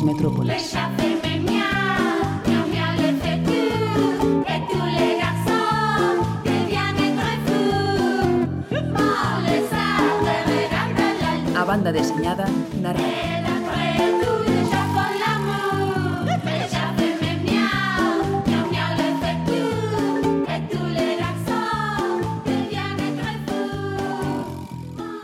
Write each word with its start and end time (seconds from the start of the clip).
metrópoles. 0.00 0.72
A 11.52 11.64
banda 11.64 11.92
deseñada 11.92 12.48
na 12.80 12.90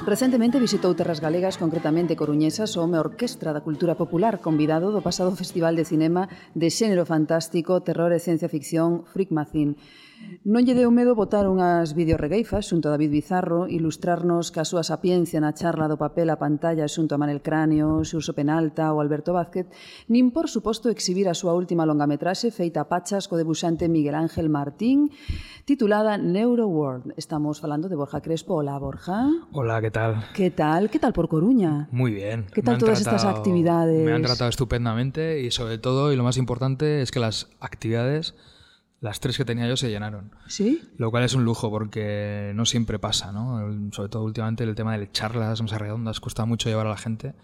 Recentemente 0.08 0.56
visitou 0.56 0.96
terras 0.96 1.20
galegas, 1.20 1.60
concretamente 1.60 2.16
coruñesas, 2.16 2.72
o 2.80 2.80
Home 2.80 2.96
Orquestra 2.96 3.52
da 3.52 3.60
Cultura 3.60 3.92
Popular, 3.92 4.40
convidado 4.40 4.88
do 4.88 5.04
pasado 5.04 5.36
Festival 5.42 5.76
de 5.76 5.84
Cinema 5.84 6.32
de 6.56 6.72
Xénero 6.72 7.04
Fantástico, 7.04 7.84
Terror 7.84 8.16
e 8.16 8.24
Ciencia 8.24 8.48
Ficción, 8.48 9.04
Freak 9.04 9.36
Macín. 9.36 9.76
Non 10.46 10.62
lle 10.62 10.78
deu 10.78 10.94
medo 10.94 11.18
botar 11.18 11.50
unhas 11.50 11.98
videoregueifas 11.98 12.70
xunto 12.70 12.86
a 12.86 12.94
David 12.94 13.10
Bizarro, 13.10 13.66
ilustrarnos 13.66 14.54
ca 14.54 14.62
súa 14.62 14.86
sapiencia 14.86 15.42
na 15.42 15.50
charla 15.50 15.90
do 15.90 15.98
papel 15.98 16.30
a 16.30 16.38
pantalla 16.38 16.86
xunto 16.86 17.18
a 17.18 17.20
Manel 17.20 17.42
Cráneo, 17.42 18.06
Xurso 18.06 18.38
Penalta 18.38 18.94
ou 18.94 19.02
Alberto 19.02 19.34
Vázquez, 19.34 19.66
nin 20.06 20.30
por 20.30 20.46
suposto 20.46 20.94
exhibir 20.94 21.26
a 21.26 21.34
súa 21.34 21.58
última 21.58 21.82
longametraxe 21.82 22.54
feita 22.54 22.86
a 22.86 22.88
pachas 22.88 23.26
co 23.26 23.34
debuxante 23.34 23.90
Miguel 23.90 24.14
Ángel 24.14 24.46
Martín, 24.46 25.10
titulada 25.66 26.14
Neuro 26.22 26.70
World. 26.70 27.18
Estamos 27.18 27.58
falando 27.58 27.90
de 27.90 27.98
Borja 27.98 28.22
Crespo. 28.22 28.62
Hola, 28.62 28.78
Borja. 28.78 29.26
Hola, 29.50 29.82
que 29.82 29.90
tal? 29.90 30.22
Que 30.38 30.54
tal? 30.54 30.86
Que 30.86 31.02
tal 31.02 31.10
por 31.10 31.26
Coruña? 31.26 31.90
Muy 31.90 32.14
bien. 32.14 32.46
Que 32.54 32.62
tal 32.62 32.78
todas 32.78 33.02
tratado, 33.02 33.18
estas 33.18 33.26
actividades? 33.26 34.06
Me 34.06 34.14
han 34.14 34.22
tratado 34.22 34.48
estupendamente 34.48 35.42
y 35.42 35.50
sobre 35.50 35.82
todo, 35.82 36.12
y 36.12 36.16
lo 36.16 36.22
más 36.22 36.38
importante, 36.38 37.02
es 37.02 37.10
que 37.10 37.18
las 37.18 37.50
actividades 37.58 38.38
las 39.00 39.20
tres 39.20 39.36
que 39.36 39.44
tenía 39.44 39.68
yo, 39.68 39.76
se 39.76 39.90
llenaron. 39.90 40.32
¿Sí? 40.46 40.82
Lo 40.96 41.10
cual 41.10 41.24
es 41.24 41.34
un 41.34 41.44
lujo 41.44 41.70
porque 41.70 42.52
no 42.54 42.66
siempre 42.66 42.98
pasa, 42.98 43.32
¿no? 43.32 43.92
Sobre 43.92 44.08
todo 44.08 44.24
últimamente 44.24 44.64
el 44.64 44.74
tema 44.74 44.96
de 44.96 45.10
charlas, 45.10 45.62
mesas 45.62 45.80
redondas, 45.80 46.20
cuesta 46.20 46.44
mucho 46.44 46.68
llevar 46.68 46.86
a 46.86 46.90
la 46.90 46.96
gente 46.96 47.34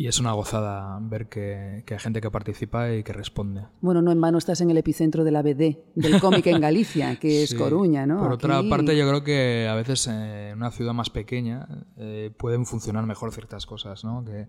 y 0.00 0.06
es 0.06 0.20
una 0.20 0.30
gozada 0.30 0.96
ver 1.02 1.28
que, 1.28 1.82
que 1.84 1.94
hay 1.94 2.00
gente 2.00 2.20
que 2.20 2.30
participa 2.30 2.92
y 2.94 3.02
que 3.02 3.12
responde. 3.12 3.66
Bueno, 3.80 4.00
no 4.00 4.12
en 4.12 4.20
vano 4.20 4.38
estás 4.38 4.60
en 4.60 4.70
el 4.70 4.78
epicentro 4.78 5.24
de 5.24 5.32
la 5.32 5.42
BD, 5.42 5.76
del 5.96 6.20
cómic 6.20 6.46
en 6.46 6.60
Galicia, 6.60 7.16
que 7.16 7.42
es 7.42 7.50
Sí. 7.50 7.56
Coruña, 7.56 8.06
¿no? 8.06 8.20
Por 8.20 8.32
otra 8.32 8.62
parte, 8.70 8.96
yo 8.96 9.08
creo 9.08 9.24
que 9.24 9.66
a 9.68 9.74
veces 9.74 10.06
en 10.06 10.56
una 10.56 10.70
ciudad 10.70 10.92
más 10.92 11.10
pequeña 11.10 11.66
eh, 11.96 12.30
pueden 12.38 12.64
funcionar 12.64 13.06
mejor 13.06 13.32
ciertas 13.32 13.66
cosas, 13.66 14.04
¿no? 14.04 14.24
Que 14.24 14.46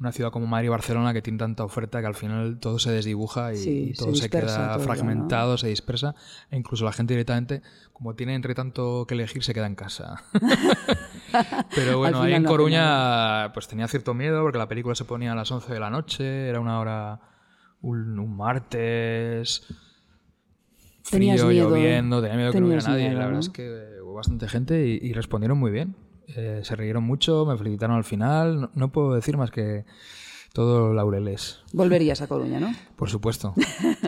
una 0.00 0.10
ciudad 0.10 0.32
como 0.32 0.46
Madrid 0.46 0.66
y 0.66 0.70
Barcelona 0.70 1.12
que 1.12 1.22
tiene 1.22 1.38
tanta 1.38 1.62
oferta 1.62 2.00
que 2.00 2.06
al 2.06 2.14
final 2.14 2.58
todo 2.58 2.80
se 2.80 2.90
desdibuja 2.90 3.52
y, 3.52 3.58
Sí, 3.58 3.70
y 3.90 3.94
se 3.94 4.04
todo 4.04 4.14
se, 4.16 4.28
queda 4.28 4.72
todo, 4.74 4.84
fragmentado, 4.84 5.56
se 5.56 5.68
dispersa 5.68 6.16
e 6.50 6.56
incluso 6.56 6.84
la 6.84 6.92
gente 6.92 7.12
directamente, 7.14 7.62
como 7.92 8.14
tiene 8.16 8.34
entre 8.34 8.54
tanto 8.54 9.04
que 9.06 9.14
elegir, 9.14 9.44
se 9.44 9.54
queda 9.54 9.66
en 9.66 9.76
casa. 9.76 10.24
Pero 11.74 11.98
bueno, 11.98 12.22
ahí 12.22 12.34
en 12.34 12.42
no 12.42 12.48
Coruña 12.48 13.52
pues 13.52 13.68
tenía 13.68 13.88
cierto 13.88 14.14
miedo 14.14 14.42
porque 14.42 14.58
la 14.58 14.68
película 14.68 14.94
se 14.94 15.04
ponía 15.04 15.32
a 15.32 15.34
las 15.34 15.50
11 15.50 15.72
de 15.72 15.80
la 15.80 15.90
noche, 15.90 16.48
era 16.48 16.60
una 16.60 16.80
hora, 16.80 17.20
un, 17.82 18.18
un 18.18 18.36
martes, 18.36 19.66
Tenías 21.10 21.40
frío, 21.40 21.48
miedo, 21.50 21.70
lloviendo, 21.70 22.20
tenía 22.20 22.36
miedo 22.36 22.52
que 22.52 22.60
no 22.60 22.66
hubiera 22.66 22.82
nadie. 22.82 23.08
miedo, 23.08 23.18
la 23.18 23.26
verdad 23.26 23.34
¿no? 23.34 23.40
es 23.40 23.48
que 23.48 24.00
hubo 24.02 24.14
bastante 24.14 24.48
gente 24.48 24.86
y, 24.86 24.98
y 25.02 25.12
respondieron 25.12 25.58
muy 25.58 25.70
bien. 25.70 25.96
Eh, 26.36 26.60
se 26.62 26.76
rieron 26.76 27.02
mucho, 27.02 27.44
me 27.46 27.56
felicitaron 27.56 27.96
al 27.96 28.04
final. 28.04 28.60
No, 28.60 28.70
no 28.74 28.92
puedo 28.92 29.14
decir 29.14 29.36
más 29.36 29.50
que 29.50 29.84
todo 30.52 30.92
laureles, 30.94 31.60
Volverías 31.72 32.20
a 32.22 32.26
Coruña, 32.26 32.58
¿no? 32.60 32.74
por 32.96 33.08
supuesto. 33.08 33.54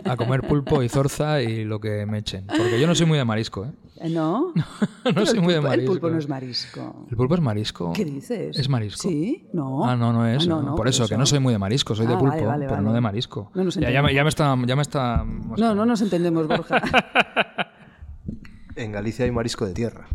A 0.05 0.17
comer 0.17 0.41
pulpo 0.41 0.83
y 0.83 0.89
zorza 0.89 1.41
y 1.41 1.63
lo 1.63 1.79
que 1.79 2.05
me 2.05 2.17
echen. 2.19 2.45
Porque 2.47 2.79
yo 2.79 2.85
no 2.87 2.95
soy 2.95 3.05
muy 3.05 3.17
de 3.17 3.25
marisco, 3.25 3.65
¿eh? 3.65 3.71
Eh, 4.01 4.09
¿No? 4.09 4.51
No 4.55 4.63
Pero 5.13 5.25
soy 5.25 5.39
muy 5.39 5.53
de 5.53 5.59
pulpo- 5.61 5.63
El 5.63 5.69
marisco. 5.69 5.91
pulpo 5.93 6.09
no 6.09 6.17
es 6.19 6.27
marisco. 6.27 7.05
¿El 7.09 7.17
pulpo 7.17 7.35
es 7.35 7.41
marisco? 7.41 7.93
¿Qué 7.93 8.03
dices? 8.05 8.57
¿Es 8.59 8.67
marisco? 8.69 9.07
Sí, 9.07 9.47
no. 9.53 9.85
Ah, 9.85 9.95
no, 9.95 10.11
no 10.11 10.27
es. 10.27 10.43
Ah, 10.43 10.47
no, 10.49 10.61
no. 10.61 10.75
por 10.75 10.87
eso, 10.87 11.07
que 11.07 11.17
no 11.17 11.25
soy 11.25 11.39
muy 11.39 11.53
de 11.53 11.59
marisco, 11.59 11.95
soy 11.95 12.07
de 12.07 12.13
Ah, 12.13 12.17
pulpo, 12.19 12.35
vale, 12.35 12.45
vale, 12.47 12.65
pero 12.67 12.81
no 12.81 12.91
de 12.93 13.01
marisco. 13.01 13.49
No 13.55 13.63
nos 13.63 13.75
ya, 13.75 13.89
ya, 13.91 14.01
me, 14.01 14.13
ya 14.13 14.23
me 14.23 14.29
está. 14.29 14.57
Ya 14.65 14.75
me 14.75 14.81
está 14.81 15.23
No, 15.57 15.73
no 15.75 15.85
nos 15.85 16.01
entendemos, 16.01 16.47
Borja. 16.47 16.81
En 18.75 18.91
Galicia 18.91 19.23
hay 19.25 19.31
marisco 19.31 19.65
de 19.67 19.73
tierra, 19.73 20.07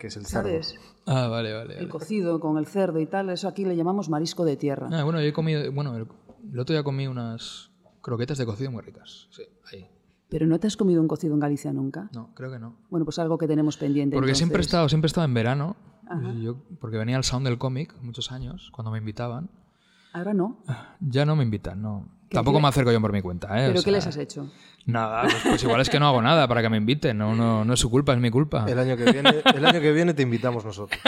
que 0.00 0.08
es 0.08 0.16
el 0.16 0.26
cerdo. 0.26 0.48
¿Sabes? 0.48 0.74
Ah, 1.06 1.28
vale, 1.28 1.52
vale. 1.52 1.74
El 1.74 1.78
vale. 1.86 1.88
cocido 1.88 2.40
con 2.40 2.58
el 2.58 2.66
cerdo 2.66 2.98
y 2.98 3.06
tal, 3.06 3.30
eso 3.30 3.46
aquí 3.46 3.64
le 3.64 3.76
llamamos 3.76 4.08
marisco 4.08 4.44
de 4.44 4.56
tierra. 4.56 4.88
Ah, 4.90 5.04
bueno, 5.04 5.20
yo 5.20 5.26
he 5.28 5.32
comido. 5.32 5.70
Bueno, 5.70 5.94
el, 5.96 6.06
el 6.52 6.58
otro 6.58 6.74
día 6.74 6.82
comí 6.82 7.06
unas 7.06 7.70
croquetas 8.00 8.38
de 8.38 8.46
cocido 8.46 8.70
muy 8.72 8.82
ricas. 8.82 9.28
Sí, 9.30 9.42
ahí. 9.72 9.86
Pero 10.28 10.46
no 10.46 10.58
te 10.58 10.66
has 10.66 10.76
comido 10.76 11.00
un 11.02 11.08
cocido 11.08 11.34
en 11.34 11.40
Galicia 11.40 11.72
nunca. 11.72 12.08
No, 12.14 12.32
creo 12.34 12.50
que 12.50 12.58
no. 12.58 12.76
Bueno, 12.88 13.04
pues 13.04 13.18
algo 13.18 13.36
que 13.36 13.46
tenemos 13.46 13.76
pendiente. 13.76 14.16
Porque 14.16 14.34
siempre 14.34 14.58
he 14.58 14.62
estado, 14.62 14.88
siempre 14.88 15.06
he 15.06 15.10
estado 15.10 15.24
en 15.26 15.34
verano. 15.34 15.76
yo- 16.40 16.56
porque 16.80 16.96
venía 16.96 17.16
al 17.16 17.24
sound 17.24 17.46
del 17.46 17.58
cómic 17.58 17.94
muchos 18.00 18.32
años, 18.32 18.70
cuando 18.72 18.90
me 18.90 18.98
invitaban. 18.98 19.50
Ahora 20.12 20.32
no. 20.34 20.58
Ya 21.00 21.24
no 21.24 21.36
me 21.36 21.44
invitan, 21.44 21.82
no. 21.82 22.08
Tampoco 22.30 22.60
me 22.60 22.68
acerco 22.68 22.92
yo 22.92 23.00
por 23.00 23.12
mi 23.12 23.22
cuenta, 23.22 23.48
¿eh? 23.60 23.64
O 23.64 23.68
¿Pero 23.68 23.80
qué 23.80 23.90
sea, 23.90 23.92
les 23.92 24.06
has 24.06 24.16
hecho? 24.16 24.48
Nada, 24.86 25.22
pues, 25.22 25.34
pues 25.44 25.62
igual 25.64 25.80
es 25.80 25.90
que 25.90 25.98
no 25.98 26.06
hago 26.06 26.22
nada 26.22 26.46
para 26.48 26.62
que 26.62 26.68
me 26.68 26.76
inviten. 26.76 27.18
No, 27.18 27.34
no, 27.34 27.64
no 27.64 27.74
es 27.74 27.80
su 27.80 27.90
culpa, 27.90 28.12
es 28.12 28.18
mi 28.20 28.30
culpa. 28.30 28.64
El 28.68 28.78
año 28.78 28.96
que 28.96 29.10
viene, 29.10 29.34
el 29.54 29.66
año 29.66 29.80
que 29.80 29.92
viene 29.92 30.14
te 30.14 30.22
invitamos 30.22 30.64
nosotros. 30.64 31.00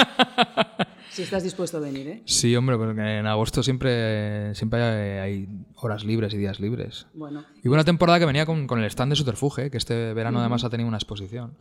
Si 1.10 1.22
estás 1.22 1.42
dispuesto 1.42 1.76
a 1.76 1.80
venir, 1.80 2.08
¿eh? 2.08 2.22
Sí, 2.24 2.56
hombre, 2.56 2.76
porque 2.78 3.18
en 3.18 3.26
agosto 3.26 3.62
siempre, 3.62 4.54
siempre 4.54 4.82
hay, 4.82 5.18
hay 5.18 5.48
horas 5.76 6.04
libres 6.04 6.32
y 6.32 6.38
días 6.38 6.58
libres. 6.58 7.06
Bueno, 7.12 7.44
Y 7.62 7.68
hubo 7.68 7.74
una 7.74 7.84
temporada 7.84 8.18
que 8.18 8.24
venía 8.24 8.46
con, 8.46 8.66
con 8.66 8.78
el 8.78 8.86
stand 8.86 9.12
de 9.12 9.16
Subterfuge, 9.16 9.70
que 9.70 9.76
este 9.76 10.14
verano 10.14 10.40
además 10.40 10.64
ha 10.64 10.70
tenido 10.70 10.88
una 10.88 10.96
exposición. 10.96 11.54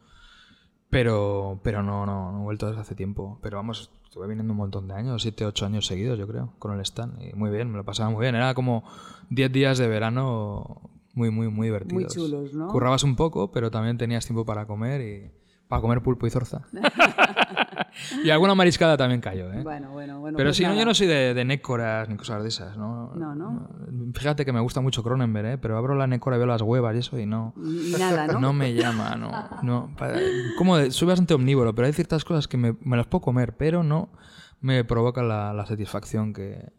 Pero, 0.89 1.59
pero 1.63 1.83
no, 1.83 2.05
no, 2.05 2.31
no 2.31 2.39
he 2.39 2.43
vuelto 2.43 2.67
desde 2.67 2.81
hace 2.81 2.95
tiempo. 2.95 3.39
Pero 3.41 3.57
vamos, 3.57 3.91
estuve 4.11 4.27
viniendo 4.27 4.51
un 4.51 4.57
montón 4.57 4.89
de 4.89 4.94
años, 4.94 5.22
7, 5.22 5.45
8 5.45 5.66
años 5.67 5.85
seguidos, 5.85 6.19
yo 6.19 6.27
creo, 6.27 6.53
con 6.59 6.73
el 6.73 6.81
stand. 6.81 7.22
Y 7.22 7.33
muy 7.33 7.49
bien, 7.49 7.72
me 7.72 7.77
lo 7.77 7.85
pasaba 7.85 8.09
muy 8.09 8.19
bien. 8.19 8.35
Era 8.35 8.53
como 8.53 8.83
10 9.29 9.53
días 9.53 9.77
de 9.77 9.88
verano 9.88 10.81
muy, 11.13 11.31
muy, 11.31 11.47
muy 11.47 11.67
divertidos. 11.67 12.17
Muy 12.17 12.27
chulos, 12.27 12.53
¿no? 12.53 12.67
Currabas 12.67 13.03
un 13.03 13.16
poco, 13.16 13.53
pero 13.53 13.72
también 13.72 13.97
tenías 13.97 14.25
tiempo 14.25 14.44
para 14.44 14.67
comer 14.67 14.99
y 14.99 15.31
para 15.69 15.81
comer 15.81 16.01
pulpo 16.01 16.27
y 16.27 16.29
zorza. 16.29 16.63
y 18.23 18.29
alguna 18.29 18.55
mariscada 18.55 18.97
también 18.97 19.21
cayó, 19.21 19.51
¿eh? 19.51 19.61
bueno, 19.63 19.91
bueno, 19.91 20.19
bueno. 20.19 20.37
Pero 20.37 20.49
pues 20.49 20.57
si 20.57 20.63
no, 20.63 20.69
nada. 20.69 20.79
yo 20.81 20.85
no 20.85 20.93
soy 20.93 21.07
de, 21.07 21.33
de 21.33 21.45
nécoras 21.45 22.07
ni 22.09 22.15
cosas 22.17 22.41
de 22.43 22.49
esas, 22.49 22.77
¿no? 22.77 23.13
No, 23.15 23.35
¿no? 23.35 23.69
Fíjate 24.13 24.45
que 24.45 24.53
me 24.53 24.59
gusta 24.59 24.81
mucho 24.81 25.03
Cronenberg, 25.03 25.47
¿eh? 25.47 25.57
Pero 25.57 25.77
abro 25.77 25.95
la 25.95 26.07
nécora 26.07 26.35
y 26.35 26.39
veo 26.39 26.47
las 26.47 26.61
huevas 26.61 26.95
y 26.95 26.99
eso 26.99 27.19
y 27.19 27.25
no... 27.25 27.53
Y 27.57 27.93
nada, 27.97 28.27
¿no? 28.27 28.39
No 28.51 28.53
me 28.53 28.73
llama, 28.73 29.15
no. 29.15 29.31
no 29.63 29.95
como 30.57 30.77
de- 30.77 30.91
soy 30.91 31.07
bastante 31.07 31.33
omnívoro, 31.33 31.73
pero 31.75 31.87
hay 31.87 31.93
ciertas 31.93 32.23
cosas 32.25 32.47
que 32.47 32.57
me, 32.57 32.75
me 32.81 32.97
las 32.97 33.07
puedo 33.07 33.21
comer, 33.21 33.55
pero 33.57 33.83
no 33.83 34.09
me 34.59 34.83
provoca 34.83 35.23
la, 35.23 35.53
la 35.53 35.65
satisfacción 35.65 36.33
que, 36.33 36.69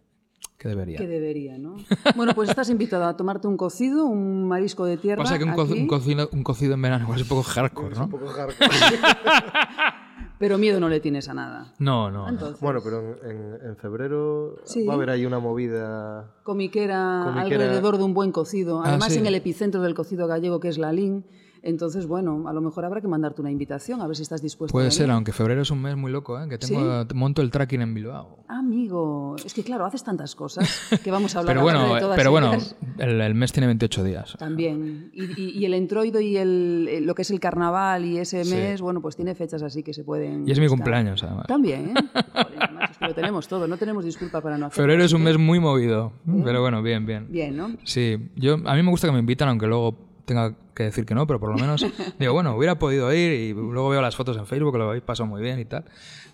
que 0.59 0.69
debería. 0.69 0.99
Que 0.99 1.09
debería, 1.09 1.59
¿no? 1.59 1.77
Bueno, 2.15 2.35
pues 2.35 2.49
estás 2.51 2.69
invitado 2.71 3.05
a 3.07 3.17
tomarte 3.17 3.49
un 3.49 3.57
cocido, 3.57 4.07
un 4.07 4.47
marisco 4.47 4.85
de 4.85 4.97
tierra. 4.99 5.23
Pasa 5.23 5.39
que 5.39 5.45
un, 5.45 5.55
co- 5.55 5.65
un 5.65 5.87
cocido, 5.89 6.29
un 6.33 6.45
cocido 6.45 6.75
en 6.75 6.83
verano 6.83 7.05
igual 7.05 7.19
es 7.19 7.23
un 7.25 7.29
poco 7.29 7.43
hardcore, 7.43 7.97
¿no? 7.97 8.09
Pero 10.43 10.59
miedo 10.59 10.81
no 10.81 10.89
le 10.89 10.99
tienes 10.99 11.29
a 11.29 11.35
nada. 11.35 11.73
No, 11.79 12.11
no. 12.11 12.29
Entonces, 12.29 12.59
Bueno, 12.61 12.81
pero 12.83 12.99
en, 13.23 13.31
en- 13.31 13.67
en 13.69 13.77
febrero 13.77 14.57
Sí. 14.65 14.85
va 14.85 14.95
a 14.95 14.97
haber 14.97 15.11
ahí 15.11 15.25
una 15.25 15.39
movida. 15.39 16.33
comiquera, 16.43 17.23
Comiquera- 17.27 17.43
alrededor 17.65 17.97
de 17.97 18.03
un 18.03 18.13
buen 18.13 18.33
cocido. 18.33 18.83
Además, 18.83 19.07
Ah, 19.07 19.11
sí. 19.13 19.19
en 19.21 19.27
el 19.27 19.37
epicentro 19.37 19.83
del 19.83 19.95
cocido 19.95 20.27
gallego, 20.27 20.59
que 20.59 20.67
es 20.67 20.79
Lalín. 20.79 21.25
Entonces, 21.65 22.07
bueno, 22.07 22.49
a 22.49 22.53
lo 22.53 22.61
mejor 22.61 22.85
habrá 22.85 23.01
que 23.01 23.07
mandarte 23.07 23.41
una 23.41 23.51
invitación, 23.51 24.01
a 24.01 24.07
ver 24.09 24.17
si 24.17 24.23
estás 24.23 24.43
dispuesto 24.43 24.77
a 24.77 24.81
Puede 24.81 24.91
ser, 24.91 25.11
aunque 25.13 25.31
febrero 25.33 25.63
es 25.63 25.71
un 25.71 25.81
mes 25.81 25.97
muy 25.97 26.11
loco, 26.11 26.41
¿eh? 26.43 26.49
Que 26.49 26.59
tengo, 26.59 27.05
monto 27.15 27.41
el 27.41 27.51
tracking 27.53 27.81
en 27.83 27.95
Bilbao. 27.95 28.39
Amigo, 28.49 29.37
es 29.45 29.55
que 29.55 29.63
claro, 29.63 29.85
haces 29.87 30.03
tantas 30.03 30.35
cosas 30.35 30.91
que 31.05 31.11
vamos 31.11 31.37
a 31.37 31.39
hablar 31.41 31.55
Pero 31.55 31.63
bueno, 31.63 31.93
de 31.93 31.99
eh, 31.99 32.01
todas 32.01 32.17
pero 32.17 32.31
bueno 32.33 32.53
el, 32.99 33.21
el 33.21 33.35
mes 33.35 33.53
tiene 33.53 33.67
28 33.69 34.03
días. 34.05 34.37
También. 34.39 35.11
Y, 35.15 35.41
y- 35.41 35.51
y 35.61 35.65
el 35.65 35.75
entroido 35.75 36.21
y 36.21 36.37
el, 36.37 36.89
eh, 36.91 37.01
lo 37.01 37.15
que 37.15 37.23
es 37.23 37.31
el 37.31 37.39
carnaval 37.39 38.05
y 38.05 38.19
ese 38.19 38.45
mes, 38.45 38.81
bueno, 38.81 39.01
pues 39.01 39.15
tiene 39.15 39.35
fechas 39.37 39.63
así 39.63 39.83
que 39.85 39.95
se 39.95 40.03
pueden. 40.05 40.49
Y 40.49 40.53
es 40.53 40.59
mi 40.59 40.67
cumpleaños, 40.69 41.23
además. 41.23 41.47
También, 41.47 41.91
¿eh? 41.91 41.95
Joder, 42.33 42.73
macho, 42.73 42.93
es 42.93 42.99
que 42.99 43.05
lo 43.07 43.15
tenemos 43.15 43.47
todo, 43.47 43.69
no 43.69 43.77
tenemos 43.77 44.05
disculpa 44.05 44.41
para 44.41 44.59
no 44.59 44.67
hacerlo. 44.67 44.83
Febrero 44.83 45.05
es 45.05 45.13
un 45.13 45.23
mes 45.23 45.39
muy 45.39 45.61
movido, 45.61 46.13
pero 46.45 46.61
bueno, 46.61 46.83
bien, 46.83 47.07
bien. 47.07 47.27
Bien, 47.31 47.57
¿no? 47.57 47.71
Sí, 47.85 48.17
yo, 48.37 48.55
a 48.65 48.75
mí 48.75 48.83
me 48.83 48.91
gusta 48.91 49.07
que 49.07 49.13
me 49.13 49.21
invitan, 49.21 49.49
aunque 49.49 49.67
luego 49.67 50.12
tenga 50.25 50.55
que 50.75 50.85
decir 50.85 51.05
que 51.05 51.15
no, 51.15 51.27
pero 51.27 51.39
por 51.41 51.51
lo 51.51 51.57
menos 51.57 51.85
digo, 52.19 52.33
bueno, 52.33 52.57
hubiera 52.57 52.79
podido 52.79 53.13
ir 53.13 53.33
y 53.33 53.53
luego 53.53 53.89
veo 53.91 54.01
las 54.01 54.17
fotos 54.17 54.37
en 54.37 54.47
Facebook, 54.47 54.77
lo 54.77 54.89
habéis 54.89 55.03
pasado 55.05 55.27
muy 55.27 55.43
bien 55.43 55.59
y 55.59 55.65
tal. 55.65 55.85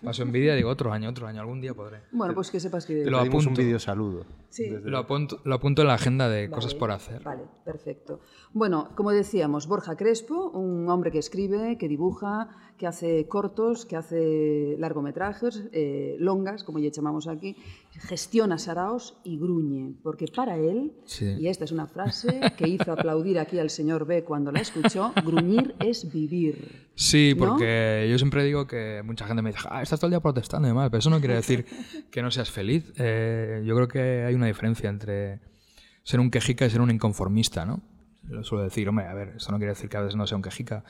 Paso 0.02 0.22
envidia 0.22 0.54
digo, 0.54 0.70
otro 0.70 0.92
año, 0.92 1.08
otro 1.08 1.26
año, 1.26 1.40
algún 1.40 1.60
día 1.60 1.74
podré. 1.74 1.98
Bueno, 2.12 2.34
pues 2.34 2.50
que 2.50 2.60
sepas 2.60 2.86
que... 2.86 3.02
Te 3.02 3.10
lo 3.10 3.18
Pedimos 3.18 3.44
un 3.44 3.52
apunto. 3.52 3.62
vídeo 3.62 3.78
saludo. 3.80 4.24
Sí. 4.50 4.68
Lo 4.82 4.98
apunto, 4.98 5.40
lo 5.44 5.54
apunto 5.54 5.82
en 5.82 5.88
la 5.88 5.94
agenda 5.94 6.28
de 6.28 6.48
cosas 6.50 6.74
por 6.74 6.90
hacer. 6.90 7.22
Vale, 7.22 7.42
perfecto. 7.64 8.20
Bueno, 8.54 8.88
como 8.96 9.10
decíamos, 9.12 9.66
Borja 9.66 9.94
Crespo, 9.96 10.50
un 10.50 10.88
hombre 10.88 11.10
que 11.10 11.18
escribe, 11.18 11.76
que 11.78 11.86
dibuja, 11.86 12.48
que 12.78 12.86
hace 12.86 13.26
cortos, 13.28 13.84
que 13.84 13.96
hace 13.96 14.76
largometrajes, 14.78 15.64
eh, 15.72 16.16
longas, 16.18 16.64
como 16.64 16.78
ya 16.78 16.90
llamamos 16.90 17.26
aquí, 17.28 17.56
gestiona 17.92 18.56
saraos 18.58 19.18
y 19.24 19.36
gruñe, 19.38 19.92
porque 20.02 20.26
para 20.34 20.56
él, 20.56 20.92
Sí. 21.04 21.26
y 21.38 21.48
esta 21.48 21.64
es 21.64 21.72
una 21.72 21.86
frase 21.86 22.40
que 22.56 22.68
hizo 22.68 22.92
aplaudir 22.92 23.38
aquí 23.40 23.58
al 23.58 23.68
señor 23.70 24.06
B 24.06 24.22
cuando 24.24 24.50
la 24.52 24.60
escuchó, 24.60 25.12
gruñir 25.24 25.74
es 25.80 26.10
vivir. 26.10 26.88
Sí, 26.94 27.34
¿No? 27.36 27.46
porque 27.48 28.08
yo 28.10 28.16
siempre 28.18 28.44
digo 28.44 28.66
que 28.66 29.02
mucha 29.04 29.26
gente 29.26 29.42
me 29.42 29.50
dice, 29.50 29.66
ah, 29.70 29.82
estás 29.82 30.00
todo 30.00 30.06
el 30.08 30.12
día 30.12 30.20
protestando 30.20 30.66
y 30.68 30.70
demás, 30.70 30.88
pero 30.90 30.98
eso 31.00 31.10
no 31.10 31.18
quiere 31.18 31.34
decir 31.42 31.66
que 32.10 32.22
no 32.22 32.30
seas 32.30 32.50
feliz. 32.50 32.92
Eh, 32.96 33.62
yo 33.66 33.74
creo 33.74 33.88
que 33.88 34.24
hay 34.24 34.34
una 34.38 34.46
diferencia 34.46 34.88
entre 34.88 35.40
ser 36.02 36.20
un 36.20 36.30
quejica 36.30 36.64
y 36.64 36.70
ser 36.70 36.80
un 36.80 36.90
inconformista, 36.90 37.64
¿no? 37.64 37.82
Lo 38.24 38.44
suelo 38.44 38.64
decir, 38.64 38.88
hombre, 38.88 39.06
a 39.06 39.14
ver, 39.14 39.34
esto 39.36 39.52
no 39.52 39.58
quiere 39.58 39.72
decir 39.72 39.88
que 39.88 39.96
a 39.96 40.00
veces 40.00 40.16
no 40.16 40.26
sea 40.26 40.36
un 40.36 40.42
quejica, 40.42 40.84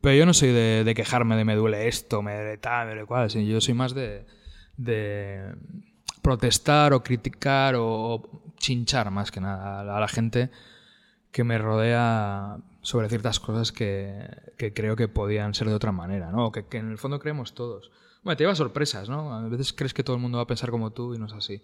pero 0.00 0.16
yo 0.16 0.26
no 0.26 0.34
soy 0.34 0.50
de, 0.50 0.84
de 0.84 0.94
quejarme 0.94 1.36
de 1.36 1.44
me 1.44 1.54
duele 1.54 1.88
esto, 1.88 2.22
me 2.22 2.34
duele 2.34 2.58
tal, 2.58 2.86
me 2.86 2.92
duele 2.92 3.06
cual, 3.06 3.30
sino 3.30 3.44
yo 3.44 3.60
soy 3.60 3.74
más 3.74 3.94
de, 3.94 4.26
de 4.76 5.54
protestar 6.22 6.92
o 6.92 7.02
criticar 7.02 7.74
o, 7.74 7.86
o 7.86 8.54
chinchar 8.58 9.10
más 9.10 9.30
que 9.30 9.40
nada 9.40 9.80
a 9.80 9.96
a 9.96 10.00
la 10.00 10.08
gente 10.08 10.50
que 11.30 11.44
me 11.44 11.58
rodea 11.58 12.58
sobre 12.82 13.08
ciertas 13.08 13.38
cosas 13.40 13.72
que, 13.72 14.26
que 14.56 14.72
creo 14.72 14.96
que 14.96 15.08
podían 15.08 15.54
ser 15.54 15.68
de 15.68 15.74
otra 15.74 15.92
manera, 15.92 16.30
¿no? 16.30 16.52
Que, 16.52 16.66
que 16.66 16.78
en 16.78 16.90
el 16.90 16.98
fondo 16.98 17.18
creemos 17.18 17.54
todos. 17.54 17.90
Bueno, 18.24 18.36
te 18.36 18.44
lleva 18.44 18.54
sorpresas, 18.54 19.08
¿no? 19.08 19.32
A 19.34 19.48
veces 19.48 19.72
crees 19.72 19.94
que 19.94 20.02
todo 20.04 20.16
el 20.16 20.22
mundo 20.22 20.38
va 20.38 20.44
a 20.44 20.46
pensar 20.46 20.70
como 20.70 20.90
tú 20.92 21.14
y 21.14 21.18
no 21.18 21.26
es 21.26 21.32
así. 21.32 21.62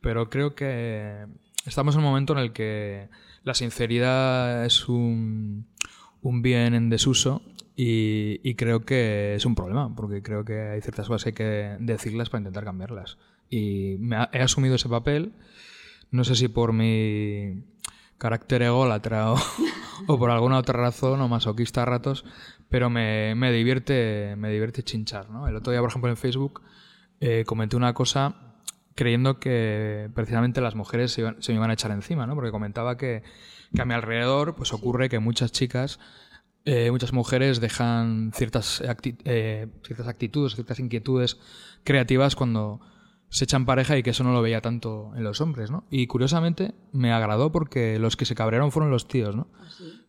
Pero 0.00 0.30
creo 0.30 0.54
que 0.54 1.26
estamos 1.66 1.94
en 1.94 2.00
un 2.00 2.06
momento 2.06 2.32
en 2.34 2.38
el 2.40 2.52
que 2.52 3.08
la 3.44 3.54
sinceridad 3.54 4.64
es 4.64 4.88
un, 4.88 5.66
un 6.22 6.42
bien 6.42 6.74
en 6.74 6.90
desuso 6.90 7.42
y, 7.76 8.40
y 8.48 8.54
creo 8.54 8.84
que 8.84 9.34
es 9.34 9.46
un 9.46 9.54
problema, 9.54 9.94
porque 9.94 10.22
creo 10.22 10.44
que 10.44 10.60
hay 10.60 10.80
ciertas 10.82 11.08
cosas 11.08 11.24
que 11.24 11.28
hay 11.30 11.34
que 11.34 11.76
decirlas 11.84 12.30
para 12.30 12.40
intentar 12.40 12.64
cambiarlas. 12.64 13.18
Y 13.50 13.96
me 14.00 14.16
ha- 14.16 14.30
he 14.32 14.40
asumido 14.42 14.74
ese 14.76 14.88
papel, 14.88 15.32
no 16.10 16.24
sé 16.24 16.34
si 16.34 16.48
por 16.48 16.72
mi 16.72 17.64
carácter 18.18 18.62
ególatra 18.62 19.32
o, 19.32 19.36
o 20.06 20.18
por 20.18 20.30
alguna 20.30 20.58
otra 20.58 20.80
razón 20.80 21.20
o 21.20 21.28
masoquista 21.28 21.82
a 21.82 21.86
ratos, 21.86 22.24
pero 22.68 22.90
me, 22.90 23.34
me 23.34 23.52
divierte 23.52 24.34
me 24.36 24.50
divierte 24.50 24.82
chinchar, 24.82 25.30
¿no? 25.30 25.46
El 25.48 25.56
otro 25.56 25.72
día, 25.72 25.80
por 25.80 25.90
ejemplo, 25.90 26.10
en 26.10 26.16
Facebook 26.16 26.62
eh, 27.20 27.44
comenté 27.46 27.76
una 27.76 27.94
cosa 27.94 28.54
creyendo 28.94 29.38
que 29.38 30.08
precisamente 30.14 30.60
las 30.60 30.74
mujeres 30.74 31.12
se, 31.12 31.22
iban- 31.22 31.36
se 31.40 31.52
me 31.52 31.56
iban 31.56 31.70
a 31.70 31.74
echar 31.74 31.90
encima, 31.90 32.26
¿no? 32.26 32.34
Porque 32.34 32.50
comentaba 32.50 32.96
que, 32.96 33.22
que 33.74 33.82
a 33.82 33.84
mi 33.84 33.94
alrededor 33.94 34.54
pues 34.54 34.72
ocurre 34.72 35.08
que 35.08 35.18
muchas 35.18 35.52
chicas, 35.52 35.98
eh, 36.64 36.90
muchas 36.90 37.12
mujeres 37.12 37.60
dejan 37.60 38.32
ciertas, 38.34 38.82
acti- 38.82 39.18
eh, 39.24 39.68
ciertas 39.84 40.08
actitudes, 40.08 40.54
ciertas 40.54 40.78
inquietudes 40.80 41.38
creativas 41.84 42.34
cuando 42.36 42.80
se 43.28 43.44
echan 43.44 43.66
pareja 43.66 43.96
y 43.98 44.02
que 44.02 44.10
eso 44.10 44.24
no 44.24 44.32
lo 44.32 44.40
veía 44.42 44.60
tanto 44.60 45.12
en 45.16 45.24
los 45.24 45.40
hombres, 45.40 45.70
¿no? 45.70 45.84
Y 45.90 46.06
curiosamente 46.06 46.74
me 46.92 47.12
agradó 47.12 47.52
porque 47.52 47.98
los 47.98 48.16
que 48.16 48.24
se 48.24 48.34
cabrearon 48.34 48.72
fueron 48.72 48.90
los 48.90 49.08
tíos, 49.08 49.34
¿no? 49.36 49.48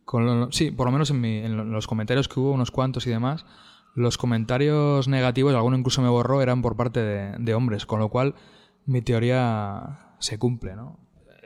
Con 0.05 0.25
lo- 0.25 0.51
sí, 0.51 0.71
por 0.71 0.85
lo 0.85 0.91
menos 0.91 1.09
en, 1.09 1.19
mi- 1.19 1.39
en 1.39 1.71
los 1.71 1.87
comentarios 1.87 2.27
que 2.27 2.39
hubo, 2.39 2.51
unos 2.51 2.71
cuantos 2.71 3.05
y 3.07 3.09
demás, 3.09 3.45
los 3.95 4.17
comentarios 4.17 5.07
negativos, 5.07 5.53
alguno 5.55 5.77
incluso 5.77 6.01
me 6.01 6.09
borró, 6.09 6.41
eran 6.41 6.61
por 6.61 6.75
parte 6.77 6.99
de, 7.01 7.35
de 7.39 7.53
hombres, 7.55 7.85
con 7.85 7.99
lo 7.99 8.09
cual 8.09 8.35
mi 8.85 9.01
teoría 9.01 10.13
se 10.19 10.37
cumple, 10.39 10.75
¿no? 10.75 10.99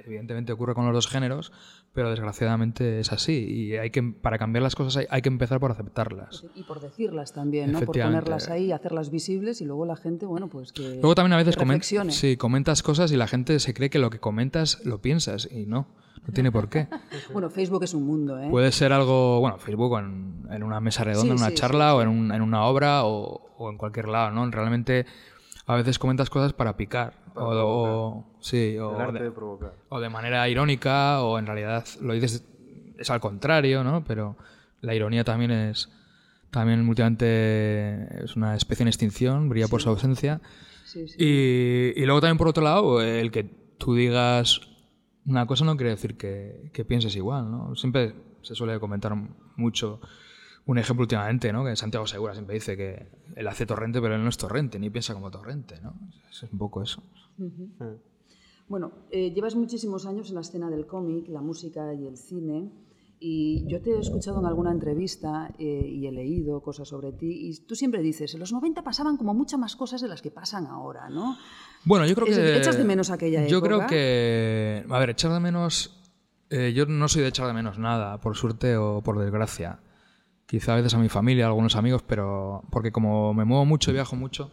Evidentemente 0.06 0.52
ocurre 0.52 0.74
con 0.76 0.86
los 0.86 0.94
dos 0.94 1.08
géneros, 1.08 1.52
pero 1.94 2.10
desgraciadamente 2.10 3.00
es 3.02 3.12
así 3.12 3.34
y 3.34 3.76
hay 3.76 3.90
que 3.90 4.02
para 4.02 4.38
cambiar 4.38 4.64
las 4.64 4.76
cosas 4.76 4.96
hay, 4.98 5.06
hay 5.10 5.22
que 5.22 5.30
empezar 5.30 5.60
por 5.60 5.72
aceptarlas. 5.72 6.46
Y 6.56 6.64
por 6.64 6.80
decirlas 6.80 7.34
también, 7.34 7.72
¿no? 7.72 7.82
Por 7.82 7.98
ponerlas 8.00 8.50
ahí, 8.50 8.72
hacerlas 8.72 9.10
visibles 9.12 9.60
y 9.62 9.66
luego 9.66 9.86
la 9.86 9.96
gente, 9.98 10.26
bueno, 10.26 10.48
pues 10.48 10.72
que 10.72 10.82
Luego 11.02 11.16
también 11.16 11.34
a 11.34 11.38
veces 11.38 11.56
que 11.56 11.62
comen- 11.64 11.68
reflexione. 11.74 12.12
sí, 12.14 12.38
comentas 12.38 12.82
cosas 12.84 13.12
y 13.12 13.18
la 13.18 13.28
gente 13.28 13.60
se 13.60 13.74
cree 13.74 13.90
que 13.90 14.00
lo 14.00 14.10
que 14.10 14.20
comentas 14.20 14.86
lo 14.86 15.02
piensas 15.02 15.50
y 15.52 15.66
no, 15.66 15.88
no 16.26 16.34
tiene 16.34 16.52
por 16.52 16.70
qué. 16.70 16.88
Bueno, 17.34 17.50
Facebook 17.50 17.84
es 17.84 17.94
un 17.94 18.06
mundo, 18.06 18.40
¿eh? 18.40 18.48
Puede 18.50 18.72
ser 18.72 18.94
algo, 18.94 19.40
bueno, 19.42 19.58
Facebook 19.58 20.00
en, 20.00 20.46
en 20.50 20.64
una 20.64 20.80
mesa 20.80 21.04
redonda, 21.04 21.24
Sí, 21.24 21.30
en 21.32 21.38
una 21.38 21.50
sí, 21.50 21.56
charla 21.56 21.96
o 21.96 22.02
en, 22.02 22.08
un- 22.08 22.32
en 22.32 22.42
una 22.42 22.64
obra 22.66 23.04
o, 23.04 23.50
o 23.58 23.70
en 23.70 23.78
cualquier 23.78 24.08
lado, 24.08 24.32
¿no? 24.32 24.50
Realmente 24.50 25.06
a 25.66 25.76
veces 25.76 26.00
comentas 26.00 26.30
cosas 26.30 26.54
para 26.54 26.76
picar 26.78 27.14
o, 27.36 27.44
o- 27.44 28.26
sí, 28.40 28.78
o 28.78 28.96
El 28.96 29.02
arte 29.02 29.20
de, 29.20 29.24
de 29.26 29.32
provocar. 29.32 29.74
o 29.90 30.00
de 30.00 30.10
manera 30.10 30.48
irónica 30.50 31.22
o 31.24 31.38
en 31.40 31.46
realidad 31.46 31.86
lo 32.02 32.14
dices 32.14 32.44
es 32.98 33.10
al 33.10 33.20
contrario, 33.20 33.84
¿no? 33.84 34.04
Pero 34.04 34.36
la 34.82 34.94
ironía 34.96 35.24
también 35.24 35.52
es 35.52 35.90
también 36.52 36.88
últimamente 36.88 38.24
es 38.26 38.36
una 38.36 38.56
especie 38.56 38.84
en 38.84 38.88
extinción, 38.90 39.50
brilla 39.50 39.68
por 39.68 39.82
su 39.82 39.90
ausencia. 39.90 40.42
Sí, 40.86 41.08
sí. 41.08 41.16
Y, 41.18 41.94
y 42.02 42.06
luego 42.06 42.20
también 42.22 42.38
por 42.38 42.48
otro 42.50 42.64
lado, 42.64 43.02
el 43.02 43.32
que 43.32 43.44
tú 43.78 43.96
digas 43.96 44.62
una 45.26 45.46
cosa 45.46 45.64
no 45.66 45.78
quiere 45.78 45.92
decir 45.92 46.18
que, 46.18 46.70
que 46.74 46.84
pienses 46.84 47.16
igual, 47.16 47.50
¿no? 47.50 47.76
Siempre 47.76 48.14
se 48.42 48.56
suele 48.56 48.80
comentar 48.80 49.14
mucho 49.56 50.02
un 50.66 50.78
ejemplo 50.78 51.04
últimamente, 51.04 51.52
¿no? 51.52 51.66
Que 51.66 51.76
Santiago 51.76 52.08
Segura 52.08 52.34
siempre 52.34 52.56
dice 52.56 52.78
que 52.78 53.08
él 53.36 53.48
hace 53.48 53.66
torrente, 53.66 54.02
pero 54.02 54.16
él 54.16 54.24
no 54.24 54.30
es 54.30 54.38
torrente, 54.38 54.80
ni 54.80 54.90
piensa 54.90 55.14
como 55.14 55.32
torrente, 55.32 55.80
¿no? 55.82 55.94
Es 56.30 56.44
un 56.44 56.58
poco 56.58 56.82
eso. 56.82 57.04
Bueno, 58.68 58.92
eh, 59.12 59.32
llevas 59.34 59.56
muchísimos 59.56 60.06
años 60.06 60.30
en 60.30 60.36
la 60.36 60.42
escena 60.42 60.70
del 60.70 60.86
cómic, 60.86 61.28
la 61.28 61.42
música 61.42 61.94
y 61.94 62.08
el 62.08 62.18
cine. 62.18 62.72
Y 63.24 63.68
yo 63.68 63.82
te 63.82 63.92
he 63.92 64.00
escuchado 64.00 64.40
en 64.40 64.48
alguna 64.48 64.72
entrevista 64.72 65.54
eh, 65.60 65.64
y 65.64 66.08
he 66.08 66.12
leído 66.12 66.62
cosas 66.62 66.88
sobre 66.88 67.12
ti. 67.12 67.50
Y 67.50 67.66
tú 67.68 67.76
siempre 67.76 68.02
dices, 68.02 68.34
en 68.34 68.40
los 68.40 68.52
90 68.52 68.82
pasaban 68.84 69.18
como 69.18 69.34
muchas 69.36 69.60
más 69.60 69.76
cosas 69.76 70.02
de 70.02 70.08
las 70.08 70.24
que 70.24 70.32
pasan 70.32 70.66
ahora, 70.66 71.08
¿no? 71.10 71.38
Bueno, 71.86 72.08
yo 72.08 72.16
creo 72.16 72.26
que... 72.28 72.58
¿echas 72.58 72.78
de 72.78 72.84
menos 72.84 73.12
aquella 73.12 73.46
Yo 73.46 73.62
creo 73.62 73.78
época? 73.78 73.88
que... 73.90 74.86
A 74.90 75.00
ver, 75.00 75.12
echar 75.12 75.32
de 75.34 75.40
menos... 75.40 76.02
eh, 76.50 76.74
yo 76.74 76.88
no 76.88 77.08
soy 77.08 77.22
de 77.22 77.28
echar 77.28 77.46
de 77.46 77.54
menos 77.54 77.78
nada, 77.78 78.20
por 78.22 78.36
suerte 78.36 78.78
o 78.78 79.02
por 79.04 79.20
desgracia. 79.20 79.80
Quizá 80.52 80.74
a 80.74 80.76
veces 80.76 80.94
a 80.94 80.98
mi 80.98 81.08
familia, 81.08 81.46
a 81.46 81.48
algunos 81.48 81.78
amigos, 81.78 82.04
pero... 82.06 82.62
Porque 82.72 82.92
como 82.92 83.34
me 83.34 83.46
muevo 83.46 83.64
mucho 83.64 83.90
y 83.90 83.94
viajo 83.94 84.18
mucho, 84.18 84.52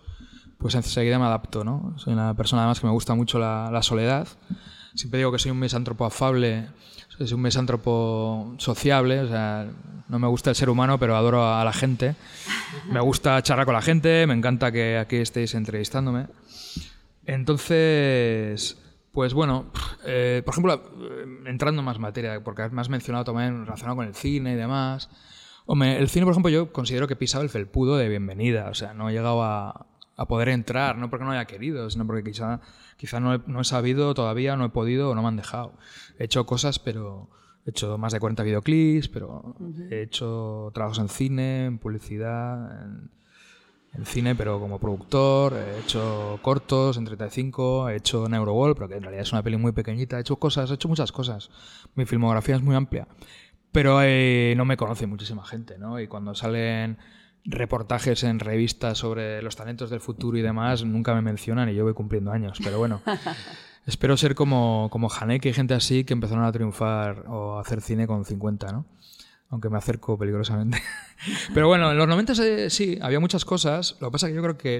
pues 0.56 0.76
enseguida 0.76 1.18
me 1.18 1.24
adapto, 1.24 1.64
¿no? 1.64 1.94
Soy 1.96 2.12
una 2.12 2.34
persona 2.34 2.62
además 2.62 2.78
que 2.78 2.86
me 2.86 2.92
gusta 2.92 3.16
mucho 3.16 3.40
la, 3.40 3.68
la 3.72 3.82
soledad. 3.82 4.28
Siempre 4.94 5.18
digo 5.18 5.32
que 5.32 5.40
soy 5.40 5.50
un 5.50 5.58
mesántropo 5.58 6.04
afable, 6.04 6.68
soy 7.08 7.32
un 7.32 7.40
mesántropo 7.40 8.54
sociable, 8.58 9.18
o 9.18 9.26
sea, 9.26 9.66
no 10.08 10.20
me 10.20 10.28
gusta 10.28 10.50
el 10.50 10.56
ser 10.56 10.70
humano, 10.70 11.00
pero 11.00 11.16
adoro 11.16 11.52
a 11.52 11.64
la 11.64 11.72
gente. 11.72 12.14
Me 12.88 13.00
gusta 13.00 13.42
charlar 13.42 13.66
con 13.66 13.74
la 13.74 13.82
gente, 13.82 14.24
me 14.28 14.34
encanta 14.34 14.70
que 14.70 14.98
aquí 14.98 15.16
estéis 15.16 15.52
entrevistándome. 15.56 16.28
Entonces, 17.26 18.78
pues 19.10 19.34
bueno, 19.34 19.66
eh, 20.06 20.42
por 20.44 20.54
ejemplo, 20.54 20.74
eh, 20.74 21.42
entrando 21.46 21.80
en 21.80 21.84
más 21.84 21.98
materia, 21.98 22.40
porque 22.44 22.68
me 22.68 22.80
has 22.82 22.88
mencionado 22.88 23.24
también 23.24 23.64
relacionado 23.64 23.96
con 23.96 24.06
el 24.06 24.14
cine 24.14 24.52
y 24.52 24.54
demás. 24.54 25.10
Hombre, 25.70 25.98
el 25.98 26.08
cine, 26.08 26.24
por 26.24 26.32
ejemplo, 26.32 26.48
yo 26.48 26.72
considero 26.72 27.06
que 27.06 27.12
he 27.12 27.16
pisado 27.16 27.44
el 27.44 27.50
felpudo 27.50 27.98
de 27.98 28.08
bienvenida, 28.08 28.70
o 28.70 28.74
sea, 28.74 28.94
no 28.94 29.10
he 29.10 29.12
llegado 29.12 29.42
a, 29.42 29.86
a 30.16 30.26
poder 30.26 30.48
entrar, 30.48 30.96
no 30.96 31.10
porque 31.10 31.26
no 31.26 31.32
haya 31.32 31.44
querido, 31.44 31.90
sino 31.90 32.06
porque 32.06 32.24
quizá, 32.24 32.62
quizá 32.96 33.20
no, 33.20 33.34
he, 33.34 33.40
no 33.46 33.60
he 33.60 33.64
sabido 33.64 34.14
todavía, 34.14 34.56
no 34.56 34.64
he 34.64 34.70
podido 34.70 35.10
o 35.10 35.14
no 35.14 35.20
me 35.20 35.28
han 35.28 35.36
dejado. 35.36 35.74
He 36.18 36.24
hecho 36.24 36.46
cosas, 36.46 36.78
pero 36.78 37.28
he 37.66 37.70
hecho 37.70 37.98
más 37.98 38.14
de 38.14 38.18
40 38.18 38.44
videoclips, 38.44 39.08
pero 39.08 39.56
he 39.90 40.00
hecho 40.00 40.70
trabajos 40.72 41.00
en 41.00 41.10
cine, 41.10 41.66
en 41.66 41.76
publicidad, 41.76 42.84
en, 42.84 43.10
en 43.92 44.06
cine, 44.06 44.34
pero 44.34 44.58
como 44.60 44.78
productor, 44.78 45.52
he 45.52 45.80
hecho 45.80 46.38
cortos 46.40 46.96
en 46.96 47.04
35, 47.04 47.90
he 47.90 47.96
hecho 47.96 48.26
Neurowall, 48.26 48.74
pero 48.74 48.88
que 48.88 48.96
en 48.96 49.02
realidad 49.02 49.22
es 49.22 49.32
una 49.32 49.42
peli 49.42 49.58
muy 49.58 49.72
pequeñita, 49.72 50.16
he 50.16 50.20
hecho 50.22 50.36
cosas, 50.36 50.70
he 50.70 50.74
hecho 50.74 50.88
muchas 50.88 51.12
cosas. 51.12 51.50
Mi 51.94 52.06
filmografía 52.06 52.56
es 52.56 52.62
muy 52.62 52.74
amplia, 52.74 53.06
pero 53.78 54.00
eh, 54.02 54.54
no 54.56 54.64
me 54.64 54.76
conoce 54.76 55.06
muchísima 55.06 55.44
gente, 55.44 55.78
¿no? 55.78 56.00
Y 56.00 56.08
cuando 56.08 56.34
salen 56.34 56.98
reportajes 57.44 58.24
en 58.24 58.40
revistas 58.40 58.98
sobre 58.98 59.40
los 59.40 59.54
talentos 59.54 59.88
del 59.88 60.00
futuro 60.00 60.36
y 60.36 60.42
demás, 60.42 60.84
nunca 60.84 61.14
me 61.14 61.22
mencionan 61.22 61.68
y 61.68 61.76
yo 61.76 61.84
voy 61.84 61.94
cumpliendo 61.94 62.32
años, 62.32 62.58
pero 62.64 62.78
bueno. 62.78 63.00
Espero 63.86 64.16
ser 64.16 64.34
como, 64.34 64.88
como 64.90 65.08
Haneke 65.08 65.50
y 65.50 65.52
gente 65.52 65.74
así 65.74 66.02
que 66.02 66.12
empezaron 66.12 66.42
a 66.42 66.50
triunfar 66.50 67.26
o 67.28 67.56
a 67.56 67.60
hacer 67.60 67.80
cine 67.80 68.08
con 68.08 68.24
50, 68.24 68.72
¿no? 68.72 68.84
Aunque 69.48 69.70
me 69.70 69.78
acerco 69.78 70.18
peligrosamente. 70.18 70.82
Pero 71.54 71.68
bueno, 71.68 71.92
en 71.92 71.98
los 71.98 72.08
90 72.08 72.32
eh, 72.42 72.70
sí, 72.70 72.98
había 73.00 73.20
muchas 73.20 73.44
cosas. 73.44 73.96
Lo 74.00 74.08
que 74.08 74.12
pasa 74.12 74.26
es 74.26 74.32
que 74.32 74.36
yo 74.36 74.42
creo 74.42 74.58
que 74.58 74.78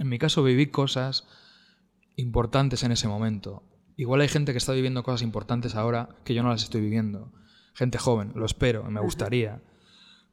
en 0.00 0.08
mi 0.08 0.18
caso 0.18 0.42
viví 0.42 0.66
cosas 0.66 1.24
importantes 2.16 2.82
en 2.82 2.90
ese 2.90 3.06
momento. 3.06 3.62
Igual 3.96 4.22
hay 4.22 4.28
gente 4.28 4.50
que 4.50 4.58
está 4.58 4.72
viviendo 4.72 5.04
cosas 5.04 5.22
importantes 5.22 5.76
ahora 5.76 6.08
que 6.24 6.34
yo 6.34 6.42
no 6.42 6.48
las 6.48 6.64
estoy 6.64 6.80
viviendo. 6.80 7.30
Gente 7.74 7.98
joven, 7.98 8.32
lo 8.34 8.46
espero, 8.46 8.84
me 8.84 9.00
gustaría. 9.00 9.60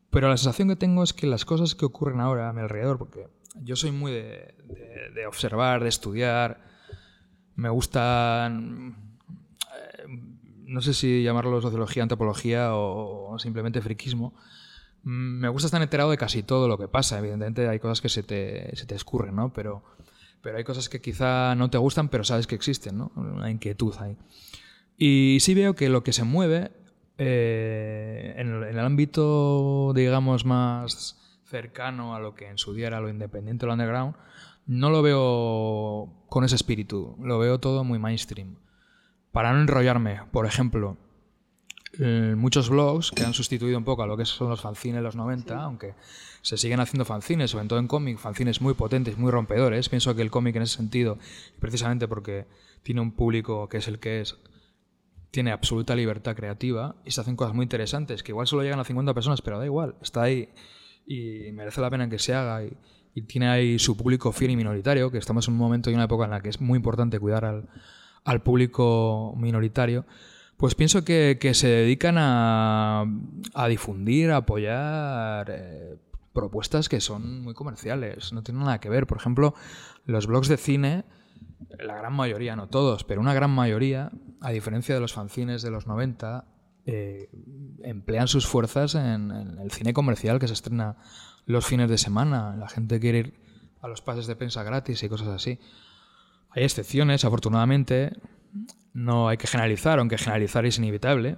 Pero 0.09 0.29
la 0.29 0.37
sensación 0.37 0.67
que 0.69 0.75
tengo 0.75 1.03
es 1.03 1.13
que 1.13 1.27
las 1.27 1.45
cosas 1.45 1.75
que 1.75 1.85
ocurren 1.85 2.19
ahora 2.19 2.49
a 2.49 2.53
mi 2.53 2.61
alrededor, 2.61 2.97
porque 2.97 3.27
yo 3.63 3.75
soy 3.75 3.91
muy 3.91 4.11
de, 4.11 4.55
de- 4.65 5.11
de 5.15 5.25
observar, 5.27 5.81
de 5.83 5.89
estudiar, 5.89 6.63
me 7.55 7.69
gustan, 7.69 8.95
eh, 9.99 10.05
no 10.65 10.81
sé 10.81 10.93
si 10.93 11.23
llamarlo 11.23 11.61
sociología, 11.61 12.03
antropología 12.03 12.75
o, 12.75 13.31
o 13.33 13.39
simplemente 13.39 13.81
friquismo. 13.81 14.33
Me 15.03 15.47
gusta 15.49 15.65
estar 15.67 15.81
enterado 15.81 16.11
de 16.11 16.17
casi 16.17 16.43
todo 16.43 16.67
lo 16.67 16.77
que 16.77 16.87
pasa. 16.87 17.17
Evidentemente 17.19 17.67
hay 17.67 17.79
cosas 17.79 18.01
que 18.01 18.09
se 18.09 18.21
te, 18.23 18.75
se 18.75 18.85
te 18.85 18.95
escurren, 18.95 19.35
¿no? 19.35 19.51
Pero, 19.51 19.83
pero 20.41 20.57
hay 20.57 20.63
cosas 20.63 20.89
que 20.89 21.01
quizá 21.01 21.55
no 21.55 21.69
te 21.69 21.77
gustan, 21.77 22.09
pero 22.09 22.23
sabes 22.23 22.45
que 22.47 22.55
existen, 22.55 22.97
¿no? 22.97 23.11
Una 23.15 23.49
inquietud 23.49 23.95
ahí. 23.99 24.15
Y 24.97 25.37
sí 25.41 25.55
veo 25.55 25.73
que 25.75 25.89
lo 25.89 26.03
que 26.03 26.13
se 26.13 26.23
mueve 26.23 26.71
eh, 27.23 28.33
en, 28.35 28.49
el, 28.51 28.63
en 28.63 28.79
el 28.79 28.85
ámbito, 28.85 29.93
digamos, 29.93 30.43
más 30.43 31.39
cercano 31.45 32.15
a 32.15 32.19
lo 32.19 32.33
que 32.33 32.47
en 32.47 32.57
su 32.57 32.73
día 32.73 32.87
era 32.87 32.99
lo 32.99 33.09
independiente, 33.09 33.67
lo 33.67 33.73
underground, 33.73 34.15
no 34.65 34.89
lo 34.89 35.03
veo 35.03 36.25
con 36.29 36.43
ese 36.43 36.55
espíritu. 36.55 37.15
Lo 37.21 37.37
veo 37.37 37.59
todo 37.59 37.83
muy 37.83 37.99
mainstream. 37.99 38.55
Para 39.31 39.53
no 39.53 39.61
enrollarme, 39.61 40.21
por 40.31 40.47
ejemplo, 40.47 40.97
eh, 41.99 42.33
muchos 42.35 42.69
blogs 42.69 43.11
que 43.11 43.23
han 43.23 43.35
sustituido 43.35 43.77
un 43.77 43.83
poco 43.83 44.01
a 44.01 44.07
lo 44.07 44.17
que 44.17 44.25
son 44.25 44.49
los 44.49 44.61
fanzines 44.61 44.97
de 44.97 45.03
los 45.03 45.15
90, 45.15 45.61
aunque 45.61 45.93
se 46.41 46.57
siguen 46.57 46.79
haciendo 46.79 47.05
fanzines, 47.05 47.51
sobre 47.51 47.67
todo 47.67 47.77
en 47.77 47.87
cómic, 47.87 48.17
fanzines 48.17 48.61
muy 48.61 48.73
potentes, 48.73 49.19
muy 49.19 49.29
rompedores. 49.29 49.89
Pienso 49.89 50.15
que 50.15 50.23
el 50.23 50.31
cómic 50.31 50.55
en 50.55 50.63
ese 50.63 50.77
sentido, 50.77 51.19
precisamente 51.59 52.07
porque 52.07 52.47
tiene 52.81 53.01
un 53.01 53.11
público 53.11 53.69
que 53.69 53.77
es 53.77 53.87
el 53.87 53.99
que 53.99 54.21
es, 54.21 54.37
tiene 55.31 55.51
absoluta 55.51 55.95
libertad 55.95 56.35
creativa 56.35 56.95
y 57.05 57.11
se 57.11 57.21
hacen 57.21 57.35
cosas 57.35 57.55
muy 57.55 57.63
interesantes, 57.63 58.21
que 58.21 58.31
igual 58.33 58.47
solo 58.47 58.63
llegan 58.63 58.79
a 58.79 58.83
50 58.83 59.13
personas, 59.13 59.41
pero 59.41 59.57
da 59.57 59.65
igual, 59.65 59.95
está 60.01 60.23
ahí 60.23 60.49
y 61.05 61.51
merece 61.53 61.81
la 61.81 61.89
pena 61.89 62.09
que 62.09 62.19
se 62.19 62.33
haga 62.33 62.63
y, 62.63 62.77
tiene 63.27 63.49
ahí 63.49 63.77
su 63.77 63.97
público 63.97 64.31
fiel 64.31 64.51
y 64.51 64.55
minoritario, 64.55 65.11
que 65.11 65.17
estamos 65.17 65.45
en 65.47 65.55
un 65.55 65.59
momento 65.59 65.91
y 65.91 65.93
una 65.93 66.05
época 66.05 66.23
en 66.23 66.31
la 66.31 66.39
que 66.39 66.47
es 66.47 66.61
muy 66.61 66.77
importante 66.77 67.19
cuidar 67.19 67.43
al, 67.43 67.67
al 68.23 68.41
público 68.41 69.33
minoritario, 69.37 70.05
pues 70.55 70.75
pienso 70.75 71.03
que, 71.03 71.37
que 71.37 71.53
se 71.53 71.67
dedican 71.67 72.15
a, 72.17 73.05
a 73.53 73.67
difundir, 73.67 74.31
a 74.31 74.37
apoyar 74.37 75.49
eh, 75.49 75.97
propuestas 76.33 76.87
que 76.87 77.01
son 77.01 77.41
muy 77.41 77.53
comerciales, 77.53 78.31
no 78.31 78.43
tienen 78.43 78.63
nada 78.63 78.79
que 78.79 78.89
ver. 78.89 79.07
Por 79.07 79.17
ejemplo, 79.17 79.55
los 80.05 80.27
blogs 80.27 80.47
de 80.47 80.57
cine, 80.57 81.03
la 81.79 81.95
gran 81.95 82.13
mayoría, 82.13 82.55
no 82.55 82.67
todos, 82.67 83.03
pero 83.03 83.21
una 83.21 83.33
gran 83.33 83.51
mayoría, 83.51 84.11
a 84.41 84.51
diferencia 84.51 84.95
de 84.95 85.01
los 85.01 85.13
fanzines 85.13 85.61
de 85.61 85.71
los 85.71 85.87
90, 85.87 86.45
eh, 86.85 87.29
emplean 87.83 88.27
sus 88.27 88.47
fuerzas 88.47 88.95
en, 88.95 89.31
el 89.31 89.71
cine 89.71 89.93
comercial 89.93 90.39
que 90.39 90.47
se 90.47 90.53
estrena 90.53 90.97
los 91.45 91.65
fines 91.65 91.89
de 91.89 91.97
semana. 91.97 92.55
La 92.57 92.67
gente 92.67 92.99
quiere 92.99 93.19
ir 93.19 93.33
a 93.81 93.87
los 93.87 94.01
pases 94.01 94.27
de 94.27 94.35
prensa 94.35 94.63
gratis 94.63 95.03
y 95.03 95.09
cosas 95.09 95.27
así. 95.29 95.59
Hay 96.49 96.63
excepciones, 96.63 97.25
afortunadamente. 97.25 98.13
No 98.93 99.29
hay 99.29 99.37
que 99.37 99.47
generalizar, 99.47 99.99
aunque 99.99 100.17
generalizar 100.17 100.65
es 100.65 100.77
inevitable. 100.77 101.37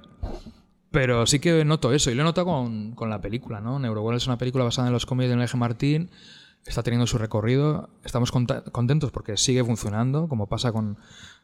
Pero 0.91 1.25
sí 1.25 1.39
que 1.39 1.65
noto 1.65 1.91
eso, 1.91 2.11
y 2.11 2.15
lo 2.15 2.21
he 2.21 2.25
notado 2.25 2.47
con, 2.47 2.93
con 2.93 3.09
la 3.09 3.19
película, 3.19 3.61
¿no? 3.61 3.79
Neuroworld 3.79 4.17
es 4.17 4.27
una 4.27 4.37
película 4.37 4.63
basada 4.63 4.87
en 4.87 4.93
los 4.93 5.05
cómics 5.05 5.27
de 5.27 5.33
N.G. 5.33 5.57
Martín, 5.57 6.11
está 6.65 6.83
teniendo 6.83 7.07
su 7.07 7.17
recorrido, 7.17 7.89
estamos 8.03 8.31
contentos 8.31 9.11
porque 9.11 9.37
sigue 9.37 9.63
funcionando, 9.63 10.27
como 10.27 10.47
pasa 10.47 10.71
con 10.71 10.97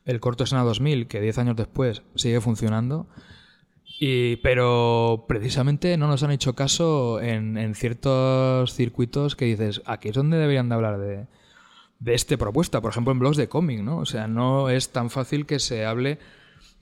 el 0.05 0.19
corto 0.19 0.43
escena 0.43 0.63
2000, 0.63 1.07
que 1.07 1.21
10 1.21 1.37
años 1.39 1.55
después 1.55 2.03
sigue 2.15 2.41
funcionando. 2.41 3.07
Y, 4.01 4.37
pero 4.37 5.25
precisamente 5.27 5.97
no 5.97 6.07
nos 6.07 6.23
han 6.23 6.31
hecho 6.31 6.55
caso 6.55 7.19
en, 7.19 7.57
en 7.57 7.75
ciertos 7.75 8.73
circuitos 8.73 9.35
que 9.35 9.45
dices, 9.45 9.81
aquí 9.85 10.09
es 10.09 10.15
donde 10.15 10.37
deberían 10.37 10.69
de 10.69 10.75
hablar 10.75 10.99
de, 10.99 11.27
de 11.99 12.13
esta 12.13 12.37
propuesta, 12.37 12.79
por 12.79 12.91
ejemplo 12.91 13.11
en 13.11 13.19
blogs 13.19 13.35
de 13.35 13.49
cómic, 13.49 13.81
¿no? 13.81 13.97
O 13.97 14.05
sea, 14.05 14.27
no 14.27 14.69
es 14.69 14.89
tan 14.91 15.09
fácil 15.09 15.45
que 15.45 15.59
se 15.59 15.85
hable 15.85 16.17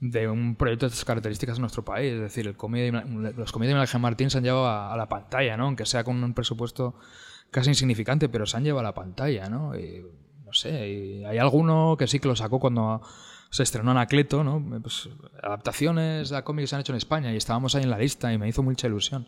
de 0.00 0.28
un 0.28 0.54
proyecto 0.54 0.86
de 0.86 0.90
estas 0.90 1.04
características 1.04 1.56
en 1.56 1.62
nuestro 1.62 1.84
país. 1.84 2.12
Es 2.12 2.20
decir, 2.20 2.46
el 2.46 2.52
los 2.52 3.52
cómics 3.52 3.68
de 3.68 3.74
Miguel 3.74 4.00
Martín 4.00 4.30
se 4.30 4.38
han 4.38 4.44
llevado 4.44 4.66
a, 4.66 4.92
a 4.92 4.96
la 4.96 5.08
pantalla, 5.08 5.56
¿no? 5.56 5.64
Aunque 5.64 5.86
sea 5.86 6.04
con 6.04 6.22
un 6.22 6.34
presupuesto 6.34 6.94
casi 7.50 7.70
insignificante, 7.70 8.28
pero 8.28 8.46
se 8.46 8.56
han 8.56 8.64
llevado 8.64 8.80
a 8.80 8.90
la 8.90 8.94
pantalla, 8.94 9.48
¿no? 9.48 9.76
Y, 9.78 10.04
no 10.44 10.52
sé, 10.52 10.88
y 10.88 11.24
hay 11.24 11.38
alguno 11.38 11.96
que 11.98 12.06
sí 12.06 12.18
que 12.20 12.28
lo 12.28 12.36
sacó 12.36 12.58
cuando 12.58 13.02
se 13.50 13.62
estrenó 13.62 13.90
Anacleto, 13.90 14.44
¿no? 14.44 14.62
Pues, 14.82 15.08
adaptaciones 15.42 16.32
a 16.32 16.42
cómics 16.44 16.70
se 16.70 16.76
han 16.76 16.80
hecho 16.80 16.92
en 16.92 16.98
España 16.98 17.32
y 17.32 17.36
estábamos 17.36 17.74
ahí 17.74 17.82
en 17.82 17.90
la 17.90 17.98
lista 17.98 18.32
y 18.32 18.38
me 18.38 18.48
hizo 18.48 18.62
mucha 18.62 18.86
ilusión. 18.86 19.26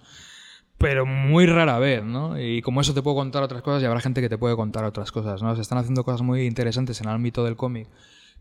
Pero 0.79 1.05
muy 1.05 1.45
rara 1.47 1.79
vez, 1.79 2.03
¿no? 2.03 2.41
Y 2.41 2.63
como 2.63 2.81
eso 2.81 2.95
te 2.95 3.03
puedo 3.03 3.17
contar 3.17 3.43
otras 3.43 3.61
cosas 3.63 3.83
y 3.83 3.87
habrá 3.87 4.01
gente 4.01 4.23
que 4.23 4.31
te 4.31 4.39
puede 4.39 4.57
contar 4.57 4.85
otras 4.85 5.13
cosas, 5.13 5.43
¿no? 5.43 5.55
Se 5.55 5.61
están 5.61 5.77
haciendo 5.79 6.05
cosas 6.05 6.23
muy 6.23 6.47
interesantes 6.47 7.01
en 7.03 7.09
el 7.09 7.15
ámbito 7.15 7.45
del 7.45 7.57
cómic 7.57 7.87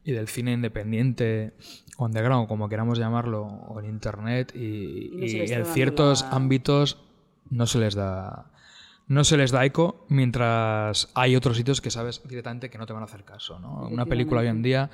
y 0.05 0.13
del 0.13 0.29
cine 0.29 0.53
independiente, 0.53 1.51
underground, 1.97 2.47
como 2.47 2.69
queramos 2.69 2.97
llamarlo, 2.97 3.43
o 3.43 3.79
en 3.81 3.87
internet, 3.87 4.53
y, 4.55 5.09
Y 5.13 5.17
no 5.37 5.43
y 5.43 5.51
en 5.51 5.65
ciertos 5.65 6.21
la- 6.21 6.29
ámbitos 6.29 6.97
no 7.49 7.67
se 7.67 7.79
les 7.79 7.95
da 7.95 8.45
no 9.09 9.23
se 9.25 9.35
les 9.35 9.51
da 9.51 9.65
eco 9.65 10.05
mientras 10.07 11.09
hay 11.15 11.35
otros 11.35 11.57
sitios 11.57 11.81
que 11.81 11.91
sabes 11.91 12.21
directamente 12.27 12.69
que 12.69 12.77
no 12.77 12.85
te 12.85 12.93
van 12.93 13.01
a 13.01 13.05
hacer 13.05 13.25
caso, 13.25 13.59
¿no? 13.59 13.87
Una 13.91 14.05
película 14.05 14.39
hoy 14.41 14.47
en 14.47 14.61
día 14.61 14.89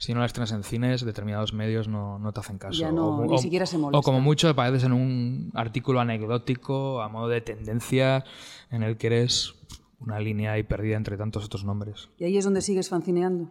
si 0.00 0.14
no 0.14 0.20
la 0.20 0.26
estrenas 0.26 0.52
en 0.52 0.62
cines, 0.62 1.04
determinados 1.04 1.52
medios 1.52 1.88
no, 1.88 2.20
no 2.20 2.32
te 2.32 2.38
hacen 2.38 2.56
caso. 2.58 2.78
Ya 2.80 2.92
no, 2.92 3.16
o, 3.18 3.26
ni 3.26 3.34
o- 3.34 3.38
siquiera 3.38 3.66
se 3.66 3.76
o 3.76 4.00
como 4.02 4.20
mucho 4.20 4.48
apareces 4.48 4.84
en 4.84 4.92
un 4.92 5.50
artículo 5.54 5.98
anecdótico 6.00 7.02
a 7.02 7.08
modo 7.08 7.28
de 7.28 7.40
tendencia 7.40 8.24
en 8.70 8.84
el 8.84 8.96
que 8.96 9.08
eres 9.08 9.54
una 9.98 10.20
línea 10.20 10.52
ahí 10.52 10.62
perdida 10.62 10.96
entre 10.96 11.16
tantos 11.16 11.44
otros 11.44 11.64
nombres. 11.64 12.08
Y 12.16 12.24
ahí 12.24 12.36
es 12.38 12.44
donde 12.44 12.62
sigues 12.62 12.88
fancineando. 12.88 13.50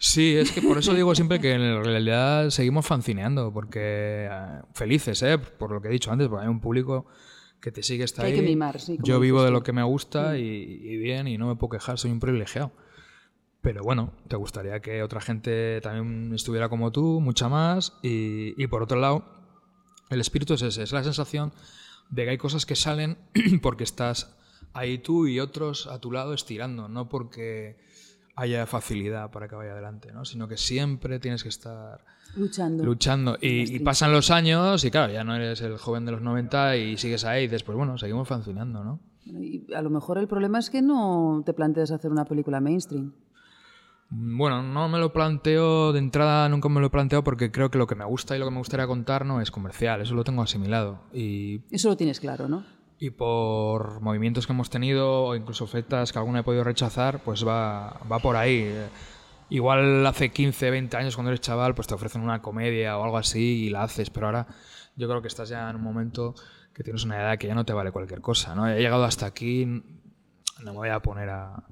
Sí, 0.00 0.34
es 0.36 0.50
que 0.50 0.60
por 0.60 0.78
eso 0.78 0.92
digo 0.94 1.14
siempre 1.14 1.40
que 1.40 1.52
en 1.52 1.84
realidad 1.84 2.50
seguimos 2.50 2.84
fancineando, 2.84 3.52
porque 3.52 4.26
eh, 4.28 4.60
felices, 4.74 5.22
¿eh? 5.22 5.38
por 5.38 5.70
lo 5.70 5.80
que 5.80 5.86
he 5.86 5.92
dicho 5.92 6.10
antes, 6.10 6.26
porque 6.28 6.42
hay 6.42 6.50
un 6.50 6.60
público 6.60 7.06
que 7.60 7.72
te 7.72 7.82
sigue, 7.82 8.04
está 8.04 8.22
Que 8.22 8.28
hay 8.28 8.32
ahí. 8.34 8.40
que 8.40 8.46
mimar, 8.46 8.80
sí, 8.80 8.98
Yo 9.02 9.18
vivo 9.20 9.42
de. 9.42 9.50
Mm. 9.50 9.52
lo 9.52 9.62
que 9.62 9.72
me 9.72 9.82
gusta 9.82 10.38
y, 10.38 10.42
y 10.44 10.96
bien, 10.96 11.26
y 11.28 11.38
no 11.38 11.46
me 11.48 11.56
puedo 11.56 11.70
quejar, 11.78 11.98
soy 11.98 12.10
un 12.10 12.20
privilegiado. 12.20 12.72
Pero 13.60 13.82
bueno, 13.82 14.12
te 14.28 14.36
gustaría 14.36 14.80
que 14.80 15.02
otra 15.02 15.20
gente 15.20 15.80
también 15.80 16.32
estuviera 16.34 16.68
como 16.68 16.92
tú, 16.92 17.20
mucha 17.20 17.48
más, 17.48 17.98
y, 18.02 18.54
y 18.62 18.66
por 18.68 18.82
otro 18.82 19.00
lado, 19.00 19.24
el 20.10 20.20
espíritu 20.20 20.54
es 20.54 20.62
ese, 20.62 20.84
es 20.84 20.92
la 20.92 21.02
sensación 21.02 21.52
de 22.10 22.24
que 22.24 22.30
hay 22.30 22.38
cosas 22.38 22.64
que 22.66 22.76
salen 22.76 23.18
porque 23.62 23.84
estás 23.84 24.36
ahí 24.72 24.98
tú 24.98 25.26
y 25.26 25.40
otros 25.40 25.86
a 25.88 25.98
tu 26.00 26.12
lado 26.12 26.34
estirando, 26.34 26.88
no 26.88 27.08
porque 27.08 27.76
haya 28.36 28.66
facilidad 28.66 29.32
para 29.32 29.48
que 29.48 29.56
vaya 29.56 29.72
adelante, 29.72 30.12
¿no? 30.12 30.24
sino 30.24 30.46
que 30.46 30.56
siempre 30.56 31.18
tienes 31.18 31.42
que 31.42 31.48
estar 31.48 32.04
Luchando. 32.36 32.84
luchando. 32.84 33.38
Y, 33.40 33.76
y 33.76 33.78
pasan 33.80 34.12
los 34.12 34.30
años 34.30 34.84
y 34.84 34.90
claro, 34.90 35.12
ya 35.12 35.24
no 35.24 35.34
eres 35.34 35.60
el 35.60 35.76
joven 35.76 36.04
de 36.04 36.12
los 36.12 36.22
90 36.22 36.76
y 36.76 36.96
sigues 36.96 37.24
ahí 37.24 37.44
y 37.44 37.48
después, 37.48 37.76
bueno, 37.76 37.98
seguimos 37.98 38.28
fascinando, 38.28 38.84
¿no? 38.84 39.00
Y 39.24 39.72
a 39.74 39.82
lo 39.82 39.90
mejor 39.90 40.18
el 40.18 40.28
problema 40.28 40.58
es 40.58 40.70
que 40.70 40.80
no 40.80 41.42
te 41.44 41.52
planteas 41.52 41.90
hacer 41.90 42.10
una 42.10 42.24
película 42.24 42.60
mainstream. 42.60 43.12
Bueno, 44.10 44.62
no 44.62 44.88
me 44.88 44.98
lo 44.98 45.12
planteo 45.12 45.92
de 45.92 45.98
entrada, 45.98 46.48
nunca 46.48 46.70
me 46.70 46.80
lo 46.80 46.86
he 46.86 46.90
planteado 46.90 47.22
porque 47.22 47.50
creo 47.50 47.70
que 47.70 47.76
lo 47.76 47.86
que 47.86 47.94
me 47.94 48.06
gusta 48.06 48.34
y 48.34 48.38
lo 48.38 48.46
que 48.46 48.52
me 48.52 48.58
gustaría 48.58 48.86
contar 48.86 49.26
no 49.26 49.42
es 49.42 49.50
comercial, 49.50 50.00
eso 50.00 50.14
lo 50.14 50.24
tengo 50.24 50.40
asimilado. 50.40 51.00
Y 51.12 51.60
Eso 51.70 51.90
lo 51.90 51.96
tienes 51.96 52.20
claro, 52.20 52.48
¿no? 52.48 52.64
y 53.00 53.10
por 53.10 54.00
movimientos 54.00 54.46
que 54.46 54.52
hemos 54.52 54.70
tenido 54.70 55.26
o 55.26 55.36
incluso 55.36 55.64
ofertas 55.64 56.12
que 56.12 56.18
alguna 56.18 56.40
he 56.40 56.42
podido 56.42 56.64
rechazar, 56.64 57.22
pues 57.22 57.46
va, 57.46 58.00
va 58.10 58.18
por 58.18 58.36
ahí. 58.36 58.74
Igual 59.50 60.06
hace 60.06 60.30
15, 60.30 60.70
20 60.70 60.96
años 60.96 61.14
cuando 61.16 61.30
eres 61.30 61.40
chaval, 61.40 61.74
pues 61.74 61.86
te 61.88 61.94
ofrecen 61.94 62.20
una 62.22 62.42
comedia 62.42 62.98
o 62.98 63.04
algo 63.04 63.16
así 63.18 63.64
y 63.64 63.70
la 63.70 63.82
haces, 63.84 64.10
pero 64.10 64.26
ahora 64.26 64.46
yo 64.96 65.08
creo 65.08 65.22
que 65.22 65.28
estás 65.28 65.48
ya 65.48 65.70
en 65.70 65.76
un 65.76 65.82
momento 65.82 66.34
que 66.74 66.82
tienes 66.84 67.04
una 67.04 67.16
edad 67.20 67.38
que 67.38 67.46
ya 67.46 67.54
no 67.54 67.64
te 67.64 67.72
vale 67.72 67.90
cualquier 67.90 68.20
cosa, 68.20 68.54
¿no? 68.54 68.68
He 68.68 68.78
llegado 68.80 69.04
hasta 69.04 69.26
aquí, 69.26 69.64
no 69.66 69.82
me 70.64 70.70
voy 70.72 70.88
a 70.90 71.00
poner 71.00 71.30
a, 71.30 71.54
a 71.54 71.62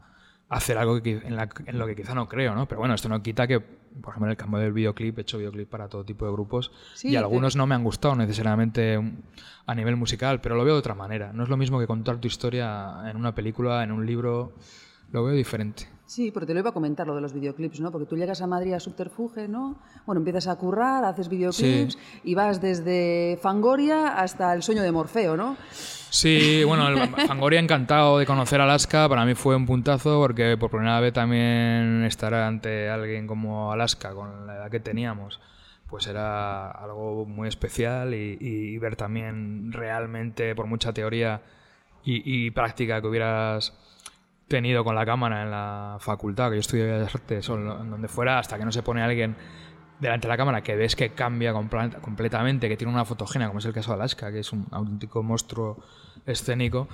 hacer 0.48 0.78
algo 0.78 1.02
que, 1.02 1.20
en, 1.24 1.36
la- 1.36 1.48
en 1.66 1.78
lo 1.78 1.86
que 1.86 1.94
quizá 1.94 2.14
no 2.14 2.28
creo, 2.28 2.54
¿no? 2.54 2.66
Pero 2.66 2.78
bueno, 2.80 2.94
esto 2.94 3.08
no 3.08 3.22
quita 3.22 3.46
que, 3.46 3.60
por 3.60 4.10
ejemplo, 4.12 4.26
en 4.26 4.30
el 4.30 4.36
cambio 4.36 4.58
del 4.60 4.72
videoclip, 4.72 5.18
he 5.18 5.22
hecho 5.22 5.38
videoclip 5.38 5.68
para 5.68 5.88
todo 5.88 6.04
tipo 6.04 6.24
de 6.24 6.32
grupos 6.32 6.72
Sí, 6.94 7.08
y 7.08 7.10
te- 7.12 7.18
algunos 7.18 7.56
no 7.56 7.66
me 7.66 7.74
han 7.74 7.84
gustado 7.84 8.16
necesariamente 8.16 9.00
a 9.66 9.74
nivel 9.74 9.96
musical, 9.96 10.40
pero 10.40 10.54
lo 10.56 10.64
veo 10.64 10.74
de 10.74 10.80
otra 10.80 10.94
manera. 10.94 11.32
No 11.32 11.42
es 11.42 11.48
lo 11.48 11.56
mismo 11.56 11.78
que 11.78 11.86
contar 11.86 12.18
tu 12.18 12.26
historia 12.26 13.02
en 13.10 13.16
una 13.16 13.34
película, 13.34 13.82
en 13.84 13.92
un 13.92 14.06
libro, 14.06 14.54
lo 15.12 15.24
veo 15.24 15.34
diferente. 15.34 15.88
Sí, 16.06 16.30
porque 16.30 16.46
te 16.46 16.54
lo 16.54 16.60
iba 16.60 16.70
a 16.70 16.72
comentar 16.72 17.04
lo 17.04 17.16
de 17.16 17.20
los 17.20 17.32
videoclips, 17.32 17.80
¿no? 17.80 17.90
Porque 17.90 18.06
tú 18.06 18.16
llegas 18.16 18.40
a 18.40 18.46
Madrid 18.46 18.72
a 18.74 18.80
Subterfuge, 18.80 19.48
¿no? 19.48 19.76
Bueno, 20.06 20.20
empiezas 20.20 20.46
a 20.46 20.54
currar, 20.54 21.04
haces 21.04 21.28
videoclips 21.28 21.98
y 22.22 22.34
vas 22.36 22.60
desde 22.60 23.36
Fangoria 23.42 24.16
hasta 24.16 24.54
El 24.54 24.62
sueño 24.62 24.82
de 24.82 24.92
Morfeo, 24.92 25.36
¿no? 25.36 25.56
Sí, 26.10 26.62
bueno, 26.64 26.86
el 26.88 27.08
Fangoria 27.26 27.58
encantado 27.58 28.18
de 28.18 28.26
conocer 28.26 28.60
Alaska. 28.60 29.08
Para 29.08 29.24
mí 29.24 29.34
fue 29.34 29.56
un 29.56 29.66
puntazo 29.66 30.20
porque 30.20 30.56
por 30.56 30.70
primera 30.70 31.00
vez 31.00 31.12
también 31.12 32.04
estar 32.04 32.32
ante 32.34 32.88
alguien 32.88 33.26
como 33.26 33.72
Alaska, 33.72 34.14
con 34.14 34.46
la 34.46 34.54
edad 34.54 34.70
que 34.70 34.78
teníamos, 34.78 35.40
pues 35.90 36.06
era 36.06 36.70
algo 36.70 37.26
muy 37.26 37.48
especial 37.48 38.14
y, 38.14 38.38
y 38.40 38.78
ver 38.78 38.94
también 38.94 39.72
realmente, 39.72 40.54
por 40.54 40.66
mucha 40.66 40.92
teoría 40.92 41.42
y, 42.04 42.46
y 42.46 42.50
práctica 42.52 43.00
que 43.00 43.08
hubieras 43.08 43.72
tenido 44.48 44.84
con 44.84 44.94
la 44.94 45.04
cámara 45.04 45.42
en 45.42 45.50
la 45.50 45.96
facultad, 46.00 46.50
que 46.50 46.56
yo 46.56 46.60
estudié 46.60 46.84
Bellas 46.84 47.14
Artes, 47.14 47.48
o 47.50 47.56
donde 47.56 48.08
fuera, 48.08 48.38
hasta 48.38 48.58
que 48.58 48.64
no 48.64 48.72
se 48.72 48.82
pone 48.82 49.02
alguien 49.02 49.36
delante 49.98 50.26
de 50.26 50.32
la 50.32 50.36
cámara 50.36 50.62
que 50.62 50.76
ves 50.76 50.94
que 50.94 51.10
cambia 51.10 51.52
completamente, 51.52 52.68
que 52.68 52.76
tiene 52.76 52.92
una 52.92 53.04
fotogenia, 53.04 53.48
como 53.48 53.58
es 53.58 53.64
el 53.64 53.72
caso 53.72 53.92
de 53.92 53.94
Alaska, 53.96 54.30
que 54.30 54.40
es 54.40 54.52
un 54.52 54.66
auténtico 54.70 55.22
monstruo 55.22 55.82
escénico, 56.26 56.88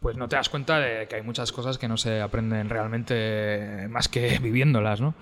pues 0.00 0.16
no 0.16 0.28
te 0.28 0.36
das 0.36 0.48
cuenta 0.48 0.78
de 0.78 1.06
que 1.08 1.16
hay 1.16 1.22
muchas 1.22 1.52
cosas 1.52 1.78
que 1.78 1.88
no 1.88 1.96
se 1.96 2.20
aprenden 2.20 2.68
realmente 2.68 3.86
más 3.90 4.08
que 4.08 4.38
viviéndolas, 4.42 5.00
¿no? 5.00 5.14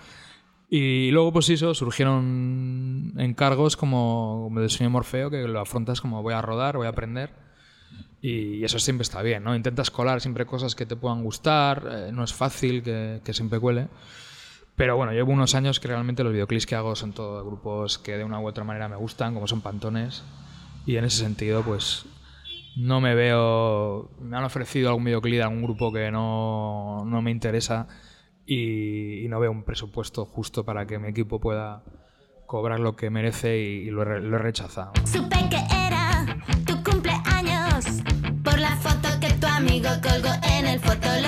Y 0.69 1.13
luego, 1.13 1.33
pues 1.33 1.49
eso, 1.49 1.75
surgieron 1.75 3.13
encargos 3.19 3.77
como, 3.77 4.41
como 4.45 4.61
del 4.61 4.71
señor 4.71 4.91
Morfeo, 4.91 5.31
que 5.31 5.47
lo 5.47 5.61
afrontas 5.61 6.01
como 6.01 6.23
voy 6.23 6.35
a 6.35 6.43
rodar, 6.43 6.77
voy 6.77 6.87
a 6.87 6.91
aprender. 6.91 7.31
Y 8.29 8.65
eso 8.65 8.81
siempre 8.81 9.03
está 9.03 9.23
bien, 9.23 9.45
¿no? 9.45 9.55
Intentas 9.55 9.93
colar 9.93 10.21
siempre 10.21 10.47
cosas 10.47 10.75
que 10.75 10.85
te 10.85 10.97
puedan 10.97 11.23
gustar, 11.23 11.87
eh, 11.89 12.11
no 12.13 12.25
es 12.25 12.35
fácil 12.35 12.83
que, 12.83 13.21
que 13.23 13.33
siempre 13.33 13.61
cuele. 13.61 13.87
Pero 14.75 14.97
bueno, 14.97 15.13
llevo 15.13 15.31
unos 15.31 15.55
años 15.55 15.79
que 15.79 15.87
realmente 15.87 16.25
los 16.25 16.33
videoclips 16.33 16.67
que 16.67 16.75
hago 16.75 16.97
son 16.97 17.13
todos 17.13 17.47
grupos 17.47 17.99
que 17.99 18.17
de 18.17 18.25
una 18.25 18.41
u 18.41 18.49
otra 18.49 18.65
manera 18.65 18.89
me 18.89 18.97
gustan, 18.97 19.33
como 19.33 19.47
son 19.47 19.61
Pantones. 19.61 20.25
Y 20.87 20.97
en 20.97 21.05
ese 21.05 21.19
sentido, 21.19 21.63
pues 21.63 22.05
no 22.77 23.01
me 23.01 23.15
veo. 23.15 24.11
Me 24.21 24.37
han 24.37 24.43
ofrecido 24.43 24.89
algún 24.89 25.05
videoclip 25.05 25.37
de 25.37 25.43
algún 25.45 25.63
grupo 25.63 25.93
que 25.93 26.11
no, 26.11 27.05
no 27.07 27.23
me 27.23 27.31
interesa 27.31 27.87
y, 28.45 29.25
y 29.25 29.29
no 29.29 29.39
veo 29.39 29.53
un 29.53 29.63
presupuesto 29.63 30.25
justo 30.25 30.65
para 30.65 30.85
que 30.85 30.99
mi 30.99 31.07
equipo 31.07 31.39
pueda 31.39 31.85
cobrar 32.47 32.81
lo 32.81 32.97
que 32.97 33.09
merece 33.09 33.61
y, 33.61 33.87
y 33.87 33.91
lo, 33.91 34.05
lo 34.05 34.37
he 34.37 34.41
rechazado. 34.41 34.95
Supe 35.05 35.49
que 35.49 35.59
era 35.87 36.37
amigo 39.67 39.89
colgó 40.01 40.29
en 40.45 40.67
el 40.67 40.79
fotolog 40.79 41.26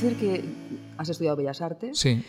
decir 0.00 0.16
que 0.18 0.44
has 0.98 1.08
estudiado 1.08 1.36
Bellas 1.36 1.60
Artes. 1.60 1.98
Sí. 1.98 2.22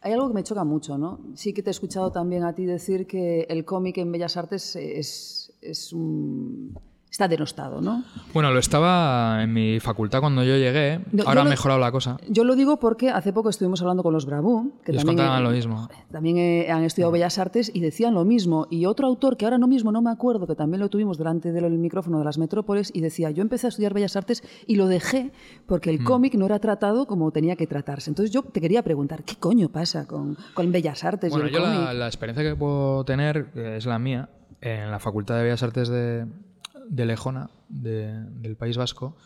Hay 0.00 0.12
algo 0.12 0.28
que 0.28 0.34
me 0.34 0.42
choca 0.42 0.64
mucho, 0.64 0.98
¿no? 0.98 1.20
Sí 1.34 1.52
que 1.54 1.62
te 1.62 1.70
he 1.70 1.72
escuchado 1.72 2.12
también 2.12 2.44
a 2.44 2.54
ti 2.54 2.64
decir 2.66 3.06
que 3.06 3.46
el 3.48 3.64
cómic 3.64 3.96
en 3.98 4.12
Bellas 4.12 4.36
Artes 4.36 4.76
es, 4.76 5.52
es 5.62 5.92
un- 5.94 6.78
está 7.14 7.28
denostado, 7.28 7.80
¿no? 7.80 8.02
Bueno, 8.32 8.50
lo 8.50 8.58
estaba 8.58 9.40
en 9.44 9.52
mi 9.52 9.78
facultad 9.78 10.18
cuando 10.18 10.42
yo 10.42 10.56
llegué. 10.56 10.98
No, 11.12 11.22
Ahora 11.22 11.34
yo 11.34 11.40
ha 11.42 11.44
lo- 11.44 11.50
mejorado 11.50 11.78
la 11.78 11.92
cosa. 11.92 12.16
Yo 12.28 12.42
lo 12.42 12.56
digo 12.56 12.80
porque 12.80 13.10
hace 13.10 13.32
poco 13.32 13.50
estuvimos 13.50 13.80
hablando 13.82 14.02
con 14.02 14.12
los 14.12 14.26
Bravú, 14.26 14.72
que 14.84 14.90
os 14.90 14.96
también, 14.98 15.18
contaban 15.18 15.40
eh, 15.40 15.44
lo 15.44 15.50
mismo. 15.52 15.88
también 16.10 16.38
eh, 16.38 16.72
han 16.72 16.82
estudiado 16.82 17.12
Bellas 17.12 17.38
Artes 17.38 17.70
y 17.72 17.78
decían 17.78 18.14
lo 18.14 18.24
mismo. 18.24 18.66
Y 18.68 18.86
otro 18.86 19.06
autor 19.06 19.36
que 19.36 19.44
ahora 19.44 19.58
no 19.58 19.68
mismo 19.68 19.92
no 19.92 20.02
me 20.02 20.10
acuerdo, 20.10 20.48
que 20.48 20.56
también 20.56 20.80
lo 20.80 20.88
tuvimos 20.90 21.16
delante 21.16 21.52
del 21.52 21.70
micrófono 21.78 22.18
de 22.18 22.24
las 22.24 22.36
metrópoles, 22.36 22.90
y 22.92 23.00
decía, 23.00 23.30
yo 23.30 23.42
empecé 23.42 23.68
a 23.68 23.70
estudiar 23.70 23.94
Bellas 23.94 24.16
Artes 24.16 24.42
y 24.66 24.74
lo 24.74 24.88
dejé 24.88 25.30
porque 25.66 25.92
Mm. 25.92 25.94
el 25.94 26.04
cómic 26.04 26.34
no 26.34 26.46
era 26.46 26.58
tratado 26.58 27.06
como 27.06 27.30
tenía 27.30 27.54
que 27.54 27.68
tratarse. 27.68 28.10
Entonces 28.10 28.32
yo 28.34 28.42
te 28.42 28.60
quería 28.60 28.82
preguntar, 28.82 29.22
¿qué 29.22 29.36
coño 29.36 29.68
pasa 29.68 30.04
con, 30.08 30.36
con 30.52 30.72
Bellas 30.72 31.04
Artes 31.04 31.30
Bueno, 31.30 31.46
y 31.46 31.50
el 31.50 31.54
yo 31.54 31.60
cómic? 31.62 31.78
la, 31.78 31.94
la 31.94 32.06
experiencia 32.08 32.42
que 32.42 32.56
puedo 32.56 33.04
tener 33.04 33.52
que 33.52 33.76
es 33.76 33.86
la 33.86 34.00
mía 34.00 34.28
en 34.60 34.90
la 34.90 34.98
Facultad 34.98 35.36
de 35.36 35.44
Bellas 35.44 35.62
Artes 35.62 35.88
de, 35.88 36.26
de 36.88 37.06
Lejona, 37.06 37.50
de- 37.68 38.24
del 38.40 38.56
País 38.56 38.76
Vasco. 38.76 39.16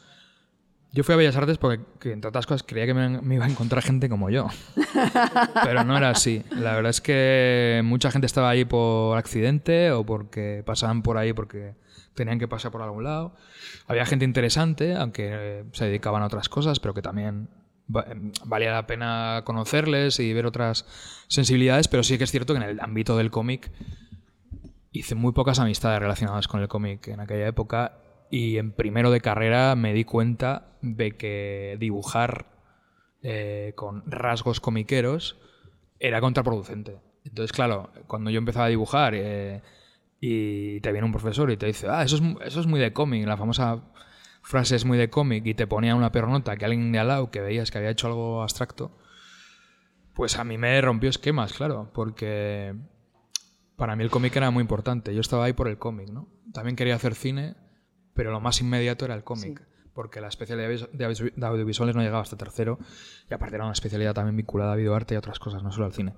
Yo 0.90 1.04
fui 1.04 1.12
a 1.12 1.16
Bellas 1.18 1.36
Artes 1.36 1.58
porque, 1.58 1.84
que, 2.00 2.12
entre 2.12 2.30
otras 2.30 2.46
cosas, 2.46 2.62
creía 2.66 2.86
que 2.86 2.94
me, 2.94 3.20
me 3.20 3.34
iba 3.34 3.44
a 3.44 3.48
encontrar 3.50 3.82
gente 3.82 4.08
como 4.08 4.30
yo. 4.30 4.46
Pero 5.64 5.84
no 5.84 5.96
era 5.96 6.10
así. 6.10 6.42
La 6.50 6.74
verdad 6.74 6.90
es 6.90 7.00
que 7.02 7.82
mucha 7.84 8.10
gente 8.10 8.26
estaba 8.26 8.48
ahí 8.48 8.64
por 8.64 9.18
accidente 9.18 9.90
o 9.92 10.04
porque 10.04 10.62
pasaban 10.64 11.02
por 11.02 11.18
ahí 11.18 11.34
porque 11.34 11.74
tenían 12.14 12.38
que 12.38 12.48
pasar 12.48 12.72
por 12.72 12.80
algún 12.80 13.04
lado. 13.04 13.34
Había 13.86 14.06
gente 14.06 14.24
interesante, 14.24 14.96
aunque 14.96 15.28
eh, 15.30 15.64
se 15.72 15.84
dedicaban 15.84 16.22
a 16.22 16.26
otras 16.26 16.48
cosas, 16.48 16.80
pero 16.80 16.94
que 16.94 17.02
también 17.02 17.48
em, 18.06 18.32
valía 18.46 18.72
la 18.72 18.86
pena 18.86 19.42
conocerles 19.44 20.18
y 20.20 20.32
ver 20.32 20.46
otras 20.46 20.86
sensibilidades. 21.28 21.86
Pero 21.86 22.02
sí 22.02 22.16
que 22.16 22.24
es 22.24 22.30
cierto 22.30 22.54
que 22.54 22.60
en 22.60 22.68
el 22.68 22.80
ámbito 22.80 23.16
del 23.18 23.30
cómic 23.30 23.70
hice 24.90 25.14
muy 25.14 25.32
pocas 25.32 25.58
amistades 25.58 26.00
relacionadas 26.00 26.48
con 26.48 26.60
el 26.60 26.68
cómic 26.68 27.08
en 27.08 27.20
aquella 27.20 27.46
época 27.46 27.98
y 28.30 28.58
en 28.58 28.72
primero 28.72 29.10
de 29.10 29.20
carrera 29.20 29.74
me 29.74 29.92
di 29.92 30.04
cuenta 30.04 30.76
de 30.82 31.16
que 31.16 31.76
dibujar 31.78 32.46
eh, 33.22 33.72
con 33.74 34.10
rasgos 34.10 34.60
comiqueros 34.60 35.38
era 35.98 36.20
contraproducente. 36.20 36.98
Entonces, 37.24 37.52
claro, 37.52 37.90
cuando 38.06 38.30
yo 38.30 38.38
empezaba 38.38 38.66
a 38.66 38.70
dibujar 38.70 39.14
eh, 39.14 39.62
y 40.20 40.80
te 40.80 40.92
viene 40.92 41.06
un 41.06 41.12
profesor 41.12 41.50
y 41.50 41.56
te 41.56 41.66
dice, 41.66 41.88
ah, 41.90 42.02
eso 42.02 42.16
es, 42.16 42.22
eso 42.46 42.60
es 42.60 42.66
muy 42.66 42.80
de 42.80 42.92
cómic, 42.92 43.26
la 43.26 43.36
famosa 43.36 43.82
frase 44.42 44.76
es 44.76 44.84
muy 44.84 44.96
de 44.96 45.10
cómic 45.10 45.44
y 45.46 45.54
te 45.54 45.66
ponía 45.66 45.94
una 45.94 46.12
peor 46.12 46.28
nota 46.28 46.56
que 46.56 46.64
alguien 46.64 46.92
de 46.92 46.98
al 46.98 47.08
lado 47.08 47.30
que 47.30 47.40
veías 47.40 47.70
que 47.70 47.78
había 47.78 47.90
hecho 47.90 48.06
algo 48.06 48.42
abstracto, 48.42 48.96
Pues 50.14 50.38
a 50.38 50.44
mí 50.44 50.58
me 50.58 50.80
rompió 50.80 51.10
esquemas, 51.10 51.52
claro, 51.52 51.90
porque 51.92 52.74
para 53.78 53.94
mí 53.94 54.02
el 54.02 54.10
cómic 54.10 54.34
era 54.34 54.50
muy 54.50 54.60
importante. 54.60 55.14
Yo 55.14 55.20
estaba 55.20 55.44
ahí 55.44 55.52
por 55.52 55.68
el 55.68 55.78
cómic, 55.78 56.10
¿no? 56.10 56.28
También 56.52 56.74
quería 56.74 56.96
hacer 56.96 57.14
cine, 57.14 57.54
pero 58.12 58.32
lo 58.32 58.40
más 58.40 58.60
inmediato 58.60 59.04
era 59.04 59.14
el 59.14 59.22
cómic. 59.22 59.62
Porque 59.94 60.20
la 60.20 60.26
especialidad 60.26 60.88
de 60.92 61.46
audiovisuales 61.46 61.94
no 61.94 62.02
llegaba 62.02 62.22
hasta 62.22 62.36
tercero. 62.36 62.78
Y 63.30 63.34
aparte 63.34 63.54
era 63.54 63.64
una 63.64 63.72
especialidad 63.72 64.14
también 64.14 64.36
vinculada 64.36 64.72
a 64.72 64.76
videoarte 64.76 65.14
y 65.14 65.16
a 65.16 65.20
otras 65.20 65.38
cosas, 65.38 65.62
no 65.62 65.70
solo 65.70 65.86
al 65.86 65.92
cine. 65.92 66.14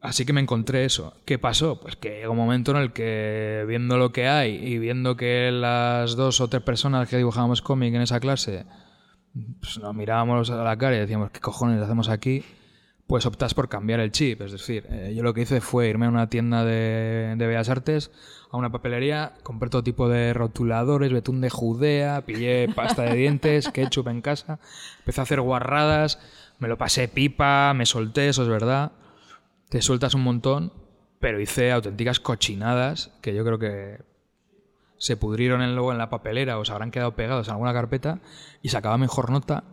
Así 0.00 0.24
que 0.24 0.32
me 0.32 0.40
encontré 0.40 0.86
eso. 0.86 1.14
¿Qué 1.26 1.38
pasó? 1.38 1.78
Pues 1.78 1.96
que 1.96 2.08
llega 2.08 2.30
un 2.30 2.38
momento 2.38 2.70
en 2.70 2.78
el 2.78 2.92
que, 2.94 3.66
viendo 3.68 3.98
lo 3.98 4.10
que 4.10 4.26
hay 4.26 4.54
y 4.54 4.78
viendo 4.78 5.16
que 5.16 5.50
las 5.52 6.16
dos 6.16 6.40
o 6.40 6.48
tres 6.48 6.62
personas 6.62 7.06
que 7.06 7.18
dibujábamos 7.18 7.60
cómic 7.60 7.94
en 7.94 8.00
esa 8.00 8.18
clase, 8.18 8.64
pues 9.60 9.78
nos 9.78 9.94
mirábamos 9.94 10.50
a 10.50 10.64
la 10.64 10.78
cara 10.78 10.96
y 10.96 11.00
decíamos, 11.00 11.30
¿qué 11.32 11.40
cojones 11.40 11.82
hacemos 11.82 12.08
aquí? 12.08 12.42
Pues 13.10 13.26
optas 13.26 13.54
por 13.54 13.68
cambiar 13.68 13.98
el 13.98 14.12
chip. 14.12 14.40
Es 14.40 14.52
decir, 14.52 14.86
eh, 14.88 15.12
yo 15.16 15.24
lo 15.24 15.34
que 15.34 15.40
hice 15.42 15.60
fue 15.60 15.88
irme 15.88 16.06
a 16.06 16.10
una 16.10 16.30
tienda 16.30 16.64
de, 16.64 17.34
de 17.36 17.46
Bellas 17.48 17.68
Artes, 17.68 18.12
a 18.52 18.56
una 18.56 18.70
papelería, 18.70 19.34
compré 19.42 19.68
todo 19.68 19.82
tipo 19.82 20.08
de 20.08 20.32
rotuladores, 20.32 21.12
betún 21.12 21.40
de 21.40 21.50
Judea, 21.50 22.22
pillé 22.24 22.68
pasta 22.76 23.02
de 23.02 23.16
dientes, 23.16 23.68
ketchup 23.68 24.06
en 24.06 24.20
casa, 24.22 24.60
empecé 25.00 25.20
a 25.20 25.24
hacer 25.24 25.40
guarradas, 25.40 26.20
me 26.60 26.68
lo 26.68 26.78
pasé 26.78 27.08
pipa, 27.08 27.74
me 27.74 27.84
solté, 27.84 28.28
eso 28.28 28.42
es 28.42 28.48
verdad 28.48 28.92
te 29.70 29.82
sueltas 29.82 30.14
un 30.14 30.22
montón, 30.22 30.72
pero 31.20 31.40
hice 31.40 31.70
auténticas 31.72 32.18
cochinadas 32.20 33.12
que 33.22 33.34
yo 33.34 33.44
creo 33.44 33.58
que 33.58 34.02
se 34.98 35.16
pudrieron 35.16 35.62
en- 35.62 35.74
luego 35.74 35.90
en 35.92 35.98
la 35.98 36.10
papelera 36.10 36.58
o 36.58 36.64
se 36.64 36.72
habrán 36.72 36.90
quedado 36.92 37.16
pegados 37.16 37.46
en 37.48 37.52
alguna 37.54 37.72
carpeta 37.72 38.20
y 38.62 38.68
sacaba 38.70 38.98
mejor 38.98 39.30
nota 39.30 39.64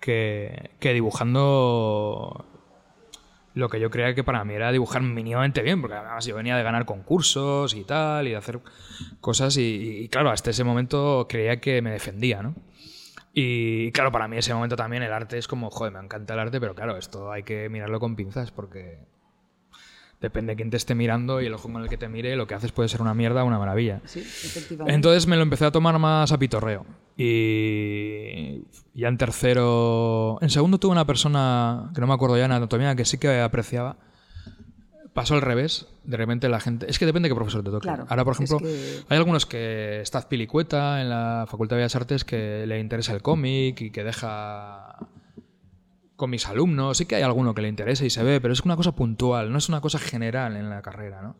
que, 0.00 0.70
que 0.80 0.92
dibujando 0.94 2.46
lo 3.54 3.68
que 3.68 3.78
yo 3.78 3.90
creía 3.90 4.14
que 4.14 4.24
para 4.24 4.44
mí 4.44 4.54
era 4.54 4.72
dibujar 4.72 5.02
mínimamente 5.02 5.62
bien, 5.62 5.80
porque 5.80 5.96
además 5.96 6.26
yo 6.26 6.34
venía 6.34 6.56
de 6.56 6.62
ganar 6.62 6.84
concursos 6.84 7.74
y 7.74 7.84
tal, 7.84 8.26
y 8.26 8.30
de 8.30 8.36
hacer 8.36 8.60
cosas, 9.20 9.56
y, 9.56 10.08
claro, 10.10 10.30
hasta 10.30 10.50
ese 10.50 10.64
momento 10.64 11.26
creía 11.28 11.60
que 11.60 11.80
me 11.80 11.92
defendía, 11.92 12.42
¿no? 12.42 12.54
Y 13.32 13.90
claro, 13.92 14.12
para 14.12 14.28
mí 14.28 14.36
ese 14.36 14.54
momento 14.54 14.76
también 14.76 15.02
el 15.02 15.12
arte 15.12 15.38
es 15.38 15.48
como, 15.48 15.70
joder, 15.70 15.92
me 15.92 16.00
encanta 16.00 16.34
el 16.34 16.40
arte, 16.40 16.60
pero 16.60 16.74
claro, 16.74 16.96
esto 16.96 17.32
hay 17.32 17.42
que 17.42 17.68
mirarlo 17.68 17.98
con 17.98 18.14
pinzas 18.14 18.50
porque 18.52 18.98
depende 20.24 20.52
de 20.52 20.56
quién 20.56 20.70
te 20.70 20.76
esté 20.76 20.94
mirando 20.94 21.40
y 21.40 21.46
el 21.46 21.54
ojo 21.54 21.70
con 21.72 21.82
el 21.82 21.88
que 21.88 21.96
te 21.96 22.08
mire, 22.08 22.34
lo 22.36 22.46
que 22.46 22.54
haces 22.54 22.72
puede 22.72 22.88
ser 22.88 23.00
una 23.00 23.14
mierda 23.14 23.44
o 23.44 23.46
una 23.46 23.58
maravilla. 23.58 24.00
Sí, 24.04 24.20
efectivamente. 24.20 24.94
Entonces 24.94 25.26
me 25.26 25.36
lo 25.36 25.42
empecé 25.42 25.64
a 25.66 25.70
tomar 25.70 25.98
más 25.98 26.32
a 26.32 26.38
pitorreo. 26.38 26.84
Y 27.16 28.62
ya 28.94 29.08
en 29.08 29.18
tercero... 29.18 30.38
En 30.40 30.50
segundo 30.50 30.78
tuve 30.78 30.92
una 30.92 31.06
persona, 31.06 31.90
que 31.94 32.00
no 32.00 32.06
me 32.06 32.14
acuerdo 32.14 32.36
ya 32.36 32.44
en 32.46 32.52
anatomía, 32.52 32.94
que 32.96 33.04
sí 33.04 33.18
que 33.18 33.40
apreciaba. 33.40 33.96
Pasó 35.12 35.34
al 35.34 35.42
revés. 35.42 35.86
De 36.04 36.16
repente 36.16 36.48
la 36.48 36.60
gente... 36.60 36.86
Es 36.90 36.98
que 36.98 37.06
depende 37.06 37.28
de 37.28 37.34
qué 37.34 37.36
profesor 37.36 37.62
te 37.62 37.70
toque. 37.70 37.82
Claro, 37.84 38.06
Ahora, 38.08 38.24
por 38.24 38.32
es 38.34 38.40
ejemplo, 38.40 38.58
que- 38.66 39.00
hay 39.08 39.16
algunos 39.18 39.46
que 39.46 40.00
está 40.00 40.28
Pilicueta 40.28 41.00
en 41.00 41.08
la 41.10 41.46
Facultad 41.48 41.76
de 41.76 41.82
Bellas 41.82 41.96
Artes 41.96 42.24
que 42.24 42.66
le 42.66 42.80
interesa 42.80 43.12
el 43.12 43.22
cómic 43.22 43.80
y 43.80 43.90
que 43.90 44.02
deja 44.04 44.96
con 46.16 46.30
mis 46.30 46.46
alumnos. 46.46 46.98
Sí 46.98 47.06
que 47.06 47.16
hay 47.16 47.22
alguno 47.22 47.54
que 47.54 47.62
le 47.62 47.68
interesa 47.68 48.04
y 48.04 48.10
se 48.10 48.22
ve, 48.22 48.40
pero 48.40 48.52
es 48.52 48.60
una 48.60 48.76
cosa 48.76 48.92
puntual, 48.92 49.50
no 49.52 49.58
es 49.58 49.68
una 49.68 49.80
cosa 49.80 49.98
general 49.98 50.56
en 50.56 50.70
la 50.70 50.82
carrera, 50.82 51.22
¿no? 51.22 51.36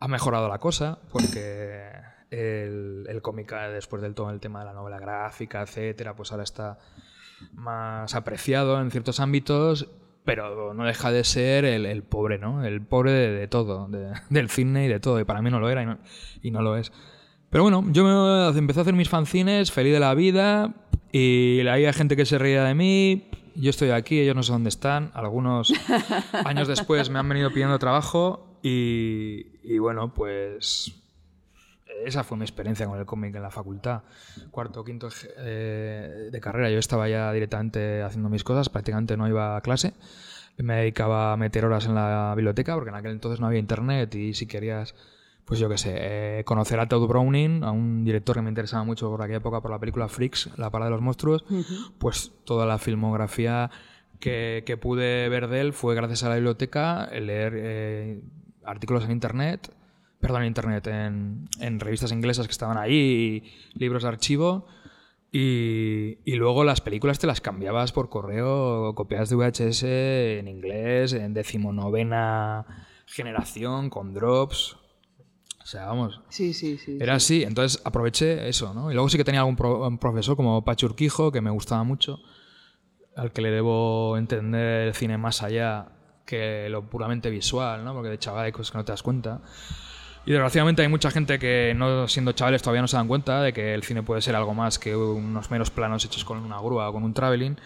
Ha 0.00 0.08
mejorado 0.08 0.48
la 0.48 0.58
cosa 0.58 0.98
porque 1.10 1.90
el, 2.30 3.06
el 3.08 3.22
eh, 3.24 3.70
después 3.72 4.00
del 4.02 4.14
todo 4.14 4.30
el 4.30 4.40
tema 4.40 4.60
de 4.60 4.66
la 4.66 4.72
novela 4.72 4.98
gráfica, 5.00 5.62
etcétera, 5.62 6.14
pues 6.14 6.30
ahora 6.30 6.44
está 6.44 6.78
más 7.52 8.14
apreciado 8.14 8.80
en 8.80 8.90
ciertos 8.90 9.20
ámbitos, 9.20 9.88
pero 10.24 10.74
no 10.74 10.84
deja 10.84 11.10
de 11.10 11.24
ser 11.24 11.64
el, 11.64 11.86
el 11.86 12.02
pobre, 12.02 12.38
¿no? 12.38 12.64
El 12.64 12.80
pobre 12.82 13.12
de, 13.12 13.48
todo, 13.48 13.88
de- 13.88 14.12
del 14.30 14.48
cine 14.50 14.84
y 14.84 14.88
de 14.88 15.00
todo. 15.00 15.18
Y 15.20 15.24
para 15.24 15.40
mí 15.42 15.50
no 15.50 15.58
lo 15.60 15.70
era 15.70 15.82
y 15.82 15.86
no, 15.86 15.98
y 16.42 16.50
no 16.50 16.62
lo 16.62 16.76
es. 16.76 16.92
Pero 17.50 17.62
bueno, 17.62 17.82
yo 17.90 18.04
me 18.04 18.58
empecé 18.58 18.80
a 18.80 18.82
hacer 18.82 18.94
mis 18.94 19.08
fanzines, 19.08 19.72
feliz 19.72 19.94
de 19.94 20.00
la 20.00 20.14
vida, 20.14 20.74
y 21.12 21.66
había 21.66 21.92
gente 21.94 22.14
que 22.14 22.26
se 22.26 22.36
reía 22.38 22.62
de 22.64 22.74
mí. 22.74 23.30
Yo 23.60 23.70
estoy 23.70 23.90
aquí, 23.90 24.20
ellos 24.20 24.36
no 24.36 24.42
sé 24.42 24.52
dónde 24.52 24.68
están. 24.68 25.10
Algunos 25.14 25.72
años 26.44 26.68
después 26.68 27.10
me 27.10 27.18
han 27.18 27.28
venido 27.28 27.50
pidiendo 27.50 27.78
trabajo 27.78 28.58
y, 28.62 29.46
y 29.64 29.78
bueno, 29.78 30.14
pues 30.14 30.94
esa 32.04 32.24
fue 32.24 32.36
mi 32.36 32.44
experiencia 32.44 32.86
con 32.86 32.98
el 32.98 33.06
cómic 33.06 33.34
en 33.34 33.42
la 33.42 33.50
facultad. 33.50 34.02
Cuarto, 34.50 34.84
quinto 34.84 35.08
eh, 35.38 36.28
de 36.30 36.40
carrera, 36.40 36.70
yo 36.70 36.78
estaba 36.78 37.08
ya 37.08 37.32
directamente 37.32 38.02
haciendo 38.02 38.28
mis 38.28 38.44
cosas, 38.44 38.68
prácticamente 38.68 39.16
no 39.16 39.26
iba 39.26 39.56
a 39.56 39.60
clase. 39.60 39.94
Me 40.56 40.76
dedicaba 40.76 41.32
a 41.32 41.36
meter 41.36 41.64
horas 41.64 41.86
en 41.86 41.94
la 41.94 42.32
biblioteca 42.36 42.74
porque 42.74 42.90
en 42.90 42.96
aquel 42.96 43.12
entonces 43.12 43.40
no 43.40 43.46
había 43.46 43.60
internet 43.60 44.14
y 44.14 44.34
si 44.34 44.46
querías, 44.46 44.94
pues 45.48 45.58
yo 45.58 45.70
qué 45.70 45.78
sé, 45.78 45.94
eh, 45.96 46.44
conocer 46.44 46.78
a 46.78 46.88
Todd 46.88 47.08
Browning, 47.08 47.64
a 47.64 47.70
un 47.70 48.04
director 48.04 48.36
que 48.36 48.42
me 48.42 48.50
interesaba 48.50 48.84
mucho 48.84 49.08
por 49.08 49.22
aquella 49.22 49.38
época 49.38 49.62
por 49.62 49.70
la 49.70 49.78
película 49.78 50.06
Freaks, 50.06 50.50
La 50.58 50.68
parada 50.68 50.90
de 50.90 50.96
los 50.96 51.00
monstruos, 51.00 51.42
pues 51.96 52.32
toda 52.44 52.66
la 52.66 52.76
filmografía 52.76 53.70
que, 54.20 54.62
que 54.66 54.76
pude 54.76 55.26
ver 55.30 55.48
de 55.48 55.62
él 55.62 55.72
fue 55.72 55.94
gracias 55.94 56.22
a 56.22 56.28
la 56.28 56.34
biblioteca, 56.34 57.08
leer 57.12 57.54
eh, 57.56 58.20
artículos 58.62 59.06
en 59.06 59.12
internet, 59.12 59.72
perdón, 60.20 60.42
en 60.42 60.48
internet, 60.48 60.86
en, 60.86 61.48
en 61.60 61.80
revistas 61.80 62.12
inglesas 62.12 62.46
que 62.46 62.52
estaban 62.52 62.76
ahí, 62.76 63.42
y 63.74 63.78
libros 63.78 64.02
de 64.02 64.08
archivo. 64.10 64.66
Y, 65.32 66.18
y 66.26 66.34
luego 66.34 66.62
las 66.62 66.82
películas 66.82 67.18
te 67.18 67.26
las 67.26 67.40
cambiabas 67.40 67.92
por 67.92 68.10
correo, 68.10 68.94
copiadas 68.94 69.30
de 69.30 69.36
VHS 69.36 69.82
en 69.84 70.48
inglés, 70.48 71.14
en 71.14 71.32
decimonovena 71.32 72.66
generación, 73.06 73.88
con 73.88 74.12
drops. 74.12 74.76
O 75.68 75.70
sea, 75.70 75.84
vamos, 75.84 76.18
Sí, 76.30 76.54
sí, 76.54 76.78
sí. 76.78 76.96
era 76.98 77.16
así, 77.16 77.42
entonces 77.42 77.82
aproveché 77.84 78.48
eso, 78.48 78.72
¿no? 78.72 78.90
Y 78.90 78.94
luego 78.94 79.10
sí 79.10 79.18
que 79.18 79.24
tenía 79.24 79.40
algún 79.40 79.54
pro- 79.54 79.94
profesor 80.00 80.34
como 80.34 80.64
Pachi 80.64 80.86
Urquijo, 80.86 81.30
que 81.30 81.42
me 81.42 81.50
gustaba 81.50 81.84
mucho, 81.84 82.20
al 83.14 83.32
que 83.32 83.42
le 83.42 83.50
debo 83.50 84.16
entender 84.16 84.88
el 84.88 84.94
cine 84.94 85.18
más 85.18 85.42
allá 85.42 85.88
que 86.24 86.70
lo 86.70 86.88
puramente 86.88 87.28
visual, 87.28 87.84
¿no? 87.84 87.92
Porque 87.92 88.08
de 88.08 88.18
chaval 88.18 88.46
hay 88.46 88.52
cosas 88.52 88.70
que 88.72 88.78
no 88.78 88.84
te 88.86 88.92
das 88.92 89.02
cuenta. 89.02 89.42
Y 90.24 90.30
desgraciadamente 90.30 90.80
hay 90.80 90.88
mucha 90.88 91.10
gente 91.10 91.38
que, 91.38 91.74
no 91.76 92.08
siendo 92.08 92.32
chavales, 92.32 92.62
todavía 92.62 92.80
no 92.80 92.88
se 92.88 92.96
dan 92.96 93.06
cuenta 93.06 93.42
de 93.42 93.52
que 93.52 93.74
el 93.74 93.82
cine 93.82 94.02
puede 94.02 94.22
ser 94.22 94.36
algo 94.36 94.54
más 94.54 94.78
que 94.78 94.96
unos 94.96 95.50
meros 95.50 95.70
planos 95.70 96.02
hechos 96.02 96.24
con 96.24 96.38
una 96.38 96.58
grúa 96.62 96.88
o 96.88 96.92
con 96.94 97.04
un 97.04 97.12
traveling. 97.12 97.58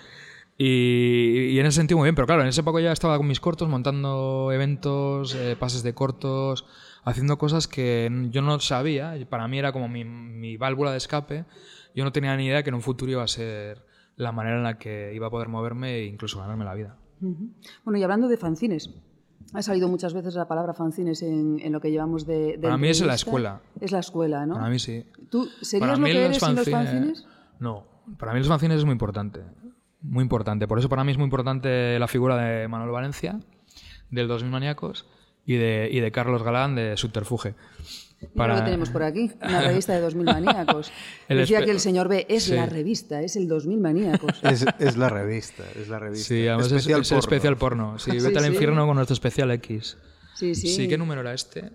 Y, 0.64 1.54
y 1.54 1.58
en 1.58 1.66
ese 1.66 1.78
sentido 1.78 1.98
muy 1.98 2.06
bien, 2.06 2.14
pero 2.14 2.24
claro, 2.24 2.42
en 2.42 2.48
esa 2.48 2.60
época 2.60 2.80
ya 2.80 2.92
estaba 2.92 3.16
con 3.16 3.26
mis 3.26 3.40
cortos, 3.40 3.68
montando 3.68 4.52
eventos, 4.52 5.34
eh, 5.34 5.56
pases 5.58 5.82
de 5.82 5.92
cortos, 5.92 6.66
haciendo 7.02 7.36
cosas 7.36 7.66
que 7.66 8.08
yo 8.30 8.42
no 8.42 8.60
sabía, 8.60 9.16
y 9.16 9.24
para 9.24 9.48
mí 9.48 9.58
era 9.58 9.72
como 9.72 9.88
mi, 9.88 10.04
mi 10.04 10.56
válvula 10.56 10.92
de 10.92 10.98
escape. 10.98 11.46
Yo 11.96 12.04
no 12.04 12.12
tenía 12.12 12.36
ni 12.36 12.46
idea 12.46 12.62
que 12.62 12.68
en 12.68 12.76
un 12.76 12.82
futuro 12.82 13.10
iba 13.10 13.24
a 13.24 13.26
ser 13.26 13.84
la 14.14 14.30
manera 14.30 14.58
en 14.58 14.62
la 14.62 14.78
que 14.78 15.12
iba 15.12 15.26
a 15.26 15.30
poder 15.30 15.48
moverme 15.48 15.96
e 15.96 16.06
incluso 16.06 16.38
ganarme 16.38 16.64
la 16.64 16.74
vida. 16.74 16.96
Bueno, 17.18 17.98
y 17.98 18.02
hablando 18.04 18.28
de 18.28 18.36
fanzines, 18.36 18.94
ha 19.54 19.62
salido 19.62 19.88
muchas 19.88 20.14
veces 20.14 20.36
la 20.36 20.46
palabra 20.46 20.74
fanzines 20.74 21.22
en, 21.22 21.58
en 21.58 21.72
lo 21.72 21.80
que 21.80 21.90
llevamos 21.90 22.24
de, 22.24 22.56
de 22.56 22.62
Para 22.62 22.78
mí 22.78 22.86
es 22.86 23.04
la 23.04 23.14
escuela. 23.14 23.62
Es 23.80 23.90
la 23.90 23.98
escuela, 23.98 24.46
¿no? 24.46 24.54
Para 24.54 24.68
mí 24.68 24.78
sí. 24.78 25.04
¿Tú 25.28 25.48
serías 25.60 25.90
Para 25.90 25.98
lo 25.98 26.06
que 26.06 26.24
eres 26.24 26.38
sin 26.38 26.54
los 26.54 26.70
fanzines? 26.70 27.26
No, 27.58 27.84
para 28.16 28.32
mí 28.32 28.38
los 28.38 28.46
fanzines 28.46 28.78
es 28.78 28.84
muy 28.84 28.92
importante. 28.92 29.40
Muy 30.02 30.22
importante. 30.22 30.66
Por 30.66 30.78
eso 30.78 30.88
para 30.88 31.04
mí 31.04 31.12
es 31.12 31.18
muy 31.18 31.24
importante 31.24 31.98
la 31.98 32.08
figura 32.08 32.36
de 32.36 32.66
Manuel 32.68 32.90
Valencia, 32.90 33.38
del 34.10 34.28
2000 34.28 34.50
Maníacos, 34.50 35.06
y 35.46 35.54
de, 35.56 35.88
y 35.90 36.00
de 36.00 36.10
Carlos 36.12 36.42
Galán, 36.42 36.74
de 36.74 36.96
Subterfuge. 36.96 37.54
Para... 38.36 38.58
Lo 38.58 38.64
tenemos 38.64 38.90
por 38.90 39.02
aquí, 39.02 39.32
una 39.42 39.62
revista 39.62 39.92
de 39.94 40.00
2000 40.00 40.24
maníacos. 40.26 40.92
El 41.28 41.38
Decía 41.38 41.64
que 41.64 41.72
el 41.72 41.80
señor 41.80 42.06
B 42.08 42.24
es 42.28 42.44
Sí. 42.44 42.54
la 42.54 42.66
revista, 42.66 43.20
es 43.20 43.34
el 43.34 43.48
2000 43.48 43.80
maníacos. 43.80 44.40
Es, 44.44 44.64
es 44.78 44.96
la 44.96 45.08
revista, 45.08 45.64
es 45.74 45.88
la 45.88 45.98
revista. 45.98 46.28
Sí, 46.28 46.46
además 46.46 46.66
es- 46.66 46.72
especial 46.72 47.00
es, 47.00 47.10
especial 47.12 47.56
porno. 47.56 47.98
Sí, 47.98 48.12
Sí, 48.12 48.18
vete 48.20 48.38
al 48.38 48.44
sí. 48.44 48.50
infierno 48.52 48.86
con 48.86 48.94
nuestro 48.94 49.14
especial 49.14 49.50
X. 49.50 49.96
Sí, 50.36 50.54
sí. 50.54 50.68
Sí, 50.68 50.88
¿qué 50.88 50.96
número 50.96 51.20
era 51.20 51.34
este? 51.34 51.72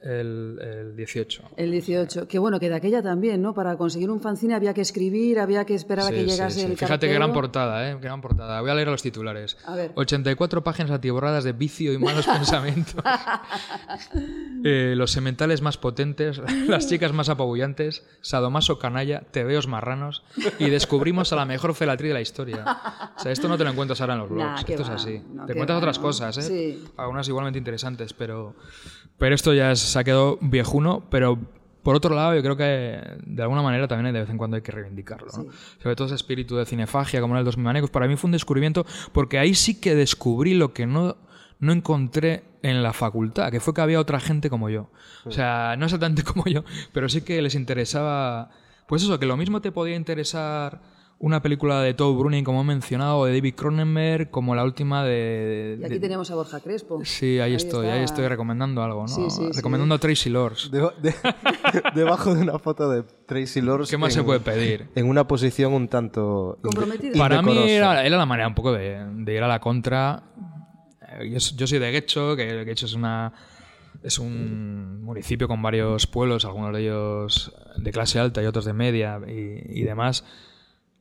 El, 0.00 0.58
el 0.60 0.96
18. 0.96 1.42
El 1.56 1.70
18. 1.72 2.28
Que 2.28 2.38
bueno, 2.38 2.60
que 2.60 2.68
de 2.68 2.76
aquella 2.76 3.02
también, 3.02 3.42
¿no? 3.42 3.54
Para 3.54 3.76
conseguir 3.76 4.10
un 4.10 4.20
fanzine 4.20 4.54
había 4.54 4.72
que 4.74 4.80
escribir, 4.80 5.38
había 5.38 5.64
que 5.64 5.74
esperar 5.74 6.06
a 6.06 6.10
que 6.10 6.20
sí, 6.24 6.26
llegase 6.30 6.60
sí. 6.60 6.66
el 6.66 6.76
Fíjate 6.76 6.86
qué 6.86 6.88
cartero. 6.88 7.14
gran 7.14 7.32
portada, 7.32 7.90
¿eh? 7.90 7.98
Gran 8.00 8.20
portada. 8.20 8.60
Voy 8.60 8.70
a 8.70 8.74
leer 8.74 8.88
los 8.88 9.02
titulares. 9.02 9.56
A 9.66 9.74
ver. 9.74 9.92
84 9.94 10.62
páginas 10.62 10.90
atiborradas 10.92 11.44
de 11.44 11.52
vicio 11.52 11.92
y 11.92 11.98
malos 11.98 12.26
pensamientos. 12.38 12.94
Eh, 14.64 14.94
los 14.96 15.12
sementales 15.12 15.62
más 15.62 15.76
potentes, 15.78 16.40
las 16.66 16.88
chicas 16.88 17.12
más 17.12 17.28
apabullantes, 17.28 18.04
sadomaso 18.20 18.78
canalla, 18.78 19.20
tebeos 19.30 19.68
marranos 19.68 20.24
y 20.58 20.70
descubrimos 20.70 21.32
a 21.32 21.36
la 21.36 21.44
mejor 21.44 21.74
felatriz 21.74 22.08
de 22.08 22.14
la 22.14 22.20
historia. 22.20 22.64
O 23.16 23.20
sea, 23.20 23.30
esto 23.30 23.48
no 23.48 23.56
te 23.58 23.64
lo 23.64 23.70
encuentras 23.70 24.00
ahora 24.00 24.14
en 24.14 24.20
los 24.20 24.28
blogs. 24.30 24.44
Nah, 24.44 24.58
esto 24.58 24.82
es 24.82 24.88
así. 24.88 25.22
No, 25.32 25.46
te 25.46 25.54
cuentas 25.54 25.74
va, 25.74 25.78
otras 25.78 25.98
no. 25.98 26.02
cosas, 26.02 26.38
¿eh? 26.38 26.42
Sí. 26.42 26.84
Algunas 26.96 27.28
igualmente 27.28 27.58
interesantes, 27.58 28.12
pero, 28.12 28.56
pero 29.18 29.34
esto 29.34 29.54
ya 29.54 29.74
se 29.76 29.98
ha 29.98 30.04
quedado 30.04 30.38
viejuno, 30.40 31.04
pero 31.10 31.38
por 31.86 31.94
otro 31.94 32.16
lado, 32.16 32.34
yo 32.34 32.42
creo 32.42 32.56
que 32.56 33.00
de 33.24 33.42
alguna 33.42 33.62
manera 33.62 33.86
también 33.86 34.12
de 34.12 34.18
vez 34.18 34.28
en 34.28 34.38
cuando 34.38 34.56
hay 34.56 34.62
que 34.62 34.72
reivindicarlo. 34.72 35.28
¿no? 35.28 35.52
Sobre 35.80 35.94
todo 35.94 36.06
ese 36.06 36.16
espíritu 36.16 36.56
de 36.56 36.66
cinefagia 36.66 37.20
como 37.20 37.34
era 37.34 37.38
el 37.38 37.44
2000 37.44 37.64
Manecos, 37.64 37.90
para 37.90 38.08
mí 38.08 38.16
fue 38.16 38.26
un 38.26 38.32
descubrimiento 38.32 38.84
porque 39.12 39.38
ahí 39.38 39.54
sí 39.54 39.80
que 39.80 39.94
descubrí 39.94 40.54
lo 40.54 40.72
que 40.72 40.84
no, 40.86 41.16
no 41.60 41.72
encontré 41.72 42.42
en 42.62 42.82
la 42.82 42.92
facultad, 42.92 43.52
que 43.52 43.60
fue 43.60 43.72
que 43.72 43.82
había 43.82 44.00
otra 44.00 44.18
gente 44.18 44.50
como 44.50 44.68
yo. 44.68 44.90
O 45.24 45.30
sea, 45.30 45.76
no 45.78 45.84
exactamente 45.84 46.22
como 46.24 46.46
yo, 46.46 46.64
pero 46.92 47.08
sí 47.08 47.22
que 47.22 47.40
les 47.40 47.54
interesaba. 47.54 48.50
Pues 48.88 49.04
eso, 49.04 49.20
que 49.20 49.26
lo 49.26 49.36
mismo 49.36 49.60
te 49.60 49.70
podía 49.70 49.94
interesar 49.94 50.80
una 51.18 51.40
película 51.40 51.80
de 51.80 51.94
Todd 51.94 52.14
Browning, 52.18 52.44
como 52.44 52.60
he 52.60 52.64
mencionado, 52.64 53.18
o 53.20 53.24
de 53.26 53.32
David 53.34 53.54
Cronenberg, 53.54 54.30
como 54.30 54.54
la 54.54 54.64
última 54.64 55.02
de. 55.04 55.78
Y 55.80 55.84
aquí 55.84 55.94
de- 55.94 56.00
tenemos 56.00 56.30
a 56.30 56.34
Borja 56.34 56.60
Crespo. 56.60 57.00
Sí, 57.04 57.40
ahí, 57.40 57.54
estoy, 57.54 57.86
ahí 57.86 58.02
estoy 58.04 58.28
recomendando 58.28 58.82
algo, 58.82 59.02
¿no? 59.02 59.08
Sí, 59.08 59.22
sí, 59.30 59.42
sí. 59.50 59.56
recomendando 59.56 59.94
a 59.94 59.98
Tracy 59.98 60.28
Lords. 60.28 60.70
Deba- 60.70 60.94
de- 61.00 61.14
debajo 61.94 62.34
de 62.34 62.42
una 62.42 62.58
foto 62.58 62.90
de 62.90 63.02
Tracy 63.26 63.60
Lords. 63.62 63.90
¿Qué 63.90 63.96
más 63.96 64.14
en- 64.14 64.20
se 64.20 64.24
puede 64.24 64.40
pedir? 64.40 64.88
En 64.94 65.08
una 65.08 65.26
posición 65.26 65.72
un 65.72 65.88
tanto. 65.88 66.58
Comprometida. 66.62 67.16
Para 67.16 67.40
mí 67.42 67.56
era, 67.68 68.04
era 68.04 68.16
la 68.18 68.26
manera 68.26 68.48
un 68.48 68.54
poco 68.54 68.72
de, 68.72 69.04
de 69.10 69.34
ir 69.34 69.42
a 69.42 69.48
la 69.48 69.58
contra. 69.60 70.22
Eh, 71.20 71.30
Yo, 71.30 71.38
yo 71.56 71.66
soy 71.66 71.78
de 71.78 71.90
Guecho, 71.92 72.36
que 72.36 72.64
Guecho 72.64 72.86
es 72.86 72.92
una 72.94 73.32
es 74.02 74.18
un 74.18 75.02
municipio 75.02 75.48
con 75.48 75.62
varios 75.62 76.06
pueblos, 76.06 76.44
algunos 76.44 76.72
de 76.74 76.82
ellos 76.82 77.52
de 77.78 77.90
clase 77.90 78.18
alta 78.20 78.42
y 78.42 78.46
otros 78.46 78.66
de 78.66 78.74
media 78.74 79.18
y, 79.26 79.80
y 79.80 79.82
demás. 79.84 80.22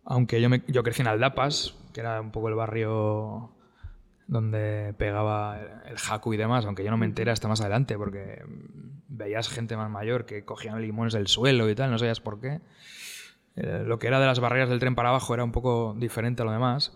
Aunque 0.05 0.39
yo, 0.39 0.49
me, 0.49 0.63
yo 0.67 0.83
crecí 0.83 1.01
en 1.01 1.07
Aldapas, 1.07 1.75
que 1.93 2.01
era 2.01 2.21
un 2.21 2.31
poco 2.31 2.49
el 2.49 2.55
barrio 2.55 3.51
donde 4.27 4.93
pegaba 4.97 5.59
el, 5.85 5.97
jacu 5.97 6.33
y 6.33 6.37
demás, 6.37 6.65
aunque 6.65 6.83
yo 6.83 6.91
no 6.91 6.97
me 6.97 7.05
enteré 7.05 7.31
hasta 7.31 7.47
más 7.47 7.61
adelante, 7.61 7.97
porque 7.97 8.43
veías 9.07 9.49
gente 9.49 9.77
más 9.77 9.89
mayor 9.89 10.25
que 10.25 10.45
cogían 10.45 10.81
limones 10.81 11.13
del 11.13 11.27
suelo 11.27 11.69
y 11.69 11.75
tal, 11.75 11.91
no 11.91 11.97
sabías 11.97 12.21
por 12.21 12.39
qué. 12.39 12.61
Eh, 13.55 13.83
lo 13.85 13.99
que 13.99 14.07
era 14.07 14.19
de 14.19 14.25
las 14.25 14.39
barreras 14.39 14.69
del 14.69 14.79
tren 14.79 14.95
para 14.95 15.09
abajo 15.09 15.33
era 15.33 15.43
un 15.43 15.51
poco 15.51 15.95
diferente 15.97 16.41
a 16.41 16.45
lo 16.45 16.51
demás. 16.51 16.93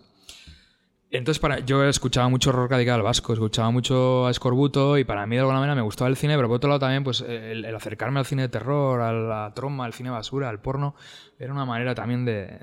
Entonces, 1.12 1.40
para, 1.40 1.58
yo 1.58 1.84
escuchaba 1.84 2.28
mucho 2.28 2.52
rock 2.52 2.70
radical 2.70 3.02
vasco, 3.02 3.32
escuchaba 3.32 3.70
mucho 3.70 4.26
a 4.26 4.30
Escorbuto 4.30 4.96
y 4.96 5.02
para 5.02 5.26
mí 5.26 5.34
de 5.34 5.40
alguna 5.40 5.58
manera 5.58 5.74
me 5.74 5.82
gustaba 5.82 6.08
el 6.08 6.16
cine, 6.16 6.36
pero 6.36 6.46
por 6.46 6.58
otro 6.58 6.68
lado 6.68 6.78
también 6.78 7.02
pues, 7.02 7.20
el, 7.20 7.64
el 7.64 7.74
acercarme 7.74 8.20
al 8.20 8.26
cine 8.26 8.42
de 8.42 8.48
terror, 8.48 9.00
a 9.00 9.12
la 9.12 9.52
troma, 9.52 9.86
al 9.86 9.92
cine 9.92 10.10
basura, 10.10 10.48
al 10.48 10.60
porno, 10.60 10.94
era 11.36 11.52
una 11.52 11.64
manera 11.64 11.96
también 11.96 12.24
de, 12.24 12.60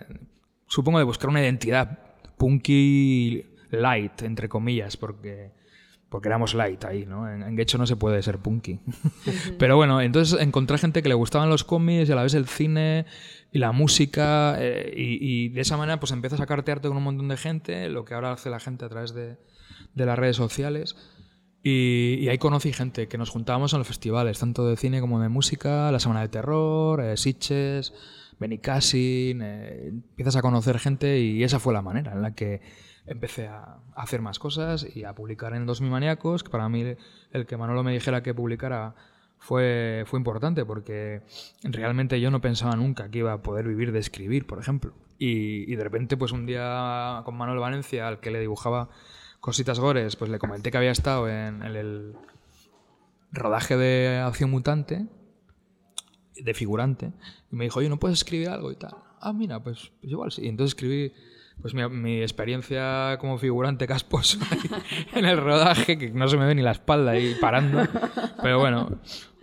supongo, 0.68 1.00
de 1.00 1.06
buscar 1.06 1.30
una 1.30 1.42
identidad 1.42 2.00
punky 2.38 3.46
light, 3.72 4.22
entre 4.22 4.48
comillas, 4.50 4.98
porque, 4.98 5.52
porque 6.10 6.28
éramos 6.30 6.54
light 6.54 6.84
ahí, 6.86 7.06
¿no? 7.06 7.30
En, 7.30 7.44
en 7.44 7.56
Guecho 7.56 7.78
no 7.78 7.88
se 7.88 7.96
puede 7.96 8.22
ser 8.22 8.40
punky. 8.40 8.80
Pero 9.60 9.76
bueno, 9.76 10.02
entonces 10.02 10.40
encontré 10.40 10.78
gente 10.78 11.02
que 11.02 11.10
le 11.10 11.16
gustaban 11.16 11.50
los 11.50 11.64
cómics 11.64 12.10
y 12.10 12.12
a 12.12 12.16
la 12.16 12.24
vez 12.24 12.34
el 12.34 12.48
cine 12.48 13.06
y 13.52 13.60
la 13.60 13.72
música 13.72 14.56
eh, 14.60 14.94
y, 14.96 15.46
y 15.46 15.50
de 15.50 15.62
esa 15.62 15.78
manera 15.78 16.00
pues 16.00 16.12
empecé 16.12 16.36
a 16.36 16.38
sacarte 16.40 16.72
arte 16.72 16.88
con 16.88 16.98
un 16.98 17.04
montón 17.04 17.28
de 17.28 17.38
gente, 17.38 17.90
lo 17.90 18.06
que 18.06 18.14
ahora 18.14 18.34
hace 18.34 18.50
la 18.50 18.60
gente 18.60 18.86
a 18.86 18.90
través 18.90 19.14
de, 19.14 19.38
de 19.96 20.06
las 20.06 20.18
redes 20.18 20.36
sociales. 20.36 20.96
Y, 21.64 22.20
y 22.22 22.30
ahí 22.30 22.38
conocí 22.38 22.72
gente 22.72 23.08
que 23.08 23.18
nos 23.18 23.30
juntábamos 23.30 23.74
en 23.74 23.80
los 23.80 23.88
festivales, 23.88 24.40
tanto 24.40 24.68
de 24.68 24.78
cine 24.78 25.02
como 25.02 25.20
de 25.20 25.28
música, 25.28 25.92
la 25.92 26.00
Semana 26.00 26.22
de 26.22 26.30
Terror, 26.30 27.02
eh, 27.02 27.18
Sitges, 27.18 27.94
Benicassin, 28.40 29.42
eh, 29.42 29.88
empiezas 29.88 30.36
a 30.36 30.42
conocer 30.42 30.80
gente 30.80 31.20
y 31.20 31.44
esa 31.44 31.60
fue 31.60 31.74
la 31.74 31.82
manera 31.82 32.14
en 32.14 32.22
la 32.22 32.36
que 32.36 32.62
empecé 33.06 33.48
a 33.48 33.80
hacer 33.96 34.22
más 34.22 34.38
cosas 34.40 34.86
y 34.96 35.04
a 35.04 35.14
publicar 35.14 35.54
en 35.54 35.66
2000 35.66 35.90
Maníacos, 35.90 36.44
que 36.44 36.50
para 36.50 36.70
mí 36.70 36.96
el 37.32 37.46
que 37.46 37.58
Manolo 37.58 37.84
me 37.84 37.94
dijera 37.94 38.22
que 38.22 38.34
publicara 38.34 38.96
fue, 39.40 40.04
fue 40.08 40.20
importante 40.20 40.66
porque 40.66 41.22
realmente 41.64 42.20
yo 42.20 42.32
no 42.32 42.42
pensaba 42.42 42.76
nunca 42.76 43.10
que 43.10 43.20
iba 43.20 43.34
a 43.34 43.42
poder 43.42 43.68
vivir 43.68 43.92
de 43.92 44.00
escribir, 44.00 44.46
por 44.46 44.60
ejemplo. 44.60 44.94
Y, 45.20 45.76
de 45.76 45.84
repente, 45.84 46.16
pues 46.16 46.32
un 46.32 46.46
día 46.46 47.22
con 47.26 47.36
Manuel 47.36 47.60
Valencia, 47.60 48.08
al 48.08 48.20
que 48.20 48.30
le 48.30 48.40
dibujaba 48.40 48.90
cositas 49.40 49.80
gores, 49.80 50.16
pues 50.16 50.30
le 50.30 50.38
comenté 50.38 50.70
que 50.70 50.78
había 50.78 50.92
estado 50.92 51.28
en 51.28 51.64
el 51.64 52.16
rodaje 53.32 53.78
de 53.78 54.20
Acción 54.20 54.52
Mutante, 54.52 55.08
de 56.44 56.54
figurante, 56.54 57.12
y 57.52 57.56
me 57.56 57.66
dijo, 57.66 57.80
oye, 57.80 57.90
¿no 57.90 57.98
puedes 57.98 58.20
escribir 58.20 58.50
algo 58.50 58.72
y 58.72 58.76
tal? 58.76 58.96
Ah, 59.20 59.34
mira, 59.34 59.62
pues, 59.62 59.92
pues 60.00 60.12
igual 60.12 60.32
sí. 60.32 60.44
Y 60.44 60.48
entonces 60.48 60.76
escribí 60.76 61.12
pues 61.62 61.74
mi, 61.74 61.88
mi 61.90 62.22
experiencia 62.22 63.18
como 63.20 63.38
figurante 63.38 63.88
casposo 63.88 64.40
en 65.14 65.26
el 65.26 65.38
rodaje, 65.38 65.98
que 65.98 66.12
no 66.12 66.28
se 66.28 66.38
me 66.38 66.46
ve 66.46 66.56
ni 66.56 66.62
la 66.62 66.72
espalda 66.72 67.12
ahí 67.12 67.36
parando. 67.42 67.82
Pero 68.42 68.60
bueno, 68.60 69.00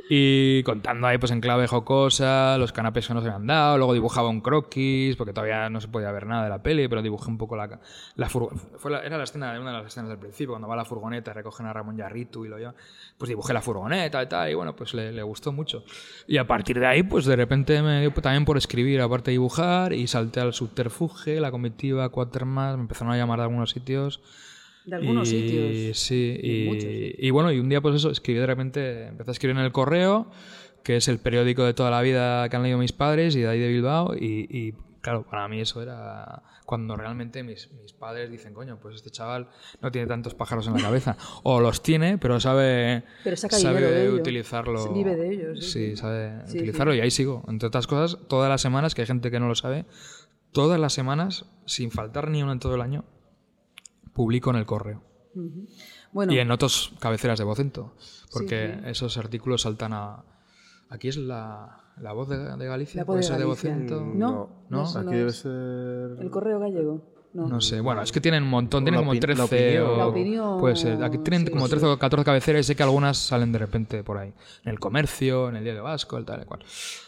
y 0.09 0.63
contando 0.65 1.07
ahí 1.07 1.17
pues 1.17 1.33
en 1.33 1.41
clave 1.41 1.67
jocosa, 1.67 2.59
los 2.59 2.73
canapés 2.73 3.09
que 3.09 3.15
no 3.15 3.23
se 3.23 3.29
me 3.29 3.35
han 3.35 3.47
dado, 3.47 3.79
luego 3.79 3.95
dibujaba 3.95 4.29
un 4.29 4.41
croquis, 4.41 5.17
porque 5.17 5.33
todavía 5.33 5.71
no 5.71 5.81
se 5.81 5.89
podía 5.89 6.13
ver 6.13 6.27
nada 6.27 6.45
de 6.45 6.51
la 6.51 6.63
peli, 6.63 6.89
pero 6.89 7.01
dibujé 7.01 7.31
un 7.31 7.39
poco 7.39 7.57
la, 7.57 7.81
la. 8.17 8.29
Era 9.05 9.17
la 9.17 9.25
escena, 9.25 9.59
una 9.59 9.73
de 9.73 9.79
las 9.79 9.87
escenas 9.87 10.11
del 10.11 10.19
principio, 10.19 10.53
cuando 10.53 10.69
va 10.69 10.77
la 10.77 10.85
furgoneta, 10.85 11.33
recogen 11.33 11.67
a 11.67 11.73
Ramón 11.73 11.97
Yarritu 11.97 12.45
y 12.45 12.49
lo 12.49 12.59
llevan. 12.59 12.75
Pues 13.17 13.29
dibujé 13.31 13.55
la 13.55 13.63
furgoneta 13.63 14.23
y 14.23 14.27
tal, 14.27 14.51
y 14.51 14.55
bueno, 14.55 14.77
pues 14.77 14.93
le, 14.93 15.11
le 15.11 15.23
gustó 15.23 15.53
mucho. 15.53 15.85
Y 16.27 16.37
a 16.37 16.47
partir 16.47 16.79
de 16.79 16.87
ahí, 16.87 17.03
pues 17.03 17.25
de 17.25 17.37
repente 17.37 17.81
me 17.81 18.01
dio 18.01 18.13
también 18.13 18.45
por 18.45 18.59
escribir, 18.59 19.01
aparte 19.01 19.31
de 19.31 19.33
dibujar, 19.33 19.93
y 19.95 20.07
salté 20.07 20.41
al 20.41 20.53
subterfuge, 20.53 21.41
la 21.41 21.51
comitiva, 21.51 22.11
Quatermass, 22.11 22.77
me 22.77 22.83
empezaron 22.83 23.13
a 23.13 23.17
llamar 23.17 23.39
de 23.39 23.45
algunos 23.45 23.71
sitios. 23.71 24.21
De 24.85 24.97
algunos 24.97 25.33
y, 25.33 25.41
sitios. 25.41 25.99
Sí, 25.99 26.39
y, 26.43 26.65
muchos, 26.67 26.85
sí. 26.85 27.15
y 27.19 27.31
bueno, 27.31 27.53
y 27.53 27.59
un 27.59 27.69
día 27.69 27.81
pues 27.81 27.95
eso, 27.97 28.11
escribí 28.11 28.39
de 28.39 28.47
repente, 28.47 29.07
empecé 29.07 29.31
a 29.31 29.33
escribir 29.33 29.57
en 29.57 29.65
El 29.65 29.73
Correo, 29.73 30.31
que 30.83 30.97
es 30.97 31.09
el 31.09 31.19
periódico 31.19 31.65
de 31.65 31.75
toda 31.75 31.91
la 31.91 32.03
vida 32.03 32.49
que 32.49 32.57
han 32.57 32.63
leído 32.63 32.79
mis 32.79 32.93
padres 32.93 33.35
y 33.37 33.41
de 33.41 33.49
ahí 33.49 33.59
de 33.59 33.69
Bilbao, 33.69 34.15
y, 34.15 34.47
y, 34.51 34.75
claro, 35.01 35.25
para 35.29 35.49
mí 35.49 35.61
eso 35.61 35.81
era 35.83 36.43
cuando 36.67 36.97
realmente 36.97 37.43
mis, 37.43 37.71
mis 37.83 37.93
padres 37.93 38.31
dicen, 38.31 38.55
coño, 38.55 38.79
pues 38.81 38.97
este 38.97 39.11
chaval 39.11 39.49
no 39.83 39.91
tiene 39.91 40.07
tantos 40.07 40.35
pájaros 40.35 40.67
en 40.67 40.75
la 40.75 40.81
cabeza, 40.81 41.17
o 41.43 41.61
los 41.61 41.83
tiene, 41.83 42.17
pero 42.19 42.41
sabe, 42.41 43.03
Pero 43.23 43.37
saca 43.37 43.59
sabe 43.59 43.83
de 43.83 44.11
utilizarlo. 44.11 44.93
Vive 44.93 45.15
de 45.15 45.31
ello, 45.31 45.57
sí, 45.57 45.63
Sí, 45.63 45.91
sí. 45.91 45.97
sabe 45.97 46.41
Sí, 46.47 46.59
utilizarlo 46.59 46.93
sí. 46.93 46.99
y 46.99 47.01
ahí 47.03 47.11
sigo. 47.11 47.43
Entre 47.49 47.67
otras 47.69 47.87
cosas, 47.87 48.19
todas 48.29 48.49
las 48.49 48.61
semanas, 48.63 48.95
que 48.95 49.03
hay 49.03 49.07
gente 49.07 49.31
que 49.31 49.41
no 49.41 49.49
lo 49.49 49.55
sabe, 49.55 49.85
todas 50.53 50.81
las 50.81 50.93
semanas, 50.95 51.45
sin 51.67 51.91
faltar 51.91 52.31
ni 52.31 52.43
una 52.43 52.53
en 52.53 52.59
todo 52.61 52.75
el 52.75 52.81
año, 52.81 53.05
publico 54.15 54.51
en 54.51 54.57
El 54.57 54.65
Correo. 54.67 55.03
Bueno, 56.13 56.33
Y 56.33 56.39
en 56.39 56.51
otros 56.53 56.95
cabeceras 57.01 57.39
de 57.39 57.45
Vocento, 57.45 57.93
porque 58.33 58.75
Sí, 58.77 58.81
sí. 58.85 58.91
esos 58.91 59.19
artículos 59.19 59.63
saltan 59.63 59.93
a... 59.93 60.25
Aquí 60.91 61.09
es 61.09 61.17
la, 61.17 61.93
la 61.99 62.13
voz 62.13 62.29
de, 62.29 62.39
de 62.57 62.67
Galicia, 62.67 63.01
La 63.01 63.05
Voz 63.05 63.15
puede 63.15 63.19
de 63.21 63.27
ser 63.27 63.39
de 63.39 63.45
Galicia. 63.45 63.71
Vocento. 63.75 64.01
No, 64.01 64.67
¿No? 64.71 64.83
eso 64.85 64.99
Aquí 65.01 65.07
no 65.07 65.11
debe 65.13 65.33
ser. 65.33 65.51
el 66.23 66.31
correo 66.31 66.61
gallego. 66.61 67.14
No. 67.35 67.49
No 67.49 67.61
sé, 67.61 67.81
bueno, 67.81 68.01
es 68.01 68.13
que 68.13 68.21
tienen 68.21 68.45
un 68.45 68.49
montón, 68.51 68.85
tienen 68.85 69.01
como 69.01 69.11
opi- 69.13 69.17
la 69.17 69.21
13 69.21 69.43
opinión. 69.43 69.87
o... 69.91 69.97
La 69.97 70.07
opinión, 70.07 70.61
Puede 70.61 70.77
ser, 70.77 71.03
aquí 71.03 71.19
tienen 71.19 71.45
sí, 71.45 71.51
como 71.53 71.65
sí. 71.65 71.71
13 71.71 71.87
o 71.87 71.99
14 71.99 72.25
cabeceras 72.25 72.61
y 72.61 72.63
sé 72.63 72.77
que 72.77 72.85
algunas 72.85 73.17
salen 73.19 73.51
de 73.51 73.59
repente 73.59 74.05
por 74.05 74.19
ahí. 74.19 74.33
En 74.65 74.71
el 74.71 74.79
comercio, 74.79 75.49
en 75.49 75.57
el 75.57 75.65
Diario 75.65 75.83
Vasco, 75.83 76.17
el 76.17 76.25
tal 76.25 76.43
y 76.43 76.45
cual. 76.45 76.61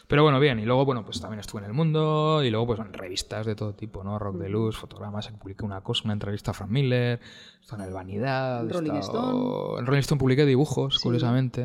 Pero 0.05 0.23
bueno, 0.23 0.37
bien, 0.41 0.59
y 0.59 0.65
luego, 0.65 0.83
bueno, 0.83 1.05
pues 1.05 1.21
también 1.21 1.39
estuve 1.39 1.61
en 1.61 1.67
El 1.67 1.73
Mundo 1.73 2.43
y 2.43 2.49
luego 2.49 2.67
pues 2.67 2.79
en 2.81 2.91
revistas 2.91 3.45
de 3.45 3.55
todo 3.55 3.73
tipo, 3.73 4.03
¿no? 4.03 4.19
Rock 4.19 4.35
de 4.35 4.49
Luz, 4.49 4.75
fotogramas, 4.77 5.29
publiqué 5.29 5.63
una 5.63 5.79
cosa, 5.79 6.01
una 6.03 6.13
entrevista 6.13 6.51
a 6.51 6.53
Frank 6.53 6.71
Miller, 6.71 7.21
estuve 7.61 7.79
en 7.79 7.87
El 7.87 7.93
Vanidad, 7.93 8.69
Rolling 8.69 8.91
estado- 8.95 9.21
Stone. 9.69 9.79
En 9.79 9.85
Rolling 9.85 9.99
Stone 10.01 10.19
publiqué 10.19 10.45
dibujos, 10.45 10.99
curiosamente, 10.99 11.61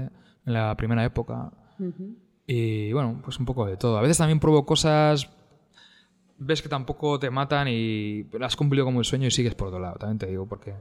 en 0.46 0.52
la 0.52 0.76
primera 0.76 1.04
época. 1.04 1.50
Y 2.46 2.92
bueno, 2.92 3.20
pues 3.24 3.38
un 3.38 3.44
poco 3.46 3.66
de 3.66 3.76
todo. 3.76 3.98
A 3.98 4.02
veces 4.02 4.18
también 4.18 4.38
pruebo 4.40 4.66
cosas, 4.66 5.28
ves 6.44 6.62
que 6.62 6.68
tampoco 6.68 7.18
te 7.18 7.30
matan 7.30 7.68
y 7.68 8.26
has 8.40 8.56
cumplido 8.56 8.84
como 8.84 9.00
el 9.00 9.04
sueño 9.04 9.28
y 9.28 9.30
sigues 9.30 9.54
por 9.54 9.68
otro 9.68 9.80
lado, 9.80 9.96
también 9.96 10.18
te 10.18 10.26
digo, 10.26 10.46
porque, 10.46 10.74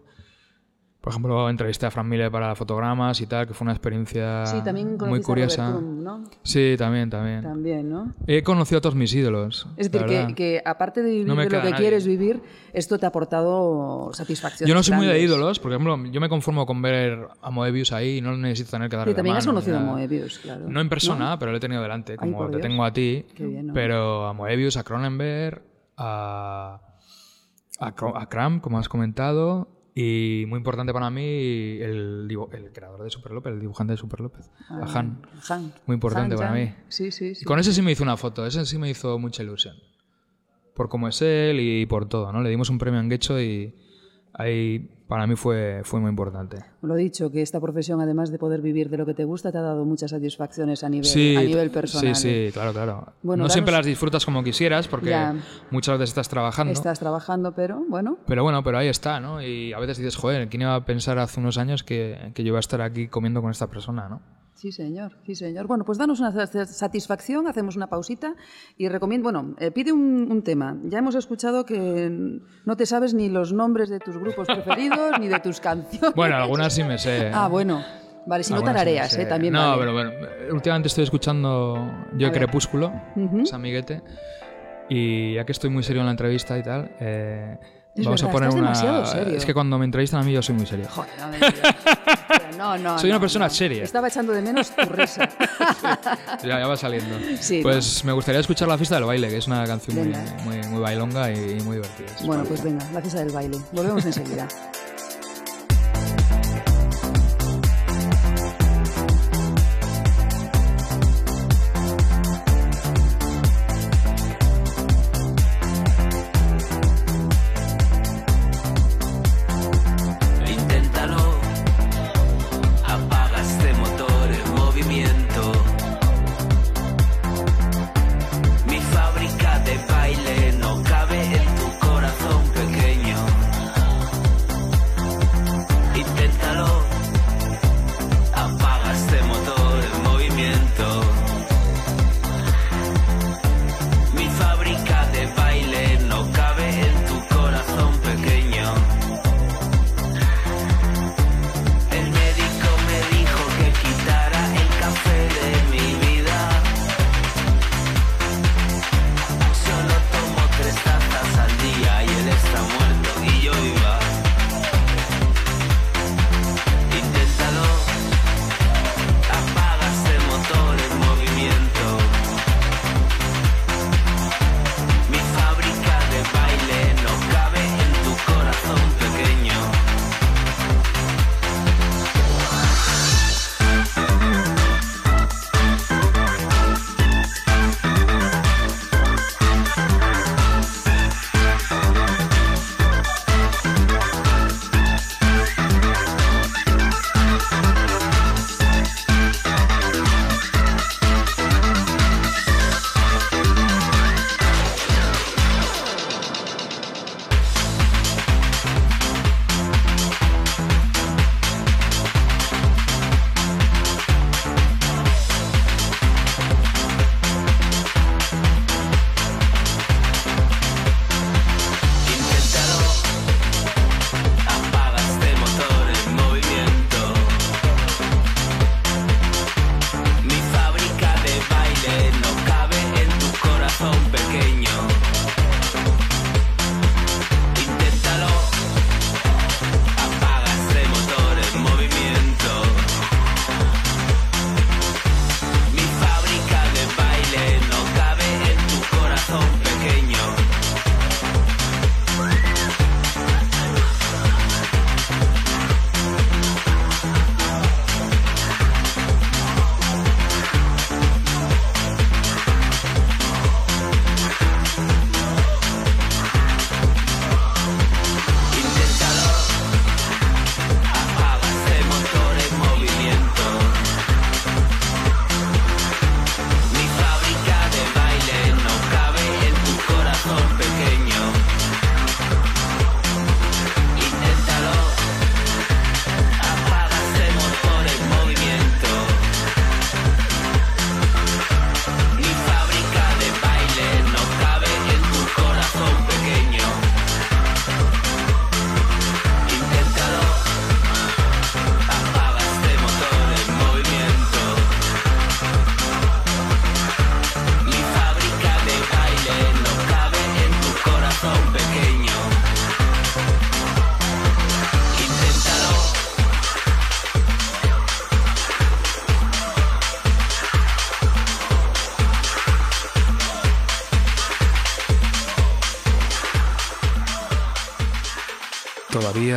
por 1.02 1.12
ejemplo, 1.12 1.50
entrevisté 1.50 1.88
a 1.88 1.92
Fran 1.92 2.08
Miller 2.08 2.30
para 2.30 2.54
fotogramas 2.54 3.20
y 3.22 3.26
tal, 3.26 3.48
que 3.48 3.56
fue 3.56 3.66
una 3.66 3.72
experiencia 3.74 4.46
Sí, 4.46 4.62
también 4.64 4.98
muy 5.00 5.20
a 5.20 5.24
curiosa. 5.24 5.72
Robert 5.72 5.80
Crumb, 5.84 6.04
¿no? 6.04 6.24
Sí, 6.44 6.76
también, 6.78 7.10
también. 7.10 7.42
También, 7.42 7.90
¿no? 7.90 8.14
He 8.28 8.44
conocido 8.44 8.78
a 8.78 8.82
todos 8.82 8.94
mis 8.94 9.12
ídolos. 9.16 9.68
Es 9.78 9.92
decir, 9.92 10.08
que, 10.08 10.36
que 10.36 10.62
aparte 10.64 11.02
de 11.02 11.10
vivir 11.10 11.28
No 11.28 11.36
de 11.36 11.46
lo 11.46 11.50
que 11.50 11.58
nadie. 11.58 11.74
quieres 11.76 12.06
vivir, 12.06 12.44
esto 12.72 13.00
te 13.00 13.08
ha 13.08 13.10
aportado 13.10 14.12
satisfacción. 14.14 14.68
Yo 14.68 14.76
no 14.76 14.84
soy 14.84 14.96
muy 14.96 15.08
de 15.08 15.20
ídolos, 15.20 15.58
por 15.60 15.72
ejemplo, 15.72 15.98
yo 16.12 16.22
me 16.22 16.30
conformo 16.30 16.68
con 16.68 16.84
ver 16.84 17.28
a 17.42 17.50
Moebius 17.50 17.92
ahí 17.94 18.18
y 18.18 18.22
no 18.22 18.38
necesito 18.38 18.70
tener 18.70 18.88
que 18.88 18.96
darle 18.98 19.14
Y 19.14 19.16
también 19.16 19.34
la 19.34 19.40
has 19.40 19.48
mano, 19.48 19.56
conocido 19.56 19.78
a. 19.78 19.82
Moebius, 19.82 20.38
claro. 20.38 20.66
No 20.70 20.82
en 20.82 20.88
persona, 20.90 21.40
pero 21.40 21.50
lo 21.50 21.58
he 21.58 21.60
tenido 21.60 21.82
delante, 21.82 22.16
como 22.16 22.38
por 22.38 22.52
te 22.52 22.58
Dios. 22.58 22.62
tengo 22.70 22.86
a 22.86 22.94
ti. 22.94 23.26
Qué 23.34 23.48
bien, 23.48 23.66
¿no? 23.68 23.74
Pero 23.74 24.28
a 24.28 24.34
Moebius, 24.34 24.78
a 24.78 24.84
Cronenberg, 24.84 25.64
a, 25.98 26.80
a, 27.80 27.88
a 27.88 28.30
Cram, 28.30 28.60
como 28.60 28.78
has 28.78 28.88
comentado. 28.88 29.68
Y 29.94 30.46
muy 30.48 30.58
importante 30.58 30.94
para 30.94 31.10
mí, 31.10 31.22
el, 31.82 32.28
el 32.52 32.72
creador 32.72 33.04
de 33.04 33.10
Super 33.10 33.34
López, 33.34 33.52
el 33.52 33.60
dibujante 33.60 33.92
de 33.92 33.98
Super 33.98 34.22
López, 34.22 34.50
a 34.70 34.86
Han. 34.98 35.22
Han. 35.50 35.74
Muy 35.86 35.96
importante 35.96 36.36
Han 36.36 36.40
para 36.40 36.50
Jan. 36.52 36.60
mí. 36.60 36.74
Sí, 36.88 37.12
sí, 37.12 37.36
sí. 37.36 37.42
Y 37.44 37.46
con 37.46 37.60
ese 37.60 37.74
sí 37.74 37.82
me 37.82 37.92
hizo 37.92 38.04
una 38.04 38.16
foto, 38.16 38.46
ese 38.46 38.66
sí 38.66 38.78
me 38.78 38.90
hizo 38.90 39.20
mucha 39.20 39.44
ilusión. 39.44 39.76
Por 40.76 40.88
cómo 40.88 41.10
es 41.10 41.22
él 41.22 41.60
y 41.60 41.86
por 41.86 42.08
todo, 42.08 42.32
¿no? 42.32 42.42
Le 42.42 42.50
dimos 42.50 42.70
un 42.70 42.78
premio 42.78 43.02
en 43.02 43.10
Guecho 43.10 43.42
y, 43.42 43.76
ahí 44.34 44.90
para 45.12 45.28
mí 45.28 45.36
fue, 45.36 45.82
fue 45.84 46.00
muy 46.00 46.10
importante. 46.10 46.64
Lo 46.82 46.96
dicho, 46.96 47.30
que 47.30 47.42
esta 47.42 47.60
profesión, 47.60 48.00
además 48.00 48.32
de 48.32 48.38
poder 48.40 48.62
vivir 48.62 48.90
de 48.90 48.96
lo 48.96 49.06
que 49.06 49.14
te 49.14 49.26
gusta, 49.26 49.52
te 49.52 49.58
ha 49.58 49.62
dado 49.62 49.84
muchas 49.84 50.12
satisfacciones 50.12 50.86
a 50.86 50.90
nivel, 50.90 51.04
Sí, 51.04 51.36
a 51.36 51.42
nivel 51.42 51.70
personal. 51.70 52.16
Sí, 52.16 52.46
sí, 52.48 52.54
claro, 52.54 52.72
claro. 52.72 53.08
Bueno, 53.22 53.44
no 53.44 53.50
siempre 53.50 53.74
danos- 53.74 53.80
las 53.80 53.88
disfrutas 53.88 54.24
como 54.26 54.42
quisieras 54.42 54.88
porque 54.88 55.10
Ya. 55.10 55.36
muchas 55.70 56.00
veces 56.00 56.12
estás 56.12 56.30
trabajando. 56.30 56.72
Estás 56.72 56.98
trabajando, 57.00 57.52
pero 57.52 57.84
bueno, 57.90 58.20
Pero 58.26 58.44
bueno, 58.44 58.64
pero 58.64 58.78
ahí 58.78 58.88
está, 58.88 59.20
¿no? 59.20 59.42
Y 59.42 59.74
a 59.74 59.80
veces 59.80 59.98
dices, 59.98 60.16
joder, 60.16 60.48
¿quién 60.48 60.62
iba 60.62 60.76
a 60.76 60.86
pensar 60.86 61.20
hace 61.20 61.42
unos 61.42 61.58
años 61.58 61.84
que, 61.84 62.32
que 62.34 62.44
yo 62.44 62.48
iba 62.48 62.60
a 62.60 62.62
estar 62.62 62.80
aquí 62.82 63.10
comiendo 63.10 63.42
con 63.42 63.52
esta 63.52 63.68
persona, 63.68 64.08
¿no? 64.08 64.22
Sí, 64.62 64.72
señor, 64.72 65.18
sí, 65.26 65.34
señor. 65.34 65.66
Bueno, 65.66 65.84
pues 65.86 65.98
danos 65.98 66.20
una 66.20 66.32
sa- 66.46 66.66
satisfacción, 66.68 67.48
hacemos 67.48 67.76
una 67.76 67.88
pausita 67.88 68.36
y 68.78 68.88
recomiendo, 68.90 69.24
bueno, 69.32 69.56
eh, 69.60 69.72
pide 69.72 69.92
un, 69.92 70.28
un 70.30 70.44
tema. 70.44 70.78
Ya 70.84 71.00
hemos 71.00 71.16
escuchado 71.16 71.66
que 71.66 72.12
no 72.64 72.78
te 72.78 72.86
sabes 72.86 73.16
ni 73.16 73.28
los 73.28 73.54
nombres 73.54 73.90
de 73.90 74.00
tus 74.00 74.16
grupos 74.20 74.46
preferidos 74.46 75.18
ni 75.20 75.28
de 75.30 75.40
tus 75.40 75.60
canciones. 75.68 76.14
Bueno, 76.16 76.36
algunas 76.36 76.72
sí 76.74 76.84
me 76.84 77.00
sé. 77.00 77.32
Ah, 77.34 77.48
bueno. 77.48 77.82
Vale, 78.28 78.44
si 78.44 78.52
no 78.52 78.58
Algunas 78.58 78.76
tarareas, 78.76 79.18
eh, 79.18 79.26
también 79.26 79.52
No, 79.52 79.62
vale. 79.70 79.80
pero 79.80 79.94
bueno, 79.94 80.12
eh, 80.12 80.50
últimamente 80.52 80.90
estoy 80.90 81.06
escuchando 81.06 81.92
Yo 82.16 82.28
A. 82.28 82.32
Crepúsculo, 82.32 82.94
Ujú. 83.16 83.48
San 83.48 83.62
Miguete, 83.62 84.04
y 84.90 85.34
ya 85.34 85.44
que 85.44 85.54
estoy 85.54 85.72
muy 85.72 85.82
serio 85.82 86.02
en 86.02 86.06
la 86.06 86.12
entrevista 86.12 86.56
y 86.56 86.62
tal, 86.62 86.92
eh, 87.00 87.58
Es 87.94 88.06
vamos 88.06 88.22
verdad, 88.22 88.30
a 88.30 88.32
poner 88.34 88.50
estás 88.50 88.62
una... 88.62 88.70
demasiado 88.72 89.06
serio. 89.06 89.38
Es 89.38 89.46
que 89.46 89.54
cuando 89.54 89.78
me 89.78 89.86
entrevistan 89.86 90.22
a 90.22 90.24
mí 90.24 90.32
yo 90.32 90.42
soy 90.42 90.56
muy 90.56 90.66
serio. 90.66 90.88
Joder, 90.90 91.12
no 91.20 91.28
me 91.28 91.36
digas. 91.38 91.76
Pero 92.28 92.58
no, 92.58 92.78
no, 92.78 93.00
Soy 93.00 93.10
una 93.10 93.20
persona 93.20 93.46
no. 93.46 93.52
seria. 93.54 93.84
Estaba 93.84 94.08
echando 94.08 94.32
de 94.32 94.42
menos 94.42 94.72
tu 94.76 94.86
risa. 94.86 95.30
Ya, 96.44 96.60
ya 96.60 96.68
va 96.68 96.78
saliendo. 96.78 97.18
Sí, 97.40 97.60
pues 97.62 98.04
me 98.06 98.14
gustaría 98.14 98.40
escuchar 98.42 98.68
La 98.68 98.78
Fiesta 98.78 98.96
del 98.96 99.04
Baile, 99.06 99.30
que 99.30 99.38
es 99.38 99.48
una 99.48 99.66
canción 99.66 100.12
muy, 100.44 100.58
muy 100.70 100.80
bailonga 100.80 101.32
y 101.32 101.60
muy 101.62 101.76
divertida. 101.78 102.08
bueno, 102.24 102.44
pues 102.46 102.64
venga, 102.64 102.84
la 102.94 103.02
fiesta 103.02 103.20
del 103.20 103.32
baile. 103.32 103.58
Volvemos 103.72 104.06
enseguida. 104.06 104.48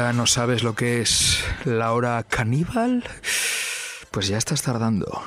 ¿Todavía 0.05 0.21
no 0.21 0.27
sabes 0.27 0.63
lo 0.63 0.75
que 0.75 1.01
es 1.01 1.43
la 1.65 1.95
hora 1.95 2.23
caníbal? 2.25 3.05
Pues 4.11 4.29
ya 4.29 4.37
estás 4.37 4.61
tardando. 4.61 5.23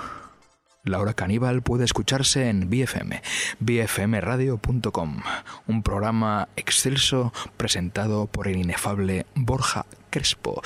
La 0.84 1.00
Hora 1.00 1.16
Caníbal 1.16 1.64
puede 1.64 1.84
escucharse 1.84 2.48
en 2.48 2.70
BFM, 2.70 3.24
bfmradio.com, 3.60 5.24
un 5.66 5.82
programa 5.82 6.50
excelso 6.56 7.34
presentado 7.58 8.28
por 8.28 8.48
el 8.48 8.58
inefable 8.58 9.26
Borja 9.34 9.88
Crespo, 10.12 10.62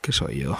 que 0.00 0.12
soy 0.12 0.38
yo. 0.38 0.56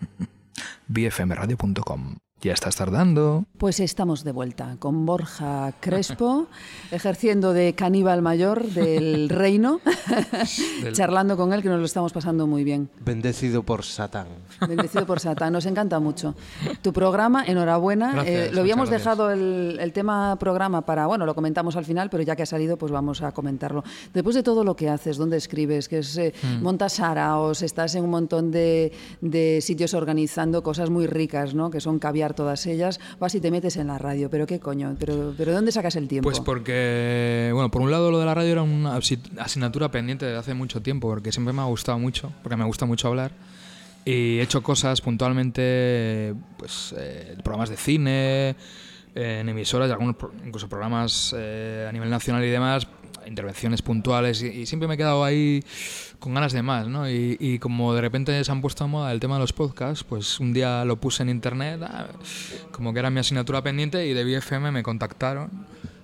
bfmradio.com. 0.88 2.18
Ya 2.42 2.54
estás 2.54 2.74
tardando. 2.76 3.44
Pues 3.58 3.80
estamos 3.80 4.24
de 4.24 4.32
vuelta 4.32 4.76
con 4.78 5.04
Borja 5.04 5.74
Crespo, 5.78 6.46
ejerciendo 6.90 7.52
de 7.52 7.74
caníbal 7.74 8.22
mayor 8.22 8.64
del 8.64 9.28
reino, 9.28 9.78
Del- 10.82 10.94
charlando 10.94 11.36
con 11.36 11.52
él, 11.52 11.60
que 11.62 11.68
nos 11.68 11.80
lo 11.80 11.84
estamos 11.84 12.14
pasando 12.14 12.46
muy 12.46 12.64
bien. 12.64 12.88
Bendecido 13.04 13.62
por 13.62 13.84
Satán. 13.84 14.26
Bendecido 14.66 15.04
por 15.04 15.20
Satán, 15.20 15.52
nos 15.52 15.66
encanta 15.66 16.00
mucho. 16.00 16.34
Tu 16.80 16.94
programa, 16.94 17.44
enhorabuena. 17.44 18.12
Gracias, 18.12 18.48
Eh, 18.48 18.50
lo 18.54 18.62
habíamos 18.62 18.88
gracias. 18.88 19.04
dejado 19.04 19.30
el, 19.32 19.76
el 19.78 19.92
tema 19.92 20.36
programa 20.36 20.80
para, 20.80 21.06
bueno, 21.06 21.26
lo 21.26 21.34
comentamos 21.34 21.76
al 21.76 21.84
final, 21.84 22.08
pero 22.08 22.22
ya 22.22 22.36
que 22.36 22.44
ha 22.44 22.46
salido, 22.46 22.78
pues 22.78 22.90
vamos 22.90 23.20
a 23.20 23.32
comentarlo. 23.32 23.84
Después 24.14 24.34
de 24.34 24.42
todo 24.42 24.64
lo 24.64 24.74
que 24.76 24.88
haces, 24.88 25.18
dónde 25.18 25.36
escribes, 25.36 25.88
que 25.88 25.98
es, 25.98 26.16
eh, 26.16 26.32
Hmm. 26.42 26.62
montas 26.62 26.94
saraos, 26.94 27.60
estás 27.60 27.94
en 27.96 28.04
un 28.04 28.10
montón 28.10 28.50
de, 28.50 28.92
de 29.20 29.58
sitios 29.60 29.92
organizando 29.92 30.62
cosas 30.62 30.88
muy 30.88 31.06
ricas, 31.06 31.52
¿no? 31.54 31.70
Que 31.70 31.80
son 31.82 31.98
caviar 31.98 32.29
todas 32.34 32.66
ellas, 32.66 33.00
vas 33.18 33.34
y 33.34 33.40
te 33.40 33.50
metes 33.50 33.76
en 33.76 33.86
la 33.88 33.98
radio. 33.98 34.30
Pero 34.30 34.46
qué 34.46 34.60
coño, 34.60 34.96
pero, 34.98 35.34
pero 35.36 35.52
¿dónde 35.52 35.72
sacas 35.72 35.96
el 35.96 36.08
tiempo? 36.08 36.28
Pues 36.28 36.40
porque, 36.40 37.50
bueno, 37.52 37.70
por 37.70 37.82
un 37.82 37.90
lado 37.90 38.10
lo 38.10 38.18
de 38.18 38.26
la 38.26 38.34
radio 38.34 38.52
era 38.52 38.62
una 38.62 38.96
asi- 38.96 39.20
asignatura 39.38 39.90
pendiente 39.90 40.26
desde 40.26 40.38
hace 40.38 40.54
mucho 40.54 40.80
tiempo, 40.82 41.08
porque 41.08 41.32
siempre 41.32 41.52
me 41.52 41.62
ha 41.62 41.66
gustado 41.66 41.98
mucho, 41.98 42.32
porque 42.42 42.56
me 42.56 42.64
gusta 42.64 42.86
mucho 42.86 43.08
hablar. 43.08 43.32
Y 44.04 44.38
he 44.38 44.42
hecho 44.42 44.62
cosas 44.62 45.00
puntualmente, 45.02 46.34
pues, 46.56 46.94
eh, 46.96 47.36
programas 47.44 47.68
de 47.68 47.76
cine, 47.76 48.56
eh, 49.14 49.38
en 49.40 49.48
emisoras, 49.48 49.88
y 49.88 49.92
algunos 49.92 50.16
incluso 50.46 50.68
programas 50.68 51.34
eh, 51.36 51.86
a 51.88 51.92
nivel 51.92 52.08
nacional 52.08 52.42
y 52.44 52.48
demás, 52.48 52.86
intervenciones 53.26 53.82
puntuales, 53.82 54.42
y, 54.42 54.46
y 54.46 54.66
siempre 54.66 54.88
me 54.88 54.94
he 54.94 54.96
quedado 54.96 55.22
ahí 55.22 55.62
con 56.20 56.34
ganas 56.34 56.52
de 56.52 56.62
más, 56.62 56.86
¿no? 56.86 57.10
Y, 57.10 57.36
y 57.40 57.58
como 57.58 57.94
de 57.94 58.02
repente 58.02 58.44
se 58.44 58.52
han 58.52 58.60
puesto 58.60 58.84
a 58.84 58.86
moda 58.86 59.10
el 59.10 59.18
tema 59.18 59.34
de 59.34 59.40
los 59.40 59.52
podcasts, 59.52 60.04
pues 60.04 60.38
un 60.38 60.52
día 60.52 60.84
lo 60.84 61.00
puse 61.00 61.22
en 61.22 61.30
internet, 61.30 61.80
ah, 61.82 62.06
como 62.70 62.92
que 62.92 63.00
era 63.00 63.10
mi 63.10 63.18
asignatura 63.18 63.62
pendiente, 63.62 64.06
y 64.06 64.12
de 64.12 64.24
BFM 64.24 64.70
me 64.70 64.82
contactaron, 64.82 65.50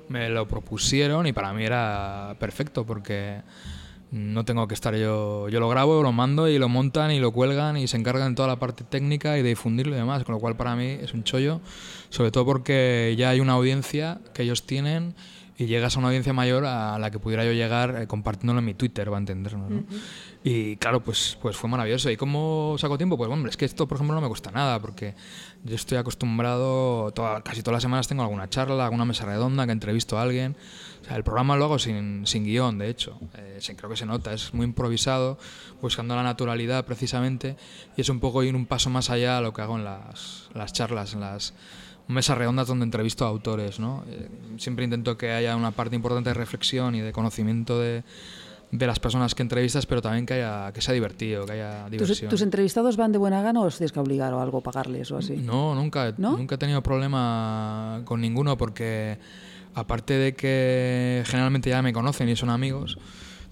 me 0.09 0.29
lo 0.29 0.49
propusieron, 0.49 1.27
y 1.27 1.33
para 1.33 1.53
mí 1.53 1.65
era 1.65 2.35
perfecto, 2.41 2.85
porque 2.85 3.43
no 4.11 4.45
tengo 4.45 4.67
que 4.69 4.75
estar 4.75 4.95
yo, 4.95 5.49
yo 5.49 5.61
lo 5.61 5.69
grabo, 5.69 6.03
lo 6.03 6.13
mando 6.13 6.49
y 6.49 6.59
lo 6.59 6.69
montan 6.69 7.11
y 7.11 7.19
lo 7.19 7.33
cuelgan 7.33 7.77
y 7.77 7.87
se 7.87 7.97
encargan 7.97 8.31
de 8.31 8.37
toda 8.37 8.49
la 8.49 8.59
parte 8.59 8.85
técnica 8.85 9.37
y 9.37 9.43
de 9.43 9.51
difundirlo 9.51 9.95
y 9.95 9.99
demás, 9.99 10.25
con 10.25 10.35
lo 10.35 10.41
cual 10.41 10.57
para 10.57 10.77
mí 10.77 10.87
es 10.87 11.13
un 11.13 11.25
chollo, 11.25 11.61
sobre 12.09 12.31
todo 12.31 12.47
porque 12.47 13.15
ya 13.19 13.31
hay 13.31 13.41
una 13.41 13.55
audiencia 13.55 14.21
que 14.33 14.45
ellos 14.45 14.65
tienen 14.65 15.15
y 15.59 15.67
llegas 15.67 15.97
a 15.97 15.99
una 16.01 16.09
audiencia 16.09 16.33
mayor 16.33 16.65
a 16.67 16.99
la 16.99 17.11
que 17.11 17.19
pudiera 17.19 17.45
yo 17.45 17.53
llegar 17.53 18.03
eh, 18.03 18.07
compartiéndolo 18.07 18.59
en 18.59 18.65
mi 18.67 18.75
Twitter, 18.75 19.11
va 19.11 19.17
a 19.17 19.21
entendernos, 19.21 19.71
¿no? 19.71 19.85
Y 20.45 20.77
claro, 20.77 21.01
pues, 21.01 21.39
pues 21.41 21.57
fue 21.57 21.69
maravilloso. 21.69 22.11
¿Y 22.11 22.17
cómo 22.17 22.77
saco 22.79 22.97
tiempo? 22.99 23.17
Pues 23.17 23.29
hombre, 23.31 23.51
es 23.51 23.57
que 23.57 23.65
esto, 23.65 23.89
por 23.89 23.97
ejemplo, 23.97 24.15
no 24.15 24.21
me 24.21 24.29
cuesta 24.29 24.51
nada, 24.51 24.79
porque 24.81 25.15
yo 25.65 25.75
estoy 25.75 25.99
acostumbrado, 25.99 27.11
toda- 27.13 27.43
casi 27.43 27.63
todas 27.63 27.77
las 27.77 27.83
semanas 27.83 28.07
tengo 28.07 28.23
alguna 28.23 28.49
charla, 28.49 28.85
alguna 28.85 29.05
mesa 29.05 29.25
redonda, 29.25 29.67
que 29.67 29.73
entrevisto 29.73 30.19
a 30.19 30.23
alguien. 30.23 30.55
O 31.03 31.05
sea, 31.07 31.17
el 31.17 31.25
programa 31.25 31.57
lo 31.57 31.65
hago 31.65 31.79
sin, 31.79 32.27
sin 32.27 32.45
guion, 32.45 32.79
de 32.79 32.89
hecho. 32.91 33.19
Eh, 33.35 33.59
creo 33.77 33.91
que 33.91 33.97
se 33.97 34.07
nota, 34.07 34.33
es 34.33 34.53
muy 34.55 34.65
improvisado, 34.67 35.39
buscando 35.81 36.15
la 36.15 36.23
naturalidad 36.23 36.85
precisamente, 36.85 37.57
y 37.97 38.03
es 38.03 38.09
un 38.09 38.21
poco 38.21 38.43
ir 38.45 38.55
un 38.55 38.67
paso 38.67 38.91
más 38.91 39.11
allá 39.11 39.39
a 39.39 39.41
lo 39.41 39.53
que 39.53 39.63
hago 39.63 39.77
en 39.77 39.85
las, 39.85 40.49
las 40.55 40.73
charlas, 40.73 41.15
en 41.15 41.21
las 41.21 41.55
mesas 42.09 42.39
redondas 42.39 42.69
donde 42.69 42.85
entrevisto 42.85 43.25
a 43.25 43.29
autores. 43.29 43.79
¿no? 43.81 44.05
Eh, 44.09 44.29
siempre 44.59 44.85
intento 44.85 45.17
que 45.17 45.33
haya 45.33 45.57
una 45.57 45.71
parte 45.71 45.97
importante 45.97 46.31
de 46.31 46.35
reflexión 46.35 46.95
y 46.95 47.01
de 47.01 47.13
conocimiento 47.13 47.81
de, 47.81 48.05
de 48.71 48.87
las 48.87 48.99
personas 48.99 49.35
que 49.35 49.43
entrevistas, 49.43 49.87
pero 49.87 50.03
también 50.03 50.27
que, 50.27 50.35
haya, 50.35 50.73
que 50.73 50.81
sea 50.81 50.95
divertido, 50.95 51.47
que 51.47 51.53
haya 51.53 51.83
¿Tus, 51.85 51.91
diversión. 51.91 52.31
tus 52.31 52.43
entrevistados 52.43 52.97
van 52.97 53.13
de 53.13 53.19
buena 53.19 53.43
gana 53.43 53.61
o 53.61 53.65
os 53.65 53.77
tienes 53.77 53.93
que 53.93 54.01
obligar 54.01 54.33
o 54.35 54.41
algo, 54.41 54.61
pagarles 54.61 55.11
o 55.11 55.19
así? 55.19 55.37
No, 55.37 55.75
nunca, 55.75 56.15
¿No? 56.19 56.37
nunca 56.37 56.57
he 56.57 56.59
tenido 56.59 56.83
problema 56.83 58.03
con 58.05 58.21
ninguno 58.21 58.57
porque 58.57 59.19
aparte 59.75 60.15
de 60.15 60.35
que 60.35 61.23
generalmente 61.27 61.71
ya 61.71 61.83
me 61.83 61.93
conocen 61.93 62.29
y 62.29 62.37
son 62.37 62.51
amigos, 62.51 62.99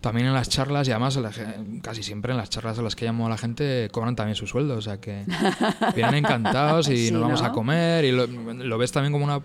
también 0.04 0.26
en 0.26 0.34
las 0.34 0.50
charlas 0.50 0.86
y 0.86 0.90
además 0.90 1.18
casi 1.80 2.02
siempre 2.02 2.32
en 2.32 2.36
las 2.36 2.50
charlas 2.50 2.78
a 2.78 2.82
las 2.82 2.94
que 2.94 3.06
llamo 3.06 3.26
a 3.26 3.30
la 3.30 3.38
gente 3.38 3.88
cobran 3.90 4.14
también 4.14 4.36
su 4.36 4.46
sueldo, 4.46 4.76
o 4.76 4.82
sea 4.82 5.00
que 5.00 5.24
vienen 5.96 6.16
encantados 6.16 6.90
y 6.90 7.06
Sí, 7.06 7.10
nos 7.10 7.22
vamos 7.22 7.40
¿no? 7.40 7.46
a 7.48 7.52
comer 7.52 8.04
y 8.04 8.12
lo, 8.12 8.26
lo 8.26 8.76
ves 8.76 8.92
también 8.92 9.14
como 9.14 9.24
una 9.24 9.40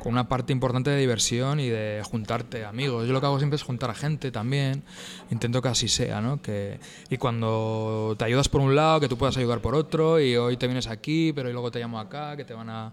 con 0.00 0.12
una 0.12 0.28
parte 0.28 0.52
importante 0.52 0.90
de 0.90 0.98
diversión 0.98 1.60
y 1.60 1.68
de 1.68 2.02
juntarte 2.02 2.64
amigos. 2.64 3.06
Yo 3.06 3.12
lo 3.12 3.20
que 3.20 3.26
hago 3.26 3.38
siempre 3.38 3.56
es 3.56 3.62
juntar 3.62 3.90
a 3.90 3.94
gente 3.94 4.32
también. 4.32 4.82
Intento 5.30 5.60
que 5.60 5.68
así 5.68 5.88
sea, 5.88 6.22
¿no? 6.22 6.40
Que, 6.40 6.80
y 7.10 7.18
cuando 7.18 8.16
te 8.18 8.24
ayudas 8.24 8.48
por 8.48 8.62
un 8.62 8.74
lado, 8.74 8.98
que 8.98 9.08
tú 9.08 9.18
puedas 9.18 9.36
ayudar 9.36 9.60
por 9.60 9.74
otro, 9.74 10.18
y 10.18 10.36
hoy 10.36 10.56
te 10.56 10.66
vienes 10.66 10.86
aquí, 10.86 11.34
pero 11.34 11.50
y 11.50 11.52
luego 11.52 11.70
te 11.70 11.78
llamo 11.78 12.00
acá, 12.00 12.34
que 12.34 12.46
te 12.46 12.54
van 12.54 12.70
a, 12.70 12.92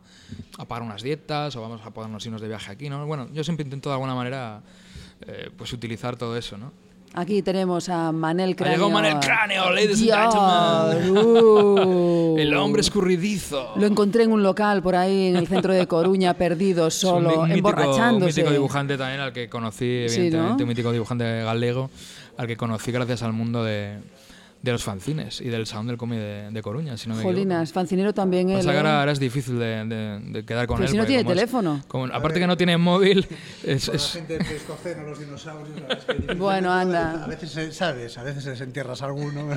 a 0.57 0.65
pagar 0.65 0.83
unas 0.83 1.01
dietas, 1.01 1.55
o 1.55 1.61
vamos 1.61 1.79
a 1.83 1.91
podernos 1.91 2.25
irnos 2.25 2.41
de 2.41 2.49
viaje 2.49 2.73
aquí, 2.73 2.89
¿no? 2.89 3.07
Bueno, 3.07 3.29
yo 3.33 3.41
siempre 3.45 3.63
intento 3.63 3.87
de 3.87 3.93
alguna 3.93 4.13
manera 4.13 4.61
eh, 5.25 5.49
pues 5.55 5.73
utilizar 5.73 6.15
todo 6.15 6.37
eso, 6.37 6.57
¿no? 6.57 6.71
Aquí 7.13 7.41
tenemos 7.41 7.89
a 7.89 8.11
Manel 8.11 8.55
Cráneo. 8.55 8.75
llegado 8.75 8.91
Manel 8.91 9.19
Cráneo, 9.19 9.71
ladies 9.71 9.91
and 9.91 10.01
Dios, 10.01 10.17
gentlemen. 11.01 11.17
uh. 11.25 12.35
El 12.37 12.53
hombre 12.55 12.81
escurridizo. 12.81 13.73
Lo 13.77 13.87
encontré 13.87 14.23
en 14.23 14.31
un 14.31 14.43
local 14.43 14.83
por 14.83 14.95
ahí 14.95 15.27
en 15.27 15.37
el 15.37 15.47
centro 15.47 15.73
de 15.73 15.87
Coruña, 15.87 16.35
perdido, 16.35 16.87
Es 16.87 16.93
solo, 16.93 17.29
mi- 17.29 17.35
un 17.35 17.41
mítico- 17.49 17.55
emborrachándose. 17.69 18.25
Un 18.25 18.27
mítico 18.35 18.51
dibujante 18.51 18.97
también 18.97 19.21
al 19.21 19.33
que 19.33 19.49
conocí, 19.49 20.05
Sí, 20.09 20.15
evidentemente, 20.19 20.57
¿no? 20.57 20.63
un 20.63 20.67
mítico 20.69 20.91
dibujante 20.91 21.23
galego 21.41 21.89
al 22.37 22.45
que 22.45 22.55
conocí 22.57 22.91
gracias 22.91 23.23
al 23.23 23.33
mundo 23.33 23.63
de, 23.63 23.97
de 24.67 24.73
los 24.73 24.83
fanzines 24.83 25.41
y 25.41 25.49
del 25.49 25.65
sound 25.65 25.89
del 25.89 25.97
cómic 25.97 26.19
de, 26.19 26.49
de 26.51 26.61
Coruña, 26.61 26.95
si 26.97 27.09
no 27.09 27.15
me 27.15 27.23
Jolinas, 27.23 27.71
fancinero 27.73 28.13
también 28.13 28.49
él. 28.49 28.65
Que 28.65 28.71
¿eh? 28.71 28.77
ahora, 28.77 28.99
ahora 28.99 29.11
es 29.11 29.19
difícil 29.19 29.57
de, 29.59 29.85
de- 29.85 30.19
de 30.19 30.45
quedar 30.45 30.67
con 30.67 30.77
Pero 30.77 30.85
él. 30.85 30.91
si 30.91 30.97
no 30.97 31.05
tiene 31.05 31.23
como 31.23 31.33
es- 31.33 31.39
teléfono. 31.39 31.81
como- 31.87 32.05
aparte 32.05 32.39
que 32.39 32.47
no 32.47 32.55
tiene 32.57 32.77
móvil, 32.77 33.27
es, 33.63 33.85
Con 33.85 33.93
la 33.93 34.01
es- 34.01 34.11
gente 34.13 34.39
los 35.07 35.19
dinosaurios, 35.19 35.69
la 35.87 35.93
es 35.95 36.05
que. 36.05 36.33
Bueno, 36.35 36.71
anda. 36.71 37.23
A 37.23 37.27
veces, 37.27 37.75
¿sabes? 37.75 38.17
A 38.17 38.23
veces 38.23 38.45
les 38.45 38.61
entierras 38.61 39.01
a 39.01 39.05
alguno. 39.05 39.49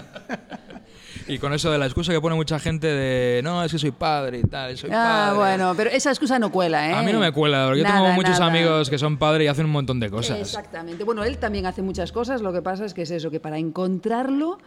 y 1.27 1.39
con 1.39 1.53
eso 1.53 1.71
de 1.71 1.79
la 1.79 1.87
excusa 1.87 2.13
que 2.13 2.21
pone 2.21 2.35
mucha 2.37 2.59
gente 2.59 2.87
de 2.87 3.41
no, 3.43 3.63
es 3.65 3.73
que 3.73 3.79
soy 3.79 3.91
padre 3.91 4.39
y 4.39 4.43
tal, 4.43 4.77
soy 4.77 4.91
Ah, 4.93 5.33
padre". 5.35 5.39
bueno, 5.39 5.75
pero 5.77 5.91
esa 5.91 6.11
excusa 6.11 6.39
no 6.39 6.51
cuela, 6.51 6.89
¿eh? 6.89 6.95
A 6.95 7.03
mí 7.03 7.13
no 7.13 7.21
me 7.21 7.33
cuela, 7.33 7.65
porque 7.67 7.81
yo 7.81 7.85
Nada, 7.85 8.01
tengo 8.01 8.13
muchos 8.15 8.39
nada. 8.39 8.47
amigos 8.51 8.91
que 8.91 8.99
son 8.99 9.17
padres 9.19 9.45
y 9.45 9.49
hacen 9.49 9.67
un 9.67 9.73
montón 9.73 10.01
de 10.01 10.11
cosas. 10.11 10.39
Exactamente. 10.39 11.05
Bueno, 11.05 11.25
él 11.25 11.39
también 11.39 11.67
hace 11.67 11.83
muchas 11.83 12.13
cosas, 12.13 12.41
lo 12.43 12.53
que 12.53 12.63
pasa 12.63 12.85
es 12.85 12.95
que 12.95 13.03
es 13.03 13.11
eso, 13.11 13.31
que 13.31 13.41
para 13.41 13.59
encontrarlo, 13.59 14.59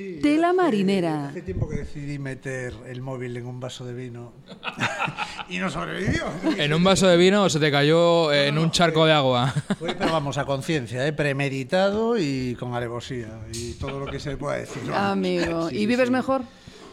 Sí, 0.00 0.18
tela 0.22 0.48
hace- 0.48 0.56
marinera. 0.56 1.28
Hace 1.28 1.42
tiempo 1.42 1.68
que 1.68 1.76
decidí 1.76 2.18
meter 2.18 2.72
el 2.86 3.02
móvil 3.02 3.36
en 3.36 3.44
un 3.44 3.60
vaso 3.60 3.84
de 3.84 3.92
vino 3.92 4.32
y 5.50 5.58
no 5.58 5.68
sobrevivió. 5.68 6.24
En 6.56 6.72
un 6.72 6.82
vaso 6.82 7.06
de 7.06 7.18
vino 7.18 7.42
o 7.42 7.50
se 7.50 7.60
te 7.60 7.70
cayó 7.70 8.32
en 8.32 8.56
un 8.56 8.70
charco 8.70 9.04
de 9.04 9.12
agua. 9.12 9.52
Fue, 9.78 9.94
pero 9.94 10.10
vamos, 10.10 10.38
a 10.38 10.46
conciencia, 10.46 11.06
¿eh? 11.06 11.12
premeditado 11.12 12.16
y 12.16 12.56
con 12.58 12.72
alevosía 12.74 13.40
y 13.52 13.72
todo 13.74 14.00
lo 14.00 14.06
que 14.06 14.18
se 14.20 14.38
pueda 14.38 14.56
decir. 14.56 14.90
Amigo. 14.94 15.68
Sí, 15.68 15.76
¿Y 15.80 15.86
vives 15.86 16.06
sí. 16.06 16.12
mejor? 16.12 16.42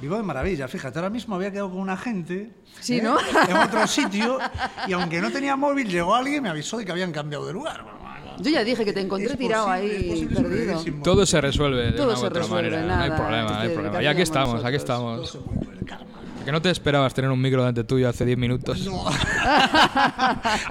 Vivo 0.01 0.17
de 0.17 0.23
maravilla, 0.23 0.67
fíjate, 0.67 0.99
ahora 0.99 1.09
mismo 1.09 1.35
había 1.35 1.49
quedado 1.49 1.71
con 1.71 1.79
una 1.79 1.95
gente 1.97 2.51
Sí, 2.81 2.97
¿eh? 2.97 3.01
¿no? 3.01 3.17
en 3.49 3.55
otro 3.57 3.87
sitio 3.87 4.37
y 4.85 4.91
aunque 4.91 5.19
no 5.21 5.31
tenía 5.31 5.55
móvil, 5.55 5.87
llegó 5.87 6.13
alguien 6.13 6.37
y 6.37 6.41
me 6.41 6.49
avisó 6.49 6.77
de 6.77 6.85
que 6.85 6.91
habían 6.91 7.11
cambiado 7.13 7.47
de 7.47 7.53
lugar. 7.53 7.81
Bueno, 7.83 7.97
Yo 8.39 8.51
ya 8.51 8.63
dije 8.63 8.85
que 8.85 8.93
te 8.93 9.01
encontré 9.01 9.31
es 9.31 9.37
tirado 9.37 9.67
posible, 9.67 10.13
es 10.13 10.21
ahí, 10.21 10.25
perdido. 10.27 10.83
Todo 11.03 11.25
se 11.25 11.41
resuelve 11.41 11.85
de 11.87 11.91
Todo 11.93 12.05
una 12.07 12.13
u 12.17 12.19
se 12.19 12.25
otra 12.27 12.41
resuelve, 12.41 12.71
manera. 12.71 12.85
no 12.87 12.93
hay 13.03 13.09
nada, 13.09 13.17
problema, 13.17 13.49
no 13.51 13.57
hay 13.59 13.69
problema. 13.69 14.03
Y 14.03 14.05
aquí 14.07 14.21
estamos, 14.21 14.63
aquí 14.63 14.77
nosotros. 14.77 15.35
estamos. 15.35 15.39
Que 16.45 16.51
no 16.53 16.61
te 16.61 16.69
esperabas 16.69 17.13
tener 17.13 17.29
un 17.29 17.41
micro 17.41 17.59
delante 17.61 17.83
tuyo 17.83 18.07
hace 18.07 18.23
10 18.23 18.37
minutos. 18.37 18.79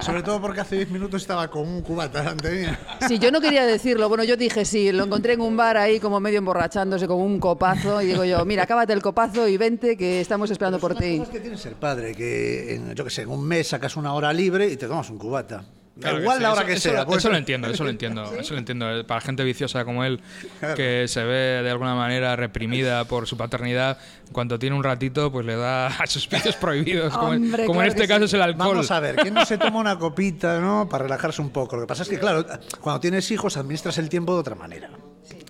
Sobre 0.01 0.23
todo 0.23 0.41
porque 0.41 0.61
hace 0.61 0.75
10 0.77 0.89
minutos 0.89 1.21
estaba 1.21 1.47
con 1.49 1.67
un 1.67 1.81
cubata 1.83 2.19
delante 2.21 2.49
mía. 2.51 2.79
Sí, 3.07 3.19
yo 3.19 3.31
no 3.31 3.39
quería 3.41 3.63
decirlo. 3.65 4.09
Bueno, 4.09 4.23
yo 4.23 4.37
dije 4.37 4.65
sí, 4.65 4.91
lo 4.91 5.03
encontré 5.03 5.33
en 5.33 5.41
un 5.41 5.55
bar 5.55 5.77
ahí 5.77 5.99
como 5.99 6.19
medio 6.19 6.39
emborrachándose 6.39 7.07
con 7.07 7.19
un 7.21 7.39
copazo 7.39 8.01
y 8.01 8.07
digo 8.07 8.25
yo, 8.25 8.43
mira, 8.45 8.63
acábate 8.63 8.93
el 8.93 9.03
copazo 9.03 9.47
y 9.47 9.57
vente 9.57 9.95
que 9.97 10.19
estamos 10.21 10.49
esperando 10.49 10.79
por 10.79 10.93
Son 10.93 11.01
las 11.01 11.11
ti. 11.11 11.17
cosas 11.19 11.33
que 11.33 11.39
tiene 11.41 11.57
ser 11.57 11.73
padre, 11.73 12.15
que 12.15 12.73
en, 12.75 12.95
yo 12.95 13.03
que 13.03 13.11
sé, 13.11 13.21
en 13.23 13.29
un 13.29 13.45
mes 13.45 13.67
sacas 13.67 13.95
una 13.97 14.13
hora 14.13 14.33
libre 14.33 14.67
y 14.69 14.77
te 14.77 14.87
tomas 14.87 15.09
un 15.11 15.19
cubata. 15.19 15.63
Claro 15.99 16.19
igual 16.21 16.37
sí, 16.37 16.43
la 16.43 16.51
hora 16.51 16.61
eso- 16.61 16.67
que 16.67 16.73
eso, 16.73 16.89
sea. 16.89 16.99
lo- 17.01 17.05
pues- 17.07 17.17
eso 17.19 17.29
lo 17.29 17.37
entiendo, 17.37 17.67
eso 17.69 17.83
lo 17.83 17.89
entiendo, 17.89 18.31
eso 18.39 18.53
lo 18.53 18.59
entiendo. 18.59 19.05
Para 19.07 19.21
gente 19.21 19.43
viciosa 19.43 19.83
como 19.85 20.03
él, 20.03 20.21
Claro. 20.59 20.75
que 20.75 21.05
se 21.07 21.23
ve 21.23 21.63
de 21.63 21.69
alguna 21.69 21.95
manera 21.95 22.35
reprimida 22.35 23.05
por 23.05 23.27
su 23.27 23.35
paternidad, 23.37 23.97
cuando 24.31 24.59
tiene 24.59 24.75
un 24.75 24.83
ratito, 24.83 25.31
pues 25.31 25.45
le 25.45 25.55
da 25.55 25.87
a 26.01 26.07
sus 26.07 26.29
vicios 26.29 26.55
prohibidos. 26.61 27.13
como 27.17 27.33
en- 27.33 27.43
Hombre, 27.45 27.65
como 27.65 27.81
en 27.81 27.87
claro 27.89 28.01
este 28.01 28.07
caso 28.07 28.19
sí. 28.19 28.25
es 28.25 28.33
el 28.33 28.41
alcohol. 28.41 28.67
Vamos 28.69 28.91
a 28.91 28.99
ver, 28.99 29.15
¿quién 29.15 29.33
no 29.33 29.45
se 29.45 29.57
toma 29.57 29.79
una 29.79 29.97
copita, 29.97 30.59
no? 30.59 30.87
Para 30.89 31.03
relajarse 31.03 31.41
un 31.41 31.49
poco. 31.49 31.75
Lo 31.75 31.83
que 31.83 31.87
pasa 31.87 32.03
es 32.03 32.09
que, 32.09 32.19
claro, 32.19 32.45
cuando 32.81 32.99
tienes 32.99 33.29
hijos 33.31 33.57
administras 33.57 33.97
el 33.97 34.09
tiempo 34.09 34.33
de 34.33 34.39
otra 34.41 34.55
manera. 34.55 34.89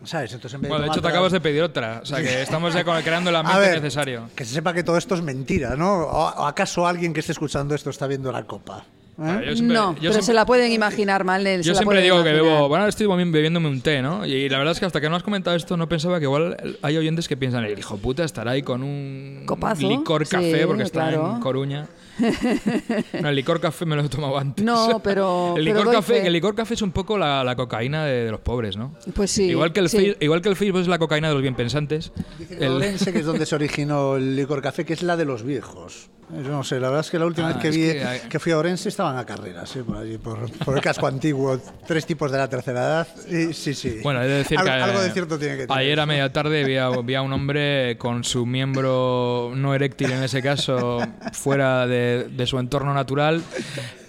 ¿Sabes? 0.03 0.31
Entonces, 0.33 0.55
en 0.55 0.61
vez 0.61 0.69
Bueno, 0.69 0.85
de 0.85 0.89
hecho, 0.91 1.01
te 1.01 1.07
acabas 1.09 1.31
de 1.33 1.41
pedir 1.41 1.61
otra. 1.61 1.99
O 2.01 2.05
sea, 2.05 2.19
que 2.21 2.41
estamos 2.41 2.73
ya 2.73 2.83
creando 2.83 3.29
el 3.29 3.35
A 3.35 3.39
ambiente 3.39 3.61
ver, 3.67 3.81
necesario. 3.81 4.29
Que 4.35 4.45
se 4.45 4.53
sepa 4.53 4.73
que 4.73 4.81
todo 4.83 4.97
esto 4.97 5.15
es 5.15 5.21
mentira, 5.21 5.75
¿no? 5.75 6.03
¿O 6.03 6.29
o 6.43 6.45
acaso 6.45 6.87
alguien 6.87 7.13
que 7.13 7.19
esté 7.19 7.33
escuchando 7.33 7.75
esto 7.75 7.89
está 7.89 8.07
viendo 8.07 8.31
la 8.31 8.43
copa? 8.45 8.85
¿Eh? 9.19 9.21
Vale, 9.21 9.47
yo 9.47 9.55
siempre- 9.55 9.75
no, 9.75 9.89
yo 9.93 9.99
pero 9.99 10.11
siempre- 10.13 10.21
se 10.27 10.33
la 10.35 10.45
pueden 10.45 10.71
imaginar, 10.71 11.21
se 11.25 11.63
Yo 11.63 11.73
la 11.73 11.77
siempre 11.79 12.01
digo 12.03 12.23
que 12.23 12.33
bebo. 12.33 12.67
Bueno, 12.67 12.83
ahora 12.83 12.89
estoy 12.89 13.07
bebi- 13.07 13.31
bebiéndome 13.31 13.67
un 13.67 13.81
té, 13.81 14.01
¿no? 14.03 14.23
Y 14.27 14.47
la 14.47 14.59
verdad 14.59 14.73
es 14.73 14.79
que 14.79 14.85
hasta 14.85 15.01
que 15.01 15.09
no 15.09 15.15
has 15.15 15.23
comentado 15.23 15.55
esto, 15.55 15.75
no 15.75 15.89
pensaba 15.89 16.19
que 16.19 16.25
igual 16.25 16.55
hay 16.83 16.97
oyentes 16.97 17.27
que 17.27 17.35
piensan, 17.35 17.65
el 17.65 17.79
hijo 17.79 17.97
puta 17.97 18.23
estará 18.23 18.51
ahí 18.51 18.61
con 18.61 18.83
un 18.83 19.43
Copazo, 19.47 19.89
licor 19.89 20.27
café, 20.27 20.59
sí, 20.61 20.65
porque 20.67 20.83
está 20.83 21.07
claro. 21.09 21.33
en 21.35 21.41
Coruña. 21.41 21.87
no, 23.21 23.29
el 23.29 23.35
licor 23.35 23.59
café 23.59 23.85
me 23.85 23.95
lo 23.95 24.03
he 24.03 24.09
tomado 24.09 24.37
antes. 24.37 24.63
No, 24.63 24.99
pero- 25.03 25.55
el, 25.57 25.65
licor 25.65 25.91
café, 25.91 26.25
el 26.27 26.33
licor 26.33 26.53
café 26.55 26.75
es 26.75 26.81
un 26.83 26.91
poco 26.91 27.17
la, 27.17 27.43
la 27.43 27.55
cocaína 27.55 28.05
de, 28.05 28.25
de 28.25 28.31
los 28.31 28.41
pobres, 28.41 28.77
¿no? 28.77 28.93
Pues 29.15 29.31
sí. 29.31 29.45
igual, 29.45 29.73
que 29.73 29.79
el 29.79 29.89
sí. 29.89 29.97
fe- 29.97 30.17
igual 30.19 30.41
que 30.41 30.49
el 30.49 30.55
Facebook 30.55 30.81
es 30.81 30.87
la 30.87 30.99
cocaína 30.99 31.27
de 31.29 31.33
los 31.33 31.41
bien 31.41 31.55
pensantes. 31.55 32.11
Dicen 32.37 32.57
el- 32.57 32.63
en 32.65 32.71
Orense, 32.73 33.11
que 33.13 33.19
es 33.19 33.25
donde 33.25 33.45
se 33.45 33.55
originó 33.55 34.15
el 34.17 34.35
licor 34.35 34.61
café, 34.61 34.85
que 34.85 34.93
es 34.93 35.01
la 35.03 35.17
de 35.17 35.25
los 35.25 35.43
viejos. 35.43 36.09
Yo 36.29 36.49
no 36.51 36.61
sé, 36.61 36.75
la 36.79 36.89
verdad 36.89 37.05
es 37.05 37.09
que 37.09 37.17
la 37.19 37.25
última 37.25 37.47
Ah, 37.49 37.53
vez 37.53 37.61
que 37.61 37.69
vi 37.69 37.77
que 37.93 38.03
hay- 38.03 38.19
que 38.27 38.37
fui 38.37 38.51
a 38.51 38.57
Orense 38.57 38.89
estaban 38.89 39.17
a 39.17 39.25
carreras, 39.25 39.73
¿eh? 39.77 39.83
por 39.85 39.95
allí, 39.97 40.17
por, 40.17 40.49
por 40.65 40.75
el 40.75 40.81
casco 40.81 41.07
antiguo, 41.07 41.57
tres 41.87 42.05
tipos 42.05 42.29
de 42.31 42.37
la 42.37 42.49
tercera 42.49 42.81
edad. 42.81 43.07
Y, 43.29 43.53
sí, 43.53 43.73
sí. 43.73 43.99
Bueno, 44.03 44.21
he 44.21 44.27
de 44.27 44.33
decir 44.39 44.59
Al- 44.59 44.65
que 44.65 44.71
algo 44.71 44.99
de 44.99 45.11
cierto 45.11 45.39
tiene 45.39 45.55
que 45.55 45.67
tener. 45.67 45.77
Ayer 45.81 45.97
a 46.01 46.05
media 46.05 46.33
tarde 46.33 46.65
vi 46.65 46.75
a, 46.75 46.89
vi 46.89 47.15
a 47.15 47.21
un 47.21 47.31
hombre 47.31 47.97
con 47.97 48.25
su 48.25 48.45
miembro 48.45 49.53
no 49.55 49.73
eréctil, 49.73 50.11
en 50.11 50.21
ese 50.23 50.41
caso, 50.41 50.99
fuera 51.31 51.87
de, 51.87 52.27
de 52.29 52.45
su 52.45 52.59
entorno 52.59 52.93
natural, 52.93 53.41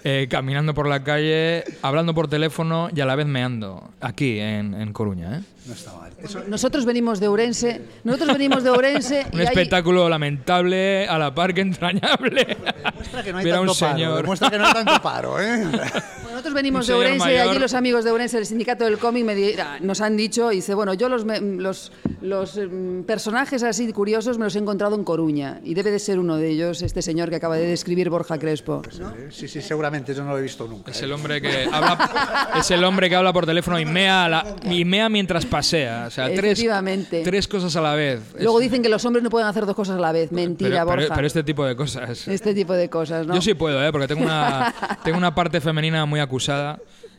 eh, 0.05 0.27
caminando 0.31 0.75
por 0.75 0.89
la 0.89 1.03
calle, 1.05 1.65
hablando 1.83 2.15
por 2.15 2.29
teléfono 2.29 2.89
y 2.95 3.01
a 3.01 3.07
la 3.07 3.15
vez 3.17 3.27
meando, 3.27 3.91
aquí 4.01 4.39
en, 4.39 4.75
en 4.75 4.93
Coruña. 4.93 5.39
¿eh? 5.39 5.41
No 5.67 5.75
está 5.75 5.93
mal. 5.95 6.13
Eso- 6.23 6.45
Nosotros 6.49 6.85
venimos 6.85 7.21
de 7.21 7.29
Ourense. 7.29 7.83
Nosotros 8.05 8.33
venimos 8.33 8.63
de 8.65 8.71
Ourense. 8.71 9.27
Un 9.33 9.39
y 9.39 9.43
hay- 9.43 9.49
espectáculo 9.49 10.09
lamentable, 10.09 11.07
a 11.09 11.19
la 11.19 11.35
par 11.35 11.53
que 11.55 11.61
entrañable. 11.61 12.57
Demuestra 12.85 13.23
que 13.23 13.33
no 13.33 13.39
hay 13.39 13.45
Ver 13.45 13.55
a 13.55 13.61
un 13.61 13.67
tanto 13.67 13.81
paro. 13.81 13.93
señor. 13.97 14.17
Demuestra 14.23 14.51
que 14.51 14.59
no 14.59 14.67
hay 14.67 14.73
tanto 14.73 15.03
paro, 15.03 15.41
¿eh? 15.43 15.65
Nosotros 16.49 16.55
venimos 16.55 16.87
de 16.87 16.93
señor 16.93 17.05
Ourense 17.07 17.29
y 17.31 17.35
mayor. 17.37 17.51
allí 17.51 17.59
los 17.59 17.75
amigos 17.75 18.05
de 18.05 18.11
Ourense 18.11 18.37
del 18.39 18.47
sindicato 18.47 18.85
del 18.85 18.99
cómic 18.99 19.25
me 19.25 19.35
di- 19.35 19.55
nos 19.81 20.01
han 20.01 20.17
dicho, 20.17 20.51
y 20.53 20.57
dice, 20.57 20.75
bueno, 20.75 20.95
yo 20.95 21.09
los, 21.09 21.25
los, 21.25 21.93
los 22.23 22.57
em, 22.57 23.05
personajes 23.05 23.63
así 23.63 23.93
curiosos 23.93 24.39
me 24.39 24.45
los 24.45 24.57
he 24.57 24.59
encontrado 24.59 24.95
en 24.97 25.05
Coruña 25.05 25.61
y 25.63 25.75
debe 25.75 25.91
de 25.91 25.99
ser 25.99 26.19
uno 26.19 26.37
de 26.37 26.49
ellos 26.49 26.83
este 26.83 27.03
señor 27.03 27.29
que 27.31 27.37
acaba 27.37 27.57
de 27.57 27.67
describir 27.67 28.09
Borja 28.11 28.39
Crespo. 28.39 28.83
Sí, 29.31 29.47
sí, 29.49 29.61
seguramente 29.61 30.15
yo 30.15 30.25
no 30.25 30.31
lo 30.31 30.39
he 30.39 30.43
visto 30.43 30.67
nunca. 30.67 30.91
Es 30.91 31.03
¿eh? 31.03 31.05
el 31.05 31.13
hombre 31.13 31.41
que 31.43 31.69
habla, 31.71 32.51
es 32.59 32.71
el 32.71 32.83
hombre 32.85 33.09
que 33.09 33.17
habla 33.17 33.33
por 33.33 33.45
teléfono 33.47 33.79
y 33.79 33.85
mea, 33.85 34.29
la- 34.29 34.57
y 34.71 34.85
mea 34.85 35.09
mientras 35.09 35.45
pasea. 35.45 36.07
O 36.07 36.11
sea, 36.11 36.27
tres, 36.27 36.39
Efectivamente. 36.39 37.23
tres 37.25 37.47
cosas 37.47 37.77
a 37.77 37.81
la 37.83 37.95
vez. 37.95 38.21
Es- 38.37 38.43
Luego 38.43 38.59
dicen 38.61 38.83
que 38.83 38.89
los 38.89 39.05
hombres 39.05 39.23
no 39.23 39.29
pueden 39.31 39.49
hacer 39.49 39.67
dos 39.67 39.77
cosas 39.77 39.97
a 39.97 40.01
la 40.01 40.13
vez. 40.13 40.33
Mentira, 40.33 40.71
pero, 40.71 40.87
pero- 40.87 41.03
Borja. 41.03 41.15
pero 41.15 41.27
este 41.27 41.43
tipo 41.45 41.65
de 41.67 41.77
cosas. 41.77 42.27
Este 42.27 42.55
tipo 42.55 42.73
de 42.73 42.89
cosas, 42.89 43.27
¿no? 43.27 43.35
Yo 43.35 43.43
sí 43.43 43.55
puedo, 43.55 43.85
¿eh? 43.85 43.93
porque 43.93 44.09
tengo 44.09 44.23
una, 44.23 44.75
tengo 45.05 45.19
una 45.19 45.35
parte 45.35 45.61
femenina 45.61 46.07
muy 46.07 46.21
acusada 46.21 46.38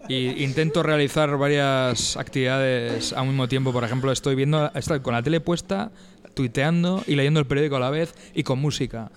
y 0.07 0.43
intento 0.43 0.83
realizar 0.83 1.37
varias 1.37 2.17
actividades 2.17 3.13
al 3.13 3.27
mismo 3.27 3.47
tiempo. 3.47 3.71
Por 3.73 3.83
ejemplo, 3.83 4.11
estoy 4.11 4.35
viendo, 4.35 4.71
estoy 4.73 5.01
con 5.01 5.13
la 5.13 5.21
tele 5.21 5.41
puesta, 5.41 5.91
tuiteando 6.33 7.03
y 7.05 7.15
leyendo 7.15 7.39
el 7.39 7.45
periódico 7.45 7.75
a 7.75 7.79
la 7.79 7.89
vez 7.89 8.13
y 8.33 8.43
con 8.43 8.59
música. 8.59 9.11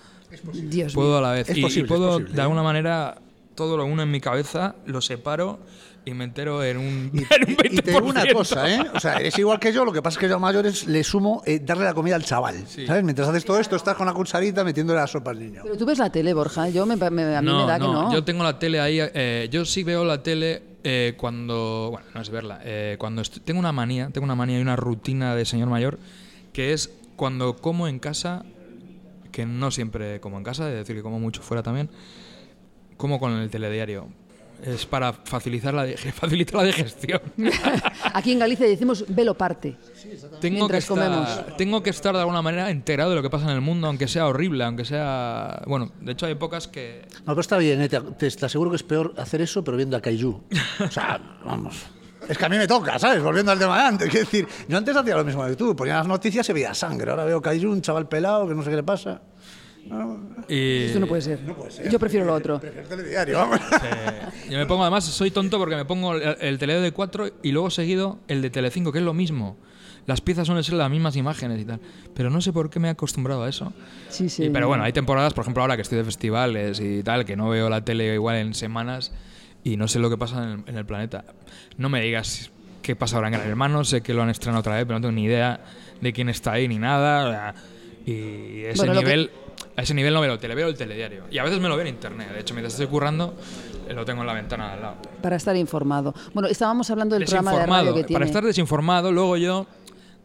Dios 0.53 0.93
Puedo 0.93 1.09
mío. 1.09 1.17
a 1.19 1.21
la 1.21 1.31
vez. 1.31 1.49
Es 1.49 1.57
y, 1.57 1.59
y 1.59 1.63
posible, 1.63 1.83
es 1.83 1.87
puedo, 1.87 2.11
posible, 2.13 2.33
de 2.33 2.37
¿eh? 2.37 2.41
alguna 2.41 2.63
manera, 2.63 3.17
todo 3.55 3.77
lo 3.77 3.85
uno 3.85 4.03
en 4.03 4.11
mi 4.11 4.19
cabeza, 4.19 4.75
lo 4.85 5.01
separo 5.01 5.59
y 6.05 6.13
me 6.13 6.25
entero 6.25 6.63
en 6.63 6.77
un, 6.77 7.11
Y, 7.13 7.17
en 7.33 7.49
un 7.49 7.55
20%. 7.57 7.73
y 7.73 7.77
te 7.77 7.91
digo 7.91 8.05
una 8.07 8.25
cosa, 8.33 8.69
¿eh? 8.73 8.79
O 8.93 8.99
sea, 8.99 9.17
eres 9.17 9.37
igual 9.39 9.59
que 9.59 9.71
yo, 9.71 9.85
lo 9.85 9.93
que 9.93 10.01
pasa 10.01 10.15
es 10.15 10.19
que 10.19 10.27
yo 10.29 10.35
a 10.35 10.39
mayores 10.39 10.85
le 10.87 11.03
sumo 11.03 11.41
eh, 11.45 11.59
darle 11.63 11.85
la 11.85 11.93
comida 11.93 12.15
al 12.15 12.23
chaval. 12.25 12.67
¿Sabes? 12.67 13.03
Mientras 13.03 13.27
haces 13.29 13.45
todo 13.45 13.59
esto, 13.59 13.75
estás 13.75 13.95
con 13.95 14.05
la 14.05 14.13
cucharita 14.13 14.63
metiéndole 14.63 14.99
la 14.99 15.07
sopa 15.07 15.31
al 15.31 15.39
niño. 15.39 15.61
Pero 15.63 15.77
tú 15.77 15.85
ves 15.85 15.97
la 15.99 16.09
tele, 16.11 16.33
Borja. 16.33 16.67
Yo 16.69 16.85
me, 16.85 16.95
me- 16.97 17.03
a 17.35 17.41
mí 17.41 17.47
me 17.51 17.65
da 17.65 17.79
que 17.79 17.85
no. 17.85 18.11
Yo 18.13 18.23
tengo 18.23 18.43
la 18.43 18.59
tele 18.59 18.79
ahí. 18.81 18.97
eh, 19.01 19.47
yo 19.51 19.63
sí 19.65 19.83
veo 19.83 20.03
la 20.03 20.21
tele 20.21 20.61
eh, 20.83 21.13
cuando. 21.17 21.89
Bueno, 21.91 22.07
no 22.13 22.21
es 22.21 22.29
verla. 22.29 22.59
eh, 22.63 22.97
cuando 22.99 23.21
estoy- 23.21 23.41
tengo 23.41 23.59
una 23.59 23.71
manía, 23.71 24.09
tengo 24.11 24.25
una 24.25 24.35
manía 24.35 24.59
y 24.59 24.61
una 24.61 24.75
rutina 24.75 25.35
de 25.35 25.45
señor 25.45 25.69
mayor 25.69 25.99
que 26.51 26.73
es 26.73 26.91
cuando 27.15 27.55
como 27.55 27.87
en 27.87 27.99
casa, 27.99 28.43
que 29.31 29.45
no 29.45 29.71
siempre 29.71 30.19
como 30.19 30.37
en 30.37 30.43
casa, 30.43 30.67
es 30.69 30.75
decir, 30.75 30.95
que 30.97 31.01
como 31.01 31.19
mucho 31.19 31.41
fuera 31.41 31.63
también, 31.63 31.89
como 32.97 33.19
con 33.19 33.31
el 33.33 33.49
telediario. 33.49 34.07
Es 34.65 34.85
para 34.85 35.11
facilitar 35.13 35.73
la, 35.73 35.85
facilitar 36.13 36.61
la 36.61 36.63
digestión. 36.67 37.21
Aquí 38.13 38.31
en 38.31 38.39
Galicia 38.39 38.65
decimos 38.65 39.03
velo 39.09 39.35
parte. 39.35 39.75
tengo, 40.39 40.39
que 40.39 40.49
Mientras 40.73 40.85
comemos. 40.85 41.29
estar, 41.29 41.57
tengo 41.57 41.83
que 41.83 41.89
estar 41.89 42.13
de 42.13 42.19
alguna 42.21 42.41
manera 42.41 42.69
enterado 42.69 43.09
de 43.09 43.17
lo 43.17 43.21
que 43.21 43.29
pasa 43.29 43.45
en 43.45 43.51
el 43.55 43.61
mundo, 43.61 43.87
aunque 43.87 44.07
sea 44.07 44.25
horrible, 44.27 44.63
aunque 44.63 44.85
sea. 44.85 45.61
Bueno, 45.67 45.91
de 45.99 46.13
hecho 46.13 46.25
hay 46.27 46.31
épocas 46.33 46.67
que. 46.67 47.01
No, 47.19 47.33
pero 47.33 47.41
está 47.41 47.57
bien, 47.57 47.81
¿eh? 47.81 47.89
te, 47.89 47.99
te- 47.99 48.31
te 48.31 48.45
aseguro 48.45 48.69
que 48.69 48.77
es 48.77 48.83
peor 48.83 49.13
hacer 49.17 49.41
eso, 49.41 49.63
pero 49.63 49.75
viendo 49.75 49.97
a 49.97 50.01
Kaiju. 50.01 50.43
O 50.87 50.91
sea, 50.91 51.19
vamos. 51.45 51.75
Es 52.29 52.37
que 52.37 52.45
a 52.45 52.47
mí 52.49 52.55
me 52.55 52.67
toca, 52.67 52.97
¿sabes? 52.97 53.21
Volviendo 53.21 53.51
al 53.51 53.59
tema 53.59 53.77
de 53.81 53.83
antes. 53.85 54.09
Quiero 54.09 54.25
decir, 54.25 54.47
yo 54.69 54.77
antes 54.77 54.95
hacía 54.95 55.17
lo 55.17 55.25
mismo 55.25 55.45
que 55.45 55.57
tú. 55.57 55.75
Ponía 55.75 55.95
las 55.97 56.07
noticias 56.07 56.47
y 56.47 56.53
veía 56.53 56.73
sangre. 56.73 57.11
Ahora 57.11 57.25
veo 57.25 57.41
Kaiju, 57.41 57.69
un 57.69 57.81
chaval 57.81 58.07
pelado 58.07 58.47
que 58.47 58.55
no 58.55 58.63
sé 58.63 58.69
qué 58.69 58.77
le 58.77 58.83
pasa. 58.83 59.21
Y, 60.49 60.83
Esto 60.85 60.99
no 60.99 61.07
puede 61.07 61.21
ser. 61.21 61.39
Yo 61.91 61.99
prefiero 61.99 62.25
lo 62.25 62.33
otro. 62.33 62.59
El 62.63 62.87
telediario, 62.87 63.37
vamos. 63.37 63.59
Yo 64.49 64.57
me 64.57 64.65
pongo, 64.65 64.83
además, 64.83 65.03
soy 65.05 65.31
tonto 65.31 65.57
porque 65.57 65.75
me 65.75 65.85
pongo 65.85 66.15
el, 66.15 66.37
el 66.41 66.57
teleo 66.57 66.81
de 66.81 66.91
4 66.91 67.29
y 67.43 67.51
luego 67.51 67.69
seguido 67.69 68.19
el 68.27 68.41
de 68.41 68.49
Telecinco, 68.49 68.91
que 68.91 68.99
es 68.99 69.03
lo 69.05 69.13
mismo. 69.13 69.57
Las 70.05 70.19
piezas 70.19 70.47
suelen 70.47 70.63
ser 70.63 70.73
las 70.75 70.89
mismas 70.89 71.15
imágenes 71.15 71.61
y 71.61 71.65
tal. 71.65 71.79
Pero 72.13 72.29
no 72.29 72.41
sé 72.41 72.51
por 72.51 72.69
qué 72.69 72.79
me 72.79 72.87
he 72.89 72.91
acostumbrado 72.91 73.43
a 73.43 73.49
eso. 73.49 73.71
Sí, 74.09 74.27
sí. 74.29 74.45
Y- 74.45 74.49
pero 74.49 74.67
bueno, 74.67 74.83
hay 74.83 74.91
temporadas, 74.93 75.33
por 75.33 75.43
ejemplo, 75.43 75.61
ahora 75.63 75.75
que 75.77 75.81
estoy 75.83 75.97
de 75.97 76.03
festivales 76.03 76.79
y 76.81 77.03
tal, 77.03 77.23
que 77.25 77.35
no 77.37 77.49
veo 77.49 77.69
la 77.69 77.85
tele 77.85 78.13
igual 78.13 78.35
en 78.37 78.53
semanas 78.53 79.11
y 79.63 79.77
no 79.77 79.87
sé 79.87 79.99
lo 79.99 80.09
que 80.09 80.17
pasa 80.17 80.43
en 80.43 80.49
el, 80.49 80.63
en 80.67 80.77
el 80.77 80.85
planeta. 80.85 81.23
No 81.77 81.87
me 81.89 82.01
digas 82.01 82.51
qué 82.81 82.97
pasa 82.97 83.15
ahora 83.15 83.29
en 83.29 83.33
Gran 83.35 83.47
Hermano, 83.47 83.85
sé 83.85 84.01
que 84.01 84.13
lo 84.13 84.23
han 84.23 84.29
estrenado 84.29 84.59
otra 84.59 84.75
vez, 84.75 84.83
pero 84.85 84.99
no 84.99 85.01
tengo 85.07 85.13
ni 85.13 85.23
idea 85.23 85.61
de 86.01 86.11
quién 86.11 86.27
está 86.27 86.51
ahí 86.53 86.67
ni 86.67 86.79
nada. 86.79 87.55
Y 88.05 88.63
ese 88.65 88.77
Bueno, 88.79 88.95
lo 88.95 88.99
que- 88.99 89.05
nivel, 89.05 89.31
a 89.75 89.81
ese 89.81 89.93
nivel 89.93 90.13
no 90.13 90.21
veo 90.21 90.37
tele, 90.37 90.55
veo 90.55 90.67
el 90.67 90.75
telediario. 90.75 91.23
Y 91.31 91.37
a 91.37 91.43
veces 91.43 91.59
me 91.59 91.67
lo 91.67 91.75
veo 91.75 91.85
en 91.85 91.93
internet. 91.93 92.31
De 92.31 92.39
hecho, 92.39 92.53
mientras 92.53 92.73
estoy 92.73 92.87
currando, 92.87 93.35
eh, 93.87 93.93
lo 93.93 94.05
tengo 94.05 94.21
en 94.21 94.27
la 94.27 94.33
ventana 94.33 94.67
de 94.67 94.73
al 94.73 94.81
lado. 94.81 94.95
Para 95.21 95.35
estar 95.35 95.55
informado. 95.55 96.13
Bueno, 96.33 96.47
estábamos 96.47 96.89
hablando 96.91 97.17
del 97.17 97.25
programa 97.25 97.53
de 97.53 97.65
radio 97.65 97.93
que 97.93 98.03
tiene. 98.03 98.13
Para 98.13 98.25
estar 98.25 98.43
desinformado, 98.43 99.11
luego 99.11 99.37
yo, 99.37 99.65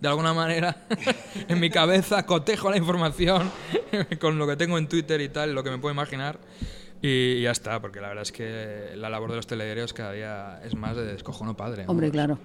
de 0.01 0.09
alguna 0.09 0.35
manera, 0.35 0.85
en 1.49 1.61
mi 1.61 1.71
cabeza 1.71 2.27
cotejo 2.27 2.71
la 2.71 2.77
información 2.77 3.51
con 4.21 4.39
lo 4.39 4.47
que 4.47 4.57
tengo 4.57 4.77
en 4.77 4.87
Twitter 4.87 5.21
y 5.21 5.29
tal, 5.29 5.55
lo 5.55 5.65
que 5.65 5.71
me 5.71 5.79
puedo 5.79 5.93
imaginar. 5.95 6.39
Y 7.01 7.43
ya 7.43 7.53
está, 7.53 7.81
porque 7.81 8.01
la 8.01 8.09
verdad 8.09 8.23
es 8.23 8.33
que 8.33 8.93
la 8.97 9.09
labor 9.09 9.31
de 9.31 9.37
los 9.37 9.47
telediarios 9.47 9.93
cada 9.93 10.13
día 10.13 10.61
es 10.65 10.75
más 10.75 10.97
de 10.97 11.05
descojono 11.05 11.57
padre. 11.57 11.85
¿no? 11.85 11.91
Hombre, 11.93 12.11
claro. 12.11 12.39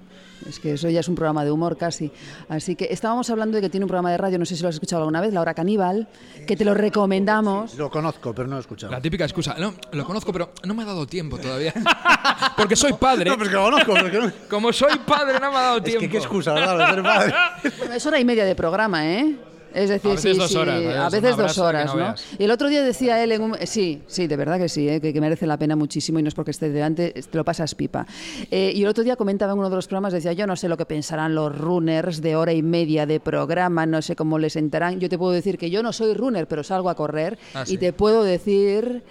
Es 0.48 0.60
que 0.60 0.74
eso 0.74 0.90
ya 0.90 1.00
es 1.00 1.08
un 1.08 1.16
programa 1.16 1.44
de 1.44 1.52
humor 1.52 1.78
casi. 1.78 2.12
Así 2.50 2.76
que 2.76 2.88
estábamos 2.92 3.30
hablando 3.30 3.56
de 3.56 3.62
que 3.62 3.70
tiene 3.70 3.86
un 3.86 3.88
programa 3.88 4.12
de 4.12 4.18
radio, 4.18 4.38
no 4.38 4.46
sé 4.46 4.56
si 4.56 4.62
lo 4.62 4.70
has 4.70 4.76
escuchado 4.76 5.02
alguna 5.02 5.22
vez, 5.22 5.34
La 5.34 5.42
Hora 5.42 5.54
Caníbal, 5.54 6.08
que 6.46 6.56
te 6.56 6.66
lo 6.66 6.74
recomendamos. 6.74 7.76
Lo 7.76 7.90
conozco, 7.90 8.34
pero 8.36 8.48
no 8.48 8.56
lo 8.56 8.58
he 8.58 8.62
escuchado. 8.62 8.92
La 8.92 9.02
típica 9.02 9.24
excusa. 9.24 9.56
No, 9.58 9.74
lo 9.92 10.06
conozco, 10.06 10.32
pero 10.34 10.52
no 10.66 10.74
me 10.74 10.84
ha 10.84 10.86
dado 10.86 11.08
tiempo 11.08 11.40
todavía. 11.40 11.74
porque 12.58 12.76
soy 12.76 12.94
padre. 12.94 13.30
No, 13.30 13.38
pues 13.38 13.50
que 13.50 13.56
lo 13.56 13.64
conozco, 13.64 13.94
pero 13.94 14.22
no... 14.28 14.32
Como 14.50 14.72
soy 14.74 14.98
padre, 15.00 15.40
no 15.40 15.50
me 15.52 15.58
ha 15.58 15.62
dado 15.62 15.78
Es 15.78 15.84
tiempo. 15.84 16.02
que 16.02 16.10
qué 16.10 16.18
excusa, 16.18 16.54
¿verdad? 16.54 16.94
Ser 16.94 17.04
padre. 17.04 17.34
Bueno, 17.80 17.94
es 17.96 18.06
hora 18.06 18.20
y 18.20 18.26
media 18.26 18.46
de 18.46 18.56
programa, 18.56 19.08
¿eh? 19.10 19.36
Es 19.74 19.90
decir, 19.90 20.12
A 20.12 20.14
veces 20.16 20.32
sí, 20.34 20.38
dos 20.40 20.50
sí, 20.52 20.58
horas, 20.58 20.76
a 20.86 21.08
Es 21.08 21.14
veces 21.22 21.38
dos 21.38 21.58
horas, 21.58 21.96
no. 21.96 22.14
Y 22.38 22.44
el 22.44 22.52
otro 22.52 22.70
día 22.70 22.84
decía 22.84 23.24
él, 23.24 23.32
en 23.32 23.42
un- 23.42 23.58
sí, 23.66 24.02
sí, 24.08 24.28
de 24.28 24.36
verdad 24.36 24.58
que 24.60 24.70
sí, 24.70 24.88
¿eh? 24.88 25.02
que, 25.02 25.12
que 25.14 25.20
merece 25.22 25.48
la 25.48 25.58
pena 25.58 25.76
muchísimo 25.76 26.20
y 26.20 26.22
no 26.22 26.28
es 26.28 26.36
porque 26.36 26.52
esté 26.52 26.70
delante, 26.70 27.12
te 27.12 27.38
lo 27.38 27.44
pasas 27.44 27.74
pipa. 27.74 28.06
Eh, 28.52 28.72
y 28.76 28.84
el 28.84 28.88
otro 28.88 29.04
día 29.04 29.16
comentaba 29.16 29.54
en 29.54 29.60
uno 29.60 29.70
de 29.70 29.76
los 29.76 29.88
programas, 29.88 30.14
decía, 30.14 30.34
yo 30.34 30.46
no 30.46 30.56
sé 30.56 30.68
lo 30.70 30.78
que 30.78 30.86
pensarán 30.86 31.34
los 31.36 31.58
runners 31.58 32.22
de 32.22 32.36
hora 32.36 32.54
y 32.54 32.62
media 32.62 33.06
de 33.06 33.20
programa, 33.20 33.86
no 33.86 34.02
sé 34.02 34.16
cómo 34.16 34.38
les 34.40 34.54
sentarán. 34.54 35.00
Yo 35.00 35.10
te 35.10 35.18
puedo 35.18 35.32
decir 35.32 35.58
que 35.58 35.70
yo 35.70 35.82
no 35.82 35.92
soy 35.94 36.14
runner, 36.14 36.48
pero 36.48 36.64
salgo 36.64 36.90
a 36.90 36.96
correr 36.96 37.38
Ah, 37.54 37.64
y 37.66 37.72
sí. 37.72 37.78
te 37.78 37.94
puedo 37.94 38.24
decir 38.24 39.02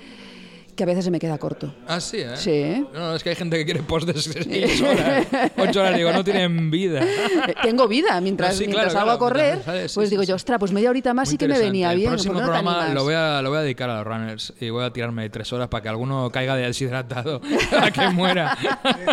que 0.74 0.82
a 0.84 0.86
veces 0.86 1.04
se 1.04 1.10
me 1.10 1.18
queda 1.18 1.38
corto. 1.38 1.74
Ah, 1.86 2.00
sí, 2.00 2.18
¿eh? 2.18 2.36
Sí. 2.36 2.86
No, 2.92 3.00
no, 3.00 3.14
es 3.14 3.22
que 3.22 3.30
hay 3.30 3.36
gente 3.36 3.56
que 3.58 3.64
quiere 3.64 3.82
post 3.82 4.08
de 4.08 4.20
6 4.20 4.82
horas. 4.82 5.26
8 5.56 5.80
horas, 5.80 5.96
digo, 5.96 6.12
no 6.12 6.24
tienen 6.24 6.70
vida. 6.70 7.02
Eh, 7.02 7.54
Tengo 7.62 7.88
vida 7.88 8.20
mientras, 8.20 8.52
No, 8.52 8.58
sí, 8.58 8.64
mientras 8.66 8.92
claro, 8.92 8.98
salgo 8.98 9.10
a 9.10 9.18
claro, 9.18 9.18
correr, 9.18 9.52
mientras 9.54 9.64
sales, 9.64 9.92
sí, 9.92 9.94
pues 9.96 10.08
sí, 10.08 10.10
digo 10.14 10.22
sí. 10.22 10.28
yo, 10.28 10.34
ostras, 10.36 10.58
pues 10.58 10.72
media 10.72 10.90
horita 10.90 11.12
más 11.14 11.28
Muy 11.28 11.32
sí 11.32 11.38
que 11.38 11.48
me 11.48 11.58
venía 11.58 11.92
bien. 11.92 12.08
El 12.08 12.14
próximo 12.14 12.34
¿por 12.34 12.42
qué 12.42 12.46
no 12.46 12.52
programa 12.52 12.88
lo 12.94 13.04
voy, 13.04 13.14
a, 13.14 13.42
lo 13.42 13.50
voy 13.50 13.58
a 13.58 13.62
dedicar 13.62 13.90
a 13.90 13.98
los 13.98 14.06
runners 14.06 14.52
y 14.60 14.70
voy 14.70 14.84
a 14.84 14.92
tirarme 14.92 15.28
tres 15.30 15.52
horas 15.52 15.68
para 15.68 15.82
que 15.82 15.88
alguno 15.88 16.30
caiga 16.30 16.56
de 16.56 16.62
deshidratado 16.62 17.40
para 17.70 17.90
que 17.90 18.08
muera. 18.08 18.56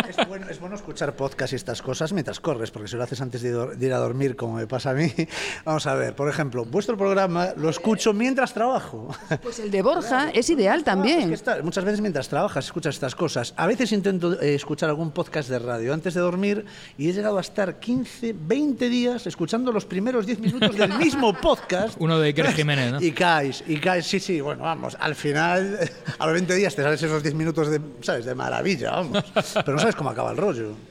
Es 0.08 0.28
bueno, 0.28 0.46
es 0.48 0.60
bueno 0.60 0.76
escuchar 0.76 1.14
podcast 1.14 1.52
y 1.52 1.56
estas 1.56 1.82
cosas 1.82 2.12
mientras 2.12 2.40
corres, 2.40 2.70
porque 2.70 2.88
si 2.88 2.96
lo 2.96 3.02
haces 3.02 3.20
antes 3.20 3.42
de, 3.42 3.50
de 3.50 3.86
ir 3.86 3.92
a 3.92 3.98
dormir, 3.98 4.36
como 4.36 4.54
me 4.54 4.66
pasa 4.66 4.90
a 4.90 4.94
mí. 4.94 5.12
Vamos 5.64 5.86
a 5.86 5.94
ver, 5.94 6.14
por 6.14 6.28
ejemplo, 6.28 6.64
vuestro 6.64 6.96
programa 6.96 7.48
lo 7.56 7.68
escucho 7.68 8.12
mientras 8.12 8.54
trabajo. 8.54 9.14
Pues 9.42 9.58
el 9.58 9.70
de 9.70 9.82
Borja 9.82 10.30
es 10.34 10.48
ideal 10.50 10.84
Es 10.86 11.42
que 11.42 11.49
Muchas 11.62 11.84
veces 11.84 12.00
mientras 12.00 12.28
trabajas 12.28 12.66
escuchas 12.66 12.94
estas 12.94 13.14
cosas. 13.14 13.54
A 13.56 13.66
veces 13.66 13.92
intento 13.92 14.40
eh, 14.40 14.54
escuchar 14.54 14.88
algún 14.88 15.10
podcast 15.10 15.48
de 15.48 15.58
radio 15.58 15.92
antes 15.92 16.14
de 16.14 16.20
dormir 16.20 16.64
y 16.98 17.08
he 17.08 17.12
llegado 17.12 17.38
a 17.38 17.40
estar 17.40 17.80
15, 17.80 18.34
20 18.38 18.88
días 18.88 19.26
escuchando 19.26 19.72
los 19.72 19.84
primeros 19.84 20.26
10 20.26 20.40
minutos 20.40 20.76
del 20.76 20.92
mismo 20.94 21.32
podcast. 21.40 21.96
Uno 21.98 22.18
de 22.18 22.28
Iker 22.28 22.52
Jiménez, 22.52 22.92
¿no? 22.92 23.00
Y 23.02 23.12
caes, 23.12 23.64
y 23.66 23.76
caes, 23.78 24.06
sí, 24.06 24.20
sí, 24.20 24.40
bueno, 24.40 24.62
vamos, 24.62 24.96
al 24.98 25.14
final, 25.14 25.78
a 26.18 26.26
los 26.26 26.32
20 26.34 26.54
días 26.54 26.74
te 26.74 26.82
sales 26.82 27.02
esos 27.02 27.22
10 27.22 27.34
minutos 27.34 27.70
de, 27.70 27.80
¿sabes? 28.02 28.24
De 28.24 28.34
maravilla, 28.34 28.92
vamos. 28.92 29.24
Pero 29.54 29.72
no 29.72 29.78
sabes 29.78 29.96
cómo 29.96 30.10
acaba 30.10 30.30
el 30.30 30.36
rollo. 30.36 30.89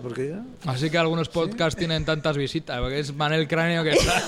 Porque 0.00 0.30
ya... 0.30 0.70
Así 0.70 0.90
que 0.90 0.98
algunos 0.98 1.28
podcasts 1.28 1.78
tienen 1.78 2.04
tantas 2.04 2.36
visitas, 2.36 2.78
porque 2.80 3.00
es 3.00 3.14
Manel 3.14 3.46
Cráneo 3.48 3.82
que 3.84 3.90
está 3.92 4.22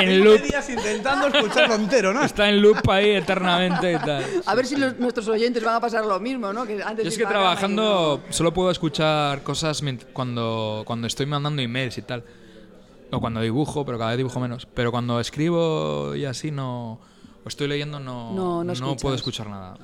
en 0.00 0.08
20 0.08 0.24
loop, 0.24 0.42
días 0.42 0.70
intentando 0.70 1.26
escucharlo 1.28 1.74
entero, 1.74 2.12
¿no? 2.12 2.22
está 2.24 2.48
en 2.48 2.60
loop 2.62 2.88
ahí 2.90 3.10
eternamente 3.10 3.92
y 3.92 3.98
tal. 3.98 4.24
A 4.46 4.54
ver 4.54 4.66
si 4.66 4.76
los- 4.76 4.98
nuestros 4.98 5.28
oyentes 5.28 5.62
van 5.62 5.76
a 5.76 5.80
pasar 5.80 6.04
lo 6.04 6.18
mismo, 6.20 6.52
¿no? 6.52 6.66
Que 6.66 6.82
antes 6.82 7.04
Yo 7.04 7.08
es 7.08 7.16
que 7.16 7.24
y 7.24 7.26
trabajando 7.26 8.22
solo 8.30 8.52
puedo 8.52 8.70
escuchar 8.70 9.42
cosas 9.42 9.82
cuando, 10.12 10.82
cuando 10.86 11.06
estoy 11.06 11.26
mandando 11.26 11.62
emails 11.62 11.98
y 11.98 12.02
tal. 12.02 12.24
O 13.12 13.20
cuando 13.20 13.40
dibujo, 13.40 13.84
pero 13.84 13.98
cada 13.98 14.10
vez 14.10 14.18
dibujo 14.18 14.38
menos. 14.40 14.66
Pero 14.72 14.92
cuando 14.92 15.18
escribo 15.20 16.14
y 16.14 16.24
así 16.24 16.50
no... 16.50 17.00
O 17.44 17.48
estoy 17.48 17.66
leyendo 17.68 17.98
no, 17.98 18.62
No, 18.62 18.74
no 18.74 18.96
puedo 18.96 19.14
escuchar 19.14 19.48
nada. 19.48 19.76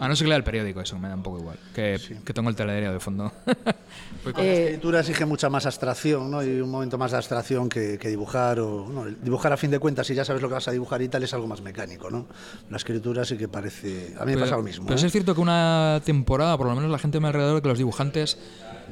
A 0.00 0.08
no 0.08 0.16
ser 0.16 0.24
que 0.24 0.28
lea 0.28 0.36
el 0.36 0.44
periódico, 0.44 0.80
eso 0.80 0.98
me 0.98 1.08
da 1.08 1.14
un 1.14 1.22
poco 1.22 1.38
igual. 1.38 1.56
Que, 1.74 2.00
que 2.24 2.32
tengo 2.32 2.50
el 2.50 2.56
telediario 2.56 2.92
de 2.92 3.00
fondo. 3.00 3.32
Voy 4.24 4.32
con- 4.32 4.44
La 4.44 4.50
Eh, 4.50 4.64
escritura 4.64 5.00
exige 5.00 5.24
mucha 5.24 5.48
más 5.50 5.66
abstracción, 5.66 6.30
¿no? 6.30 6.42
Y 6.42 6.60
un 6.60 6.70
momento 6.70 6.98
más 6.98 7.12
de 7.12 7.18
abstracción 7.18 7.68
que, 7.68 7.98
que 7.98 8.08
dibujar. 8.08 8.58
O, 8.60 8.88
no, 8.88 9.04
dibujar 9.04 9.52
a 9.52 9.56
fin 9.56 9.70
de 9.70 9.78
cuentas, 9.78 10.06
si 10.06 10.14
ya 10.14 10.24
sabes 10.24 10.42
lo 10.42 10.48
que 10.48 10.54
vas 10.54 10.66
a 10.68 10.72
dibujar 10.72 11.00
y 11.02 11.08
tal, 11.08 11.22
es 11.22 11.32
algo 11.34 11.46
más 11.46 11.60
mecánico, 11.60 12.10
¿no? 12.10 12.26
La 12.70 12.76
escritura 12.76 13.24
sí 13.24 13.36
que 13.36 13.48
parece... 13.48 14.14
A 14.18 14.24
mí 14.24 14.34
me 14.34 14.40
pasa 14.40 14.56
lo 14.56 14.62
mismo. 14.62 14.86
Pero 14.86 14.96
¿eh? 14.96 15.00
sí 15.00 15.06
es 15.06 15.12
cierto 15.12 15.34
que 15.34 15.40
una 15.40 16.00
temporada, 16.04 16.56
por 16.58 16.66
lo 16.66 16.74
menos 16.74 16.90
la 16.90 16.98
gente 16.98 17.18
a 17.18 17.20
mi 17.20 17.26
alrededor, 17.28 17.62
que 17.62 17.68
los 17.68 17.78
dibujantes 17.78 18.38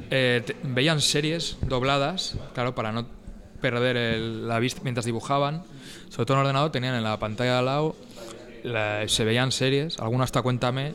eh, 0.09 0.41
te- 0.45 0.55
veían 0.63 1.01
series 1.01 1.57
dobladas, 1.67 2.35
claro, 2.53 2.75
para 2.75 2.91
no 2.91 3.05
perder 3.61 3.97
el- 3.97 4.47
la 4.47 4.59
vista 4.59 4.81
mientras 4.83 5.05
dibujaban. 5.05 5.63
Sobre 6.09 6.25
todo 6.25 6.37
en 6.37 6.41
el 6.41 6.45
ordenador 6.47 6.71
tenían 6.71 6.93
en 6.95 7.03
la 7.03 7.17
pantalla 7.17 7.53
de 7.53 7.57
al 7.59 7.65
lado, 7.65 7.95
la- 8.63 9.07
se 9.07 9.23
veían 9.25 9.51
series, 9.51 9.99
algunas 9.99 10.25
hasta 10.25 10.41
cuéntame, 10.41 10.93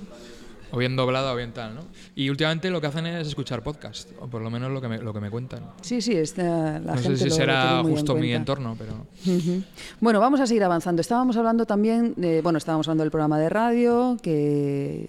o 0.70 0.76
bien 0.76 0.96
doblada 0.96 1.32
o 1.32 1.36
bien 1.36 1.52
tal, 1.52 1.74
¿no? 1.74 1.80
Y 2.14 2.28
últimamente 2.28 2.68
lo 2.68 2.78
que 2.80 2.88
hacen 2.88 3.06
es 3.06 3.28
escuchar 3.28 3.62
podcast, 3.62 4.10
o 4.20 4.26
por 4.26 4.42
lo 4.42 4.50
menos 4.50 4.70
lo 4.70 4.80
que 4.82 4.88
me, 4.88 4.98
lo 4.98 5.14
que 5.14 5.20
me 5.20 5.30
cuentan. 5.30 5.60
Sí, 5.80 6.02
sí, 6.02 6.12
está, 6.14 6.78
la 6.78 6.94
no 6.94 7.00
gente 7.00 7.16
sé 7.16 7.24
si 7.24 7.28
lo- 7.30 7.34
será 7.36 7.82
muy 7.82 7.92
en 7.92 7.96
justo 7.96 8.14
mi 8.16 8.32
entorno, 8.32 8.76
pero... 8.78 9.06
Bueno, 10.00 10.20
vamos 10.20 10.40
a 10.40 10.46
seguir 10.46 10.62
avanzando. 10.64 11.00
Estábamos 11.00 11.36
hablando 11.38 11.64
también, 11.64 12.12
de, 12.16 12.42
bueno, 12.42 12.58
estábamos 12.58 12.86
hablando 12.86 13.04
del 13.04 13.10
programa 13.10 13.38
de 13.38 13.48
radio, 13.48 14.18
que 14.22 15.08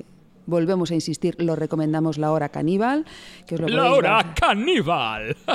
volvemos 0.49 0.91
a 0.91 0.95
insistir, 0.95 1.35
lo 1.41 1.55
recomendamos 1.55 2.17
La 2.17 2.31
Hora 2.31 2.49
Caníbal, 2.49 3.05
que 3.47 3.55
os 3.55 3.61
lo 3.61 3.67
¡Laura 3.69 4.11
bajar. 4.15 4.33
Caníbal! 4.35 5.37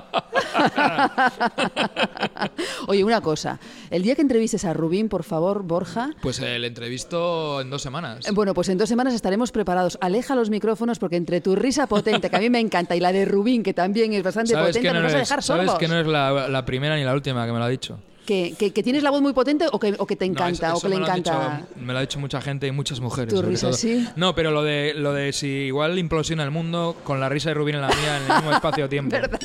Oye, 2.86 3.04
una 3.04 3.20
cosa, 3.20 3.58
el 3.90 4.02
día 4.02 4.14
que 4.14 4.22
entrevistes 4.22 4.64
a 4.64 4.72
Rubín, 4.72 5.08
por 5.08 5.24
favor, 5.24 5.62
Borja, 5.62 6.10
Pues 6.22 6.38
el 6.40 6.64
entrevisto 6.64 7.60
en 7.60 7.70
dos 7.70 7.82
semanas. 7.82 8.26
eh, 8.26 8.30
bueno, 8.32 8.54
pues 8.54 8.68
en 8.68 8.78
dos 8.78 8.88
semanas 8.88 9.14
estaremos 9.14 9.52
preparados. 9.52 9.98
Aleja 10.00 10.34
los 10.34 10.50
micrófonos 10.50 10.98
porque 10.98 11.16
entre 11.16 11.40
tu 11.40 11.54
risa 11.56 11.86
potente, 11.86 12.30
que 12.30 12.36
a 12.36 12.40
mí 12.40 12.50
me 12.50 12.60
encanta, 12.60 12.96
y 12.96 13.00
la 13.00 13.12
de 13.12 13.24
Rubín, 13.24 13.62
que 13.62 13.74
también 13.74 14.12
es 14.12 14.22
bastante 14.22 14.52
¿Sabes 14.52 14.68
potente, 14.76 14.88
no 14.88 14.94
nos 14.94 15.02
vas 15.04 15.14
a 15.14 15.18
dejar 15.18 15.42
sabes 15.42 15.66
sordos. 15.66 15.78
que 15.78 15.88
no 15.88 15.98
es 16.00 16.06
la, 16.06 16.48
la 16.48 16.64
primera 16.64 16.96
ni 16.96 17.04
la 17.04 17.14
última 17.14 17.46
que 17.46 17.52
me 17.52 17.58
lo 17.58 17.64
ha 17.64 17.68
dicho? 17.68 17.98
Que, 18.26 18.54
que- 18.58 18.72
que 18.72 18.82
tienes 18.82 19.02
la 19.02 19.10
voz 19.10 19.20
muy 19.22 19.32
potente 19.32 19.66
o 19.70 19.78
que, 19.78 19.94
o 19.98 20.06
que 20.06 20.16
te 20.16 20.26
No, 20.26 20.32
encanta 20.32 20.66
eso- 20.68 20.74
o 20.74 20.78
eso 20.78 20.86
que 20.86 20.94
le 20.94 20.96
me 21.00 21.02
encanta. 21.06 21.58
dicho- 21.66 21.80
me 21.84 21.92
lo 21.92 21.98
ha 21.98 22.02
dicho 22.02 22.18
mucha 22.18 22.40
gente 22.40 22.66
y 22.66 22.72
muchas 22.72 23.00
mujeres. 23.00 23.32
Tu 23.34 23.42
risa, 23.42 23.68
todo. 23.68 23.76
sí. 23.76 24.08
No, 24.16 24.34
pero 24.34 24.50
lo 24.50 24.62
de, 24.62 24.94
lo 24.94 25.12
de 25.12 25.32
si 25.32 25.46
igual 25.46 25.98
implosiona 25.98 26.42
el 26.44 26.50
mundo 26.50 26.96
con 27.04 27.20
la 27.20 27.28
risa 27.28 27.50
de 27.50 27.54
Rubín 27.54 27.74
en 27.76 27.82
la 27.82 27.88
mía 27.88 28.16
en 28.18 28.30
el 28.30 28.36
mismo 28.36 28.52
espacio-tiempo. 28.52 29.10
¿Verdad? 29.14 29.40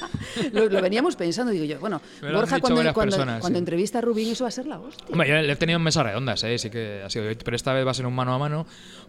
Lo, 0.53 0.67
lo 0.69 0.81
veníamos 0.81 1.15
pensando, 1.15 1.51
digo 1.51 1.65
yo. 1.65 1.79
Bueno, 1.79 2.01
Me 2.21 2.31
Borja, 2.31 2.59
cuando, 2.59 2.81
cuando, 2.93 2.93
personas, 3.15 3.41
cuando 3.41 3.57
sí. 3.57 3.59
entrevista 3.59 3.97
a 3.97 4.01
Rubín, 4.01 4.29
eso 4.31 4.43
va 4.43 4.47
a 4.47 4.51
ser 4.51 4.65
la 4.65 4.79
hostia. 4.79 5.05
Hombre, 5.11 5.27
yo 5.29 5.35
le 5.35 5.51
he 5.51 5.55
tenido 5.55 5.77
en 5.77 5.83
mesas 5.83 6.03
redondas, 6.05 6.43
¿eh? 6.43 6.57
sí 6.57 6.69
que 6.69 7.01
ha 7.05 7.09
sido. 7.09 7.25
Pero 7.43 7.55
esta 7.55 7.73
vez 7.73 7.85
va 7.85 7.91
a 7.91 7.93
ser 7.93 8.05
un 8.05 8.15
mano 8.15 8.33
a 8.33 8.37
mano 8.39 8.65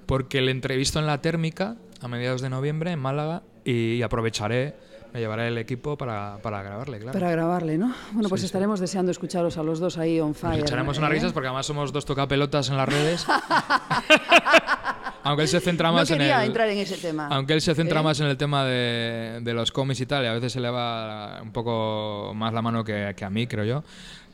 porque 0.06 0.40
le 0.40 0.50
entrevisto 0.50 0.98
en 0.98 1.06
la 1.06 1.20
térmica 1.20 1.76
a 2.00 2.08
mediados 2.08 2.40
de 2.42 2.50
noviembre 2.50 2.90
en 2.92 2.98
Málaga 2.98 3.42
y 3.64 4.02
aprovecharé, 4.02 4.74
me 5.12 5.20
llevaré 5.20 5.48
el 5.48 5.58
equipo 5.58 5.96
para, 5.96 6.38
para 6.42 6.62
grabarle, 6.62 6.98
claro. 6.98 7.18
Para 7.18 7.30
grabarle, 7.32 7.78
¿no? 7.78 7.94
Bueno, 8.12 8.28
pues 8.28 8.42
estaremos 8.44 8.80
deseando 8.80 9.10
escucharos 9.10 9.56
a 9.58 9.62
los 9.62 9.80
dos 9.80 9.98
ahí 9.98 10.20
on 10.20 10.28
Nos 10.28 10.38
fire. 10.38 10.60
echaremos 10.60 10.96
¿eh? 10.96 11.00
unas 11.00 11.10
risas 11.10 11.32
porque 11.32 11.48
además 11.48 11.66
somos 11.66 11.92
dos 11.92 12.04
tocapelotas 12.04 12.68
en 12.70 12.76
las 12.76 12.88
redes. 12.88 13.26
Aunque 15.22 15.42
él 15.42 15.48
se 15.48 15.60
centra 15.60 15.88
No 15.88 15.94
más 15.96 16.10
en 16.10 16.18
quería 16.18 16.40
el. 16.42 16.48
entrar 16.48 16.68
en 16.68 16.78
ese 16.78 16.96
tema. 16.96 17.28
Aunque 17.30 17.52
él 17.52 17.60
se 17.60 17.74
centra 17.74 18.00
¿Eh? 18.00 18.02
más 18.02 18.18
en 18.20 18.26
el 18.26 18.36
tema 18.36 18.64
de, 18.64 19.40
de 19.42 19.54
los 19.54 19.70
cómics 19.70 20.00
y 20.00 20.06
tal, 20.06 20.24
y 20.24 20.26
a 20.28 20.32
veces 20.32 20.52
se 20.52 20.60
le 20.60 20.70
va 20.70 21.40
un 21.42 21.52
poco 21.52 22.32
más 22.34 22.52
la 22.54 22.62
mano 22.62 22.82
que, 22.84 23.14
que 23.16 23.24
a 23.24 23.30
mí, 23.30 23.46
creo 23.46 23.64
yo. 23.64 23.84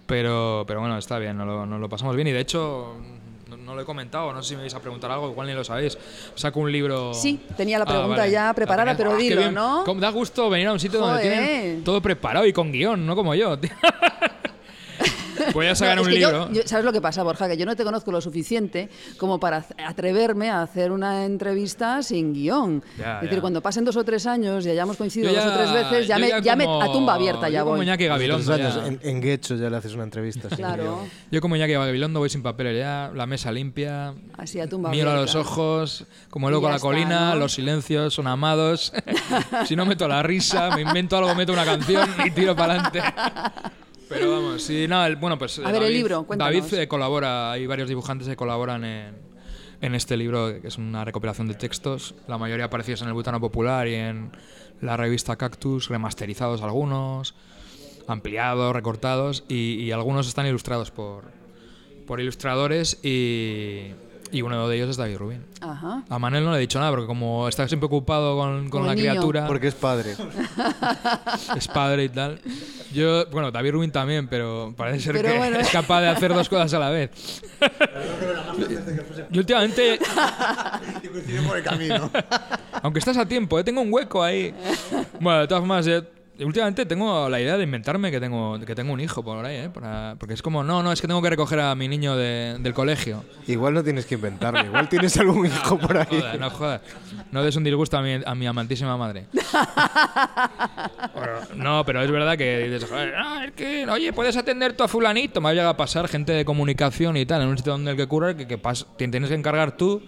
Pero, 0.07 0.65
pero 0.69 0.79
bueno, 0.81 0.97
está 0.97 1.19
bien, 1.19 1.37
nos 1.37 1.47
lo, 1.47 1.67
nos 1.67 1.81
lo 1.81 1.89
pasamos 1.89 2.15
bien. 2.15 2.29
Y 2.29 2.33
de 2.33 2.41
hecho, 2.41 2.95
no, 3.67 3.75
lo 3.75 3.83
he 3.83 3.85
comentado, 3.85 4.33
no 4.33 4.43
sé 4.43 4.51
si 4.51 4.55
me 4.57 4.63
vais 4.63 4.75
a 4.75 4.81
preguntar 4.81 5.11
algo, 5.11 5.29
igual 5.31 5.47
ni 5.49 5.53
lo 5.53 5.65
sabéis. 5.65 5.99
Saco 6.37 6.61
un 6.61 6.71
libro. 6.73 7.13
Sí, 7.13 7.41
tenía 7.57 7.79
la 7.79 7.85
Ah, 7.85 7.89
pregunta 7.89 8.17
vale. 8.19 8.31
ya 8.31 8.55
preparada, 8.55 8.97
pero 8.97 9.13
¡Ah, 9.13 9.17
dilo! 9.17 9.51
¿no? 9.51 9.85
Da 9.97 10.11
gusto 10.11 10.49
venir 10.49 10.69
a 10.69 10.73
un 10.73 10.81
sitio 10.81 11.01
donde 11.01 11.21
tienen 11.21 11.85
todo 11.85 12.01
preparado 12.01 12.47
y 12.47 12.53
con 12.53 12.71
guion, 12.73 13.05
no 13.05 13.15
como 13.17 13.35
yo. 13.35 13.59
tío. 13.59 13.71
Voy 15.53 15.67
a 15.67 15.75
sacar 15.75 15.97
No, 15.97 16.03
un 16.03 16.09
que 16.09 16.21
yo- 16.21 16.29
libro. 16.31 16.53
yo- 16.53 16.63
¿Sabes 16.67 16.85
lo 16.85 16.93
que 16.93 17.01
pasa, 17.01 17.23
Borja? 17.23 17.49
Que 17.49 17.57
yo 17.57 17.67
no 17.67 17.75
te 17.77 17.85
conozco 17.85 18.11
lo 18.13 18.21
suficiente 18.21 18.89
como 19.19 19.39
para 19.41 19.65
atreverme 19.87 20.51
a 20.51 20.63
hacer 20.63 20.91
una 20.93 21.25
entrevista 21.25 22.03
sin 22.03 22.33
guion. 22.33 22.83
Ya, 22.99 23.17
es 23.17 23.23
decir, 23.23 23.37
ya. 23.37 23.41
cuando 23.41 23.61
pasen 23.63 23.85
dos 23.85 23.97
o 23.97 24.05
tres 24.05 24.27
años 24.27 24.65
y 24.67 24.71
hayamos 24.71 24.97
coincidido 24.97 25.33
Yo 25.33 25.43
dos 25.45 25.53
o 25.53 25.57
tres 25.57 25.73
veces, 25.73 26.07
ya 26.09 26.19
me, 26.19 26.29
ya 26.43 26.57
me- 26.57 26.65
como- 26.65 26.83
a 26.83 26.93
tumba 26.93 27.15
abierta 27.15 27.49
ya 27.49 27.59
yo 27.61 27.65
como 27.65 27.77
voy. 27.77 27.87
Iñaki 27.87 28.07
Gabilondo. 28.07 28.53
Años, 28.55 28.75
ya. 28.77 28.87
en, 28.87 29.01
en 29.03 29.21
Guecho 29.21 29.57
ya 29.57 29.71
le 29.71 29.77
haces 29.77 29.95
una 29.95 30.05
entrevista. 30.05 30.49
sin 30.49 30.59
Claro, 30.59 30.83
guion. 30.83 30.99
Yo 31.31 31.41
como 31.41 31.57
Iñaki 31.57 31.73
Gabilondo 31.73 32.21
voy 32.21 32.29
sin 32.29 32.43
papeles 32.43 32.79
ya, 32.79 33.11
la 33.15 33.27
mesa 33.27 33.51
limpia, 33.53 34.15
así 34.37 34.61
a 34.61 34.69
tumba 34.69 34.91
miro 34.91 35.11
a 35.11 35.15
abierta. 35.15 35.39
los 35.39 35.47
ojos, 35.47 36.05
como 36.31 36.51
loco 36.51 36.67
a 36.67 36.71
ya 36.71 36.73
la 36.73 36.77
está, 36.77 36.87
colina, 36.89 37.31
¿no? 37.31 37.37
los 37.37 37.53
silencios 37.55 38.15
son 38.15 38.27
amados. 38.27 38.93
si 39.67 39.77
no 39.77 39.87
meto 39.87 40.07
la 40.09 40.23
risa, 40.23 40.71
me 40.75 40.83
invento 40.83 41.17
algo, 41.17 41.35
meto 41.35 41.53
una 41.53 41.65
canción 41.65 42.09
y 42.25 42.31
tiro 42.31 42.55
para 42.55 42.75
adelante. 42.75 43.03
Pero 44.09 44.31
vamos, 44.31 44.63
sí, 44.63 44.87
no, 44.89 45.05
el- 45.05 45.17
bueno, 45.17 45.37
pues 45.39 45.59
A 45.59 45.71
ver, 45.73 45.83
el 45.83 45.93
libro, 45.93 46.23
cuéntanos. 46.25 46.55
David 46.55 46.75
eh, 46.83 46.89
colabora, 46.89 47.53
hay 47.53 47.67
varios 47.67 47.89
dibujantes 47.89 48.29
que 48.29 48.37
colaboran 48.37 48.85
en, 48.85 49.15
en 49.81 49.95
este 49.95 50.17
libro, 50.17 50.61
que 50.61 50.69
es 50.69 50.79
una 50.79 51.05
recopilación 51.05 51.49
de 51.49 51.55
textos, 51.55 52.15
la 52.29 52.39
mayoría 52.39 52.67
aparecidos 52.67 53.03
en 53.03 53.09
el 53.09 53.15
Butano 53.15 53.41
Popular 53.41 53.89
y 53.89 53.95
en 53.95 54.31
la 54.81 54.97
revista 54.97 55.37
Cactus, 55.37 55.89
remasterizados 55.89 56.63
algunos, 56.63 57.35
ampliados, 58.07 58.75
recortados, 58.75 59.45
y, 59.49 59.75
y 59.83 59.91
algunos 59.93 60.29
están 60.29 60.47
ilustrados 60.47 60.91
por, 60.93 61.25
por 62.07 62.21
ilustradores 62.21 63.01
y, 63.05 63.89
y 64.37 64.43
uno 64.43 64.69
de 64.69 64.77
ellos 64.77 64.91
es 64.91 64.97
David 64.97 65.17
Rubin. 65.17 65.45
Ajá. 65.61 66.03
A 66.09 66.19
Manel 66.19 66.45
no 66.45 66.51
le 66.53 66.59
he 66.59 66.61
dicho 66.61 66.79
nada 66.79 66.91
porque 66.91 67.07
como 67.07 67.49
está 67.49 67.67
siempre 67.67 67.87
ocupado 67.87 68.37
con, 68.37 68.69
con 68.69 68.87
la 68.87 68.95
niño. 68.95 69.11
criatura, 69.11 69.47
Porque 69.47 69.69
es 69.69 69.75
padre. 69.75 70.15
es 71.57 71.69
padre 71.69 72.05
y 72.05 72.09
tal. 72.09 72.41
Yo, 72.93 73.27
bueno, 73.31 73.51
David 73.51 73.73
Rubin 73.73 73.91
también, 73.91 74.29
pero 74.29 74.73
parece 74.77 75.01
ser 75.01 75.17
Pero 75.17 75.31
que 75.33 75.39
bueno. 75.39 75.59
es 75.59 75.69
capaz 75.71 76.01
de 76.03 76.09
hacer 76.09 76.33
dos 76.33 76.49
cosas 76.49 76.73
a 76.75 76.79
la 76.79 76.91
vez. 76.91 77.11
Yo 79.31 79.41
últimamente, 79.41 79.99
por 81.47 81.57
el 81.59 81.63
camino. 81.65 82.11
aunque 82.83 82.99
estás 82.99 83.17
a 83.17 83.27
tiempo, 83.27 83.59
¿eh? 83.59 83.65
tengo 83.65 83.81
un 83.81 83.93
hueco 83.93 84.23
ahí. 84.23 84.55
Bueno, 85.21 85.41
de 85.41 85.49
todas 85.49 85.61
formas, 85.63 85.87
eh, 85.87 86.03
últimamente 86.41 86.87
tengo 86.87 87.29
la 87.29 87.41
idea 87.41 87.57
de 87.57 87.65
inventarme 87.65 88.11
que 88.11 88.21
tengo, 88.21 88.59
que 88.61 88.75
tengo 88.75 88.93
un 88.93 89.01
hijo 89.01 89.23
por 89.23 89.45
ahí, 89.45 89.57
¿eh? 89.57 89.71
Para- 89.73 90.17
porque 90.19 90.35
es 90.35 90.43
como, 90.43 90.63
no, 90.65 90.83
no, 90.83 90.93
es 90.93 91.01
que 91.01 91.07
tengo 91.07 91.23
que 91.23 91.31
recoger 91.31 91.61
a 91.61 91.75
mi 91.75 91.89
niño 91.89 92.17
de- 92.17 92.57
del 92.61 92.75
colegio. 92.75 93.25
Igual 93.47 93.75
no 93.75 93.83
tienes 93.85 94.07
que 94.07 94.15
inventarlo. 94.17 94.65
Igual 94.65 94.89
tienes 94.89 95.17
algún 95.19 95.47
hijo 95.47 95.79
por 95.79 95.97
ahí. 95.97 96.07
Joder, 96.09 96.41
no 96.41 96.51
jodas. 96.51 96.81
No 97.33 97.43
des 97.43 97.57
un 97.57 97.65
disgusto 97.65 97.97
a 97.99 98.03
mi, 98.03 98.19
a 98.25 98.35
mi 98.35 98.47
amantísima 98.47 98.97
madre. 98.97 99.27
Bueno, 101.15 101.33
no, 101.57 101.85
pero 101.85 102.03
es 102.03 102.11
verdad 102.11 102.37
que 102.37 102.69
dices, 102.69 102.89
joder, 102.89 103.15
es 103.47 103.53
que, 103.53 103.87
oye, 103.89 104.13
puedes 104.13 104.37
atender 104.37 104.75
tú 104.75 104.85
a 104.85 104.89
fulanito. 104.89 105.41
Me 105.41 105.49
ha 105.49 105.53
llegado 105.53 105.71
a 105.71 105.77
pasar 105.77 106.09
gente 106.09 106.33
de 106.33 106.45
comunicación 106.45 107.17
y 107.17 107.25
tal, 107.27 107.43
en 107.43 107.49
un 107.49 107.57
sitio 107.57 107.73
donde 107.73 107.93
el 107.93 107.97
que 107.97 108.07
curra, 108.07 108.37
que, 108.37 108.47
que 108.47 108.61
pas- 108.61 108.87
te 108.97 109.09
tienes 109.09 109.29
que 109.29 109.35
encargar 109.35 109.77
tú 109.77 110.03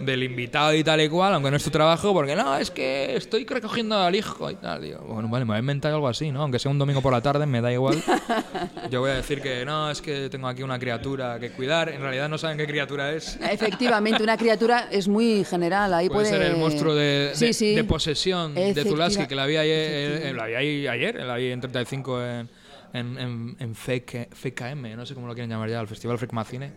del 0.00 0.22
invitado 0.22 0.74
y 0.74 0.82
tal 0.82 1.00
y 1.00 1.08
cual, 1.08 1.34
aunque 1.34 1.50
no 1.50 1.56
es 1.56 1.64
tu 1.64 1.70
trabajo, 1.70 2.12
porque 2.12 2.34
no, 2.34 2.56
es 2.56 2.70
que 2.70 3.16
estoy 3.16 3.44
recogiendo 3.44 3.96
al 3.98 4.14
hijo 4.14 4.50
y 4.50 4.54
tal. 4.56 4.82
Digo, 4.82 5.00
bueno, 5.06 5.28
vale, 5.28 5.44
me 5.44 5.50
voy 5.50 5.56
a 5.56 5.60
inventar 5.60 5.92
algo 5.92 6.08
así, 6.08 6.30
¿no? 6.32 6.42
Aunque 6.42 6.58
sea 6.58 6.70
un 6.70 6.78
domingo 6.78 7.02
por 7.02 7.12
la 7.12 7.20
tarde, 7.20 7.46
me 7.46 7.60
da 7.60 7.72
igual. 7.72 8.02
Yo 8.90 9.00
voy 9.00 9.10
a 9.10 9.14
decir 9.14 9.40
que 9.40 9.64
no, 9.64 9.90
es 9.90 10.00
que 10.00 10.28
tengo 10.30 10.48
aquí 10.48 10.62
una 10.62 10.78
criatura 10.78 11.38
que 11.38 11.50
cuidar. 11.50 11.88
En 11.90 12.00
realidad 12.00 12.28
no 12.28 12.38
saben 12.38 12.56
qué 12.58 12.66
criatura 12.66 13.12
es. 13.12 13.38
Efectivamente, 13.42 14.22
una 14.22 14.36
criatura 14.36 14.88
es 14.90 15.06
muy 15.08 15.44
general. 15.44 15.92
Ahí 15.94 16.08
Puede 16.08 16.28
puede, 16.30 16.42
ser 16.42 16.50
el 16.52 16.56
monstruo 16.56 16.94
de, 16.94 17.30
Sí, 17.34 17.46
de- 17.46 17.52
sí. 17.52 17.74
de 17.74 17.84
posesión 17.84 18.54
de 18.54 18.84
Tulaski, 18.84 19.26
que 19.26 19.34
la 19.34 19.46
vi 19.46 19.56
ayer, 19.56 20.22
eh, 20.26 20.32
la 20.34 20.46
vi 20.46 20.54
ahí 20.54 20.86
ayer, 20.88 21.16
la 21.16 21.36
vi 21.36 21.46
en 21.50 21.60
35 21.60 22.22
en, 22.22 22.48
en, 22.92 23.18
en, 23.18 23.56
en 23.58 23.74
FKM, 23.74 24.96
no 24.96 25.06
sé 25.06 25.14
cómo 25.14 25.26
lo 25.26 25.34
quieren 25.34 25.50
llamar 25.50 25.68
ya, 25.68 25.80
el 25.80 25.86
Festival 25.88 26.18
Freak 26.18 26.32
Macine. 26.32 26.72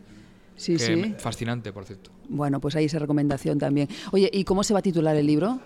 Sí, 0.55 0.73
que 0.77 0.79
sí. 0.85 1.15
Fascinante, 1.17 1.73
por 1.73 1.85
cierto. 1.85 2.11
Bueno, 2.29 2.59
pues 2.59 2.75
ahí 2.75 2.85
esa 2.85 2.99
recomendación 2.99 3.57
también. 3.59 3.87
Oye, 4.11 4.29
¿y 4.31 4.43
cómo 4.43 4.63
se 4.63 4.73
va 4.73 4.79
a 4.79 4.83
titular 4.83 5.15
el 5.15 5.25
libro? 5.25 5.59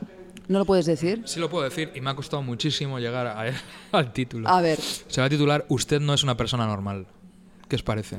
¿No 0.47 0.59
lo 0.59 0.65
puedes 0.65 0.85
decir? 0.85 1.23
Sí 1.25 1.39
lo 1.39 1.49
puedo 1.49 1.65
decir 1.65 1.91
y 1.93 1.99
me 2.01 2.09
ha 2.09 2.15
costado 2.15 2.41
muchísimo 2.41 2.99
llegar 2.99 3.27
a- 3.27 3.51
al 3.91 4.13
título. 4.13 4.47
A 4.47 4.61
ver, 4.61 4.79
Se 4.79 5.19
va 5.21 5.27
a 5.27 5.29
titular 5.29 5.65
Usted 5.69 5.99
no 5.99 6.13
es 6.13 6.23
una 6.23 6.37
persona 6.37 6.65
normal. 6.65 7.05
¿Qué 7.67 7.75
os 7.75 7.83
parece? 7.83 8.15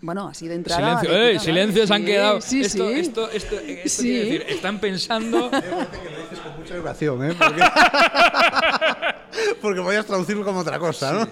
bueno, 0.00 0.28
así 0.28 0.48
de 0.48 0.54
entrada. 0.54 0.98
Silencio, 1.00 1.10
de 1.20 1.30
¡Ey! 1.32 1.38
Silencio, 1.38 1.86
se 1.86 1.94
han 1.94 2.00
Sí, 2.00 2.06
quedado. 2.06 2.40
Sí, 2.40 2.60
esto, 2.62 2.88
sí. 2.88 2.94
esto, 2.94 3.30
esto, 3.30 3.56
esto 3.60 4.02
Sí. 4.02 4.08
quiere 4.08 4.24
decir, 4.24 4.44
están 4.48 4.78
pensando. 4.80 5.50
Con 5.50 6.56
mucha 6.60 6.74
educación, 6.76 7.24
¿eh? 7.30 7.34
Porque, 7.38 7.62
Porque 9.60 9.80
podías 9.82 10.06
traducirlo 10.06 10.44
como 10.44 10.60
otra 10.60 10.78
cosa, 10.78 11.12
¿no? 11.12 11.28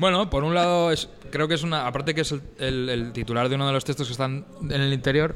Bueno, 0.00 0.30
por 0.30 0.42
un 0.44 0.54
lado, 0.54 0.90
es, 0.90 1.08
creo 1.30 1.46
que 1.46 1.54
es 1.54 1.62
una. 1.62 1.86
Aparte 1.86 2.14
que 2.14 2.22
es 2.22 2.32
el, 2.32 2.40
el- 2.58 2.88
el 2.88 3.12
titular 3.12 3.48
de 3.48 3.54
uno 3.54 3.66
de 3.66 3.72
los 3.74 3.84
textos 3.84 4.06
que 4.08 4.12
están 4.12 4.46
en 4.62 4.80
el 4.80 4.92
interior, 4.92 5.34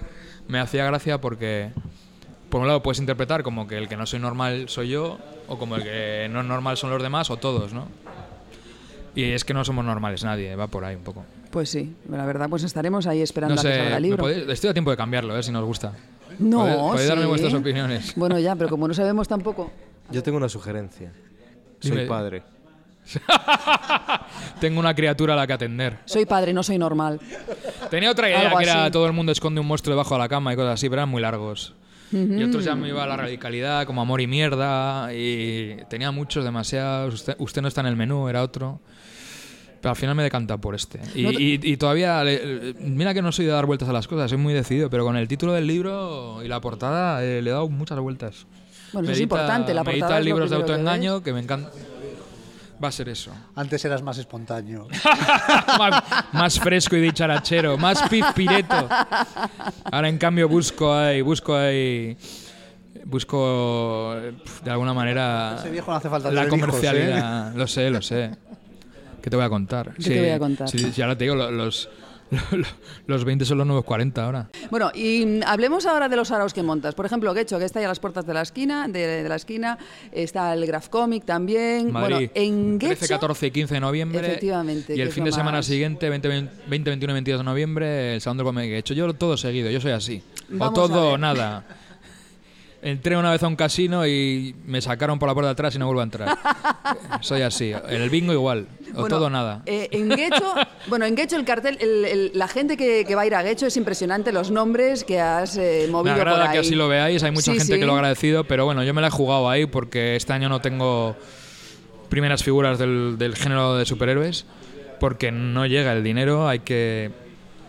me 0.48 0.58
hacía 0.58 0.84
gracia 0.86 1.20
porque. 1.20 1.70
Por 2.48 2.60
un 2.60 2.68
lado 2.68 2.82
puedes 2.84 3.00
interpretar 3.00 3.42
como 3.42 3.66
que 3.66 3.76
el 3.76 3.88
que 3.88 3.96
no 3.96 4.06
soy 4.06 4.20
normal 4.20 4.68
soy 4.68 4.88
yo, 4.88 5.18
o 5.48 5.58
como 5.58 5.74
el 5.76 5.82
que 5.82 6.28
no 6.30 6.40
es 6.40 6.46
normal 6.46 6.76
son 6.76 6.90
los 6.90 7.02
demás, 7.02 7.28
o 7.30 7.36
todos, 7.36 7.72
¿no? 7.72 7.88
Y 9.16 9.24
es 9.32 9.44
que 9.44 9.54
no 9.54 9.64
somos 9.64 9.84
normales 9.84 10.22
nadie, 10.22 10.54
va 10.54 10.68
por 10.68 10.84
ahí 10.84 10.94
un 10.94 11.02
poco. 11.02 11.24
Pues 11.50 11.68
sí, 11.70 11.94
la 12.08 12.24
verdad, 12.24 12.48
pues 12.48 12.62
estaremos 12.62 13.06
ahí 13.08 13.22
esperando 13.22 13.56
No 13.56 13.60
a 13.60 13.64
que 13.64 13.76
salga 13.76 13.96
el 13.96 14.02
libro. 14.04 14.24
podéis- 14.24 14.48
estoy 14.50 14.70
a 14.70 14.72
tiempo 14.72 14.90
de 14.92 14.96
cambiarlo, 14.96 15.36
¿eh? 15.36 15.42
si 15.42 15.50
nos 15.50 15.64
gusta. 15.64 15.92
No, 16.38 16.60
Podéis- 16.60 16.78
podéis 16.78 17.08
darme 17.08 17.26
vuestras 17.26 17.54
opiniones. 17.54 18.12
Bueno, 18.14 18.38
ya, 18.38 18.54
pero 18.54 18.70
como 18.70 18.86
no 18.86 18.94
sabemos 18.94 19.26
tampoco. 19.26 19.72
Yo 20.10 20.22
tengo 20.22 20.38
una 20.38 20.48
sugerencia. 20.48 21.12
Soy 21.80 21.90
Dime. 21.90 22.06
padre. 22.06 22.42
Tengo 24.60 24.80
una 24.80 24.94
criatura 24.94 25.34
a 25.34 25.36
la 25.36 25.46
que 25.46 25.52
atender. 25.52 25.98
Soy 26.04 26.26
padre, 26.26 26.52
no 26.52 26.62
soy 26.62 26.78
normal. 26.78 27.20
Tenía 27.90 28.10
otra 28.10 28.28
idea 28.28 28.40
Algo 28.42 28.58
que 28.58 28.64
era 28.64 28.84
así. 28.84 28.92
todo 28.92 29.06
el 29.06 29.12
mundo 29.12 29.32
esconde 29.32 29.60
un 29.60 29.66
monstruo 29.66 29.94
debajo 29.94 30.14
de 30.14 30.20
la 30.20 30.28
cama 30.28 30.52
y 30.52 30.56
cosas 30.56 30.74
así, 30.74 30.88
pero 30.88 31.00
eran 31.02 31.08
muy 31.08 31.22
largos. 31.22 31.74
Y 32.12 32.44
otros 32.44 32.64
ya 32.64 32.76
me 32.76 32.88
iba 32.88 33.02
a 33.02 33.06
la 33.08 33.16
radicalidad, 33.16 33.86
como 33.86 34.00
amor 34.00 34.20
y 34.20 34.28
mierda, 34.28 35.12
y 35.12 35.78
tenía 35.88 36.12
muchos, 36.12 36.44
demasiados. 36.44 37.12
Usted, 37.14 37.34
usted 37.38 37.60
no 37.60 37.66
está 37.66 37.80
en 37.80 37.88
el 37.88 37.96
menú, 37.96 38.28
era 38.28 38.42
otro. 38.42 38.80
Pero 39.80 39.90
al 39.90 39.96
final 39.96 40.14
me 40.14 40.22
he 40.22 40.24
decantado 40.24 40.60
por 40.60 40.76
este. 40.76 41.00
Y, 41.14 41.22
No 41.24 41.32
te- 41.32 41.42
y- 41.42 41.60
y 41.60 41.76
todavía, 41.76 42.22
le- 42.22 42.74
mira 42.78 43.12
que 43.14 43.20
no 43.20 43.32
soy 43.32 43.46
de 43.46 43.50
dar 43.50 43.66
vueltas 43.66 43.88
a 43.88 43.92
las 43.92 44.06
cosas, 44.06 44.30
soy 44.30 44.38
muy 44.38 44.54
decidido, 44.54 44.88
pero 44.90 45.04
con 45.04 45.16
el 45.16 45.26
título 45.26 45.52
del 45.54 45.66
libro 45.66 46.40
y 46.44 46.48
la 46.48 46.60
portada 46.60 47.22
eh, 47.24 47.42
le 47.42 47.50
he 47.50 47.52
dado 47.52 47.68
muchas 47.68 47.98
vueltas. 47.98 48.46
Bueno, 48.92 49.06
eso 49.06 49.12
es 49.12 49.18
Medita- 49.18 49.22
importante, 49.24 49.74
la 49.74 49.82
medita 49.82 50.06
portada 50.06 50.20
es 50.20 50.24
lo 50.24 50.30
libros 50.30 50.50
de 50.50 50.56
primero 50.56 50.66
que 50.66 50.72
autoengaño 50.72 51.22
que 51.24 51.32
me 51.32 51.40
encanta. 51.40 51.70
Va 52.84 52.88
a 52.88 52.92
ser 52.92 53.08
eso. 53.08 53.30
Antes 53.56 53.82
eras 53.86 54.02
más 54.02 54.18
espontáneo. 54.18 54.86
más, 55.78 56.04
más 56.32 56.60
fresco 56.60 56.94
y 56.96 57.00
dicharachero, 57.00 57.78
más 57.78 58.06
pizpireto. 58.10 58.86
Ahora 59.90 60.10
en 60.10 60.18
cambio 60.18 60.50
busco 60.50 60.92
ahí, 60.92 61.22
busco 61.22 61.56
ahí, 61.56 62.14
busco 63.06 64.14
eh, 64.18 64.34
de 64.62 64.70
alguna 64.70 64.92
manera 64.92 65.56
Ese 65.58 65.70
viejo 65.70 65.90
no 65.92 65.96
hace 65.96 66.10
falta 66.10 66.30
la 66.30 66.42
hijos, 66.44 66.50
comercialidad. 66.60 67.54
Lo 67.54 67.66
sé, 67.66 67.88
lo 67.88 68.02
sé. 68.02 68.32
¿Qué 69.22 69.30
te 69.30 69.36
voy 69.36 69.46
a 69.46 69.48
contar? 69.48 69.94
¿Qué 69.94 70.02
te 70.02 70.20
voy 70.20 70.28
a 70.30 70.38
contar? 70.38 70.68
Sí, 70.68 70.92
sí, 70.92 71.00
ahora 71.00 71.16
te 71.16 71.24
digo, 71.24 71.36
lo- 71.36 71.50
los, 71.50 71.88
los 73.06 73.24
20 73.24 73.44
son 73.44 73.58
los 73.58 73.66
nuevos 73.66 73.84
40 73.84 74.24
ahora. 74.24 74.48
Bueno, 74.70 74.90
y 74.94 75.24
mm, 75.26 75.40
hablemos 75.46 75.86
ahora 75.86 76.08
de 76.08 76.16
los 76.16 76.30
araos 76.30 76.52
que 76.54 76.62
montas. 76.62 76.94
Por 76.94 77.06
ejemplo, 77.06 77.32
Guecho, 77.34 77.58
que 77.58 77.64
está 77.64 77.78
ahí 77.78 77.84
a 77.84 77.88
las 77.88 78.00
puertas 78.00 78.26
de 78.26 78.34
la 78.34 78.42
esquina, 78.42 78.88
de, 78.88 79.22
de 79.22 79.28
la 79.28 79.36
esquina. 79.36 79.78
Está 80.12 80.52
el 80.54 80.66
Graph 80.66 80.88
Comic 80.88 81.24
también. 81.24 81.92
Madrid, 81.92 82.14
Bueno, 82.14 82.30
en 82.34 82.78
Guecho... 82.78 82.96
13, 82.98 83.08
14 83.14 83.46
y 83.46 83.50
15 83.50 83.74
de 83.74 83.80
noviembre. 83.80 84.26
Efectivamente, 84.26 84.96
Y 84.96 85.00
el 85.00 85.10
fin 85.10 85.24
de 85.24 85.32
semana 85.32 85.58
más- 85.58 85.66
siguiente, 85.66 86.08
20, 86.08 86.28
20, 86.28 86.50
21 86.90 87.12
y 87.12 87.14
22 87.14 87.40
de 87.40 87.44
noviembre, 87.44 88.14
el 88.14 88.20
Salón 88.20 88.38
del 88.38 88.46
Cómic. 88.46 88.64
He 88.70 88.78
hecho 88.78 88.94
yo 88.94 89.12
todo 89.14 89.36
seguido, 89.36 89.70
yo 89.70 89.80
soy 89.80 89.92
así. 89.92 90.22
Vamos 90.48 90.78
o 90.78 90.88
todo 90.88 91.12
o 91.12 91.18
nada. 91.18 91.64
Entré 92.86 93.16
una 93.16 93.30
vez 93.30 93.42
a 93.42 93.48
un 93.48 93.56
casino 93.56 94.06
y 94.06 94.54
me 94.66 94.82
sacaron 94.82 95.18
por 95.18 95.26
la 95.26 95.32
puerta 95.34 95.48
de 95.48 95.52
atrás 95.52 95.74
y 95.74 95.78
no 95.78 95.86
vuelvo 95.86 96.02
a 96.02 96.04
entrar. 96.04 96.36
soy 97.22 97.40
así. 97.40 97.72
En 97.72 98.02
el 98.02 98.10
bingo 98.10 98.32
igual. 98.34 98.66
O 98.92 99.00
Bueno, 99.00 99.08
todo 99.16 99.26
o 99.26 99.30
nada. 99.30 99.62
eh, 99.64 99.88
en 99.90 100.10
Guecho, 100.10 100.54
bueno, 100.88 101.06
en 101.06 101.14
Guecho 101.16 101.36
el 101.36 101.46
cartel, 101.46 101.78
el- 101.80 102.04
el- 102.04 102.30
la 102.34 102.46
gente 102.46 102.76
que, 102.76 103.06
que 103.06 103.14
va 103.14 103.22
a 103.22 103.26
ir 103.26 103.34
a 103.34 103.42
Guecho 103.42 103.66
es 103.66 103.76
impresionante 103.78 104.32
los 104.32 104.50
nombres 104.50 105.02
que 105.02 105.18
has 105.18 105.56
eh, 105.56 105.84
Me 105.86 105.92
movido 105.92 106.14
por 106.16 106.28
agrada 106.28 106.50
ahí. 106.50 106.52
que 106.52 106.58
así 106.58 106.74
lo 106.74 106.86
veáis, 106.86 107.22
hay 107.22 107.30
mucha 107.30 107.52
Sí, 107.52 107.58
gente 107.58 107.72
sí. 107.74 107.80
que 107.80 107.86
lo 107.86 107.92
ha 107.94 107.96
agradecido, 107.96 108.44
pero 108.44 108.66
bueno, 108.66 108.84
yo 108.84 108.92
me 108.92 109.00
la 109.00 109.06
he 109.08 109.10
jugado 109.10 109.48
ahí 109.48 109.64
porque 109.64 110.14
este 110.16 110.34
año 110.34 110.50
no 110.50 110.60
tengo 110.60 111.16
primeras 112.10 112.44
figuras 112.44 112.78
del, 112.78 113.16
del 113.18 113.34
género 113.34 113.76
de 113.76 113.86
superhéroes, 113.86 114.44
porque 115.00 115.32
no 115.32 115.64
llega 115.66 115.92
el 115.94 116.04
dinero, 116.04 116.46
hay 116.46 116.58
que 116.60 117.10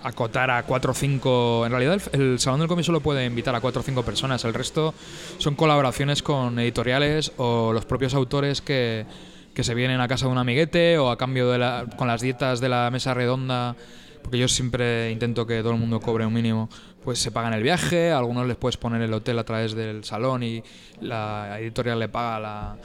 acotar 0.08 0.50
a 0.52 0.64
cuatro 0.64 0.92
o 0.92 0.94
cinco... 0.94 1.64
En 1.66 1.72
realidad 1.72 2.02
el, 2.14 2.22
el 2.22 2.40
Salón 2.40 2.60
del 2.60 2.70
Cómic 2.70 2.86
solo 2.86 3.00
puede 3.02 3.26
invitar 3.26 3.56
a 3.56 3.62
cuatro 3.62 3.82
o 3.82 3.84
cinco 3.84 4.04
personas, 4.04 4.44
el 4.46 4.54
resto 4.54 4.94
son 5.38 5.56
colaboraciones 5.56 6.22
con 6.24 6.58
editoriales 6.60 7.32
o 7.38 7.74
los 7.74 7.86
propios 7.86 8.14
autores 8.14 8.62
que, 8.62 9.06
que 9.54 9.64
se 9.64 9.74
vienen 9.74 10.02
a 10.02 10.08
casa 10.08 10.26
de 10.26 10.32
un 10.32 10.38
amiguete 10.38 10.98
o 10.98 11.10
a 11.10 11.18
cambio 11.18 11.50
de 11.50 11.58
la, 11.58 11.86
con 11.98 12.08
las 12.08 12.22
dietas 12.22 12.60
de 12.62 12.70
la 12.70 12.90
mesa 12.92 13.14
redonda 13.14 13.76
porque 14.22 14.40
yo 14.40 14.48
siempre 14.48 15.12
intento 15.12 15.46
que 15.46 15.60
todo 15.62 15.74
el 15.74 15.78
mundo 15.78 16.00
cobre 16.00 16.26
un 16.26 16.34
mínimo, 16.34 16.68
pues 17.04 17.20
se 17.20 17.30
pagan 17.30 17.54
el 17.54 17.62
viaje, 17.62 18.12
a 18.12 18.18
algunos 18.18 18.48
les 18.48 18.58
puedes 18.58 18.76
poner 18.76 19.00
el 19.04 19.14
hotel 19.14 19.38
a 19.38 19.44
través 19.44 19.76
del 19.76 20.04
salón 20.04 20.42
y 20.42 20.64
la 21.00 21.60
editorial 21.60 22.00
le 22.00 22.10
paga 22.10 22.40
la- 22.40 22.76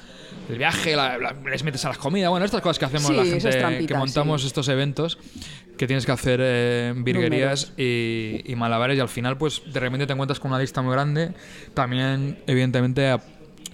el 0.50 0.58
viaje, 0.58 0.94
la- 0.94 1.16
la- 1.16 1.32
les 1.32 1.64
metes 1.64 1.82
a 1.86 1.88
las 1.88 1.96
comidas, 1.96 2.28
bueno, 2.28 2.44
estas 2.44 2.60
cosas 2.60 2.78
que 2.78 2.84
hacemos 2.84 3.06
Sí, 3.06 3.16
la 3.48 3.68
gente 3.70 3.86
que 3.86 3.94
montamos 3.94 4.42
sí. 4.42 4.48
estos 4.48 4.68
eventos, 4.68 5.16
que 5.80 5.86
tienes 5.86 6.04
que 6.04 6.12
hacer 6.12 6.40
eh, 6.42 6.92
virguerías 6.94 7.72
y, 7.78 8.42
y 8.44 8.54
malabares 8.54 8.98
y 8.98 9.00
al 9.00 9.08
final 9.08 9.38
pues 9.38 9.62
de 9.72 9.80
repente 9.80 10.06
te 10.06 10.12
encuentras 10.12 10.38
con 10.38 10.50
una 10.50 10.60
lista 10.60 10.82
muy 10.82 10.92
grande, 10.92 11.32
también 11.72 12.38
evidentemente 12.46 13.08
a- 13.08 13.18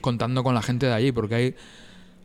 contando 0.01 0.45
con 0.45 0.55
la 0.55 0.63
gente 0.63 0.87
de 0.87 0.93
allí, 0.93 1.11
porque 1.11 1.35
hay 1.35 1.55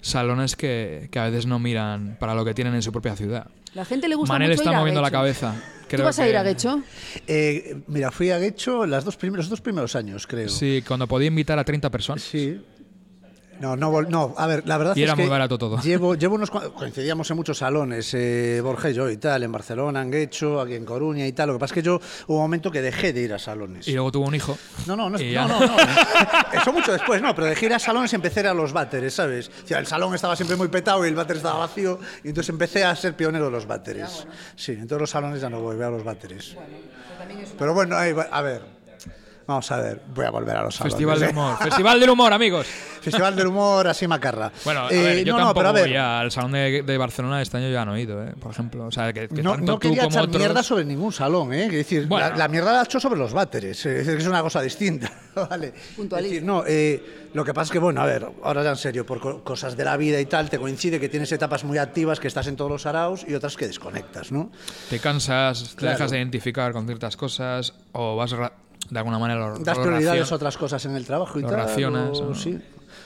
salones 0.02 0.56
que, 0.56 1.10
que 1.12 1.18
a 1.18 1.26
veces 1.30 1.48
no 1.48 1.58
miran 1.58 2.16
para 2.20 2.36
lo 2.36 2.46
que 2.46 2.54
tienen 2.54 2.76
en 2.76 2.84
su 2.84 2.92
propia 2.92 3.16
ciudad. 3.16 3.48
La 3.74 3.84
gente 3.84 4.08
le 4.08 4.14
gusta 4.14 4.34
Manel 4.34 4.50
mucho 4.50 4.62
está 4.62 4.70
ir 4.70 4.76
a 4.76 4.80
moviendo 4.80 5.02
la 5.02 5.10
cabeza. 5.10 5.56
¿Tú 5.82 5.88
Creo 5.88 6.06
vas 6.06 6.20
a 6.20 6.28
ir 6.30 6.38
a 6.38 6.44
Guecho? 6.44 6.84
Eh, 7.26 7.82
mira, 7.88 8.12
fui 8.12 8.30
a 8.30 8.38
Guecho 8.38 8.86
las 8.86 9.04
dos 9.04 9.18
primeros, 9.18 9.46
los 9.46 9.50
dos 9.50 9.62
primeros 9.62 9.96
años, 9.96 10.28
creo. 10.28 10.48
Sí, 10.50 10.84
cuando 10.88 11.08
podía 11.08 11.28
invitar 11.30 11.58
a 11.58 11.64
30 11.64 11.90
personas. 11.90 12.22
Sí. 12.22 12.62
No, 13.62 13.76
no, 13.76 13.92
vol- 13.92 14.08
no, 14.08 14.34
a 14.38 14.48
ver, 14.48 14.64
la 14.68 14.78
verdad 14.78 14.96
Y 14.96 15.02
es 15.04 15.08
era 15.08 15.16
que 15.16 15.22
muy 15.22 15.30
barato 15.30 15.58
todo. 15.58 15.80
Llevo, 15.84 16.16
llevo 16.16 16.36
unos 16.36 16.50
coincidíamos 16.50 17.30
en 17.30 17.38
muchos 17.38 17.60
salones, 17.60 18.12
eh, 18.16 18.60
Borja 18.64 18.90
y 18.90 18.94
yo 18.94 19.10
y 19.10 19.18
tal, 19.18 19.44
en 19.44 19.52
Barcelona, 19.52 20.02
en 20.02 20.10
Guecho, 20.12 20.60
aquí 20.60 20.74
en 20.76 20.84
Coruña 20.86 21.28
y 21.28 21.32
tal. 21.34 21.48
Lo 21.48 21.54
que 21.54 21.60
pasa 21.60 21.74
es 21.74 21.76
que 21.76 21.86
yo 21.86 22.00
hubo 22.28 22.38
un 22.38 22.42
momento 22.42 22.72
que 22.72 22.82
dejé 22.82 23.14
de 23.14 23.22
ir 23.22 23.34
a 23.34 23.40
salones. 23.40 23.88
Y 23.88 23.94
luego 23.94 24.12
tuvo 24.12 24.26
un 24.28 24.36
hijo. 24.36 24.58
No, 24.88 24.96
no, 24.96 25.10
no, 25.10 25.18
no, 25.18 25.24
ya. 25.24 25.48
no, 25.48 25.60
no. 25.60 25.76
Eso 26.60 26.74
mucho 26.74 26.92
después, 26.92 27.22
no, 27.22 27.34
pero 27.36 27.48
dejé 27.48 27.68
ir 27.68 27.74
a 27.74 27.80
salones 27.80 28.12
y 28.14 28.16
empecé 28.16 28.40
a 28.40 28.44
ir 28.44 28.48
a 28.50 28.54
los 28.54 28.74
váteres, 28.74 29.14
¿sabes? 29.14 29.50
O 29.64 29.68
sea, 29.68 29.80
el 29.80 29.86
salón 29.86 30.14
estaba 30.16 30.36
siempre 30.36 30.56
muy 30.58 30.68
petado 30.68 31.06
y 31.06 31.10
el 31.10 31.16
váter 31.16 31.38
estaba 31.38 31.60
vacío, 31.60 32.00
y 32.24 32.30
entonces 32.30 32.50
empecé 32.50 32.84
a 32.84 32.96
ser 32.96 33.16
pionero 33.16 33.46
de 33.46 33.52
los 33.52 33.68
váteres. 33.68 34.26
Sí, 34.56 34.72
en 34.72 34.88
todos 34.88 35.02
los 35.02 35.10
salones 35.12 35.40
ya 35.40 35.50
no 35.50 35.60
voy, 35.62 35.76
voy 35.76 35.86
a 35.86 35.90
los 35.90 36.04
váteres. 36.04 36.56
Pero 37.58 37.74
bueno, 37.74 37.96
ahí 37.96 38.14
va- 38.14 38.28
a 38.32 38.42
ver. 38.42 38.81
Vamos 39.52 39.72
a 39.72 39.78
ver, 39.78 40.02
voy 40.14 40.26
a 40.26 40.30
volver 40.32 40.56
a 40.58 40.64
los 40.64 40.76
salones. 40.76 40.94
Festival 40.94 41.20
del 41.20 41.30
humor. 41.32 41.58
Festival 41.62 42.00
del 42.00 42.10
humor, 42.10 42.34
amigos. 42.34 42.68
Festival 43.02 43.36
del 43.36 43.48
humor, 43.48 43.88
así 43.88 44.08
macarra. 44.08 44.52
Bueno, 44.64 44.86
a 44.86 44.92
Eh, 44.92 45.24
yo 45.26 45.34
no, 45.34 45.40
no, 45.40 45.46
tampoco 45.46 45.54
pero 45.60 45.70
a 45.70 45.72
ver, 45.72 45.88
voy 45.88 45.98
al 45.98 46.32
salón 46.32 46.52
de, 46.52 46.84
de 46.84 46.98
Barcelona 46.98 47.42
este 47.42 47.58
año 47.58 47.70
ya 47.70 47.84
no 47.84 47.96
he 47.96 48.02
ido, 48.02 48.24
¿eh? 48.24 48.34
por 48.40 48.52
ejemplo. 48.52 48.86
O 48.86 48.92
sea, 48.92 49.12
que, 49.12 49.28
que 49.28 49.42
no, 49.42 49.52
tanto 49.54 49.66
no 49.66 49.74
tú 49.74 49.80
quería 49.80 50.04
como 50.04 50.12
echar 50.12 50.24
otros... 50.26 50.38
mierda 50.40 50.62
sobre 50.64 50.86
ningún 50.86 51.12
salón, 51.12 51.52
¿eh? 51.54 51.66
Es 51.66 51.72
decir, 51.72 52.08
Bueno. 52.08 52.30
la, 52.30 52.36
la 52.36 52.48
mierda 52.48 52.74
la 52.74 52.82
he 52.82 52.84
hecho 52.84 53.00
sobre 53.00 53.20
los 53.20 53.34
váteres, 53.34 53.86
es 53.86 53.98
decir, 53.98 54.16
que 54.16 54.22
es 54.22 54.28
una 54.28 54.42
cosa 54.42 54.62
distinta, 54.62 55.12
¿vale? 55.50 55.74
Puntualiza. 55.96 56.28
Es 56.28 56.42
decir, 56.42 56.48
no, 56.48 56.64
eh, 56.68 57.28
lo 57.34 57.44
que 57.44 57.54
pasa 57.54 57.66
es 57.66 57.72
que, 57.72 57.80
bueno, 57.80 58.02
a 58.02 58.06
ver, 58.06 58.28
ahora 58.44 58.62
ya 58.64 58.70
en 58.72 58.76
serio, 58.76 59.06
por 59.06 59.20
co- 59.20 59.44
cosas 59.44 59.76
de 59.76 59.84
la 59.84 59.98
vida 59.98 60.20
y 60.20 60.26
tal, 60.28 60.50
te 60.50 60.60
coincide 60.60 61.00
que 61.00 61.10
tienes 61.10 61.32
etapas 61.32 61.64
muy 61.64 61.80
activas, 61.80 62.20
que 62.20 62.28
estás 62.28 62.46
en 62.48 62.56
todos 62.56 62.70
los 62.70 62.86
araos 62.86 63.26
y 63.28 63.34
otras 63.34 63.58
que 63.58 63.66
desconectas, 63.66 64.32
¿no? 64.32 64.52
Te 64.92 65.00
cansas, 65.00 65.72
te 65.72 65.76
Claro. 65.78 65.98
dejas 65.98 66.12
de 66.12 66.18
identificar 66.18 66.72
con 66.72 66.86
ciertas 66.86 67.18
cosas 67.18 67.74
o 67.94 68.16
vas 68.16 68.36
de 68.90 69.00
alguna 69.00 69.20
manera 69.20 69.50
lo, 69.50 69.60
Das 69.60 69.78
lo 69.78 69.84
prioridades 69.84 70.22
racion- 70.24 70.32
a 70.34 70.36
otras 70.36 70.58
cosas 70.58 70.86
en 70.86 70.96
el 70.96 71.06
trabajo 71.06 71.40
y 71.40 71.42
Lo 71.44 71.50
tal. 71.50 71.58
racionas, 71.60 72.20
o- 72.20 72.36
sí. 72.36 72.60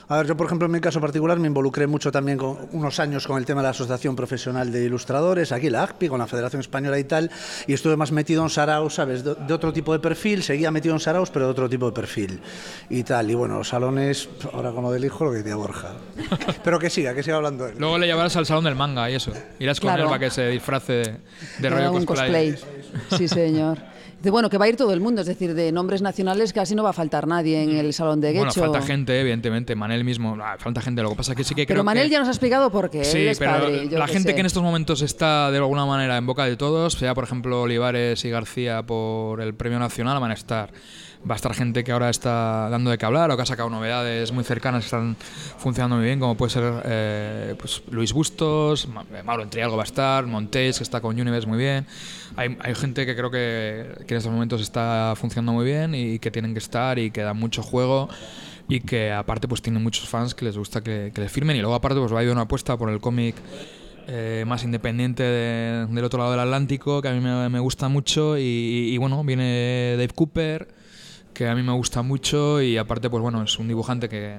A 0.08 0.18
ver, 0.18 0.26
yo 0.28 0.36
por 0.36 0.46
ejemplo 0.46 0.66
en 0.66 0.72
mi 0.72 0.80
caso 0.80 1.00
particular 1.00 1.36
me 1.40 1.48
involucré 1.48 1.88
mucho 1.88 2.12
también 2.12 2.38
con 2.38 2.68
unos 2.70 3.00
años 3.00 3.26
con 3.26 3.38
el 3.38 3.44
tema 3.44 3.60
de 3.60 3.64
la 3.64 3.70
Asociación 3.70 4.14
Profesional 4.14 4.70
de 4.70 4.84
Ilustradores, 4.84 5.50
aquí 5.50 5.68
la 5.68 5.82
ACPI, 5.82 6.08
con 6.08 6.20
la 6.20 6.28
Federación 6.28 6.60
Española 6.60 6.96
y 6.96 7.02
tal, 7.04 7.28
y 7.66 7.72
estuve 7.72 7.96
más 7.96 8.12
metido 8.12 8.44
en 8.44 8.48
Saraos, 8.50 8.94
¿sabes? 8.94 9.24
De, 9.24 9.34
de 9.34 9.52
otro 9.52 9.72
tipo 9.72 9.92
de 9.92 9.98
perfil, 9.98 10.44
seguía 10.44 10.70
metido 10.70 10.94
en 10.94 11.00
Saraos, 11.00 11.30
pero 11.30 11.46
de 11.46 11.50
otro 11.50 11.68
tipo 11.68 11.86
de 11.86 11.92
perfil 11.92 12.40
y 12.88 13.02
tal. 13.02 13.28
Y 13.32 13.34
bueno, 13.34 13.58
los 13.58 13.68
salones, 13.68 14.28
ahora 14.52 14.70
con 14.70 14.84
lo 14.84 14.92
del 14.92 15.04
hijo, 15.04 15.24
lo 15.24 15.32
que 15.32 15.38
decía 15.38 15.56
Borja. 15.56 15.94
Pero 16.62 16.78
que 16.78 16.88
siga, 16.88 17.12
que 17.12 17.24
siga 17.24 17.36
hablando 17.36 17.66
él. 17.66 17.74
Luego 17.76 17.98
le 17.98 18.06
llevarás 18.06 18.36
al 18.36 18.46
salón 18.46 18.62
del 18.64 18.76
manga 18.76 19.10
y 19.10 19.14
eso. 19.16 19.32
Irás 19.58 19.80
con 19.80 19.88
Claro. 19.88 20.04
él 20.04 20.08
para 20.08 20.20
que 20.20 20.30
se 20.30 20.48
disfrace 20.50 20.92
de, 20.92 21.16
de 21.58 21.70
rollo 21.70 21.92
un 21.92 22.04
cosplay. 22.04 22.52
cosplay. 22.52 23.18
Sí, 23.18 23.26
señor. 23.28 23.78
De, 24.26 24.32
bueno, 24.32 24.50
que 24.50 24.58
va 24.58 24.64
a 24.64 24.68
ir 24.68 24.74
todo 24.76 24.92
el 24.92 25.00
mundo, 25.00 25.20
es 25.20 25.28
decir, 25.28 25.54
de 25.54 25.70
nombres 25.70 26.02
nacionales 26.02 26.52
casi 26.52 26.74
no 26.74 26.82
va 26.82 26.90
a 26.90 26.92
faltar 26.92 27.28
nadie 27.28 27.62
en 27.62 27.70
el 27.76 27.92
salón 27.92 28.20
de 28.20 28.32
Bueno, 28.32 28.46
Guecho. 28.50 28.60
falta 28.60 28.82
gente, 28.82 29.20
evidentemente. 29.20 29.76
Manel 29.76 30.02
mismo, 30.02 30.36
ah, 30.42 30.56
falta 30.58 30.80
gente. 30.80 31.00
Lo 31.00 31.10
que 31.10 31.14
pasa 31.14 31.30
es 31.30 31.36
que 31.36 31.44
sí 31.44 31.54
que 31.54 31.64
Pero 31.64 31.76
creo 31.76 31.84
Manel 31.84 32.04
que- 32.06 32.10
ya 32.10 32.18
nos 32.18 32.26
ha 32.26 32.32
explicado 32.32 32.68
por 32.72 32.90
qué. 32.90 33.04
Sí, 33.04 33.18
él 33.18 33.28
es 33.28 33.38
pero 33.38 33.52
padre, 33.52 33.88
yo 33.88 33.98
la 34.00 34.08
gente 34.08 34.30
sé. 34.30 34.34
que 34.34 34.40
en 34.40 34.46
estos 34.46 34.64
momentos 34.64 35.00
está 35.02 35.52
de 35.52 35.58
alguna 35.58 35.86
manera 35.86 36.16
en 36.16 36.26
boca 36.26 36.44
de 36.44 36.56
todos, 36.56 36.94
sea 36.94 37.14
por 37.14 37.22
ejemplo 37.22 37.62
Olivares 37.62 38.24
y 38.24 38.30
García 38.30 38.82
por 38.82 39.40
el 39.40 39.54
premio 39.54 39.78
nacional, 39.78 40.18
van 40.20 40.32
a 40.32 40.34
estar. 40.34 40.72
Va 41.28 41.34
a 41.34 41.36
estar 41.36 41.54
gente 41.54 41.82
que 41.82 41.90
ahora 41.92 42.08
está 42.10 42.68
dando 42.70 42.90
de 42.90 42.98
qué 42.98 43.06
hablar 43.06 43.30
o 43.30 43.36
que 43.36 43.42
ha 43.42 43.46
sacado 43.46 43.68
novedades 43.70 44.30
muy 44.32 44.44
cercanas 44.44 44.82
que 44.82 44.86
están 44.86 45.16
funcionando 45.58 45.96
muy 45.96 46.04
bien, 46.04 46.20
como 46.20 46.36
puede 46.36 46.50
ser 46.50 46.82
eh, 46.84 47.54
pues, 47.58 47.82
Luis 47.90 48.12
Bustos, 48.12 48.86
eh, 49.14 49.22
Mauro 49.24 49.42
Entrialgo 49.42 49.76
va 49.76 49.82
a 49.82 49.86
estar, 49.86 50.24
Montés, 50.26 50.78
que 50.78 50.84
está 50.84 51.00
con 51.00 51.18
Universe 51.18 51.48
muy 51.48 51.58
bien. 51.58 51.86
Hay, 52.36 52.56
hay 52.60 52.74
gente 52.74 53.06
que 53.06 53.16
creo 53.16 53.30
que, 53.30 54.04
que 54.06 54.14
en 54.14 54.18
estos 54.18 54.32
momentos 54.32 54.60
está 54.60 55.14
funcionando 55.16 55.52
muy 55.52 55.64
bien 55.64 55.94
y 55.94 56.18
que 56.20 56.30
tienen 56.30 56.52
que 56.52 56.58
estar 56.60 56.98
y 56.98 57.10
que 57.10 57.22
dan 57.22 57.36
mucho 57.38 57.62
juego 57.62 58.08
y 58.68 58.80
que 58.80 59.12
aparte 59.12 59.48
pues 59.48 59.62
tienen 59.62 59.82
muchos 59.82 60.08
fans 60.08 60.34
que 60.34 60.44
les 60.44 60.56
gusta 60.58 60.80
que, 60.82 61.12
que 61.14 61.20
les 61.20 61.32
firmen 61.32 61.56
y 61.56 61.60
luego 61.60 61.74
aparte 61.74 61.98
pues 62.00 62.12
va 62.12 62.16
a 62.16 62.20
haber 62.20 62.32
una 62.32 62.42
apuesta 62.42 62.76
por 62.76 62.90
el 62.90 63.00
cómic 63.00 63.36
eh, 64.08 64.44
más 64.46 64.62
independiente 64.64 65.22
de- 65.22 65.86
del 65.86 66.04
otro 66.04 66.18
lado 66.18 66.30
del 66.32 66.40
Atlántico 66.40 67.00
que 67.02 67.08
a 67.08 67.12
mí 67.12 67.20
me, 67.20 67.48
me 67.48 67.58
gusta 67.60 67.88
mucho 67.88 68.36
y, 68.38 68.42
y, 68.92 68.96
bueno 68.98 69.22
viene 69.24 69.92
Dave 69.92 70.10
Cooper 70.14 70.68
que 71.36 71.46
a 71.48 71.54
mí 71.54 71.62
me 71.62 71.72
gusta 71.72 72.02
mucho 72.02 72.62
y 72.62 72.76
aparte 72.78 73.10
pues 73.10 73.22
bueno 73.22 73.42
es 73.42 73.58
un 73.58 73.68
dibujante 73.68 74.08
que 74.08 74.38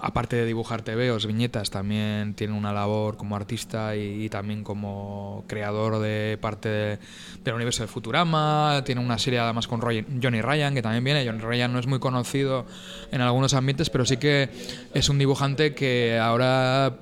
aparte 0.00 0.36
de 0.36 0.44
dibujar 0.44 0.82
TVOs, 0.82 1.26
viñetas, 1.26 1.70
también 1.70 2.34
tiene 2.34 2.52
una 2.52 2.72
labor 2.72 3.16
como 3.16 3.34
artista 3.34 3.96
y, 3.96 4.28
también 4.28 4.62
como 4.62 5.44
creador 5.48 5.98
de 5.98 6.38
parte 6.40 6.68
de- 6.68 6.98
del 7.42 7.54
universo 7.54 7.82
de 7.82 7.88
Futurama. 7.88 8.82
Tiene 8.86 9.00
una 9.00 9.18
serie 9.18 9.40
además 9.40 9.66
con 9.66 9.80
Johnny 9.80 10.40
Ryan, 10.40 10.72
que 10.74 10.82
también 10.82 11.02
viene. 11.02 11.26
Johnny 11.26 11.40
Ryan 11.40 11.72
no 11.72 11.80
es 11.80 11.88
muy 11.88 11.98
conocido 11.98 12.64
en 13.10 13.22
algunos 13.22 13.54
ambientes, 13.54 13.90
pero 13.90 14.04
sí 14.04 14.18
que 14.18 14.48
es 14.94 15.08
un 15.08 15.18
dibujante 15.18 15.74
que 15.74 16.16
ahora 16.16 16.94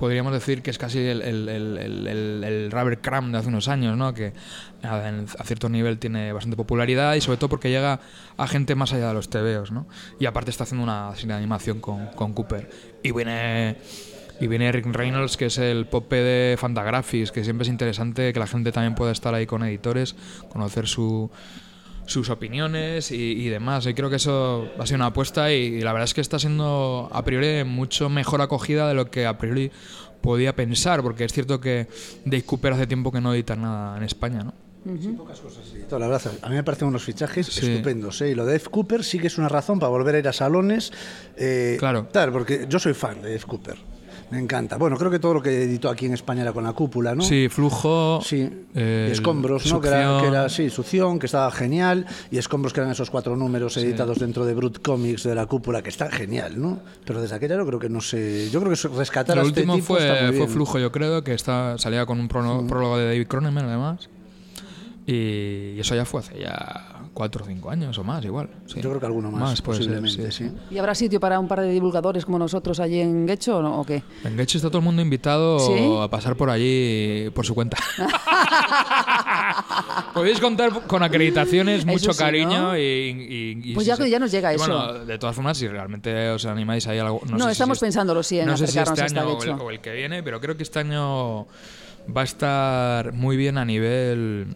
podríamos 0.00 0.32
decir 0.32 0.62
que 0.62 0.70
es 0.70 0.78
casi 0.78 0.98
el, 0.98 1.20
el, 1.20 1.46
el, 1.46 2.70
Rubber 2.70 3.02
Cram 3.02 3.32
de 3.32 3.38
hace 3.38 3.48
unos 3.48 3.68
años, 3.68 3.98
¿no? 3.98 4.14
que 4.14 4.32
a 4.82 5.44
cierto 5.44 5.68
nivel 5.68 5.98
tiene 5.98 6.32
bastante 6.32 6.56
popularidad 6.56 7.14
y 7.16 7.20
sobre 7.20 7.36
todo 7.36 7.50
porque 7.50 7.68
llega 7.68 8.00
a 8.38 8.48
gente 8.48 8.74
más 8.74 8.94
allá 8.94 9.08
de 9.08 9.14
los 9.14 9.28
tebeos. 9.28 9.70
¿no? 9.72 9.86
Y 10.18 10.24
aparte 10.24 10.50
está 10.50 10.64
haciendo 10.64 10.84
una 10.84 11.14
serie 11.16 11.28
de 11.28 11.34
animación 11.34 11.80
con, 11.80 12.06
con 12.06 12.32
Cooper. 12.32 12.70
Y 13.02 13.12
viene, 13.12 13.76
y 14.40 14.46
viene 14.46 14.72
Rick 14.72 14.86
Reynolds, 14.86 15.36
que 15.36 15.46
es 15.46 15.58
el 15.58 15.84
pope 15.84 16.16
de 16.16 16.56
Fantagraphics, 16.56 17.30
que 17.30 17.44
siempre 17.44 17.64
es 17.64 17.68
interesante 17.68 18.32
que 18.32 18.40
la 18.40 18.46
gente 18.46 18.72
también 18.72 18.94
pueda 18.94 19.12
estar 19.12 19.34
ahí 19.34 19.44
con 19.44 19.62
editores, 19.64 20.16
conocer 20.48 20.88
su 20.88 21.30
sus 22.10 22.28
opiniones 22.28 23.10
y, 23.12 23.14
y 23.14 23.48
demás. 23.48 23.86
Y 23.86 23.94
creo 23.94 24.10
que 24.10 24.16
eso 24.16 24.68
ha 24.78 24.84
sido 24.86 24.96
una 24.96 25.06
apuesta 25.06 25.52
y, 25.52 25.56
y 25.56 25.80
la 25.82 25.92
verdad 25.92 26.04
es 26.04 26.14
que 26.14 26.20
está 26.20 26.38
siendo 26.38 27.08
a 27.12 27.24
priori 27.24 27.64
mucho 27.64 28.08
mejor 28.08 28.40
acogida 28.42 28.88
de 28.88 28.94
lo 28.94 29.10
que 29.10 29.26
a 29.26 29.38
priori 29.38 29.70
podía 30.20 30.54
pensar, 30.54 31.02
porque 31.02 31.24
es 31.24 31.32
cierto 31.32 31.60
que 31.60 31.86
Dave 32.24 32.42
Cooper 32.42 32.72
hace 32.74 32.86
tiempo 32.86 33.10
que 33.12 33.20
no 33.20 33.32
edita 33.32 33.54
nada 33.56 33.96
en 33.96 34.02
España, 34.02 34.42
¿no? 34.42 34.52
La 35.90 36.08
verdad, 36.08 36.32
a 36.42 36.48
mí 36.48 36.54
me 36.54 36.62
parecen 36.64 36.88
unos 36.88 37.02
fichajes 37.04 37.46
Sí. 37.46 37.66
estupendos. 37.70 38.20
¿eh? 38.22 38.30
Y 38.30 38.34
lo 38.34 38.44
de 38.46 38.52
Dave 38.58 38.70
Cooper 38.70 39.04
sí 39.04 39.18
que 39.18 39.26
es 39.26 39.36
una 39.38 39.48
razón 39.48 39.78
para 39.78 39.90
volver 39.90 40.14
a 40.14 40.18
ir 40.18 40.28
a 40.28 40.32
salones. 40.32 40.92
eh, 41.36 41.76
Claro. 41.78 42.08
Claro, 42.10 42.32
porque 42.32 42.66
yo 42.68 42.78
soy 42.78 42.94
fan 42.94 43.20
de 43.22 43.28
Dave 43.34 43.44
Cooper. 43.46 43.76
Me 44.30 44.38
encanta. 44.38 44.76
Bueno, 44.76 44.96
creo 44.96 45.10
que 45.10 45.18
todo 45.18 45.34
lo 45.34 45.42
que 45.42 45.64
editó 45.64 45.88
aquí 45.88 46.06
en 46.06 46.14
España 46.14 46.42
era 46.42 46.52
con 46.52 46.62
la 46.62 46.72
cúpula, 46.72 47.14
¿no? 47.14 47.22
Sí, 47.22 47.48
flujo. 47.48 48.20
Sí, 48.22 48.48
eh, 48.74 49.08
escombros, 49.10 49.66
¿no? 49.72 49.80
Que 49.80 49.88
era, 49.88 50.18
que 50.20 50.26
era, 50.28 50.48
sí, 50.48 50.70
succión, 50.70 51.18
que 51.18 51.26
estaba 51.26 51.50
genial, 51.50 52.06
y 52.30 52.38
escombros 52.38 52.72
que 52.72 52.80
eran 52.80 52.92
esos 52.92 53.10
cuatro 53.10 53.36
números 53.36 53.76
editados 53.76 54.18
dentro 54.18 54.44
de 54.44 54.54
Brut 54.54 54.80
Comics 54.82 55.24
de 55.24 55.34
la 55.34 55.46
cúpula, 55.46 55.82
que 55.82 55.88
está 55.88 56.10
genial, 56.10 56.60
¿no? 56.60 56.78
Pero 57.04 57.20
desde 57.20 57.34
aquella 57.34 57.56
yo 57.56 57.66
creo 57.66 57.80
que 57.80 57.88
no 57.88 58.00
sé, 58.00 58.48
yo 58.50 58.60
creo 58.60 58.72
que 58.72 58.88
rescatar 58.96 59.36
Lo 59.36 59.42
a 59.42 59.46
este 59.46 59.60
último 59.60 59.74
tipo 59.76 59.98
está 59.98 60.16
fue, 60.16 60.26
muy 60.28 60.38
fue. 60.38 60.48
Flujo, 60.48 60.78
yo 60.78 60.92
creo, 60.92 61.24
que 61.24 61.34
está, 61.34 61.76
salía 61.78 62.06
con 62.06 62.20
un 62.20 62.28
prólogo, 62.28 62.66
prólogo 62.66 62.98
de 62.98 63.06
David 63.06 63.26
Cronenberg, 63.26 63.66
además. 63.66 64.08
Y 65.06 65.80
eso 65.80 65.96
ya 65.96 66.04
fue 66.04 66.20
hace 66.20 66.38
ya 66.38 66.89
cuatro 67.20 67.44
o 67.44 67.46
cinco 67.46 67.68
años 67.70 67.98
o 67.98 68.04
más, 68.04 68.24
igual. 68.24 68.48
sí. 68.64 68.76
Yo 68.80 68.88
creo 68.88 68.98
que 69.00 69.04
alguno 69.04 69.30
más, 69.30 69.56
ser, 69.58 69.62
posiblemente, 69.64 70.32
sí. 70.32 70.50
¿Y 70.70 70.78
habrá 70.78 70.94
sitio 70.94 71.20
para 71.20 71.38
un 71.38 71.46
par 71.48 71.60
de 71.60 71.70
divulgadores 71.70 72.24
como 72.24 72.38
nosotros 72.38 72.80
allí 72.80 72.98
en 72.98 73.26
Guecho 73.26 73.58
o, 73.58 73.62
no? 73.62 73.78
¿O 73.80 73.84
qué? 73.84 74.02
En 74.24 74.38
Getxo 74.38 74.56
está 74.56 74.68
todo 74.68 74.78
el 74.78 74.84
mundo 74.84 75.02
invitado 75.02 75.58
¿Sí? 75.58 75.74
a 76.02 76.08
pasar 76.08 76.34
por 76.34 76.48
allí 76.48 77.28
por 77.34 77.44
su 77.44 77.54
cuenta. 77.54 77.76
Podéis 80.14 80.40
contar 80.40 80.70
con 80.86 81.02
acreditaciones, 81.02 81.84
mucho 81.84 82.12
sí, 82.14 82.18
cariño 82.18 82.68
¿no? 82.72 82.78
y, 82.78 82.80
y- 82.80 83.60
y 83.70 83.74
Pues 83.74 83.84
si 83.84 83.88
ya- 83.90 83.96
se- 83.96 84.08
ya 84.10 84.18
nos 84.18 84.30
llega 84.32 84.52
y 84.52 84.56
eso. 84.56 84.66
Bueno, 84.66 85.04
de 85.04 85.18
todas 85.18 85.36
formas, 85.36 85.58
si 85.58 85.68
realmente 85.68 86.30
os 86.30 86.46
animáis 86.46 86.86
ahí 86.86 86.98
a 86.98 87.02
algo. 87.02 87.20
No, 87.26 87.32
No, 87.36 87.44
sé 87.44 87.50
si 87.50 87.52
estamos 87.52 87.76
este- 87.76 87.86
pensándolo, 87.86 88.22
sí, 88.22 88.40
en 88.40 88.46
No 88.46 88.56
sé 88.56 88.66
si 88.66 88.78
acercarnos 88.78 89.06
este 89.06 89.18
año 89.20 89.28
o 89.28 89.32
el, 89.42 89.48
Getxo. 89.50 89.64
o 89.64 89.70
el 89.70 89.80
que 89.80 89.92
viene, 89.92 90.22
pero 90.22 90.40
creo 90.40 90.56
que 90.56 90.62
este 90.62 90.78
año 90.78 91.46
va 92.16 92.22
a 92.22 92.24
estar 92.24 93.12
muy 93.12 93.36
bien 93.36 93.58
a 93.58 93.64
nivel 93.64 94.46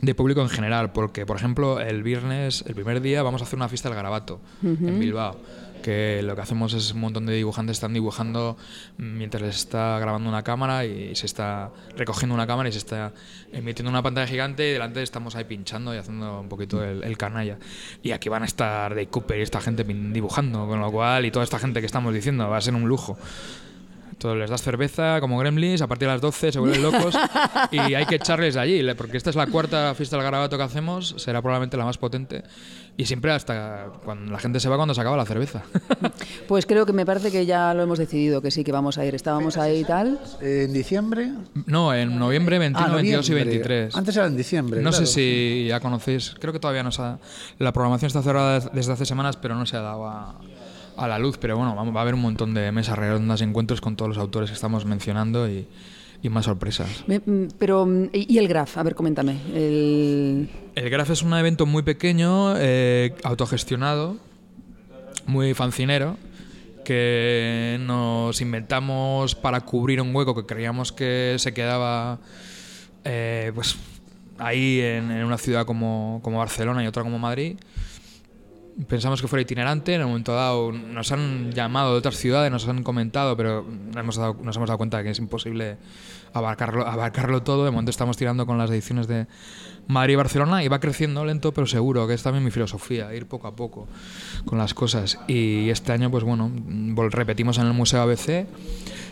de 0.00 0.14
público 0.14 0.40
en 0.42 0.48
general, 0.48 0.92
porque 0.92 1.26
por 1.26 1.36
ejemplo 1.36 1.80
el 1.80 2.02
viernes, 2.02 2.64
el 2.66 2.74
primer 2.74 3.00
día, 3.00 3.22
vamos 3.22 3.42
a 3.42 3.44
hacer 3.44 3.56
una 3.56 3.68
fiesta 3.68 3.88
del 3.88 3.96
garabato 3.96 4.40
en 4.62 4.98
Bilbao. 4.98 5.36
Que 5.82 6.22
lo 6.24 6.34
que 6.34 6.42
hacemos 6.42 6.74
es 6.74 6.92
un 6.92 7.00
montón 7.00 7.24
de 7.26 7.34
dibujantes 7.34 7.76
están 7.76 7.94
dibujando 7.94 8.56
mientras 8.96 9.42
les 9.42 9.56
está 9.56 9.96
grabando 10.00 10.28
una 10.28 10.42
cámara 10.42 10.84
y 10.84 11.14
se 11.14 11.26
está 11.26 11.70
recogiendo 11.96 12.34
una 12.34 12.48
cámara 12.48 12.68
y 12.68 12.72
se 12.72 12.78
está 12.78 13.12
emitiendo 13.52 13.88
una 13.88 14.02
pantalla 14.02 14.26
gigante 14.26 14.68
y 14.68 14.72
delante 14.72 15.02
estamos 15.04 15.36
ahí 15.36 15.44
pinchando 15.44 15.94
y 15.94 15.98
haciendo 15.98 16.40
un 16.40 16.48
poquito 16.48 16.82
el, 16.82 17.04
el 17.04 17.16
canalla. 17.16 17.58
Y 18.02 18.10
aquí 18.10 18.28
van 18.28 18.42
a 18.42 18.46
estar 18.46 18.90
Dave 18.90 19.06
Cooper 19.06 19.38
y 19.38 19.42
esta 19.42 19.60
gente 19.60 19.84
dibujando, 19.84 20.66
con 20.66 20.80
lo 20.80 20.90
cual, 20.90 21.24
y 21.26 21.30
toda 21.30 21.44
esta 21.44 21.60
gente 21.60 21.78
que 21.78 21.86
estamos 21.86 22.12
diciendo, 22.12 22.48
va 22.48 22.56
a 22.56 22.60
ser 22.60 22.74
un 22.74 22.88
lujo. 22.88 23.16
Entonces 24.18 24.40
les 24.40 24.50
das 24.50 24.62
cerveza 24.62 25.20
como 25.20 25.38
gremlins, 25.38 25.80
a 25.80 25.86
partir 25.86 26.08
de 26.08 26.14
las 26.14 26.20
12 26.20 26.50
se 26.50 26.58
vuelven 26.58 26.82
locos 26.82 27.16
y 27.70 27.78
hay 27.78 28.04
que 28.04 28.16
echarles 28.16 28.54
de 28.54 28.60
allí, 28.60 28.94
porque 28.94 29.16
esta 29.16 29.30
es 29.30 29.36
la 29.36 29.46
cuarta 29.46 29.94
fiesta 29.94 30.16
del 30.16 30.24
garabato 30.24 30.56
que 30.56 30.64
hacemos, 30.64 31.14
será 31.18 31.40
probablemente 31.40 31.76
la 31.76 31.84
más 31.84 31.98
potente 31.98 32.42
y 32.96 33.04
siempre 33.06 33.30
hasta 33.30 33.92
cuando 34.04 34.32
la 34.32 34.40
gente 34.40 34.58
se 34.58 34.68
va 34.68 34.74
cuando 34.74 34.92
se 34.92 35.00
acaba 35.00 35.16
la 35.16 35.24
cerveza. 35.24 35.62
Pues 36.48 36.66
creo 36.66 36.86
que 36.86 36.92
me 36.92 37.04
parece 37.04 37.30
que 37.30 37.44
ya 37.46 37.74
lo 37.74 37.82
hemos 37.82 37.98
decidido, 37.98 38.40
que 38.40 38.50
sí, 38.50 38.64
que 38.64 38.72
vamos 38.72 38.96
a 38.96 39.04
ir. 39.04 39.14
Estábamos 39.14 39.56
ahí 39.58 39.80
y 39.80 39.84
tal. 39.84 40.18
En 40.40 40.72
diciembre. 40.72 41.30
no, 41.66 41.94
en 41.94 42.18
noviembre 42.18 42.58
21, 42.58 42.86
Ah, 42.88 42.94
22 42.94 43.28
y 43.28 43.30
noviembre. 43.32 43.58
23. 43.58 43.94
Antes 43.94 44.16
era 44.16 44.26
en 44.26 44.36
diciembre. 44.36 44.80
No 44.80 44.92
sé 44.92 45.06
si 45.06 45.66
ya 45.68 45.78
conocéis, 45.78 46.34
creo 46.40 46.52
que 46.52 46.58
todavía 46.58 46.82
no 46.82 46.90
se 46.90 47.02
ha, 47.02 47.18
la 47.58 47.72
programación 47.72 48.08
está 48.08 48.22
cerrada 48.22 48.60
desde 48.72 48.92
hace 48.92 49.04
semanas, 49.04 49.36
pero 49.36 49.54
no 49.54 49.66
se 49.66 49.76
ha 49.76 49.82
dado 49.82 50.06
a, 50.06 50.40
a 50.98 51.08
la 51.08 51.18
luz. 51.18 51.38
Pero 51.38 51.56
bueno, 51.56 51.74
vamos, 51.74 51.94
va 51.94 52.00
a 52.00 52.02
haber 52.02 52.14
un 52.14 52.20
montón 52.20 52.54
de 52.54 52.70
mesas 52.72 52.98
redondas, 52.98 53.40
encuentros 53.40 53.80
con 53.80 53.96
todos 53.96 54.08
los 54.08 54.18
autores 54.18 54.50
que 54.50 54.54
estamos 54.54 54.84
mencionando 54.84 55.48
y, 55.48 55.66
y 56.22 56.28
más 56.28 56.46
sorpresas. 56.46 57.04
Mm, 57.06 57.44
pero, 57.58 57.86
mm, 57.86 58.08
¿y 58.12 58.38
el 58.38 58.48
Graf? 58.48 58.78
A 58.78 58.82
ver, 58.82 58.94
coméntame. 58.94 59.38
El... 59.54 60.48
El 60.74 60.90
Graf 60.90 61.10
es 61.10 61.22
un 61.22 61.34
evento 61.34 61.66
muy 61.66 61.82
pequeño, 61.82 62.54
eh, 62.56 63.14
autogestionado, 63.24 64.16
muy 65.26 65.54
fancinero, 65.54 66.16
que 66.84 67.78
nos 67.80 68.40
inventamos 68.40 69.34
para 69.34 69.60
cubrir 69.60 70.00
un 70.00 70.14
hueco 70.14 70.34
que 70.34 70.46
creíamos 70.46 70.92
que 70.92 71.36
se 71.38 71.52
quedaba 71.52 72.18
eh, 73.04 73.52
pues 73.54 73.76
ahí 74.38 74.80
en, 74.80 75.10
en 75.10 75.24
una 75.24 75.36
ciudad 75.36 75.66
como, 75.66 76.20
como 76.22 76.38
Barcelona 76.38 76.82
y 76.82 76.86
otra 76.86 77.02
como 77.02 77.18
Madrid. 77.18 77.56
Pensamos 78.86 79.20
que 79.20 79.26
fuera 79.26 79.42
itinerante, 79.42 79.94
en 79.94 80.02
un 80.02 80.08
momento 80.08 80.34
dado 80.34 80.70
nos 80.70 81.10
han 81.10 81.50
llamado 81.50 81.92
de 81.92 81.98
otras 81.98 82.16
ciudades, 82.16 82.52
nos 82.52 82.68
han 82.68 82.84
comentado, 82.84 83.36
pero 83.36 83.66
hemos 83.96 84.16
dado, 84.16 84.36
nos 84.40 84.54
hemos 84.56 84.68
dado 84.68 84.78
cuenta 84.78 84.98
de 84.98 85.04
que 85.04 85.10
es 85.10 85.18
imposible 85.18 85.78
abarcarlo, 86.32 86.86
abarcarlo 86.86 87.42
todo. 87.42 87.64
De 87.64 87.72
momento 87.72 87.90
estamos 87.90 88.16
tirando 88.16 88.46
con 88.46 88.56
las 88.56 88.70
ediciones 88.70 89.08
de 89.08 89.26
Madrid 89.88 90.12
y 90.12 90.16
Barcelona 90.16 90.62
y 90.62 90.68
va 90.68 90.78
creciendo 90.78 91.24
lento 91.24 91.52
pero 91.52 91.66
seguro, 91.66 92.06
que 92.06 92.14
es 92.14 92.22
también 92.22 92.44
mi 92.44 92.52
filosofía, 92.52 93.12
ir 93.14 93.26
poco 93.26 93.48
a 93.48 93.56
poco 93.56 93.88
con 94.44 94.58
las 94.58 94.74
cosas. 94.74 95.18
Y 95.26 95.70
este 95.70 95.92
año, 95.92 96.10
pues 96.10 96.22
bueno, 96.22 96.50
repetimos 97.10 97.58
en 97.58 97.66
el 97.66 97.72
Museo 97.72 98.02
ABC 98.02 98.46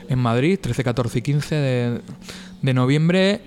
en 0.08 0.18
Madrid, 0.18 0.58
13, 0.60 0.84
14 0.84 1.18
y 1.18 1.22
15 1.22 1.54
de, 1.56 2.00
de 2.62 2.74
noviembre. 2.74 3.40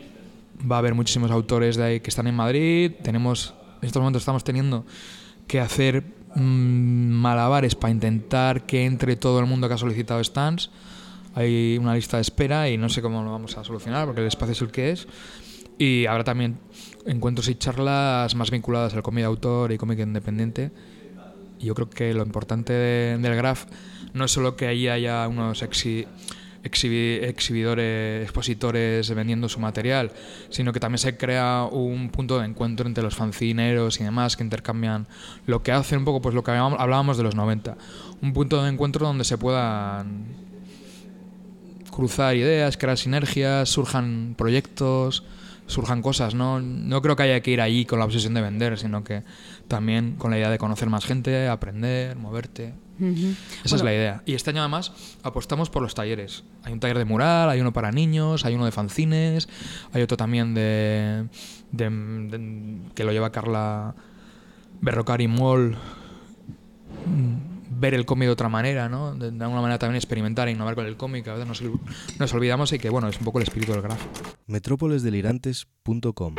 Va 0.70 0.76
a 0.76 0.80
haber 0.80 0.96
muchísimos 0.96 1.32
autores 1.32 1.78
de 1.78 1.84
ahí 1.84 2.00
que 2.02 2.10
están 2.10 2.28
en 2.28 2.36
Madrid. 2.36 2.92
Tenemos, 3.02 3.54
en 3.82 3.88
estos 3.88 4.02
momentos 4.02 4.24
estamos 4.24 4.44
teniendo 4.44 4.86
que 5.50 5.60
hacer 5.60 6.04
mm, 6.36 6.42
malabares 7.10 7.76
para 7.76 7.92
intentar 7.92 8.66
que 8.66 8.86
entre 8.86 9.18
todo 9.18 9.40
el 9.42 9.48
mundo 9.48 9.68
que 9.68 9.74
ha 9.74 9.78
solicitado 9.78 10.24
stands. 10.24 10.70
Hay 11.36 11.78
una 11.80 11.94
lista 11.96 12.18
de 12.18 12.22
espera 12.22 12.70
y 12.70 12.78
no 12.78 12.88
sé 12.88 13.02
cómo 13.02 13.24
lo 13.24 13.32
vamos 13.32 13.58
a 13.58 13.64
solucionar 13.64 14.06
porque 14.06 14.22
el 14.22 14.28
espacio 14.28 14.54
es 14.54 14.62
el 14.62 14.72
que 14.72 14.92
es. 14.92 15.08
Y 15.78 16.06
habrá 16.06 16.24
también 16.24 16.58
encuentros 17.06 17.48
y 17.50 17.56
charlas 17.56 18.36
más 18.36 18.52
vinculadas 18.52 18.94
al 18.94 19.02
cómic 19.04 19.24
de 19.24 19.28
autor 19.28 19.72
y 19.72 19.78
cómic 19.78 20.00
independiente. 20.00 20.72
Yo 21.60 21.74
creo 21.76 21.90
que 21.90 22.14
lo 22.14 22.24
importante 22.24 22.74
de- 22.74 23.18
del 23.18 23.36
Graph 23.36 23.66
no 24.14 24.26
es 24.26 24.32
solo 24.32 24.56
que 24.56 24.68
allí 24.68 24.88
haya 24.88 25.28
unos 25.28 25.62
exi- 25.64 26.06
exhibi- 26.64 27.24
exhibidores, 27.24 28.24
expositores 28.24 29.14
vendiendo 29.14 29.48
su 29.50 29.60
material, 29.60 30.12
sino 30.50 30.74
que 30.74 30.80
también 30.80 31.00
se 31.00 31.18
crea 31.18 31.68
un 31.72 32.10
punto 32.10 32.40
de 32.40 32.46
encuentro 32.46 32.88
entre 32.88 33.04
los 33.04 33.16
fancineros 33.16 34.00
y 34.00 34.04
demás 34.04 34.36
que 34.38 34.44
intercambian 34.44 35.08
lo 35.46 35.64
que 35.64 35.72
hacen 35.72 36.00
un 36.00 36.06
poco 36.06 36.22
pues 36.22 36.36
lo 36.36 36.44
que 36.44 36.52
hablábamos 36.52 37.18
de 37.18 37.24
los 37.24 37.36
90. 37.36 37.78
Un 38.22 38.34
punto 38.34 38.62
de 38.64 38.70
encuentro 38.70 39.06
donde 39.08 39.24
se 39.24 39.38
puedan 39.38 40.26
cruzar 41.92 42.36
ideas, 42.36 42.78
crear 42.78 42.98
sinergias, 42.98 43.70
surjan 43.70 44.36
proyectos, 44.38 45.24
surjan 45.68 46.02
cosas. 46.02 46.34
No, 46.34 46.60
no 46.62 47.02
creo 47.02 47.16
que 47.16 47.24
haya 47.24 47.40
que 47.42 47.52
ir 47.52 47.62
allí 47.62 47.86
con 47.86 48.00
la 48.00 48.06
obsesión 48.06 48.34
de 48.34 48.42
vender, 48.42 48.78
sino 48.78 49.04
que 49.04 49.24
también 49.70 50.16
con 50.18 50.32
la 50.32 50.38
idea 50.38 50.50
de 50.50 50.58
conocer 50.58 50.90
más 50.90 51.06
gente, 51.06 51.48
aprender, 51.48 52.18
moverte. 52.18 52.74
Esa 53.64 53.78
es 53.78 53.84
la 53.84 53.94
idea. 53.94 54.22
Y 54.26 54.34
este 54.34 54.50
año 54.50 54.60
además 54.60 54.92
apostamos 55.24 55.70
por 55.70 55.82
los 55.82 55.96
talleres. 55.96 56.44
Hay 56.64 56.74
un 56.74 56.82
taller 56.82 56.98
de 56.98 57.06
mural, 57.06 57.50
hay 57.50 57.62
uno 57.62 57.72
para 57.72 57.94
niños, 57.94 58.44
hay 58.44 58.56
uno 58.56 58.66
de 58.66 58.72
fanzines, 58.74 59.48
hay 59.94 60.02
otro 60.02 60.18
también 60.18 60.54
de, 60.54 61.28
de- 61.72 61.90
de- 61.90 62.82
que 62.96 63.06
lo 63.06 63.14
lleva 63.14 63.32
Carla 63.32 63.96
Berrocari 64.82 65.30
Moll 65.30 65.78
mm, 67.06 67.80
ver 67.80 67.94
el 67.94 68.06
cómic 68.06 68.26
de 68.28 68.32
otra 68.34 68.50
manera, 68.50 68.90
¿no? 68.90 69.16
De, 69.16 69.32
de 69.32 69.44
alguna 69.46 69.62
manera 69.62 69.80
también 69.80 69.96
experimentar 69.96 70.50
e 70.50 70.52
innovar 70.52 70.76
con 70.76 70.86
el 70.86 70.98
cómic. 70.98 71.26
A 71.30 71.34
veces 71.36 71.48
nos, 71.48 71.62
ol- 71.62 71.80
nos 72.20 72.34
olvidamos 72.34 72.74
y 72.74 72.80
que, 72.80 72.90
bueno, 72.90 73.08
es 73.08 73.18
un 73.18 73.24
poco 73.24 73.40
el 73.40 73.44
espíritu 73.44 73.72
del 73.72 73.82
grafo. 73.82 74.10
metrópolesdelirantes.com 74.48 76.36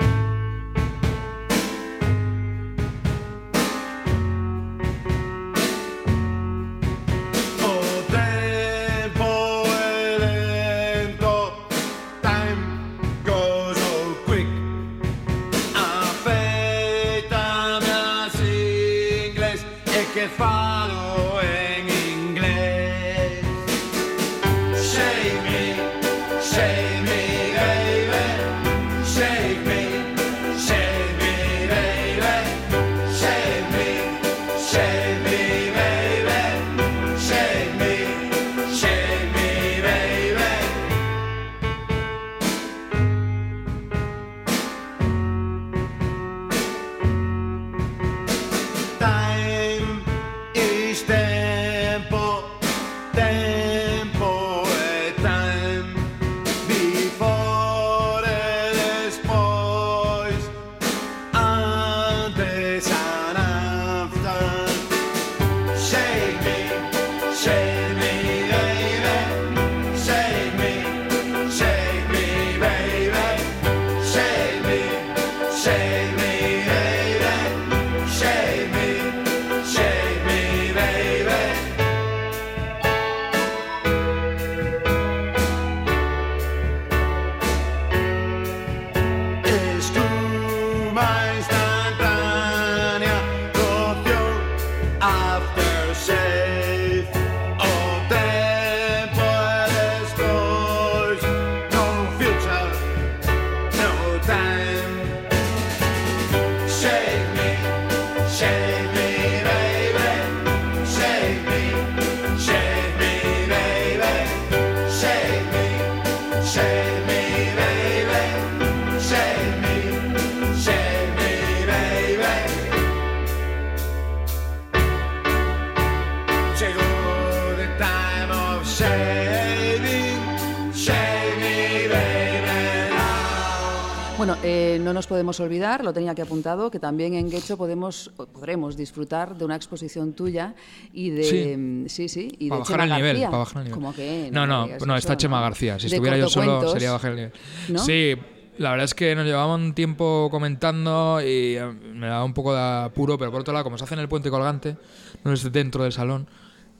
podemos 135.40 135.50
olvidar, 135.50 135.84
lo 135.84 135.92
tenía 135.92 136.14
que 136.14 136.22
apuntado, 136.22 136.70
que 136.70 136.78
también 136.78 137.14
en 137.14 137.30
Guecho 137.30 137.56
podemos, 137.56 138.10
podremos 138.32 138.76
disfrutar 138.76 139.36
de 139.36 139.44
una 139.44 139.56
exposición 139.56 140.12
tuya 140.12 140.54
y 140.92 141.10
de... 141.10 141.24
Sí. 141.24 141.56
mm, 141.56 141.88
sí, 141.88 142.08
sí, 142.08 142.32
y 142.38 142.48
Para 142.48 142.58
de 142.58 142.60
bajar 142.60 142.80
Chema 142.80 142.84
el 142.84 143.02
nivel, 143.02 143.12
García. 143.12 143.30
para 143.30 143.38
bajar 143.38 143.62
el 143.62 143.68
nivel. 143.70 144.32
No, 144.32 144.46
no, 144.46 144.66
no, 144.66 144.74
eso, 144.76 144.96
está 144.96 145.16
Chema 145.16 145.38
¿no? 145.38 145.42
García. 145.42 145.78
Si 145.78 145.88
De 145.88 145.96
estuviera 145.96 146.16
yo 146.16 146.28
solo 146.28 146.68
sería 146.70 146.92
bajar 146.92 147.10
el 147.12 147.16
nivel. 147.16 147.32
¿no? 147.68 147.78
Sí, 147.78 148.14
la 148.58 148.70
verdad 148.70 148.84
es 148.84 148.94
que 148.94 149.14
nos 149.14 149.24
llevaba 149.24 149.54
un 149.54 149.74
tiempo 149.74 150.28
comentando 150.30 151.20
y 151.20 151.56
eh, 151.56 151.64
me 151.94 152.06
daba 152.06 152.24
un 152.24 152.34
poco 152.34 152.54
de 152.54 152.60
apuro, 152.60 153.18
pero 153.18 153.30
por 153.30 153.40
otro 153.40 153.52
lado, 153.52 153.64
como 153.64 153.78
se 153.78 153.84
hace 153.84 153.94
en 153.94 154.00
el 154.00 154.08
puente 154.08 154.30
colgante, 154.30 154.76
no 155.24 155.32
es 155.32 155.50
dentro 155.50 155.84
del 155.84 155.92
salón, 155.92 156.26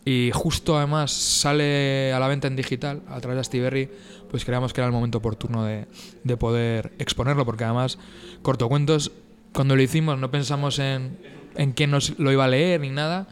y 0.04 0.30
justo 0.32 0.76
además 0.78 1.12
sale 1.12 2.12
a 2.12 2.18
la 2.18 2.28
venta 2.28 2.48
en 2.48 2.56
digital 2.56 3.02
a 3.08 3.20
través 3.20 3.36
de 3.36 3.40
Astiberri, 3.40 3.90
pues 4.31 4.45
creíamos 4.45 4.72
que 4.72 4.81
era 4.81 4.87
el 4.87 4.93
momento 4.93 5.18
oportuno 5.18 5.64
de, 5.64 5.87
de 6.24 6.37
poder 6.37 6.93
exponerlo, 6.99 7.45
porque 7.45 7.64
además, 7.64 7.99
cortocuentos, 8.43 9.12
cuando 9.53 9.76
lo 9.76 9.83
hicimos 9.83 10.18
no 10.18 10.31
pensamos 10.31 10.78
en, 10.78 11.18
en 11.57 11.72
quién 11.72 11.91
nos 11.91 12.18
lo 12.18 12.33
iba 12.33 12.45
a 12.45 12.49
leer 12.49 12.81
ni 12.81 12.91
nada. 12.91 13.28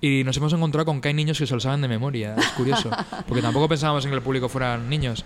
Y 0.00 0.24
nos 0.24 0.36
hemos 0.36 0.52
encontrado 0.52 0.84
con 0.84 1.00
que 1.00 1.08
hay 1.08 1.14
niños 1.14 1.38
que 1.38 1.46
se 1.46 1.54
lo 1.54 1.60
saben 1.60 1.80
de 1.80 1.86
memoria. 1.86 2.34
Es 2.36 2.48
curioso. 2.48 2.90
Porque 3.28 3.40
tampoco 3.40 3.68
pensábamos 3.68 4.04
en 4.04 4.10
que 4.10 4.16
el 4.16 4.22
público 4.22 4.48
fueran 4.48 4.90
niños. 4.90 5.24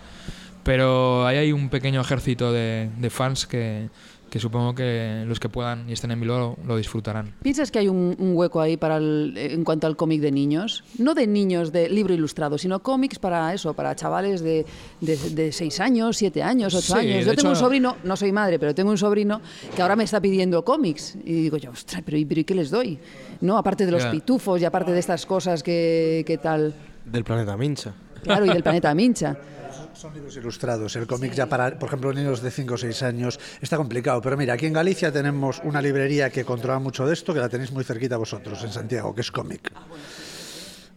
Pero 0.64 1.26
ahí 1.26 1.38
hay 1.38 1.52
un 1.52 1.70
pequeño 1.70 2.00
ejército 2.00 2.52
de, 2.52 2.90
de 2.98 3.10
fans 3.10 3.46
que, 3.46 3.88
que 4.30 4.40
supongo 4.40 4.74
que 4.74 5.24
los 5.26 5.38
que 5.38 5.48
puedan 5.48 5.88
y 5.88 5.92
estén 5.92 6.10
en 6.10 6.20
Bilbao 6.20 6.56
lo 6.66 6.76
disfrutarán. 6.76 7.32
¿Piensas 7.42 7.70
que 7.70 7.78
hay 7.78 7.88
un, 7.88 8.16
un 8.18 8.36
hueco 8.36 8.60
ahí 8.60 8.76
para 8.76 8.96
el- 8.96 9.34
en 9.36 9.62
cuanto 9.64 9.86
al 9.86 9.96
cómic 9.96 10.20
de 10.20 10.32
niños? 10.32 10.82
No 10.98 11.14
de 11.14 11.26
niños 11.26 11.70
de 11.72 11.88
libro 11.88 12.12
ilustrado, 12.12 12.58
sino 12.58 12.80
cómics 12.82 13.18
para 13.18 13.54
eso, 13.54 13.74
para 13.74 13.94
chavales 13.94 14.40
de, 14.42 14.66
de, 15.00 15.16
de 15.30 15.52
6 15.52 15.80
años, 15.80 16.16
7 16.16 16.42
años, 16.42 16.74
8 16.74 16.82
Sí, 16.86 16.92
años. 16.98 17.24
Yo 17.24 17.34
tengo 17.36 17.48
un 17.50 17.54
hecho- 17.54 17.64
sobrino, 17.64 17.96
no 18.04 18.16
soy 18.16 18.32
madre, 18.32 18.58
pero 18.58 18.74
tengo 18.74 18.90
un 18.90 18.98
sobrino 18.98 19.40
que 19.74 19.80
ahora 19.82 19.94
me 19.96 20.04
está 20.04 20.20
pidiendo 20.20 20.64
cómics. 20.64 21.16
Y 21.24 21.32
digo 21.42 21.56
yo, 21.56 21.70
ostras, 21.70 22.02
pero, 22.04 22.18
¿y- 22.18 22.24
pero 22.24 22.40
¿y 22.40 22.44
qué 22.44 22.54
les 22.54 22.70
doy? 22.70 22.98
¿No? 23.40 23.56
Aparte 23.56 23.86
de 23.86 23.92
los 23.92 24.02
Ya. 24.02 24.10
pitufos 24.10 24.60
y 24.60 24.64
aparte 24.64 24.92
de 24.92 24.98
estas 24.98 25.24
cosas 25.24 25.62
que, 25.62 26.24
que 26.26 26.38
tal. 26.38 26.74
Del 27.04 27.22
planeta 27.22 27.56
Mincha. 27.56 27.94
Claro, 28.22 28.44
y 28.44 28.48
del 28.48 28.62
planeta 28.64 28.92
Mincha. 28.92 29.36
Son 29.96 30.12
libros 30.12 30.36
ilustrados. 30.36 30.94
El 30.96 31.06
cómic 31.06 31.32
ya 31.32 31.46
para, 31.46 31.78
por 31.78 31.88
ejemplo, 31.88 32.12
niños 32.12 32.42
de 32.42 32.50
5 32.50 32.74
o 32.74 32.76
6 32.76 33.02
años 33.02 33.40
está 33.62 33.78
complicado. 33.78 34.20
Pero 34.20 34.36
mira, 34.36 34.52
aquí 34.52 34.66
en 34.66 34.74
Galicia 34.74 35.10
tenemos 35.10 35.62
una 35.64 35.80
librería 35.80 36.28
que 36.28 36.44
controla 36.44 36.78
mucho 36.78 37.06
de 37.06 37.14
esto, 37.14 37.32
que 37.32 37.40
la 37.40 37.48
tenéis 37.48 37.72
muy 37.72 37.82
cerquita 37.82 38.18
vosotros, 38.18 38.62
en 38.62 38.72
Santiago, 38.72 39.14
que 39.14 39.22
es 39.22 39.30
cómic. 39.30 39.72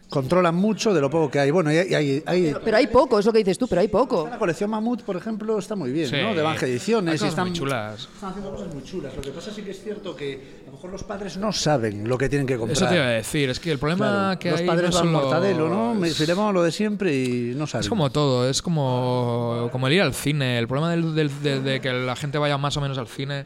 Controlan 0.10 0.55
mucho 0.55 0.91
de 0.91 1.01
lo 1.01 1.10
poco 1.10 1.30
que 1.30 1.39
hay. 1.39 1.51
Bueno, 1.51 1.72
y 1.72 1.78
hay, 1.78 1.93
hay- 1.93 2.24
hay- 2.26 2.55
Pero 2.66 2.78
hay 2.78 2.88
poco, 2.88 3.20
es 3.20 3.26
lo 3.28 3.32
que 3.32 3.38
dices 3.39 3.60
tú, 3.60 3.68
pero 3.68 3.82
hay 3.82 3.88
poco. 3.88 4.28
la 4.28 4.39
colección 4.39 4.70
Mamut, 4.72 5.03
por 5.03 5.16
ejemplo, 5.16 5.60
está 5.60 5.76
muy 5.76 5.91
bien, 5.91 6.10
Sí. 6.10 6.16
¿no? 6.20 6.34
De 6.34 6.41
Banja 6.41 6.66
Ediciones. 6.66 7.12
Hay 7.12 7.16
y 7.16 7.20
cosas 7.20 7.30
están, 7.30 7.47
muy 7.49 7.57
chulas. 7.57 8.10
Están 8.16 8.30
haciendo 8.32 8.51
cosas 8.51 8.74
muy 8.74 8.84
chulas. 8.84 9.16
Lo 9.16 9.22
que 9.22 9.30
pasa 9.30 9.51
sí 9.53 9.62
que 9.62 9.70
es 9.70 9.84
cierto 9.84 10.16
que 10.16 10.62
a 10.64 10.66
lo 10.66 10.72
mejor 10.72 10.89
los 10.91 11.03
padres 11.03 11.38
no 11.38 11.51
saben 11.53 12.10
lo 12.10 12.18
que 12.18 12.28
tienen 12.28 12.47
que 12.47 12.57
comprar. 12.57 12.76
Eso 12.76 12.88
te 12.88 12.95
iba 12.95 13.05
a 13.05 13.10
decir. 13.10 13.51
Es 13.51 13.60
que 13.60 13.72
el 13.72 13.78
problema 13.78 14.05
Claro, 14.07 14.39
que 14.39 14.49
los 14.51 14.60
hay 14.62 14.66
padres 14.68 14.89
no 14.89 14.95
van 14.95 15.05
solo- 15.05 15.20
mortadelo, 15.22 15.70
¿no? 15.70 15.93
Me 15.93 16.10
firmamos 16.10 16.53
lo 16.55 16.64
de 16.64 16.72
siempre 16.72 17.16
y 17.16 17.53
no 17.55 17.68
saben. 17.68 17.84
Es 17.84 17.89
como 17.89 18.10
todo, 18.12 18.49
es 18.49 18.64
como, 18.64 19.70
como 19.72 19.86
el 19.88 19.93
ir 19.93 20.01
al 20.01 20.16
cine. 20.16 20.57
El 20.57 20.68
problema 20.68 20.89
del- 20.89 21.14
del- 21.14 21.43
de, 21.43 21.62
de 21.62 21.82
que 21.82 21.93
la 21.93 22.16
gente 22.16 22.39
vaya 22.39 22.57
más 22.57 22.76
o 22.78 22.82
menos 22.82 22.97
al 22.97 23.07
cine 23.07 23.45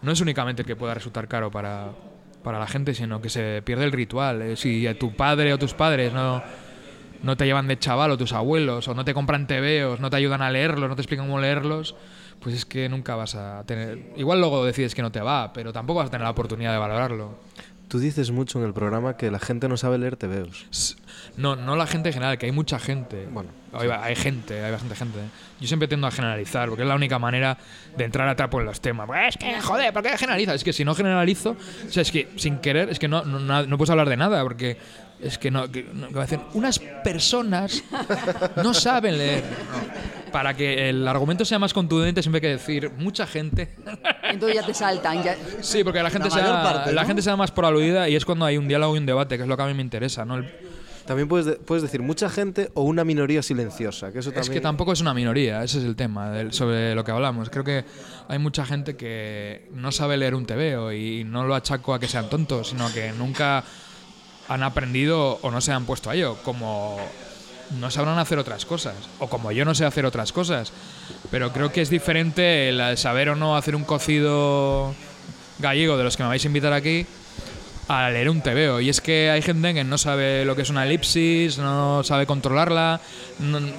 no 0.00 0.12
es 0.12 0.20
únicamente 0.22 0.64
que 0.64 0.76
pueda 0.76 0.94
resultar 0.94 1.28
caro 1.28 1.50
para, 1.50 1.90
para 2.44 2.60
la 2.60 2.68
gente, 2.68 2.94
sino 2.94 3.20
que 3.20 3.28
se 3.28 3.62
pierde 3.64 3.84
el 3.84 3.90
ritual. 3.92 4.42
Eh, 4.42 4.56
Si 4.56 4.86
a 4.86 4.96
tu 4.96 5.16
padre 5.16 5.52
o 5.52 5.58
tus 5.58 5.74
padres 5.74 6.12
no, 6.12 6.40
no 7.24 7.36
te 7.36 7.46
llevan 7.46 7.66
de 7.66 7.76
chaval 7.78 8.12
o 8.12 8.16
tus 8.16 8.32
abuelos, 8.32 8.86
o 8.86 8.94
no 8.94 9.04
te 9.04 9.12
compran 9.14 9.48
tebeos, 9.48 9.98
no 9.98 10.10
te 10.10 10.16
ayudan 10.16 10.42
a 10.42 10.50
leerlos, 10.50 10.88
no 10.88 10.94
te 10.94 11.02
explican 11.02 11.26
cómo 11.26 11.40
leerlos, 11.40 11.96
pues 12.40 12.54
es 12.54 12.64
que 12.64 12.88
nunca 12.88 13.16
vas 13.16 13.34
a 13.34 13.64
tener... 13.66 14.12
Igual 14.16 14.38
luego 14.38 14.64
decides 14.64 14.94
que 14.94 15.02
no 15.02 15.10
te 15.10 15.20
va, 15.20 15.52
pero 15.52 15.72
tampoco 15.72 15.98
vas 15.98 16.08
a 16.08 16.10
tener 16.10 16.24
la 16.24 16.30
oportunidad 16.30 16.70
de 16.72 16.78
valorarlo. 16.78 17.34
Tú 17.88 17.98
dices 17.98 18.30
mucho 18.30 18.58
en 18.60 18.66
el 18.66 18.72
programa 18.74 19.16
que 19.16 19.30
la 19.30 19.38
gente 19.38 19.68
no 19.68 19.76
sabe 19.76 19.98
leer 19.98 20.16
TVOs. 20.16 20.96
No, 21.36 21.56
no 21.56 21.74
la 21.76 21.86
gente 21.86 22.10
en 22.10 22.12
general, 22.14 22.38
que 22.38 22.46
hay 22.46 22.52
mucha 22.52 22.78
gente. 22.78 23.26
Bueno, 23.30 23.50
hay, 23.72 23.88
hay 23.88 24.14
gente, 24.14 24.62
hay 24.64 24.70
bastante 24.70 24.94
gente. 24.94 25.18
Yo 25.60 25.66
siempre 25.66 25.88
tiendo 25.88 26.06
a 26.06 26.10
generalizar, 26.10 26.68
porque 26.68 26.82
es 26.82 26.88
la 26.88 26.94
única 26.94 27.18
manera 27.18 27.58
de 27.96 28.04
entrar 28.04 28.28
a 28.28 28.36
trapo 28.36 28.60
en 28.60 28.66
los 28.66 28.80
temas. 28.80 29.06
Pues 29.06 29.20
es 29.30 29.36
que, 29.36 29.60
joder, 29.60 29.92
¿por 29.92 30.02
qué 30.02 30.16
generalizas? 30.16 30.56
Es 30.56 30.64
que 30.64 30.72
si 30.72 30.84
no 30.84 30.94
generalizo, 30.94 31.56
o 31.88 31.90
sea, 31.90 32.02
es 32.02 32.10
que 32.12 32.28
sin 32.36 32.58
querer, 32.58 32.88
es 32.90 32.98
que 32.98 33.08
no, 33.08 33.24
no, 33.24 33.66
no 33.66 33.78
puedes 33.78 33.90
hablar 33.90 34.08
de 34.08 34.16
nada, 34.16 34.42
porque 34.42 34.76
es 35.20 35.38
que 35.38 35.50
no. 35.50 35.70
Que, 35.70 35.82
no- 35.92 36.08
que 36.08 36.38
unas 36.54 36.78
personas 37.02 37.82
no 38.62 38.72
saben 38.74 39.18
leer. 39.18 39.42
No. 39.42 40.14
Para 40.32 40.54
que 40.54 40.88
el 40.90 41.06
argumento 41.06 41.44
sea 41.44 41.60
más 41.60 41.72
contundente, 41.72 42.20
siempre 42.22 42.38
hay 42.38 42.42
que 42.42 42.48
decir 42.48 42.90
mucha 42.98 43.24
gente. 43.26 43.74
Entonces 44.24 44.60
ya 44.60 44.66
te 44.66 44.74
saltan. 44.74 45.22
Ya... 45.22 45.36
Sí, 45.60 45.84
porque 45.84 46.02
la 46.02 46.10
gente, 46.10 46.28
La 46.28 46.34
sea, 46.34 46.62
parte, 46.62 46.92
la 46.92 47.04
gente 47.04 47.22
sea 47.22 47.36
más 47.36 47.52
por 47.52 47.64
aludida 47.64 48.08
y 48.08 48.16
es 48.16 48.24
cuando 48.24 48.44
hay 48.44 48.56
un 48.56 48.66
diálogo 48.66 48.96
y 48.96 48.98
un 48.98 49.06
debate, 49.06 49.36
que 49.36 49.42
es 49.44 49.48
lo 49.48 49.56
que 49.56 49.62
a 49.62 49.66
mí 49.66 49.74
me 49.74 49.82
interesa, 49.82 50.24
¿no? 50.24 50.36
El- 50.38 50.52
También 51.06 51.28
puedes, 51.28 51.44
de- 51.46 51.56
puedes 51.56 51.82
decir 51.82 52.00
mucha 52.00 52.30
gente 52.30 52.70
o 52.74 52.82
una 52.82 53.04
minoría 53.04 53.42
silenciosa, 53.42 54.10
que 54.10 54.20
eso 54.20 54.30
Es 54.30 54.34
también... 54.36 54.52
que 54.54 54.60
tampoco 54.60 54.92
es 54.92 55.00
una 55.02 55.12
minoría, 55.12 55.62
ese 55.62 55.78
es 55.78 55.84
el 55.84 55.96
tema 55.96 56.30
del- 56.30 56.52
sobre 56.52 56.94
lo 56.94 57.04
que 57.04 57.10
hablamos. 57.10 57.50
Creo 57.50 57.62
que 57.64 57.84
hay 58.28 58.38
mucha 58.38 58.64
gente 58.64 58.96
que 58.96 59.68
no 59.74 59.92
sabe 59.92 60.16
leer 60.16 60.34
un 60.34 60.46
TVO 60.46 60.92
y 60.92 61.24
no 61.24 61.44
lo 61.44 61.54
achaco 61.54 61.92
a 61.94 62.00
que 62.00 62.08
sean 62.08 62.30
tontos, 62.30 62.68
sino 62.70 62.90
que 62.92 63.12
nunca 63.12 63.64
han 64.48 64.62
aprendido 64.62 65.38
o 65.42 65.50
no 65.50 65.60
se 65.60 65.72
han 65.72 65.84
puesto 65.84 66.08
a 66.10 66.14
ello, 66.14 66.36
como 66.42 66.98
no 67.80 67.90
sabrán 67.90 68.18
hacer 68.18 68.38
otras 68.38 68.64
cosas, 68.66 68.94
o 69.18 69.28
como 69.28 69.52
yo 69.52 69.64
no 69.64 69.74
sé 69.74 69.84
hacer 69.84 70.04
otras 70.06 70.32
cosas. 70.32 70.72
Pero 71.30 71.52
creo 71.52 71.72
que 71.72 71.80
es 71.82 71.90
diferente 71.90 72.68
el 72.70 72.96
saber 72.98 73.28
o 73.30 73.36
no 73.36 73.56
hacer 73.56 73.74
un 73.76 73.84
cocido 73.84 74.94
gallego 75.58 75.96
de 75.96 76.04
los 76.04 76.16
que 76.16 76.22
me 76.22 76.28
vais 76.30 76.44
a 76.44 76.46
invitar 76.46 76.72
aquí 76.72 77.06
a 77.88 78.10
leer 78.10 78.30
un 78.30 78.40
TVO. 78.40 78.80
Y 78.80 78.88
es 78.88 79.00
que 79.00 79.30
hay 79.30 79.42
gente 79.42 79.74
que 79.74 79.84
no 79.84 79.98
sabe 79.98 80.44
lo 80.44 80.56
que 80.56 80.62
es 80.62 80.70
una 80.70 80.84
elipsis, 80.84 81.58
no 81.58 82.02
sabe 82.02 82.26
controlarla. 82.26 83.00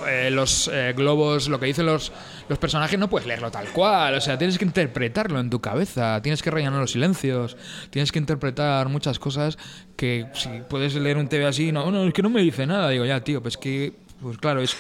eh, 0.08 0.30
los 0.32 0.70
eh, 0.72 0.94
globos, 0.96 1.48
lo 1.48 1.60
que 1.60 1.68
dicen 1.68 1.86
los, 1.86 2.12
los 2.50 2.60
personajes, 2.60 3.00
no 3.00 3.10
puedes 3.10 3.28
leerlo 3.28 3.52
tal 3.52 3.68
cual. 3.70 4.16
O 4.16 4.22
sea, 4.22 4.38
tienes 4.38 4.58
que 4.58 4.66
interpretarlo 4.66 5.40
en 5.40 5.50
tu 5.50 5.60
cabeza, 5.60 6.22
tienes 6.22 6.42
que 6.42 6.52
rellenar 6.52 6.80
los 6.80 6.92
silencios, 6.92 7.58
tienes 7.90 8.12
que 8.12 8.20
interpretar 8.20 8.90
muchas 8.90 9.20
cosas 9.20 9.58
que 9.96 10.28
si 10.34 10.50
puedes 10.70 10.94
leer 10.96 11.18
un 11.18 11.28
TV 11.28 11.46
así, 11.46 11.72
no, 11.72 11.90
no, 11.92 12.08
es 12.08 12.14
que 12.14 12.22
no 12.22 12.30
me 12.30 12.42
dice 12.42 12.66
nada. 12.66 12.90
Digo, 12.90 13.06
ya, 13.06 13.22
tío, 13.22 13.42
pues 13.42 13.58
que, 13.58 13.94
pues 14.22 14.38
claro, 14.38 14.62
es. 14.62 14.76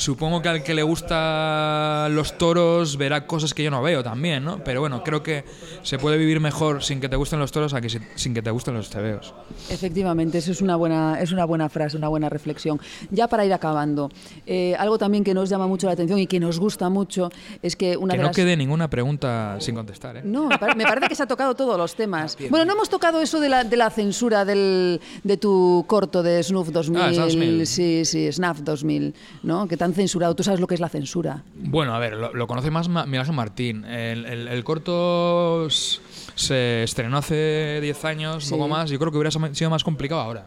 Supongo 0.00 0.40
que 0.40 0.48
al 0.48 0.62
que 0.62 0.72
le 0.72 0.82
gusta 0.82 2.08
los 2.10 2.38
toros 2.38 2.96
verá 2.96 3.26
cosas 3.26 3.52
que 3.52 3.62
yo 3.62 3.70
no 3.70 3.82
veo 3.82 4.02
también, 4.02 4.42
¿no? 4.42 4.64
Pero 4.64 4.80
bueno, 4.80 5.04
creo 5.04 5.22
que 5.22 5.44
se 5.82 5.98
puede 5.98 6.16
vivir 6.16 6.40
mejor 6.40 6.82
sin 6.82 7.00
que 7.02 7.08
te 7.10 7.16
gusten 7.16 7.38
los 7.38 7.52
toros 7.52 7.74
a 7.74 7.82
que 7.82 7.90
si- 7.90 7.98
sin 8.14 8.32
que 8.32 8.40
te 8.40 8.50
gusten 8.50 8.72
los 8.72 8.88
tebeos. 8.88 9.34
Efectivamente, 9.68 10.38
eso 10.38 10.52
es 10.52 10.62
una 10.62 10.76
buena, 10.76 11.20
es 11.20 11.32
una 11.32 11.44
buena 11.44 11.68
frase, 11.68 11.98
una 11.98 12.08
buena 12.08 12.30
reflexión. 12.30 12.80
Ya 13.10 13.28
para 13.28 13.44
ir 13.44 13.52
acabando, 13.52 14.08
eh, 14.46 14.74
algo 14.78 14.96
también 14.96 15.22
que 15.22 15.34
nos 15.34 15.50
llama 15.50 15.66
mucho 15.66 15.86
la 15.86 15.92
atención 15.92 16.18
y 16.18 16.26
que 16.26 16.40
nos 16.40 16.58
gusta 16.58 16.88
mucho 16.88 17.28
es 17.62 17.76
que 17.76 17.98
una 17.98 18.12
Que 18.14 18.18
de 18.18 18.22
no 18.22 18.28
las... 18.28 18.36
quede 18.36 18.56
ninguna 18.56 18.88
pregunta 18.88 19.56
sin 19.60 19.74
contestar, 19.74 20.16
¿eh? 20.16 20.22
No, 20.24 20.46
me 20.46 20.58
pare- 20.58 20.74
me 20.76 20.84
parece 20.84 21.08
que 21.08 21.14
se 21.14 21.24
ha 21.24 21.26
tocado 21.28 21.54
todos 21.54 21.76
los 21.76 21.94
temas. 21.94 22.38
Bueno, 22.48 22.64
no 22.64 22.72
hemos 22.72 22.88
tocado 22.88 23.20
eso 23.20 23.38
de 23.38 23.50
la, 23.50 23.64
de 23.64 23.76
la 23.76 23.90
censura 23.90 24.46
del, 24.46 24.98
de 25.24 25.36
tu 25.36 25.84
corto 25.86 26.22
de 26.22 26.42
Snuff 26.42 26.68
2000. 26.70 27.02
Ah, 27.02 27.12
Snuff 27.12 27.24
2000. 27.34 27.66
Sí, 27.66 28.04
sí, 28.06 28.32
Snuff 28.32 28.60
2000, 28.60 29.14
¿no? 29.42 29.68
Que 29.68 29.76
han 29.90 29.94
censurado. 29.94 30.34
Tú 30.34 30.42
sabes 30.42 30.60
lo 30.60 30.66
que 30.66 30.74
es 30.74 30.80
la 30.80 30.88
censura. 30.88 31.42
Bueno, 31.54 31.94
a 31.94 31.98
ver, 31.98 32.14
lo, 32.14 32.32
lo 32.34 32.46
conoce 32.46 32.70
más 32.70 32.88
Ma- 32.88 33.04
Miguel 33.06 33.20
Ángel 33.20 33.34
Martín. 33.36 33.84
El, 33.84 34.24
el- 34.26 34.48
el 34.48 34.64
corto 34.64 35.68
se 35.70 36.82
estrenó 36.82 37.18
hace 37.18 37.80
10 37.82 38.04
años, 38.04 38.44
Sí. 38.44 38.50
poco 38.50 38.68
más. 38.68 38.90
Yo 38.90 38.98
creo 38.98 39.10
que 39.12 39.18
hubiera 39.18 39.30
sido 39.54 39.70
más 39.70 39.84
complicado 39.84 40.20
ahora. 40.20 40.46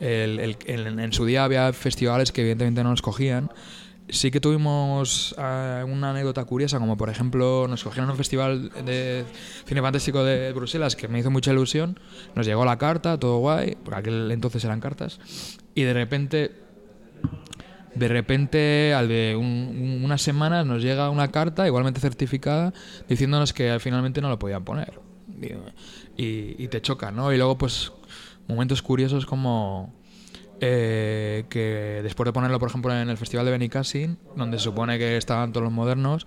El- 0.00 0.56
en 0.66 1.12
su 1.12 1.24
día 1.26 1.44
había 1.44 1.72
festivales 1.72 2.32
que 2.32 2.40
evidentemente 2.40 2.82
no 2.82 2.90
nos 2.90 3.02
cogían. 3.02 3.50
Sí 4.08 4.32
que 4.32 4.40
tuvimos 4.40 5.36
eh, 5.38 5.84
una 5.86 6.10
anécdota 6.10 6.44
curiosa, 6.44 6.80
como 6.80 6.96
por 6.96 7.10
ejemplo 7.10 7.66
nos 7.68 7.84
cogieron 7.84 8.06
en 8.08 8.10
un 8.12 8.16
festival 8.16 8.72
de 8.84 9.24
cine 9.66 9.80
fantástico 9.82 10.24
de 10.24 10.52
Bruselas 10.52 10.96
que 10.96 11.06
me 11.06 11.20
hizo 11.20 11.30
mucha 11.30 11.52
ilusión. 11.52 12.00
Nos 12.34 12.44
llegó 12.46 12.64
la 12.64 12.76
carta, 12.76 13.18
todo 13.20 13.38
guay, 13.38 13.76
porque 13.84 14.00
aquel 14.00 14.30
entonces 14.32 14.64
eran 14.64 14.80
cartas. 14.80 15.20
Y 15.76 15.82
de 15.82 15.92
repente 15.92 16.52
de 17.94 18.08
repente, 18.08 18.94
al 18.94 19.08
de 19.08 19.36
un- 19.36 19.46
un- 19.98 20.04
unas 20.04 20.22
semanas, 20.22 20.64
nos 20.66 20.82
llega 20.82 21.10
una 21.10 21.28
carta, 21.28 21.66
igualmente 21.66 22.00
certificada, 22.00 22.72
diciéndonos 23.08 23.52
que 23.52 23.78
finalmente 23.80 24.20
no 24.20 24.28
lo 24.28 24.38
podían 24.38 24.64
poner. 24.64 25.00
Y, 26.16 26.68
te 26.68 26.80
choca, 26.82 27.10
¿no? 27.10 27.32
Y 27.32 27.36
luego, 27.36 27.56
pues, 27.56 27.92
momentos 28.48 28.82
curiosos 28.82 29.26
como 29.26 29.94
eh, 30.62 31.44
que 31.48 32.00
después 32.02 32.26
de 32.26 32.34
ponerlo, 32.34 32.58
por 32.58 32.68
ejemplo, 32.68 32.92
en 32.94 33.08
el 33.08 33.16
Festival 33.16 33.46
de 33.46 33.52
Benicassin, 33.52 34.18
donde 34.36 34.58
se 34.58 34.64
supone 34.64 34.98
que 34.98 35.16
estaban 35.16 35.52
todos 35.52 35.64
los 35.64 35.72
modernos, 35.72 36.26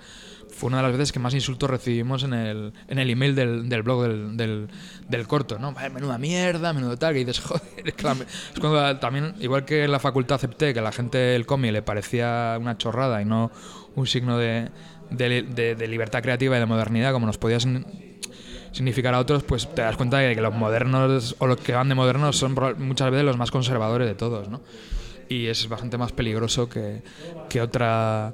fue 0.54 0.68
una 0.68 0.78
de 0.78 0.84
las 0.84 0.92
veces 0.94 1.12
que 1.12 1.20
más 1.20 1.34
insultos 1.34 1.70
recibimos 1.70 2.24
en 2.24 2.34
el, 2.34 2.74
en 2.88 3.00
el 3.00 3.10
email 3.10 3.36
del, 3.36 3.68
del 3.70 3.82
blog 3.84 4.04
del, 4.04 4.68
del, 5.10 5.28
corto, 5.28 5.60
¿no? 5.60 5.74
"Vaya, 5.74 5.90
Menuda 5.90 6.18
mierda, 6.18 6.72
menudo 6.74 6.98
tal, 6.98 7.14
que 7.14 7.20
dices, 7.26 7.40
joder, 7.46 7.62
es, 7.84 7.94
que 7.94 8.04
la- 8.04 8.16
cuando 8.62 8.98
también, 9.00 9.34
igual 9.40 9.66
que 9.66 9.84
en 9.84 9.92
la 9.92 10.00
facultad 10.00 10.36
acepté 10.36 10.74
que 10.74 10.80
a 10.80 10.84
la 10.84 10.92
gente 10.92 11.36
el 11.36 11.46
cómic 11.46 11.72
le 11.72 11.82
parecía 11.82 12.58
una 12.60 12.78
chorrada 12.78 13.22
y 13.22 13.26
no 13.26 13.52
un 13.96 14.08
signo 14.08 14.38
de, 14.38 14.70
de, 15.10 15.88
libertad 15.88 16.22
creativa 16.22 16.56
y 16.56 16.60
de 16.60 16.66
modernidad, 16.66 17.12
como 17.14 17.26
nos 17.26 17.38
podía 17.38 17.60
sin- 17.60 17.86
significar 18.72 19.14
a 19.14 19.20
otros, 19.20 19.44
pues 19.44 19.68
te 19.74 19.82
das 19.82 19.96
cuenta 19.98 20.18
de 20.18 20.34
que 20.36 20.42
los 20.42 20.54
modernos 20.54 21.36
o 21.40 21.48
los 21.48 21.58
que 21.58 21.74
van 21.74 21.90
de 21.90 21.96
modernos 21.96 22.38
son 22.38 22.56
muchas 22.80 23.12
veces 23.12 23.26
los 23.26 23.38
más 23.38 23.52
conservadores 23.52 24.08
de 24.08 24.16
todos, 24.16 24.50
¿no? 24.50 24.62
Y 25.30 25.48
es 25.48 25.68
bastante 25.70 25.98
más 25.98 26.12
peligroso 26.12 26.70
que, 26.70 27.02
que 27.50 27.62
otra 27.62 28.34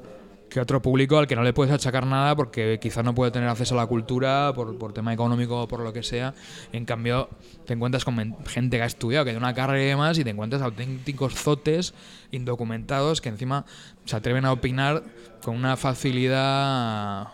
que 0.49 0.59
otro 0.59 0.81
público 0.81 1.17
al 1.17 1.27
que 1.27 1.35
no 1.35 1.43
le 1.43 1.53
puedes 1.53 1.73
achacar 1.73 2.05
nada 2.05 2.35
porque 2.35 2.79
quizás 2.81 3.03
no 3.03 3.13
puede 3.13 3.31
tener 3.31 3.47
acceso 3.47 3.75
a 3.75 3.77
la 3.77 3.87
cultura 3.87 4.51
por, 4.53 4.77
por 4.77 4.93
tema 4.93 5.13
económico 5.13 5.61
o 5.61 5.67
por 5.67 5.81
lo 5.81 5.93
que 5.93 6.03
sea. 6.03 6.33
En 6.73 6.85
cambio, 6.85 7.29
te 7.65 7.73
encuentras 7.73 8.03
con 8.03 8.35
gente 8.45 8.77
que 8.77 8.83
ha 8.83 8.87
estudiado, 8.87 9.25
que 9.25 9.31
tiene 9.31 9.45
una 9.45 9.53
carrera 9.53 9.83
y 9.83 9.87
demás, 9.87 10.17
y 10.17 10.23
te 10.23 10.31
encuentras 10.31 10.61
auténticos 10.61 11.35
zotes 11.35 11.93
indocumentados 12.31 13.21
que 13.21 13.29
encima 13.29 13.65
se 14.05 14.15
atreven 14.15 14.45
a 14.45 14.51
opinar 14.51 15.03
con 15.43 15.55
una 15.55 15.77
facilidad 15.77 17.27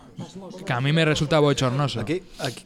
que 0.64 0.72
a 0.72 0.80
mí 0.80 0.92
me 0.92 1.04
resulta 1.04 1.38
bochornoso. 1.38 2.00
Aquí, 2.00 2.22
aquí 2.38 2.64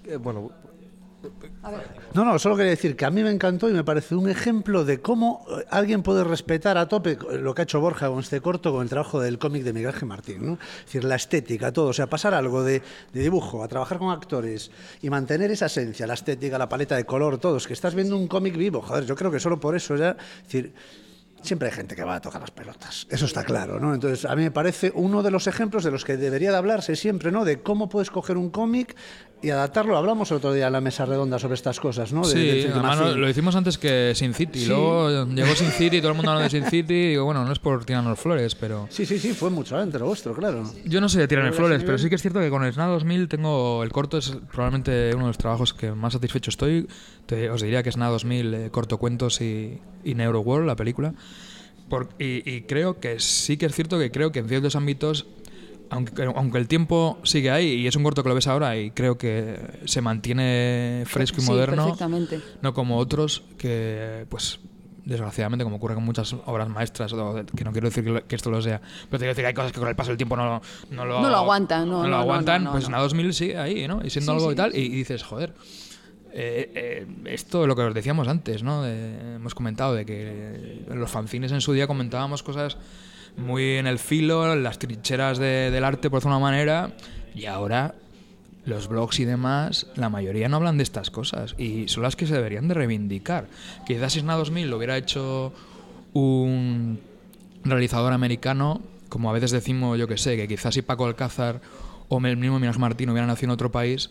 No, 2.14 2.24
no, 2.24 2.38
solo 2.38 2.56
quería 2.56 2.70
decir 2.70 2.96
que 2.96 3.04
a 3.04 3.10
mí 3.10 3.22
me 3.22 3.30
encantó 3.30 3.68
y 3.68 3.72
me 3.72 3.84
parece 3.84 4.14
un 4.14 4.28
ejemplo 4.28 4.84
de 4.84 5.00
cómo 5.00 5.44
eh, 5.50 5.64
alguien 5.70 6.02
puede 6.02 6.24
respetar 6.24 6.78
a 6.78 6.88
tope 6.88 7.18
lo 7.38 7.54
que 7.54 7.62
ha 7.62 7.64
hecho 7.64 7.80
Borja 7.80 8.08
con 8.08 8.20
este 8.20 8.40
corto, 8.40 8.72
con 8.72 8.82
el 8.82 8.88
trabajo 8.88 9.20
del 9.20 9.38
cómic 9.38 9.62
de 9.62 9.72
Miguel 9.72 9.90
Ángel 9.90 10.08
Martín, 10.08 10.46
¿no? 10.46 10.52
Es 10.54 10.86
decir, 10.86 11.04
la 11.04 11.16
estética, 11.16 11.72
todo, 11.72 11.88
o 11.88 11.92
sea, 11.92 12.08
pasar 12.08 12.34
algo 12.34 12.62
de, 12.62 12.82
dibujo 13.12 13.62
a 13.62 13.68
trabajar 13.68 13.98
con 13.98 14.10
actores 14.10 14.70
y 15.02 15.10
mantener 15.10 15.50
esa 15.50 15.66
esencia, 15.66 16.06
la 16.06 16.14
estética, 16.14 16.58
la 16.58 16.68
paleta 16.68 16.96
de 16.96 17.04
color, 17.04 17.38
todo, 17.38 17.58
es 17.58 17.66
que 17.66 17.74
estás 17.74 17.94
viendo 17.94 18.16
un 18.16 18.26
cómic 18.26 18.56
vivo, 18.56 18.80
joder, 18.80 19.04
yo 19.04 19.14
creo 19.14 19.30
que 19.30 19.40
solo 19.40 19.60
por 19.60 19.76
eso 19.76 19.96
ya, 19.96 20.16
es 20.38 20.44
decir, 20.44 20.72
siempre 21.42 21.68
hay 21.68 21.74
gente 21.74 21.96
que 21.96 22.04
va 22.04 22.16
a 22.16 22.20
tocar 22.20 22.40
las 22.40 22.50
pelotas, 22.50 23.06
eso 23.10 23.24
está 23.24 23.44
claro, 23.44 23.80
¿no? 23.80 23.94
Entonces, 23.94 24.24
a 24.24 24.36
mí 24.36 24.42
me 24.42 24.50
parece 24.50 24.92
uno 24.94 25.22
de 25.22 25.30
los 25.30 25.46
ejemplos 25.46 25.84
de 25.84 25.90
los 25.90 26.04
que 26.04 26.16
debería 26.16 26.50
de 26.50 26.56
hablarse 26.56 26.96
siempre, 26.96 27.32
¿no? 27.32 27.44
De 27.44 27.62
cómo 27.62 27.88
puedes 27.88 28.10
coger 28.10 28.36
un 28.36 28.50
cómic 28.50 28.96
y 29.42 29.50
adaptarlo. 29.50 29.96
Hablamos 29.96 30.30
el 30.30 30.36
otro 30.38 30.52
día 30.52 30.66
en 30.66 30.72
la 30.74 30.80
mesa 30.80 31.06
redonda 31.06 31.38
sobre 31.38 31.54
estas 31.54 31.80
cosas, 31.80 32.12
¿no? 32.12 32.20
De- 32.26 32.62
Sí, 32.62 32.68
además 32.72 33.16
lo, 33.16 33.28
hicimos 33.28 33.56
antes 33.56 33.78
que 33.78 34.12
Sin 34.14 34.34
City. 34.34 34.60
Sí. 34.60 34.66
Luego 34.66 35.24
llegó 35.26 35.54
Sin 35.54 35.70
City 35.70 35.96
y 35.96 36.00
todo 36.00 36.10
el 36.10 36.16
mundo 36.16 36.30
hablando 36.32 36.52
de 36.52 36.60
Sin 36.60 36.68
City. 36.70 36.92
Y 36.94 37.08
digo, 37.10 37.24
bueno, 37.24 37.44
no 37.44 37.52
es 37.52 37.58
por 37.58 37.84
tirarnos 37.84 38.18
flores, 38.18 38.54
pero. 38.54 38.86
Sí, 38.90 39.06
sí, 39.06 39.18
sí, 39.18 39.32
fue 39.32 39.48
mucho 39.50 39.76
antes 39.78 40.00
lo 40.00 40.06
vuestro, 40.08 40.34
claro. 40.34 40.64
Yo 40.84 41.00
no 41.00 41.08
sé 41.08 41.20
de 41.20 41.28
tirarme 41.28 41.52
flores, 41.52 41.82
pero 41.84 41.96
sí 41.98 42.08
que 42.08 42.16
es 42.16 42.22
cierto 42.22 42.40
que 42.40 42.50
con 42.50 42.64
el 42.64 42.72
SNA 42.72 42.86
2000 42.88 43.28
tengo. 43.28 43.82
El 43.82 43.90
corto 43.92 44.18
es 44.18 44.36
probablemente 44.52 45.10
uno 45.14 45.24
de 45.24 45.28
los 45.30 45.38
trabajos 45.38 45.72
que 45.72 45.92
más 45.92 46.12
satisfecho 46.12 46.50
estoy. 46.50 46.86
Te- 47.26 47.48
os 47.50 47.62
diría 47.62 47.82
que 47.82 47.90
SNA 47.92 48.08
2000, 48.08 48.54
eh, 48.54 48.70
cortocuentos 48.70 49.40
y, 49.40 49.78
y 50.04 50.14
Neuroworld, 50.14 50.66
la 50.66 50.76
película. 50.76 51.14
Por- 51.88 52.08
y, 52.18 52.48
y 52.48 52.60
creo 52.62 53.00
que 53.00 53.18
sí 53.18 53.56
que 53.56 53.66
es 53.66 53.74
cierto 53.74 53.98
que 53.98 54.10
creo 54.12 54.30
que 54.32 54.40
en 54.40 54.48
ciertos 54.48 54.76
ámbitos. 54.76 55.26
Aunque, 55.90 56.22
aunque 56.22 56.58
el 56.58 56.68
tiempo 56.68 57.18
sigue 57.24 57.50
ahí 57.50 57.66
y 57.72 57.86
es 57.88 57.96
un 57.96 58.02
corto 58.04 58.22
que 58.22 58.28
lo 58.28 58.34
ves 58.36 58.46
ahora 58.46 58.76
y 58.76 58.92
creo 58.92 59.18
que 59.18 59.58
se 59.86 60.00
mantiene 60.00 61.02
fresco 61.06 61.38
y 61.38 61.40
Sí, 61.44 61.50
moderno, 61.50 61.82
perfectamente. 61.84 62.40
no 62.62 62.72
como 62.74 62.96
otros 62.98 63.42
que, 63.58 64.24
pues, 64.28 64.60
desgraciadamente, 65.04 65.64
como 65.64 65.76
ocurre 65.76 65.94
con 65.96 66.04
muchas 66.04 66.32
obras 66.46 66.68
maestras, 66.68 67.12
que 67.12 67.64
no 67.64 67.72
quiero 67.72 67.88
decir 67.88 68.04
que, 68.04 68.10
lo- 68.10 68.22
esto 68.28 68.50
lo 68.50 68.62
sea, 68.62 68.80
pero 68.80 69.18
te 69.18 69.18
quiero 69.18 69.30
decir 69.30 69.42
que 69.42 69.48
hay 69.48 69.54
cosas 69.54 69.72
que 69.72 69.80
con 69.80 69.88
el 69.88 69.96
paso 69.96 70.10
del 70.10 70.16
tiempo 70.16 70.36
no, 70.36 70.62
no 70.90 71.04
lo, 71.04 71.20
No 71.22 71.28
lo 71.28 71.36
aguantan, 71.38 71.88
no, 71.88 71.96
lo 71.96 72.02
no, 72.04 72.08
no, 72.08 72.16
aguantan, 72.18 72.70
pues 72.70 72.84
en 72.84 72.92
la 72.92 72.98
2000 73.00 73.34
sigue 73.34 73.58
ahí, 73.58 73.88
¿no? 73.88 74.00
Y 74.04 74.10
siendo 74.10 74.30
Sí, 74.32 74.36
algo 74.36 74.50
sí. 74.50 74.52
y 74.52 74.56
tal, 74.56 74.76
y, 74.76 74.80
y 74.82 74.88
dices, 74.90 75.24
joder, 75.24 75.54
eh, 76.32 76.70
eh, 76.74 77.06
esto 77.24 77.66
lo 77.66 77.74
que 77.74 77.82
os 77.82 77.94
decíamos 77.94 78.28
antes, 78.28 78.62
¿no? 78.62 78.82
De- 78.84 79.34
hemos 79.36 79.56
comentado 79.56 79.94
de 79.94 80.06
que 80.06 80.84
los 80.94 81.10
fanzines 81.10 81.50
en 81.50 81.60
su 81.60 81.72
día 81.72 81.88
comentábamos 81.88 82.44
cosas 82.44 82.76
muy 83.40 83.76
en 83.76 83.86
el 83.86 83.98
filo, 83.98 84.52
en 84.52 84.62
las 84.62 84.78
trincheras 84.78 85.38
de- 85.38 85.70
del 85.70 85.84
arte, 85.84 86.10
por 86.10 86.18
decirlo 86.20 86.36
de 86.36 86.38
una 86.42 86.50
manera, 86.50 86.92
y 87.34 87.46
ahora 87.46 87.94
los 88.64 88.88
blogs 88.88 89.18
y 89.20 89.24
demás, 89.24 89.86
la 89.96 90.08
mayoría 90.10 90.48
no 90.48 90.56
hablan 90.58 90.76
de 90.76 90.82
estas 90.82 91.10
cosas 91.10 91.54
y 91.58 91.88
son 91.88 92.02
las 92.02 92.14
que 92.14 92.26
se 92.26 92.34
deberían 92.34 92.68
de 92.68 92.74
reivindicar. 92.74 93.46
Quizás 93.86 94.16
Isna 94.16 94.34
2000 94.36 94.68
lo 94.70 94.76
hubiera 94.76 94.96
hecho 94.96 95.52
un 96.12 97.00
realizador 97.64 98.12
americano, 98.12 98.80
como 99.08 99.30
a 99.30 99.32
veces 99.32 99.50
decimos, 99.50 99.98
yo 99.98 100.06
que 100.06 100.18
sé, 100.18 100.36
que 100.36 100.46
quizás 100.46 100.74
si 100.74 100.82
Paco 100.82 101.06
Alcázar 101.06 101.60
o 102.08 102.18
el 102.24 102.36
mismo 102.36 102.58
Minos 102.60 102.78
Martín 102.78 103.10
hubieran 103.10 103.28
nacido 103.28 103.46
en 103.46 103.54
otro 103.54 103.70
país, 103.72 104.10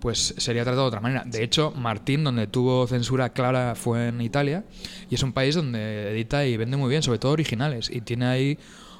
pues 0.00 0.34
sería 0.38 0.62
tratado 0.64 0.82
de 0.82 0.88
otra 0.88 1.00
manera. 1.00 1.22
De 1.26 1.42
hecho, 1.42 1.72
Martín, 1.76 2.24
donde 2.24 2.46
tuvo 2.46 2.86
censura 2.86 3.30
clara, 3.30 3.74
fue 3.74 4.08
en 4.08 4.20
Italia, 4.20 4.64
y 5.08 5.14
es 5.14 5.22
un 5.22 5.32
país 5.32 5.54
donde 5.54 6.10
edita 6.10 6.46
y 6.46 6.56
vende 6.56 6.76
muy 6.76 6.88
bien, 6.88 7.02
sobre 7.02 7.18
todo 7.18 7.32
originales, 7.32 7.90
y 7.90 8.00
tiene 8.00 8.26
ahí 8.26 8.58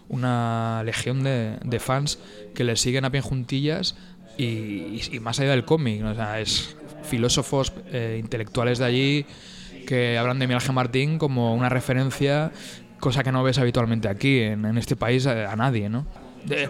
una 0.09 0.83
legión 0.85 1.23
de, 1.23 1.57
de 1.65 1.79
fans 1.79 2.19
que 2.55 2.65
le 2.65 2.77
siguen 2.77 3.05
a 3.05 3.11
pie 3.11 3.21
juntillas 3.21 3.95
y, 4.37 5.19
más 5.21 5.39
allá 5.41 5.51
del 5.51 5.65
cómic, 5.65 6.01
¿no? 6.01 6.11
o 6.11 6.15
sea, 6.15 6.41
es 6.41 6.77
filósofos 7.05 7.73
eh, 7.93 8.19
intelectuales 8.21 8.79
de 8.79 8.85
allí 8.85 9.27
que 9.87 10.19
hablan 10.19 10.39
de 10.39 10.47
Miguel 10.47 10.73
Martín 10.73 11.19
como 11.19 11.55
una 11.55 11.69
referencia, 11.69 12.53
cosa 12.99 13.23
que 13.23 13.33
no 13.33 13.43
ves 13.43 13.59
habitualmente 13.59 14.09
aquí, 14.09 14.41
en, 14.41 14.65
en 14.65 14.79
este 14.79 14.97
país, 14.97 15.27
a, 15.27 15.53
a 15.53 15.57
nadie, 15.57 15.89
¿no? 15.89 16.07
De- 16.45 16.69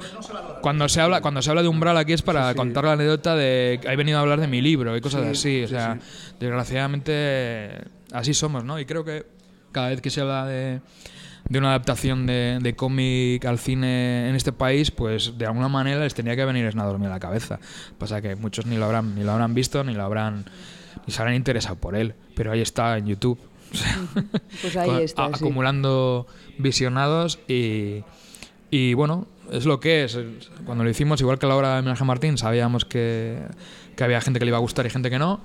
cuando 0.62 0.88
se 0.88 1.00
habla 1.00 1.20
cuando 1.20 1.42
se 1.42 1.50
habla 1.50 1.62
de 1.62 1.68
umbral 1.68 1.96
aquí 1.96 2.12
es 2.12 2.22
para 2.22 2.54
contar 2.54 2.84
la 2.84 2.92
anécdota 2.92 3.36
de 3.36 3.78
que 3.80 3.88
he 3.88 3.96
venido 3.96 4.18
a 4.18 4.20
hablar 4.22 4.40
de 4.40 4.46
mi 4.48 4.60
libro 4.60 4.96
y 4.96 5.00
cosas 5.00 5.24
así 5.26 5.62
o 5.62 5.68
sea 5.68 5.98
desgraciadamente 6.40 7.84
así 8.12 8.34
somos 8.34 8.64
no 8.64 8.78
y 8.78 8.84
creo 8.84 9.04
que 9.04 9.26
cada 9.72 9.88
vez 9.90 10.00
que 10.00 10.10
se 10.10 10.20
habla 10.20 10.46
de, 10.46 10.80
de 11.48 11.58
una 11.58 11.68
adaptación 11.68 12.26
de, 12.26 12.58
de 12.60 12.74
cómic 12.74 13.44
al 13.44 13.58
cine 13.58 14.28
en 14.28 14.34
este 14.34 14.52
país 14.52 14.90
pues 14.90 15.38
de 15.38 15.46
alguna 15.46 15.68
manera 15.68 16.00
les 16.00 16.14
tenía 16.14 16.34
que 16.36 16.44
venir 16.44 16.64
Esna 16.66 16.84
dormir 16.84 17.08
a 17.08 17.12
la 17.12 17.20
cabeza. 17.20 17.60
Pasa 17.98 18.20
que 18.20 18.34
muchos 18.36 18.66
ni 18.66 18.76
lo 18.76 18.86
habrán 18.86 19.14
ni 19.14 19.22
lo 19.22 19.32
habrán 19.32 19.54
visto 19.54 19.84
ni 19.84 19.94
lo 19.94 20.02
habrán 20.04 20.44
ni 21.06 21.12
se 21.12 21.20
habrán 21.22 21.36
interesado 21.36 21.76
por 21.76 21.94
él 21.94 22.14
pero 22.34 22.52
ahí 22.52 22.60
está 22.60 22.98
en 22.98 23.06
YouTube. 23.06 23.38
O 23.72 23.76
sea, 23.76 23.98
Pues 24.62 24.76
ahí 24.76 24.90
está, 25.04 25.26
acumulando 25.26 26.26
visionados 26.58 27.38
y, 27.46 28.02
y 28.72 28.94
bueno, 28.94 29.28
es 29.50 29.64
lo 29.66 29.80
que 29.80 30.04
es. 30.04 30.18
Cuando 30.64 30.84
lo 30.84 30.90
hicimos, 30.90 31.20
igual 31.20 31.38
que 31.38 31.46
a 31.46 31.48
la 31.48 31.56
hora 31.56 31.72
de 31.74 31.78
Homenaje 31.80 32.02
a 32.02 32.06
Martín, 32.06 32.38
sabíamos 32.38 32.84
que, 32.84 33.38
que 33.96 34.04
había 34.04 34.20
gente 34.20 34.38
que 34.38 34.44
le 34.44 34.50
iba 34.50 34.58
a 34.58 34.60
gustar 34.60 34.86
y 34.86 34.90
gente 34.90 35.10
que 35.10 35.18
no. 35.18 35.40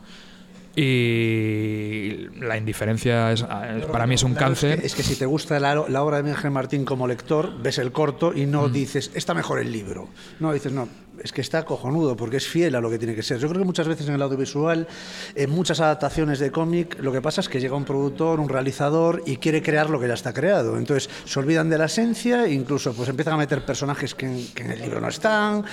Y 0.75 2.27
la 2.41 2.57
indiferencia 2.57 3.31
es, 3.31 3.41
es- 3.41 3.85
para 3.85 4.05
mí 4.07 4.15
es 4.15 4.23
un 4.23 4.33
Claro, 4.33 4.53
es 4.53 4.59
que- 4.59 4.67
cáncer. 4.69 4.85
Es 4.85 4.95
que, 4.95 5.03
si 5.03 5.15
te 5.15 5.25
gusta 5.25 5.59
la, 5.59 5.75
la 5.87 6.03
obra 6.03 6.17
de 6.17 6.23
Miguel 6.23 6.51
Martín 6.51 6.85
como 6.85 7.07
lector, 7.07 7.61
ves 7.61 7.77
el 7.77 7.91
corto 7.91 8.33
y 8.35 8.45
Mm. 8.45 8.51
no 8.51 8.69
dices, 8.69 9.11
está 9.13 9.33
mejor 9.33 9.59
el 9.59 9.71
libro. 9.71 10.09
No, 10.39 10.51
dices, 10.53 10.71
no, 10.71 10.87
es 11.23 11.31
que 11.31 11.41
está 11.41 11.63
cojonudo 11.65 12.15
porque 12.15 12.37
es 12.37 12.47
fiel 12.47 12.75
a 12.75 12.81
lo 12.81 12.89
que 12.89 12.97
tiene 12.97 13.15
que 13.15 13.23
ser. 13.23 13.37
Yo 13.39 13.47
creo 13.49 13.59
que 13.61 13.65
muchas 13.65 13.87
veces 13.87 14.07
en 14.07 14.15
el 14.15 14.21
audiovisual, 14.21 14.87
en 15.35 15.49
muchas 15.49 15.79
adaptaciones 15.79 16.39
de 16.39 16.51
cómic, 16.51 16.97
lo 16.99 17.11
que 17.11 17.21
pasa 17.21 17.41
es 17.41 17.49
que 17.49 17.59
llega 17.59 17.75
un 17.75 17.85
productor, 17.85 18.39
un 18.39 18.49
realizador 18.49 19.21
y 19.25 19.37
quiere 19.37 19.61
crear 19.61 19.89
lo 19.89 19.99
que 19.99 20.07
ya 20.07 20.13
está 20.13 20.33
creado. 20.33 20.77
Entonces 20.77 21.09
se 21.25 21.39
olvidan 21.39 21.69
de 21.69 21.77
la 21.77 21.85
esencia 21.85 22.45
e 22.45 22.53
incluso 22.53 22.93
pues 22.93 23.09
empiezan 23.09 23.33
a 23.33 23.37
meter 23.37 23.63
personajes 23.65 24.15
que 24.15 24.25
en, 24.25 24.47
que 24.53 24.63
en 24.63 24.71
el 24.71 24.81
libro 24.81 24.99
no 25.01 25.07
están, 25.07 25.63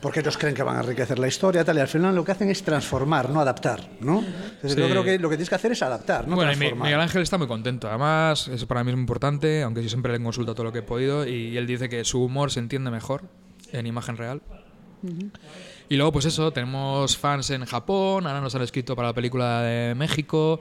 porque 0.00 0.20
ellos 0.20 0.36
creen 0.38 0.54
que 0.54 0.62
van 0.62 0.76
a 0.76 0.80
enriquecer 0.80 1.18
la 1.18 1.28
historia, 1.28 1.64
tal, 1.64 1.76
y 1.76 1.80
al 1.80 1.88
final 1.88 2.14
lo 2.14 2.24
que 2.24 2.32
hacen 2.32 2.50
es 2.50 2.62
transformar, 2.62 3.30
no 3.30 3.40
adaptar. 3.40 3.88
¿no? 4.00 4.18
Entonces 4.20 4.72
Sí. 4.74 4.78
yo 4.80 4.88
creo 4.88 5.04
que 5.04 5.18
lo 5.18 5.28
que 5.28 5.36
tienes 5.36 5.48
que 5.48 5.54
hacer 5.54 5.72
es 5.72 5.82
adaptar, 5.82 6.26
no 6.28 6.36
bueno, 6.36 6.50
transformar. 6.52 6.86
Miguel 6.88 7.00
Ángel 7.00 7.22
está 7.22 7.38
muy 7.38 7.46
contento. 7.46 7.88
Además, 7.88 8.48
eso 8.48 8.66
para 8.66 8.82
mí 8.84 8.90
es 8.90 8.96
muy 8.96 9.02
importante, 9.02 9.62
aunque 9.62 9.82
yo 9.82 9.88
siempre 9.88 10.12
le 10.12 10.22
consulto 10.22 10.54
todo 10.54 10.64
lo 10.64 10.72
que 10.72 10.80
he 10.80 10.82
podido. 10.82 11.26
Y 11.26 11.56
él 11.56 11.66
dice 11.66 11.88
que 11.88 12.04
su 12.04 12.22
humor 12.22 12.50
se 12.50 12.60
entiende 12.60 12.90
mejor 12.90 13.22
en 13.72 13.86
imagen 13.86 14.16
real. 14.16 14.42
Y 15.88 15.96
luego, 15.96 16.12
pues 16.12 16.24
eso, 16.24 16.52
tenemos 16.52 17.18
fans 17.18 17.50
en 17.50 17.66
Japón, 17.66 18.26
ahora 18.26 18.40
nos 18.40 18.54
han 18.54 18.62
escrito 18.62 18.96
para 18.96 19.08
la 19.08 19.14
película 19.14 19.60
de 19.60 19.94
México, 19.94 20.60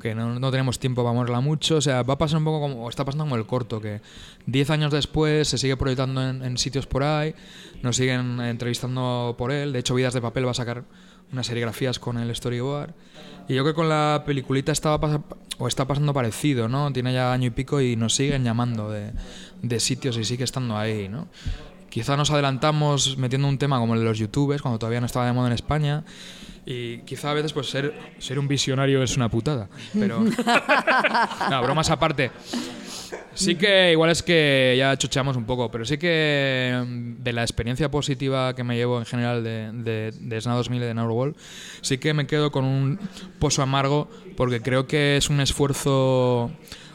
que 0.00 0.14
no, 0.14 0.40
no 0.40 0.50
tenemos 0.50 0.78
tiempo 0.78 1.04
para 1.04 1.14
moverla 1.14 1.40
mucho. 1.40 1.76
O 1.76 1.80
sea, 1.80 2.02
va 2.02 2.14
a 2.14 2.18
pasar 2.18 2.38
un 2.38 2.44
poco 2.44 2.60
como, 2.60 2.88
está 2.88 3.04
pasando 3.04 3.24
como 3.24 3.36
el 3.36 3.46
corto, 3.46 3.80
que 3.80 4.00
10 4.46 4.70
años 4.70 4.92
después 4.92 5.46
se 5.46 5.58
sigue 5.58 5.76
proyectando 5.76 6.22
en, 6.22 6.58
sitios 6.58 6.86
por 6.86 7.04
ahí, 7.04 7.34
nos 7.82 7.96
siguen 7.96 8.40
entrevistando 8.40 9.36
por 9.38 9.52
él. 9.52 9.72
De 9.72 9.78
hecho, 9.78 9.94
Vidas 9.94 10.14
de 10.14 10.20
Papel 10.20 10.46
va 10.46 10.50
a 10.50 10.54
sacar 10.54 10.84
unas 11.32 11.46
serigrafías 11.46 11.98
con 11.98 12.18
el 12.18 12.34
storyboard. 12.34 12.92
Y 13.48 13.54
yo 13.54 13.62
creo 13.62 13.74
que 13.74 13.76
con 13.76 13.88
la 13.88 14.24
peliculita 14.26 14.72
estaba 14.72 15.22
o 15.58 15.68
está 15.68 15.86
pasando 15.86 16.12
parecido, 16.12 16.68
¿no? 16.68 16.92
Tiene 16.92 17.12
ya 17.12 17.32
año 17.32 17.46
y 17.46 17.50
pico 17.50 17.80
y 17.80 17.96
nos 17.96 18.14
siguen 18.14 18.44
llamando 18.44 18.90
de, 18.90 19.12
de 19.62 19.80
sitios 19.80 20.16
y 20.16 20.24
sigue 20.24 20.44
estando 20.44 20.76
ahí, 20.76 21.08
¿no? 21.08 21.28
Quizá 21.92 22.16
nos 22.16 22.30
adelantamos 22.30 23.18
metiendo 23.18 23.46
un 23.46 23.58
tema 23.58 23.78
como 23.78 23.92
el 23.92 24.00
de 24.00 24.06
los 24.06 24.18
youtubers, 24.18 24.62
cuando 24.62 24.78
todavía 24.78 24.98
no 25.00 25.04
estaba 25.04 25.26
de 25.26 25.34
moda 25.34 25.48
en 25.48 25.52
España. 25.52 26.04
Y 26.64 27.00
quizá 27.00 27.32
a 27.32 27.34
veces 27.34 27.52
pues 27.52 27.68
ser, 27.68 27.92
ser 28.16 28.38
un 28.38 28.48
visionario 28.48 29.02
es 29.02 29.14
una 29.18 29.28
putada. 29.28 29.68
Pero... 29.92 30.24
no, 31.50 31.62
bromas 31.62 31.90
aparte. 31.90 32.30
Sí 33.34 33.56
que 33.56 33.92
igual 33.92 34.08
es 34.08 34.22
que 34.22 34.74
ya 34.78 34.96
chocheamos 34.96 35.36
un 35.36 35.44
poco, 35.44 35.70
pero 35.70 35.84
sí 35.84 35.98
que 35.98 36.82
mm, 36.82 37.22
de 37.22 37.32
la 37.34 37.42
experiencia 37.42 37.90
positiva 37.90 38.54
que 38.54 38.64
me 38.64 38.74
llevo 38.74 38.98
en 38.98 39.04
general 39.04 39.44
de, 39.44 39.70
de, 39.72 40.14
de 40.18 40.40
SNA 40.40 40.54
2000 40.54 40.82
y 40.82 40.86
de 40.86 40.94
Wall, 40.94 41.36
sí 41.82 41.98
que 41.98 42.14
me 42.14 42.26
quedo 42.26 42.50
con 42.50 42.64
un 42.64 43.00
pozo 43.38 43.60
amargo 43.60 44.08
porque 44.34 44.62
creo 44.62 44.86
que 44.86 45.18
es 45.18 45.28
un 45.28 45.40
esfuerzo 45.40 46.50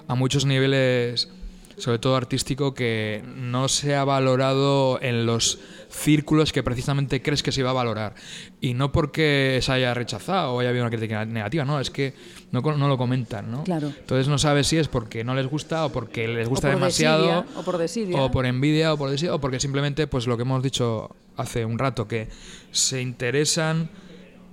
a 0.07 0.15
muchos 0.15 0.45
niveles, 0.45 1.29
sobre 1.77 1.99
todo 1.99 2.15
artístico, 2.15 2.73
que 2.73 3.23
no 3.35 3.67
se 3.67 3.95
ha 3.95 4.03
valorado 4.03 4.99
en 5.01 5.25
los 5.25 5.59
círculos 5.89 6.51
que 6.51 6.63
precisamente 6.63 7.21
crees 7.21 7.43
que 7.43 7.51
se 7.51 7.61
iba 7.61 7.69
a 7.69 7.73
valorar. 7.73 8.15
Y 8.61 8.73
no 8.73 8.91
porque 8.91 9.59
se 9.61 9.71
haya 9.71 9.93
rechazado 9.93 10.53
o 10.53 10.59
haya 10.59 10.69
habido 10.69 10.83
una 10.83 10.89
crítica 10.89 11.23
negativa, 11.25 11.65
no, 11.65 11.79
es 11.79 11.91
que 11.91 12.13
no, 12.51 12.61
lo 12.61 12.97
comentan, 12.97 13.51
¿no? 13.51 13.63
Claro. 13.63 13.87
Entonces 13.87 14.27
no 14.27 14.37
sabes 14.37 14.67
si 14.67 14.77
es 14.77 14.87
porque 14.87 15.23
no 15.23 15.35
les 15.35 15.47
gusta 15.47 15.85
o 15.85 15.91
porque 15.91 16.27
les 16.27 16.49
gusta 16.49 16.69
demasiado 16.69 17.25
desidia, 17.25 17.59
o 17.59 17.63
por 17.63 17.77
desidia. 17.77 18.21
o 18.21 18.31
por 18.31 18.45
envidia 18.45 18.93
o 18.93 18.97
por 18.97 19.09
desidia, 19.09 19.35
o 19.35 19.39
porque 19.39 19.59
simplemente 19.59 20.07
pues 20.07 20.25
lo 20.27 20.35
que 20.35 20.43
hemos 20.43 20.63
dicho 20.63 21.15
hace 21.35 21.63
un 21.63 21.77
rato 21.77 22.07
que 22.07 22.27
se 22.71 23.01
interesan 23.01 23.89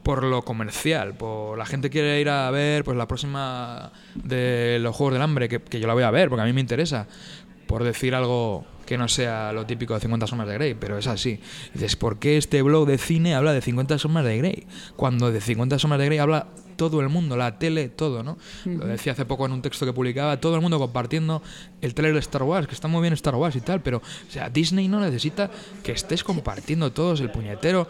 por 0.04 0.22
lo 0.22 0.42
comercial, 0.42 1.14
por 1.14 1.58
la 1.58 1.66
gente 1.66 1.90
quiere 1.90 2.20
ir 2.20 2.28
a 2.28 2.48
ver 2.50 2.84
pues 2.84 2.96
la 2.96 3.08
próxima 3.08 3.90
de 4.14 4.78
los 4.80 4.94
Juegos 4.94 5.14
del 5.14 5.22
Hambre 5.22 5.48
que, 5.48 5.60
que 5.60 5.80
yo 5.80 5.88
la 5.88 5.94
voy 5.94 6.04
a 6.04 6.10
ver 6.12 6.28
porque 6.28 6.42
a 6.42 6.44
mí 6.44 6.52
me 6.52 6.60
interesa 6.60 7.08
por 7.66 7.82
decir 7.82 8.14
algo 8.14 8.64
que 8.84 8.98
no 8.98 9.08
sea 9.08 9.52
lo 9.52 9.66
típico 9.66 9.94
de 9.94 10.00
50 10.00 10.26
sombras 10.26 10.48
de 10.48 10.54
Grey, 10.54 10.74
pero 10.74 10.98
es 10.98 11.06
así. 11.06 11.40
Dices, 11.72 11.96
¿por 11.96 12.18
qué 12.18 12.36
este 12.36 12.62
blog 12.62 12.86
de 12.86 12.98
cine 12.98 13.34
habla 13.34 13.52
de 13.52 13.60
50 13.60 13.98
sombras 13.98 14.24
de 14.24 14.38
Grey? 14.38 14.66
Cuando 14.96 15.32
de 15.32 15.40
50 15.40 15.78
sombras 15.78 16.00
de 16.00 16.06
Grey 16.06 16.18
habla 16.18 16.48
todo 16.76 17.00
el 17.00 17.08
mundo, 17.08 17.36
la 17.36 17.58
tele, 17.58 17.88
todo, 17.88 18.22
¿no? 18.22 18.36
Lo 18.64 18.86
decía 18.86 19.12
hace 19.12 19.24
poco 19.24 19.46
en 19.46 19.52
un 19.52 19.62
texto 19.62 19.86
que 19.86 19.92
publicaba, 19.92 20.40
todo 20.40 20.56
el 20.56 20.60
mundo 20.60 20.78
compartiendo 20.78 21.42
el 21.80 21.94
trailer 21.94 22.14
de 22.14 22.20
Star 22.20 22.42
Wars, 22.42 22.66
que 22.66 22.74
está 22.74 22.88
muy 22.88 23.00
bien 23.00 23.12
Star 23.14 23.36
Wars 23.36 23.54
y 23.56 23.60
tal, 23.60 23.80
pero, 23.80 23.98
o 23.98 24.30
sea, 24.30 24.50
Disney 24.50 24.88
no 24.88 25.00
necesita 25.00 25.50
que 25.82 25.92
estés 25.92 26.24
compartiendo 26.24 26.92
todos 26.92 27.20
el 27.20 27.30
puñetero 27.30 27.88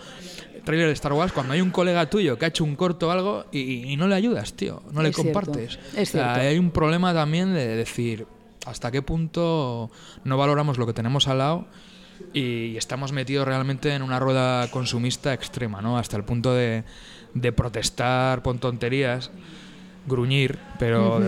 trailer 0.65 0.89
de 0.89 0.93
Star 0.95 1.12
Wars 1.12 1.32
cuando 1.32 1.53
hay 1.53 1.61
un 1.61 1.70
colega 1.70 2.09
tuyo 2.11 2.39
que 2.39 2.45
ha 2.45 2.49
hecho 2.49 2.65
un 2.65 2.77
corto 2.77 3.09
o 3.09 3.11
algo 3.11 3.47
y, 3.53 3.93
y 3.93 3.97
no 3.97 4.09
le 4.09 4.15
ayudas, 4.15 4.55
tío, 4.55 4.82
no 4.93 5.03
le 5.03 5.12
cierto, 5.12 5.32
compartes. 5.32 5.78
es 5.97 6.11
O 6.11 6.12
sea, 6.12 6.35
hay 6.35 6.59
un 6.59 6.70
problema 6.70 7.15
también 7.15 7.55
de 7.55 7.77
decir 7.77 8.27
hasta 8.66 8.91
qué 8.91 9.03
punto 9.03 9.91
no 10.24 10.36
valoramos 10.36 10.78
lo 10.78 10.86
que 10.86 10.93
tenemos 10.93 11.28
al 11.28 11.39
lado 11.39 11.66
y 12.32 12.77
estamos 12.77 13.12
metidos 13.12 13.47
realmente 13.47 13.93
en 13.95 14.03
una 14.03 14.19
rueda 14.19 14.70
consumista 14.70 15.32
extrema, 15.32 15.82
¿no? 15.82 15.99
Hasta 15.99 16.16
el 16.16 16.24
punto 16.24 16.55
de, 16.55 16.85
de 17.35 17.53
protestar 17.53 18.43
por 18.43 18.59
tonterías, 18.59 19.31
gruñir, 20.07 20.59
pero 20.78 21.20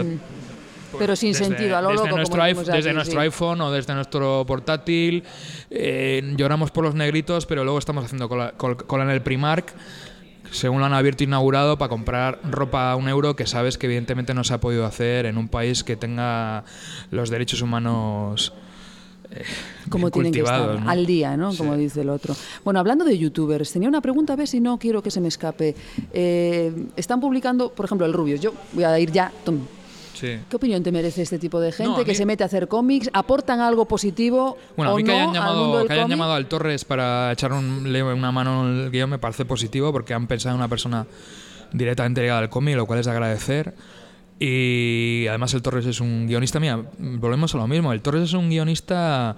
Pero 0.98 1.16
sin 1.16 1.34
sentido, 1.34 1.76
a 1.76 1.82
lo 1.82 1.88
desde 1.88 1.96
loco, 2.04 2.08
como 2.10 2.16
nuestro, 2.18 2.42
iPhone, 2.42 2.64
desde 2.64 2.90
aquí, 2.90 2.94
nuestro 2.94 3.20
sí. 3.20 3.24
iPhone 3.26 3.60
o 3.60 3.70
desde 3.72 3.94
nuestro 3.94 4.44
portátil. 4.46 5.24
eh, 5.70 6.34
lloramos 6.36 6.70
por 6.70 6.84
los 6.84 6.94
negritos, 6.94 7.46
pero 7.46 7.64
luego 7.64 7.78
estamos 7.78 8.04
haciendo 8.04 8.28
cola, 8.28 8.52
col- 8.56 8.76
cola 8.76 9.04
en 9.04 9.10
el 9.10 9.22
Primark, 9.22 9.72
según 10.52 10.78
lo 10.80 10.86
han 10.86 10.94
abierto 10.94 11.24
e 11.24 11.26
inaugurado, 11.26 11.76
para 11.76 11.88
comprar 11.88 12.38
ropa 12.50 12.92
a 12.92 12.96
un 12.96 13.08
euro 13.08 13.34
que 13.36 13.46
sabes 13.46 13.78
que 13.78 13.86
evidentemente 13.86 14.32
no 14.32 14.44
se 14.44 14.54
ha 14.54 14.60
podido 14.60 14.86
hacer 14.86 15.26
en 15.26 15.38
un 15.38 15.48
país 15.48 15.82
que 15.84 15.96
tenga 15.96 16.64
los 17.10 17.30
derechos 17.30 17.62
humanos 17.62 18.52
eh, 19.32 19.42
como 19.90 20.08
tienen 20.12 20.32
que 20.32 20.38
estar, 20.40 20.78
al 20.86 21.04
día, 21.04 21.36
¿no? 21.36 21.52
Como 21.56 21.76
dice 21.76 22.02
el 22.02 22.10
otro. 22.10 22.36
Bueno, 22.64 22.78
hablando 22.78 23.04
de 23.04 23.18
youtubers, 23.18 23.72
tenía 23.72 23.88
una 23.88 24.00
pregunta, 24.00 24.34
a 24.34 24.36
ver 24.36 24.46
si 24.46 24.60
no 24.60 24.78
quiero 24.78 25.02
que 25.02 25.10
se 25.10 25.20
me 25.20 25.26
escape. 25.26 25.74
Eh, 26.12 26.72
están 26.94 27.20
publicando, 27.20 27.70
por 27.72 27.84
ejemplo, 27.86 28.06
el 28.06 28.12
Rubius. 28.12 28.40
Yo 28.40 28.52
voy 28.72 28.84
a 28.84 28.96
ir 29.00 29.10
ya. 29.10 29.32
Sí. 30.18 30.38
¿Qué 30.48 30.56
opinión 30.56 30.82
te 30.82 30.90
merece 30.90 31.20
este 31.22 31.38
tipo 31.38 31.60
de 31.60 31.72
gente 31.72 31.92
No, 31.98 32.04
que 32.04 32.12
mí- 32.12 32.14
se 32.16 32.24
mete 32.26 32.42
a 32.42 32.46
hacer 32.46 32.68
cómics? 32.68 33.10
¿Aportan 33.12 33.60
algo 33.60 33.84
positivo 33.86 34.56
Bueno, 34.76 34.92
o 34.92 34.94
a 34.94 34.96
mí 34.96 35.04
que 35.04 35.10
no 35.12 35.14
hayan 35.16 35.28
al 35.28 35.32
mundo 35.32 35.42
llamado, 35.62 35.78
del 35.78 35.86
que 35.88 35.92
hayan 35.92 36.08
llamado 36.08 36.32
al 36.32 36.46
Torres 36.46 36.84
para 36.84 37.32
echar 37.32 37.52
un, 37.52 37.86
una 37.86 38.32
mano 38.32 38.68
en 38.68 38.80
el 38.84 38.90
guion 38.90 39.10
me 39.10 39.18
parece 39.18 39.44
positivo 39.44 39.92
porque 39.92 40.14
han 40.14 40.26
pensado 40.26 40.54
en 40.54 40.58
una 40.60 40.68
persona 40.68 41.06
directamente 41.72 42.22
ligada 42.22 42.38
al 42.40 42.48
cómic, 42.48 42.76
lo 42.76 42.86
cual 42.86 43.00
es 43.00 43.06
de 43.06 43.12
agradecer. 43.12 43.74
Y 44.38 45.26
además 45.28 45.52
el 45.54 45.62
Torres 45.62 45.86
es 45.86 46.00
un 46.00 46.26
guionista, 46.26 46.60
mira, 46.60 46.80
volvemos 46.98 47.54
a 47.54 47.58
lo 47.58 47.66
mismo, 47.66 47.92
el 47.92 48.00
Torres 48.02 48.22
es 48.24 48.32
un 48.34 48.48
guionista 48.50 49.34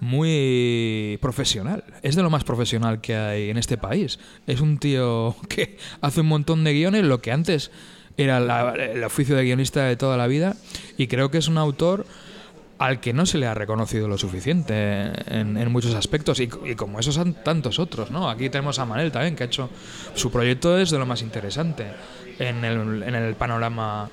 muy 0.00 1.18
profesional, 1.20 1.84
es 2.02 2.16
de 2.16 2.22
lo 2.22 2.30
más 2.30 2.44
profesional 2.44 3.00
que 3.00 3.14
hay 3.16 3.50
en 3.50 3.58
este 3.58 3.76
país. 3.78 4.18
Es 4.46 4.60
un 4.60 4.78
tío 4.78 5.36
que 5.48 5.76
hace 6.00 6.20
un 6.20 6.28
montón 6.28 6.64
de 6.64 6.72
guiones, 6.72 7.04
lo 7.04 7.20
que 7.20 7.32
antes 7.32 7.70
era 8.18 8.40
la- 8.40 8.74
el 8.74 9.02
oficio 9.04 9.34
de 9.36 9.44
guionista 9.44 9.84
de 9.84 9.96
toda 9.96 10.16
la 10.16 10.26
vida, 10.26 10.56
y 10.96 11.06
creo 11.06 11.30
que 11.30 11.38
es 11.38 11.48
un 11.48 11.56
autor 11.58 12.04
al 12.78 13.00
que 13.00 13.12
no 13.12 13.26
se 13.26 13.38
le 13.38 13.46
ha 13.48 13.54
reconocido 13.54 14.06
lo 14.06 14.18
suficiente 14.18 15.10
en, 15.26 15.56
en 15.56 15.72
muchos 15.72 15.94
aspectos 15.94 16.38
y, 16.38 16.48
y 16.64 16.74
como 16.76 17.00
esos 17.00 17.18
tantos 17.42 17.80
otros, 17.80 18.10
¿no? 18.12 18.30
Aquí 18.30 18.50
tenemos 18.50 18.78
a 18.78 18.84
Manel 18.84 19.10
también 19.10 19.34
que 19.34 19.42
ha 19.42 19.46
hecho 19.46 19.68
su 20.14 20.30
proyecto 20.30 20.78
es 20.78 20.90
de 20.90 20.98
lo 20.98 21.04
más 21.06 21.22
interesante 21.22 21.86
en 22.38 22.64
el, 22.64 23.02
en 23.02 23.14
el 23.16 23.34
panorama 23.34 24.10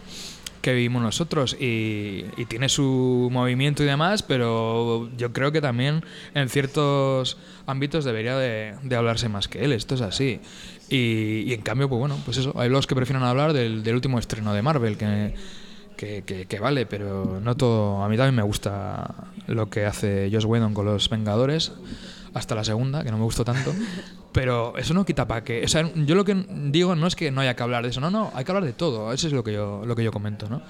que 0.63 0.73
vivimos 0.73 1.03
nosotros 1.03 1.55
y, 1.59 2.25
y 2.37 2.45
tiene 2.45 2.67
su 2.69 3.29
movimiento 3.31 3.83
y 3.83 3.85
demás, 3.85 4.23
pero 4.23 5.11
yo 5.15 5.31
creo 5.31 5.51
que 5.51 5.61
también 5.61 6.03
en 6.33 6.49
ciertos 6.49 7.37
ámbitos 7.67 8.03
debería 8.03 8.35
de, 8.35 8.73
de 8.81 8.95
hablarse 8.95 9.29
más 9.29 9.47
que 9.47 9.63
él, 9.63 9.73
esto 9.73 9.93
es 9.93 10.01
así. 10.01 10.39
Y, 10.89 11.43
y 11.47 11.53
en 11.53 11.61
cambio, 11.61 11.89
pues 11.89 11.99
bueno, 11.99 12.17
pues 12.25 12.37
eso, 12.37 12.53
hay 12.59 12.69
los 12.69 12.85
que 12.87 12.95
prefieren 12.95 13.23
hablar 13.23 13.53
del, 13.53 13.83
del 13.83 13.95
último 13.95 14.19
estreno 14.19 14.53
de 14.53 14.61
Marvel, 14.61 14.97
que, 14.97 15.33
que, 15.97 16.23
que- 16.25 16.45
que 16.45 16.59
vale, 16.59 16.85
pero 16.85 17.39
no 17.41 17.55
todo. 17.57 18.03
A 18.03 18.09
mí 18.09 18.17
también 18.17 18.35
me 18.35 18.43
gusta 18.43 19.29
lo 19.47 19.69
que 19.69 19.85
hace 19.85 20.29
Josh 20.31 20.45
Whedon 20.45 20.73
con 20.73 20.85
los 20.85 21.09
Vengadores, 21.09 21.71
hasta 22.33 22.53
la 22.55 22.63
segunda, 22.63 23.03
que 23.03 23.11
no 23.11 23.17
me 23.17 23.23
gustó 23.23 23.43
tanto. 23.45 23.73
Pero 24.35 24.77
eso 24.77 24.93
no 24.93 25.05
quita 25.05 25.25
para 25.29 25.45
que. 25.45 25.63
O 25.63 25.67
sea, 25.69 25.89
yo 25.95 26.13
lo 26.13 26.25
que 26.25 26.35
digo 26.69 26.93
no 26.93 27.07
es 27.07 27.15
que 27.15 27.31
no 27.31 27.39
haya 27.39 27.55
que 27.55 27.63
hablar 27.63 27.83
de 27.83 27.91
eso, 27.91 28.01
no, 28.01 28.11
no, 28.11 28.31
hay 28.35 28.43
que 28.43 28.51
hablar 28.51 28.65
de 28.65 28.73
todo. 28.73 29.13
Eso 29.13 29.27
es 29.27 29.33
lo 29.33 29.45
que 29.45 29.53
yo, 29.53 29.83
lo 29.85 29.95
que 29.95 30.03
yo 30.03 30.11
comento, 30.11 30.49
¿no? 30.49 30.61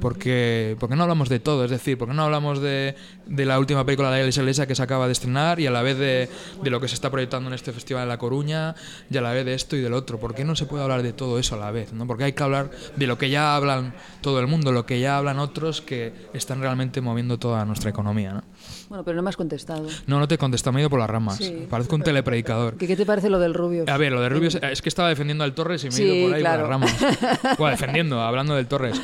Porque, 0.00 0.76
porque 0.80 0.96
no 0.96 1.02
hablamos 1.02 1.28
de 1.28 1.40
todo, 1.40 1.64
es 1.64 1.70
decir, 1.70 1.98
porque 1.98 2.14
no 2.14 2.22
hablamos 2.24 2.60
de, 2.60 2.94
de 3.26 3.44
la 3.44 3.58
última 3.58 3.84
película 3.84 4.10
de 4.10 4.22
la 4.22 4.28
Iglesia 4.28 4.66
que 4.66 4.74
se 4.74 4.82
acaba 4.82 5.06
de 5.06 5.12
estrenar 5.12 5.60
y 5.60 5.66
a 5.66 5.70
la 5.70 5.82
vez 5.82 5.98
de, 5.98 6.28
de 6.62 6.70
lo 6.70 6.80
que 6.80 6.88
se 6.88 6.94
está 6.94 7.10
proyectando 7.10 7.48
en 7.48 7.54
este 7.54 7.72
festival 7.72 8.04
de 8.04 8.08
La 8.08 8.18
Coruña 8.18 8.74
y 9.10 9.16
a 9.16 9.20
la 9.20 9.32
vez 9.32 9.44
de 9.44 9.54
esto 9.54 9.76
y 9.76 9.80
del 9.80 9.92
otro. 9.94 10.18
¿Por 10.18 10.34
qué 10.34 10.44
no 10.44 10.56
se 10.56 10.66
puede 10.66 10.82
hablar 10.82 11.02
de 11.02 11.12
todo 11.12 11.38
eso 11.38 11.54
a 11.54 11.58
la 11.58 11.70
vez? 11.70 11.92
¿no? 11.92 12.06
Porque 12.06 12.24
hay 12.24 12.32
que 12.32 12.42
hablar 12.42 12.70
de 12.96 13.06
lo 13.06 13.18
que 13.18 13.30
ya 13.30 13.54
hablan 13.54 13.94
todo 14.22 14.40
el 14.40 14.46
mundo, 14.46 14.72
lo 14.72 14.86
que 14.86 15.00
ya 15.00 15.18
hablan 15.18 15.38
otros 15.38 15.80
que 15.80 16.12
están 16.32 16.60
realmente 16.60 17.00
moviendo 17.00 17.38
toda 17.38 17.64
nuestra 17.64 17.90
economía. 17.90 18.32
¿no? 18.32 18.42
Bueno, 18.88 19.04
pero 19.04 19.16
no 19.16 19.22
me 19.22 19.28
has 19.30 19.36
contestado. 19.36 19.86
No, 20.06 20.18
no 20.18 20.26
te 20.28 20.38
contesta, 20.38 20.72
me 20.72 20.80
he 20.80 20.82
ido 20.82 20.90
por 20.90 20.98
las 20.98 21.10
ramas. 21.10 21.36
Sí. 21.36 21.66
Parezco 21.68 21.94
un 21.96 22.02
telepredicador. 22.02 22.76
¿Qué, 22.76 22.86
qué 22.86 22.96
te 22.96 23.06
parece 23.06 23.28
lo 23.30 23.38
del 23.38 23.54
rubio? 23.54 23.84
A 23.86 23.96
ver, 23.96 24.12
lo 24.12 24.20
de 24.20 24.28
Rubius 24.28 24.56
es 24.56 24.82
que 24.82 24.88
estaba 24.88 25.08
defendiendo 25.08 25.44
al 25.44 25.54
Torres 25.54 25.84
y 25.84 25.88
me 25.88 25.94
he 25.94 25.96
Sí, 25.96 26.02
ido 26.04 26.26
por 26.28 26.34
ahí 26.36 26.40
claro. 26.42 26.62
por 26.66 26.70
las 26.80 27.00
ramas. 27.00 27.18
Bueno, 27.58 27.70
defendiendo, 27.72 28.20
hablando 28.20 28.54
del 28.54 28.66
Torres. 28.66 29.00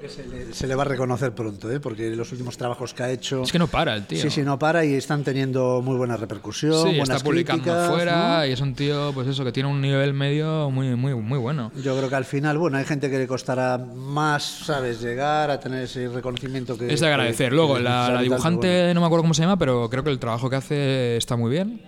Que 0.00 0.08
se 0.08 0.26
le, 0.26 0.52
se 0.54 0.66
le 0.66 0.74
va 0.74 0.82
a 0.82 0.86
reconocer 0.86 1.32
pronto, 1.32 1.70
¿eh? 1.70 1.78
porque 1.80 2.10
los 2.16 2.30
últimos 2.32 2.56
trabajos 2.56 2.94
que 2.94 3.02
ha 3.02 3.10
hecho. 3.10 3.42
Es 3.42 3.52
que 3.52 3.58
no 3.58 3.66
para 3.66 3.94
el 3.94 4.06
tío. 4.06 4.20
Sí, 4.20 4.30
sí, 4.30 4.42
no 4.42 4.58
para 4.58 4.84
y 4.84 4.94
están 4.94 5.22
teniendo 5.24 5.82
muy 5.82 5.96
buena 5.96 6.16
repercusión. 6.16 6.72
Sí, 6.72 6.96
buenas 6.98 7.10
está 7.10 7.24
publicando 7.24 7.62
críticas, 7.64 7.88
afuera 7.88 8.38
¿no? 8.38 8.46
y 8.46 8.52
es 8.52 8.60
un 8.60 8.74
tío, 8.74 9.10
pues 9.12 9.28
eso, 9.28 9.44
que 9.44 9.52
tiene 9.52 9.68
un 9.68 9.80
nivel 9.80 10.14
medio 10.14 10.70
muy, 10.70 10.94
muy, 10.96 11.14
muy 11.14 11.38
bueno. 11.38 11.70
Yo 11.82 11.96
creo 11.96 12.08
que 12.08 12.14
al 12.16 12.24
final, 12.24 12.56
bueno, 12.58 12.78
hay 12.78 12.84
gente 12.84 13.10
que 13.10 13.18
le 13.18 13.26
costará 13.26 13.78
más, 13.78 14.42
¿sabes?, 14.42 15.00
llegar 15.00 15.50
a 15.50 15.60
tener 15.60 15.84
ese 15.84 16.08
reconocimiento 16.08 16.78
que. 16.78 16.92
Es 16.92 17.00
de 17.00 17.06
agradecer. 17.08 17.50
que- 17.50 17.56
Luego, 17.56 17.74
que 17.76 17.82
la, 17.82 18.10
la 18.10 18.22
dibujante, 18.22 18.68
bueno. 18.68 18.94
no 18.94 19.00
me 19.00 19.06
acuerdo 19.06 19.22
cómo 19.22 19.34
se 19.34 19.42
llama, 19.42 19.58
pero 19.58 19.88
creo 19.90 20.02
que 20.04 20.10
el 20.10 20.18
trabajo 20.18 20.48
que 20.50 20.56
hace 20.56 21.16
está 21.16 21.36
muy 21.36 21.50
bien. 21.50 21.82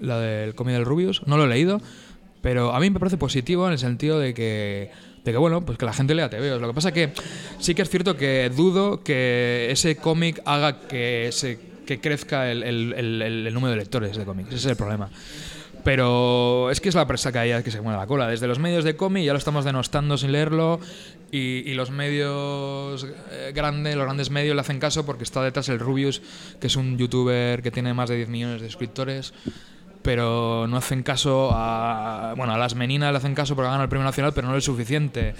La 0.00 0.18
del 0.18 0.54
cómic 0.54 0.74
del 0.74 0.84
Rubius. 0.84 1.22
No 1.26 1.36
lo 1.36 1.44
he 1.44 1.48
leído, 1.48 1.80
pero 2.42 2.74
a 2.74 2.80
mí 2.80 2.90
me 2.90 2.98
parece 2.98 3.16
positivo 3.16 3.66
en 3.66 3.72
el 3.72 3.78
sentido 3.78 4.18
de 4.18 4.34
que, 4.34 4.90
de 5.24 5.32
que 5.32 5.38
bueno, 5.38 5.62
pues 5.64 5.78
que 5.78 5.86
la 5.86 5.92
gente 5.92 6.14
lea 6.14 6.28
TVOs. 6.28 6.60
Lo 6.60 6.68
que 6.68 6.74
pasa 6.74 6.92
que 6.92 7.12
sí 7.58 7.74
que 7.74 7.82
es 7.82 7.88
cierto 7.90 8.16
que 8.16 8.50
dudo 8.54 9.02
que 9.02 9.68
ese 9.70 9.96
cómic 9.96 10.40
haga 10.44 10.80
que, 10.86 11.30
se, 11.32 11.58
que 11.86 12.00
crezca 12.00 12.50
el, 12.50 12.62
el- 12.62 12.92
el- 13.22 13.54
número 13.54 13.70
de 13.72 13.78
lectores 13.78 14.16
de 14.16 14.24
cómics. 14.24 14.48
Ese 14.48 14.56
es 14.58 14.66
el 14.66 14.76
problema. 14.76 15.08
Pero 15.82 16.70
es 16.70 16.80
que 16.80 16.88
es 16.88 16.94
la 16.94 17.06
presa 17.06 17.30
caída 17.30 17.62
que 17.62 17.70
se 17.70 17.80
mueve 17.80 17.98
la 17.98 18.06
cola. 18.06 18.26
Desde 18.28 18.46
los 18.46 18.58
medios 18.58 18.84
de 18.84 18.96
cómic 18.96 19.24
ya 19.24 19.32
lo 19.32 19.38
estamos 19.38 19.64
denostando 19.66 20.16
sin 20.16 20.32
leerlo 20.32 20.80
y, 21.30 21.62
y 21.70 21.74
los 21.74 21.90
medios 21.90 23.06
eh, 23.30 23.52
grandes, 23.54 23.94
los 23.94 24.04
grandes 24.04 24.30
medios 24.30 24.54
le 24.54 24.60
hacen 24.62 24.78
caso 24.78 25.04
porque 25.04 25.24
está 25.24 25.42
detrás 25.42 25.68
el 25.68 25.78
Rubius, 25.78 26.22
que 26.60 26.68
es 26.68 26.76
un 26.76 26.96
youtuber 26.96 27.62
que 27.62 27.70
tiene 27.70 27.92
más 27.92 28.08
de 28.08 28.16
10 28.16 28.28
millones 28.30 28.62
de 28.62 28.68
suscriptores. 28.68 29.34
Pero 30.04 30.66
no 30.68 30.76
hacen 30.76 31.02
caso 31.02 31.50
a. 31.54 32.34
Bueno, 32.36 32.52
a 32.52 32.58
las 32.58 32.74
meninas 32.74 33.10
le 33.10 33.16
hacen 33.16 33.34
caso 33.34 33.56
porque 33.56 33.68
ganan 33.68 33.80
el 33.80 33.88
premio 33.88 34.04
nacional, 34.04 34.34
pero 34.34 34.46
no 34.46 34.54
es 34.54 34.62
suficiente. 34.62 35.34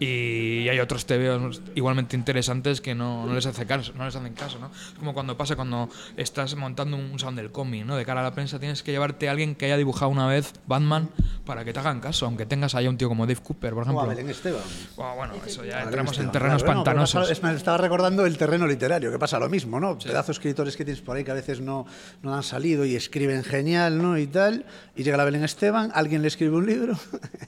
Y 0.00 0.68
hay 0.68 0.80
otros 0.80 1.06
TVOs 1.06 1.62
igualmente 1.76 2.16
interesantes 2.16 2.80
que 2.80 2.96
no, 2.96 3.26
no 3.26 3.32
les 3.34 3.46
hace 3.46 3.64
caso, 3.64 3.92
no 3.96 4.04
les 4.04 4.16
hacen 4.16 4.34
caso, 4.34 4.58
¿no? 4.58 4.66
Es 4.66 4.98
como 4.98 5.14
cuando 5.14 5.36
pasa 5.36 5.54
cuando 5.54 5.88
estás 6.16 6.56
montando 6.56 6.96
un 6.96 7.16
sound 7.18 7.38
del 7.38 7.52
cómic, 7.52 7.84
¿no? 7.86 7.94
De 7.96 8.04
cara 8.04 8.20
a 8.20 8.24
la 8.24 8.34
prensa 8.34 8.58
tienes 8.58 8.82
que 8.82 8.90
llevarte 8.90 9.28
a 9.28 9.30
alguien 9.30 9.54
que 9.54 9.66
haya 9.66 9.76
dibujado 9.76 10.10
una 10.10 10.26
vez 10.26 10.52
Batman 10.66 11.10
para 11.46 11.64
que 11.64 11.72
te 11.72 11.78
hagan 11.78 12.00
caso, 12.00 12.26
aunque 12.26 12.44
tengas 12.44 12.74
ahí 12.74 12.86
a 12.86 12.90
un 12.90 12.96
tío 12.98 13.08
como 13.08 13.24
Dave 13.26 13.40
Cooper, 13.40 13.72
por 13.72 13.78
O 13.84 13.86
a 13.86 13.90
ejemplo. 13.92 14.08
Belén 14.08 14.30
Esteban. 14.30 14.62
Bueno, 14.96 15.14
bueno, 15.14 15.34
eso 15.46 15.64
ya 15.64 15.74
Belén 15.76 15.84
entramos 15.88 16.18
en 16.18 16.24
Esteban, 16.24 16.32
terrenos 16.32 16.62
claro. 16.64 16.74
Bueno, 16.80 16.84
pantanosos. 16.84 17.20
pasa- 17.22 17.32
es- 17.32 17.42
me 17.44 17.54
estaba 17.54 17.78
recordando 17.78 18.26
el 18.26 18.36
terreno 18.36 18.66
literario, 18.66 19.12
que 19.12 19.18
pasa 19.20 19.38
lo 19.38 19.48
mismo, 19.48 19.78
¿no? 19.78 19.96
Pedazos 19.98 20.26
de 20.26 20.32
escritores 20.32 20.76
que 20.76 20.84
tienes 20.84 21.02
por 21.02 21.16
ahí 21.16 21.22
que 21.24 21.30
a 21.30 21.34
veces 21.34 21.60
no, 21.60 21.86
no 22.22 22.34
han 22.34 22.42
salido 22.42 22.84
y 22.84 22.96
escriben 22.96 23.44
genial, 23.44 24.02
¿no? 24.02 24.18
Y 24.18 24.26
tal. 24.26 24.66
Y 24.96 25.04
llega 25.04 25.16
la 25.16 25.24
Belén 25.24 25.44
Esteban, 25.44 25.92
alguien 25.94 26.20
le 26.22 26.28
escribe 26.28 26.56
un 26.56 26.66
libro. 26.66 26.98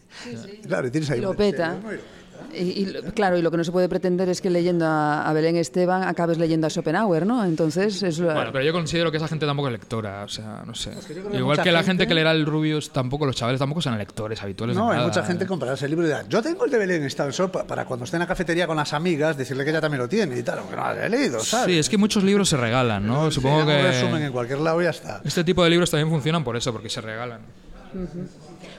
claro, 0.66 0.86
y 0.86 0.90
tienes 0.92 1.10
ahí 1.10 1.20
lo 1.20 1.34
peta. 1.34 1.76
Y, 2.58 2.82
y 2.82 2.86
lo- 2.86 3.02
claro, 3.12 3.36
y 3.36 3.42
lo 3.42 3.50
que 3.50 3.56
no 3.58 3.64
se 3.64 3.72
puede 3.72 3.88
pretender 3.88 4.28
es 4.28 4.40
que 4.40 4.48
leyendo 4.50 4.86
a, 4.86 5.28
a 5.28 5.32
Belén 5.32 5.56
Esteban 5.56 6.02
acabes 6.04 6.38
leyendo 6.38 6.66
a 6.66 6.70
Schopenhauer, 6.70 7.26
¿no? 7.26 7.44
Entonces, 7.44 8.02
es 8.02 8.18
lo- 8.18 8.32
Bueno, 8.32 8.50
pero 8.52 8.64
yo 8.64 8.72
considero 8.72 9.10
que 9.10 9.18
esa 9.18 9.28
gente 9.28 9.44
tampoco 9.46 9.68
es 9.68 9.72
lectora, 9.72 10.24
o 10.24 10.28
sea, 10.28 10.62
no 10.66 10.74
sé. 10.74 10.90
que 11.06 11.36
Igual 11.38 11.60
que 11.62 11.70
la 11.72 11.78
gente- 11.80 11.86
gente 12.02 12.06
que 12.08 12.14
leerá 12.14 12.32
el 12.32 12.46
Rubius, 12.46 12.90
tampoco 12.90 13.26
los 13.26 13.36
chavales 13.36 13.58
tampoco 13.58 13.82
son 13.82 13.96
lectores 13.98 14.42
habituales. 14.42 14.74
de 14.76 14.80
No, 14.82 14.90
hay 14.90 14.96
nada. 14.96 15.08
mucha 15.08 15.22
gente 15.24 15.44
que 15.44 15.48
comprará 15.48 15.74
ese 15.74 15.88
libro 15.88 16.04
y 16.04 16.08
dirá, 16.08 16.24
yo 16.28 16.42
tengo 16.42 16.64
el 16.64 16.70
de 16.70 16.78
Belén 16.78 17.02
Esteban, 17.04 17.32
solo 17.32 17.52
pa- 17.52 17.64
para 17.66 17.84
cuando 17.84 18.04
esté 18.04 18.16
en 18.16 18.20
la 18.20 18.26
cafetería 18.26 18.66
con 18.66 18.76
las 18.76 18.92
amigas, 18.92 19.36
decirle 19.36 19.64
que 19.64 19.70
ella 19.70 19.80
también 19.80 20.00
lo 20.02 20.08
tiene 20.08 20.38
y 20.38 20.42
tal, 20.42 20.58
aunque 20.60 20.76
no 20.76 20.82
lo 20.82 20.88
haya 20.88 21.08
leído, 21.08 21.40
¿sabes? 21.40 21.66
Sí, 21.74 21.78
es 21.78 21.88
que 21.88 21.98
muchos 21.98 22.24
libros 22.24 22.48
se 22.48 22.56
regalan, 22.56 23.06
¿no? 23.06 23.30
Supongo 23.30 23.58
un 23.60 23.66
resumen 23.66 24.18
que 24.20 24.26
en 24.26 24.32
cualquier 24.32 24.60
lado 24.60 24.80
y 24.80 24.84
ya 24.84 24.90
está. 24.90 25.20
este 25.24 25.44
tipo 25.44 25.62
de 25.64 25.70
libros 25.70 25.90
también 25.90 26.08
funcionan 26.10 26.42
por 26.44 26.56
eso, 26.56 26.72
porque 26.72 26.88
se 26.88 27.00
regalan. 27.00 27.40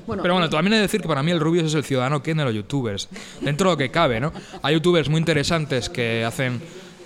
Bueno, 0.07 0.23
Pero 0.23 0.34
bueno, 0.34 0.49
también 0.49 0.73
he 0.73 0.75
de 0.77 0.81
decir 0.84 1.01
que 1.01 1.07
para 1.07 1.21
mí 1.21 1.31
el 1.31 1.39
Rubius 1.39 1.65
es 1.65 1.73
el 1.75 1.84
ciudadano 1.84 2.23
Ken 2.23 2.38
de 2.38 2.45
los 2.45 2.53
youtubers. 2.55 3.09
Dentro 3.41 3.69
de 3.69 3.73
lo 3.73 3.77
que 3.77 3.91
cabe, 3.91 4.19
¿no? 4.19 4.34
Hay 4.63 4.73
youtubers 4.73 5.09
muy 5.09 5.19
interesantes 5.19 5.89
que 5.89 6.23
hacen 6.25 6.59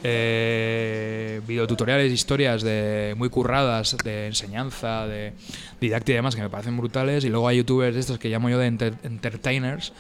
eh, 0.04 1.42
videotutoriales, 1.48 2.12
historias 2.12 2.62
de 2.62 3.14
muy 3.18 3.30
curradas 3.30 3.98
de 4.04 4.28
enseñanza, 4.28 5.06
de 5.08 5.34
didáctica 5.80 6.14
y 6.14 6.16
demás 6.16 6.36
que 6.36 6.42
me 6.42 6.50
parecen 6.50 6.78
brutales. 6.78 7.26
Y 7.26 7.30
luego 7.30 7.48
hay 7.48 7.58
youtubers 7.58 7.94
de 7.96 8.00
estos 8.00 8.18
que 8.20 8.30
llamo 8.30 8.50
yo 8.50 8.58
de 8.58 8.68
enter- 8.68 8.98
entertainers. 9.04 9.94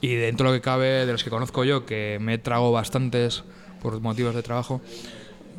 Y 0.00 0.14
dentro 0.14 0.48
de 0.50 0.52
lo 0.56 0.60
que 0.60 0.64
cabe, 0.64 1.06
de 1.06 1.12
los 1.12 1.24
que 1.24 1.30
conozco 1.30 1.64
yo, 1.64 1.86
que 1.86 2.18
me 2.20 2.38
trago 2.38 2.72
bastantes 2.72 3.44
por 3.82 4.00
motivos 4.00 4.34
de 4.34 4.42
trabajo, 4.42 4.80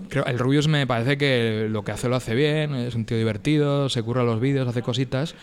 Creo, 0.10 0.26
el 0.26 0.38
Rubius 0.38 0.68
me 0.68 0.86
parece 0.86 1.18
que 1.18 1.68
lo 1.72 1.84
que 1.84 1.92
hace 1.92 2.08
lo 2.08 2.16
hace 2.16 2.36
bien, 2.36 2.76
es 2.76 2.94
un 2.94 3.04
tío 3.06 3.18
divertido, 3.18 3.90
se 3.90 4.04
curra 4.04 4.24
los 4.24 4.40
vídeos, 4.40 4.68
hace 4.68 4.84
cositas. 4.84 5.34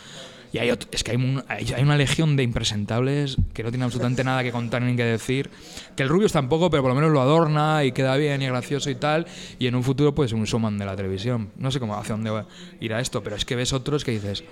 Y 0.55 0.59
hay 0.59 0.69
ot- 0.69 0.87
es 0.93 1.03
que 1.03 1.11
hay, 1.11 1.37
hay, 1.49 1.83
una 1.83 1.97
legión 1.97 2.37
de 2.37 2.45
impresentables 2.45 3.37
que 3.53 3.65
no 3.65 3.71
tienen 3.71 3.87
absolutamente 3.87 4.23
nada 4.23 4.45
que 4.45 4.53
contar 4.53 4.83
ni 4.83 4.95
que 4.95 5.03
decir. 5.05 5.51
Que 5.97 6.05
el 6.05 6.09
Rubius 6.09 6.31
tampoco, 6.31 6.71
pero 6.71 6.81
por 6.81 6.91
lo 6.91 6.95
menos 6.95 7.11
lo 7.11 7.21
adorna 7.21 7.83
y 7.83 7.91
queda 7.91 8.17
bien 8.17 8.41
y 8.41 8.47
gracioso 8.47 8.89
y 8.89 8.95
tal. 8.95 9.27
Y 9.59 9.67
en 9.67 9.75
un 9.75 9.83
futuro, 9.83 10.15
pues 10.15 10.33
un 10.33 10.45
showman 10.45 10.79
de 10.79 10.85
la 10.87 10.95
televisión. 10.95 11.51
No 11.57 11.73
sé 11.73 11.81
cómo 11.81 11.97
hacia 11.97 12.15
dónde 12.15 12.31
va- 12.31 12.47
irá 12.81 13.01
esto, 13.01 13.21
pero 13.25 13.35
es 13.35 13.45
que 13.45 13.57
ves 13.57 13.73
otros 13.73 14.05
que 14.05 14.13
dices: 14.13 14.45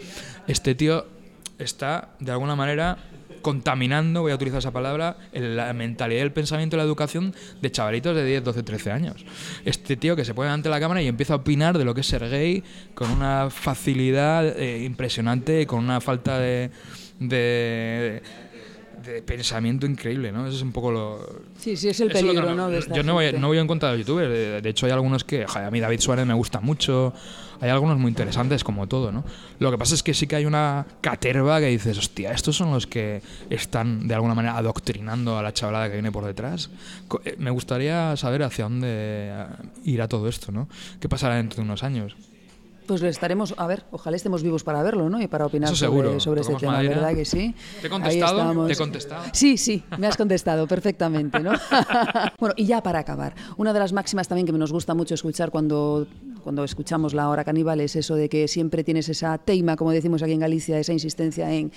Este 0.49 0.75
tío 0.75 1.07
está 1.61 2.09
de 2.19 2.33
alguna 2.33 2.57
manera 2.57 2.99
contaminando, 3.43 4.23
voy 4.23 4.33
a 4.33 4.37
utilizar 4.37 4.61
esa 4.61 4.71
palabra, 4.71 5.19
la 5.33 5.73
mentalidad 5.73 6.21
y 6.21 6.23
el 6.23 6.33
pensamiento 6.33 6.77
y 6.77 6.79
la 6.79 6.85
educación 6.85 7.35
de 7.61 7.71
chavalitos 7.71 8.17
de 8.17 8.25
10, 8.25 8.45
12, 8.45 8.63
13 8.63 8.91
años. 8.91 9.25
Este 9.65 9.97
tío 9.97 10.17
que 10.17 10.25
se 10.25 10.35
pone 10.35 10.53
de 10.63 10.71
la 10.71 10.81
cámara 10.81 11.03
y 11.03 11.09
empieza 11.09 11.35
a 11.35 11.37
opinar 11.37 11.79
de 11.79 11.85
lo 11.85 11.95
que 11.95 12.03
es 12.03 12.07
ser 12.07 12.29
gay 12.29 12.63
con 12.95 13.11
una 13.11 13.51
facilidad 13.51 14.47
eh, 14.59 14.85
impresionante 14.85 15.67
con 15.67 15.85
una 15.85 16.01
falta 16.01 16.39
de, 16.39 16.71
de, 17.19 18.23
de 19.05 19.23
pensamiento 19.23 19.87
increíble, 19.87 20.33
¿no? 20.33 20.47
Eso 20.47 20.57
es 20.57 20.63
un 20.63 20.73
poco 20.73 20.93
lo... 20.93 21.43
sí, 21.57 21.77
sí, 21.77 21.89
es 21.89 22.01
el 22.01 22.09
es 22.09 22.15
que 22.15 22.21
peligro, 22.23 22.55
¿no? 22.55 22.69
de 22.69 22.79
esta 22.79 22.95
yo 22.95 23.03
no 23.03 23.15
voy, 23.15 23.33
no 23.33 23.49
voy 23.49 23.59
en 23.59 23.67
contra 23.67 23.91
de 23.91 23.99
los 23.99 24.07
youtubers. 24.07 24.31
De, 24.31 24.61
de 24.61 24.69
hecho, 24.69 24.87
hay 24.87 24.93
algunos 24.93 25.25
que. 25.25 25.47
joder, 25.47 25.67
a 25.67 25.71
mí 25.71 25.81
David 25.81 26.01
Suárez 26.01 26.27
me 26.27 26.35
gusta 26.35 26.61
mucho. 26.61 27.13
Hay 27.63 27.71
algunos 27.71 27.97
muy 27.97 28.09
interesantes, 28.09 28.65
como 28.65 28.89
todo, 28.89 29.13
¿no? 29.13 29.23
Lo 29.61 29.71
que 29.71 29.79
pasa 29.79 29.95
es 29.95 30.03
que 30.03 30.15
sí 30.15 30.27
que 30.27 30.35
hay 30.35 30.47
una 30.47 30.85
caterva 31.01 31.61
que 31.61 31.67
dices, 31.67 31.97
hostia, 31.97 32.33
estos 32.33 32.57
son 32.57 32.73
los 32.73 32.89
que 32.89 33.23
están 33.51 34.09
de 34.09 34.15
alguna 34.17 34.35
manera 34.35 34.57
adoctrinando 34.57 35.39
a 35.39 35.43
la 35.45 35.53
chavalada 35.53 35.87
que 35.87 35.93
viene 35.95 36.11
por 36.11 36.25
detrás. 36.25 36.71
Eh, 37.25 37.37
Me 37.39 37.51
gustaría 37.51 38.17
saber 38.17 38.43
hacia 38.43 38.65
dónde 38.65 38.89
eh, 38.91 39.47
irá 39.85 40.09
todo 40.09 40.29
esto, 40.29 40.51
¿no? 40.51 40.69
¿Qué 40.99 41.09
pasará 41.09 41.37
dentro 41.37 41.57
de 41.59 41.63
unos 41.63 41.85
años? 41.85 42.17
Pues 42.87 43.01
lo 43.01 43.07
estaremos, 43.09 43.55
a 43.59 43.67
ver, 43.69 43.85
ojalá 43.93 44.17
estemos 44.17 44.43
vivos 44.43 44.65
para 44.65 44.83
verlo, 44.83 45.09
¿no? 45.09 45.23
Y 45.23 45.29
para 45.29 45.47
opinar 45.47 45.73
Eso 45.73 45.87
sobre, 45.87 46.03
seguro. 46.03 46.21
sobre 46.21 46.41
este 46.41 46.55
tema, 46.57 46.73
madera. 46.73 46.97
¿verdad 46.97 47.15
que 47.15 47.25
sí? 47.25 47.55
¿Te 47.81 47.87
he 47.87 47.91
contestado? 47.91 48.39
estamos. 48.41 48.67
¿Te 48.67 48.73
he 48.73 48.77
contestado? 48.77 49.23
Sí, 49.33 49.57
sí, 49.57 49.85
me 49.99 50.09
has 50.09 50.17
contestado 50.17 50.67
perfectamente, 50.67 51.39
¿no? 51.39 51.53
bueno, 52.41 52.55
y 52.57 52.67
ya 52.67 52.83
para 52.83 52.99
acabar, 52.99 53.37
una 53.57 53.73
de 53.73 53.79
las 53.79 53.93
máximas 53.93 54.27
también 54.27 54.47
que 54.47 54.53
nos 54.53 54.73
gusta 54.73 54.95
mucho 54.95 55.15
escuchar 55.15 55.53
cuando, 55.53 56.09
cuando 56.43 56.65
escuchamos 56.65 57.15
la 57.15 57.29
hora 57.29 57.45
caníbal 57.45 57.81
es 57.81 57.97
eso 57.97 58.15
de 58.15 58.29
que 58.29 58.49
siempre 58.49 58.85
tienes 58.85 59.09
esa 59.09 59.39
teima, 59.39 59.77
como 59.77 59.91
decimos 59.93 60.23
aquí 60.23 60.33
en 60.33 60.41
Galicia, 60.41 60.79
esa 60.79 60.93
insistencia 60.93 61.51
en 61.53 61.73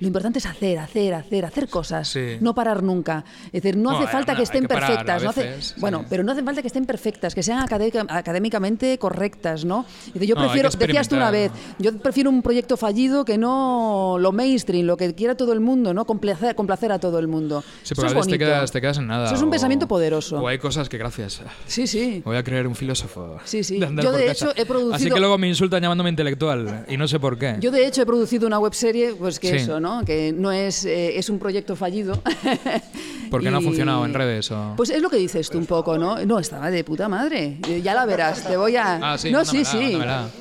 lo 0.00 0.06
importante 0.06 0.38
es 0.38 0.46
hacer, 0.46 0.78
hacer, 0.78 1.14
hacer, 1.14 1.44
hacer 1.44 1.68
cosas, 1.68 2.08
Sí. 2.08 2.36
no 2.40 2.54
parar 2.54 2.82
nunca. 2.82 3.24
Es 3.46 3.62
decir, 3.62 3.76
no, 3.76 3.92
No, 3.92 3.98
hace 3.98 4.06
falta 4.08 4.36
que 4.36 4.42
estén 4.42 4.62
que 4.62 4.68
perfectas, 4.68 5.22
no 5.22 5.30
hace- 5.30 5.42
veces, 5.44 5.74
bueno, 5.78 6.00
sí. 6.00 6.06
pero 6.10 6.22
no 6.22 6.32
hace 6.32 6.42
falta 6.42 6.60
que 6.62 6.68
estén 6.68 6.84
perfectas, 6.84 7.34
que 7.34 7.42
sean 7.42 7.60
académica- 7.62 8.06
académicamente 8.08 8.98
correctas, 8.98 9.64
¿no? 9.64 9.84
Es 10.08 10.12
decir, 10.14 10.28
yo 10.28 10.36
prefiero, 10.36 10.68
decías 10.70 11.08
tú 11.08 11.16
una 11.16 11.30
vez, 11.30 11.50
yo 11.78 11.96
prefiero 11.98 12.30
un 12.30 12.42
proyecto 12.42 12.76
fallido 12.76 13.24
que 13.24 13.38
no 13.38 14.16
lo 14.20 14.32
mainstream, 14.32 14.86
lo 14.86 14.96
que 14.96 15.14
quiera 15.14 15.34
todo 15.36 15.52
el 15.52 15.60
mundo, 15.60 15.94
¿no? 15.94 16.04
Complacer, 16.04 16.54
complacer 16.54 16.92
a 16.92 16.98
todo 16.98 17.18
el 17.18 17.28
mundo. 17.28 17.62
Sí, 17.82 17.92
Eso 17.92 17.94
porque 17.96 18.06
es 18.08 18.12
a 18.12 18.16
veces 18.16 18.32
te 18.32 18.38
quedas, 18.38 18.70
te 18.72 18.80
quedas 18.80 18.98
en 18.98 19.06
nada. 19.06 19.26
Eso 19.26 19.34
es 19.36 19.42
un 19.42 19.48
o- 19.48 19.50
pensamiento 19.50 19.88
poderoso. 19.88 20.40
O 20.40 20.48
hay 20.48 20.58
cosas 20.58 20.88
que 20.88 20.98
gracias. 20.98 21.40
Sí, 21.66 21.86
sí. 21.86 22.22
Voy 22.24 22.36
a 22.36 22.42
creer 22.42 22.66
un 22.66 22.74
filósofo. 22.74 23.38
Sí, 23.44 23.64
sí. 23.64 23.78
Yo, 24.12 24.18
de 24.18 24.30
hecho, 24.30 24.52
he 24.56 24.64
producido- 24.66 24.94
Así 24.94 25.10
que 25.10 25.18
luego 25.20 25.38
me 25.38 25.48
insultan 25.48 25.82
llamándome 25.82 26.10
intelectual 26.10 26.84
y 26.88 26.96
no 26.96 27.06
sé 27.08 27.18
por 27.20 27.38
qué. 27.38 27.56
Yo 27.60 27.70
de 27.70 27.86
hecho 27.86 28.02
he 28.02 28.06
producido 28.06 28.46
una 28.46 28.58
webserie, 28.58 29.14
pues 29.14 29.38
que 29.38 29.50
Sí. 29.50 29.56
eso, 29.56 29.80
¿no? 29.80 30.04
Que 30.04 30.32
no 30.32 30.52
es, 30.52 30.84
eh, 30.84 31.18
es 31.18 31.28
un 31.30 31.38
proyecto 31.38 31.76
fallido. 31.76 32.20
Porque 33.30 33.50
no 33.50 33.58
ha 33.58 33.60
Y- 33.60 33.64
funcionado 33.64 34.04
en 34.06 34.14
redes 34.14 34.50
o... 34.50 34.72
Pues 34.76 34.88
es 34.90 35.02
lo 35.02 35.10
que 35.10 35.16
dices 35.18 35.50
tú 35.50 35.58
un 35.58 35.66
poco, 35.66 35.98
¿no? 35.98 36.24
No, 36.24 36.38
estaba 36.38 36.70
de 36.70 36.82
puta 36.82 37.08
madre. 37.08 37.58
Eh, 37.68 37.82
Ya 37.82 37.94
la 37.94 38.06
verás, 38.06 38.42
te 38.46 38.56
voy 38.56 38.76
a... 38.76 39.12
Ah, 39.12 39.18
sí, 39.18 39.30
no, 39.30 39.44
sí, 39.44 39.64
sí. 39.64 39.98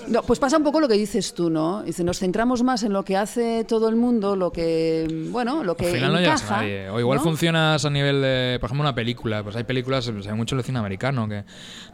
No, 0.07 0.23
pues 0.23 0.39
pasa 0.39 0.57
un 0.57 0.64
poco 0.64 0.80
lo 0.80 0.88
que 0.88 0.94
dices 0.94 1.34
tú, 1.34 1.49
¿no? 1.49 1.84
Dice, 1.84 2.03
nos 2.06 2.19
centramos 2.19 2.64
más 2.64 2.84
en 2.84 2.94
lo 2.94 3.03
que 3.03 3.18
hace 3.18 3.65
todo 3.65 3.89
el 3.89 3.95
mundo, 3.98 4.35
lo 4.38 4.52
que, 4.52 5.27
bueno, 5.31 5.64
lo 5.65 5.76
que 5.76 5.88
Al 5.88 5.91
final 5.95 6.14
no 6.14 6.19
llegas 6.19 6.41
a 6.44 6.45
encaja, 6.45 6.61
nadie. 6.61 6.89
O 6.89 6.99
igual 7.02 7.18
¿no? 7.18 7.23
funcionas 7.23 7.84
a 7.84 7.89
nivel 7.89 8.22
de, 8.22 8.57
por 8.61 8.68
ejemplo, 8.69 8.84
una 8.84 8.95
película. 8.95 9.44
Pues 9.44 9.56
hay 9.57 9.64
películas, 9.65 10.10
pues 10.10 10.26
hay 10.27 10.34
mucho 10.34 10.56
en 10.56 10.60
el 10.60 10.65
cine 10.65 10.80
americano, 10.80 11.27
que 11.27 11.44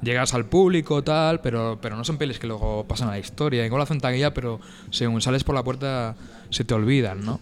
llegas 0.03 0.33
al 0.35 0.45
público, 0.45 1.03
tal, 1.03 1.41
pero, 1.41 1.62
pero 1.81 1.95
no 1.95 2.03
son 2.03 2.18
pelis 2.18 2.40
que 2.40 2.48
luego 2.48 2.85
pasan 2.88 3.07
a 3.10 3.11
la 3.11 3.19
historia. 3.19 3.65
Igual 3.65 3.81
hacen 3.81 3.99
taquilla, 3.99 4.34
pero 4.34 4.60
según 4.91 5.22
sales 5.22 5.44
por 5.44 5.56
la 5.56 5.64
puerta 5.64 6.15
se 6.49 6.64
te 6.64 6.73
olvidan, 6.73 7.23
¿no? 7.26 7.40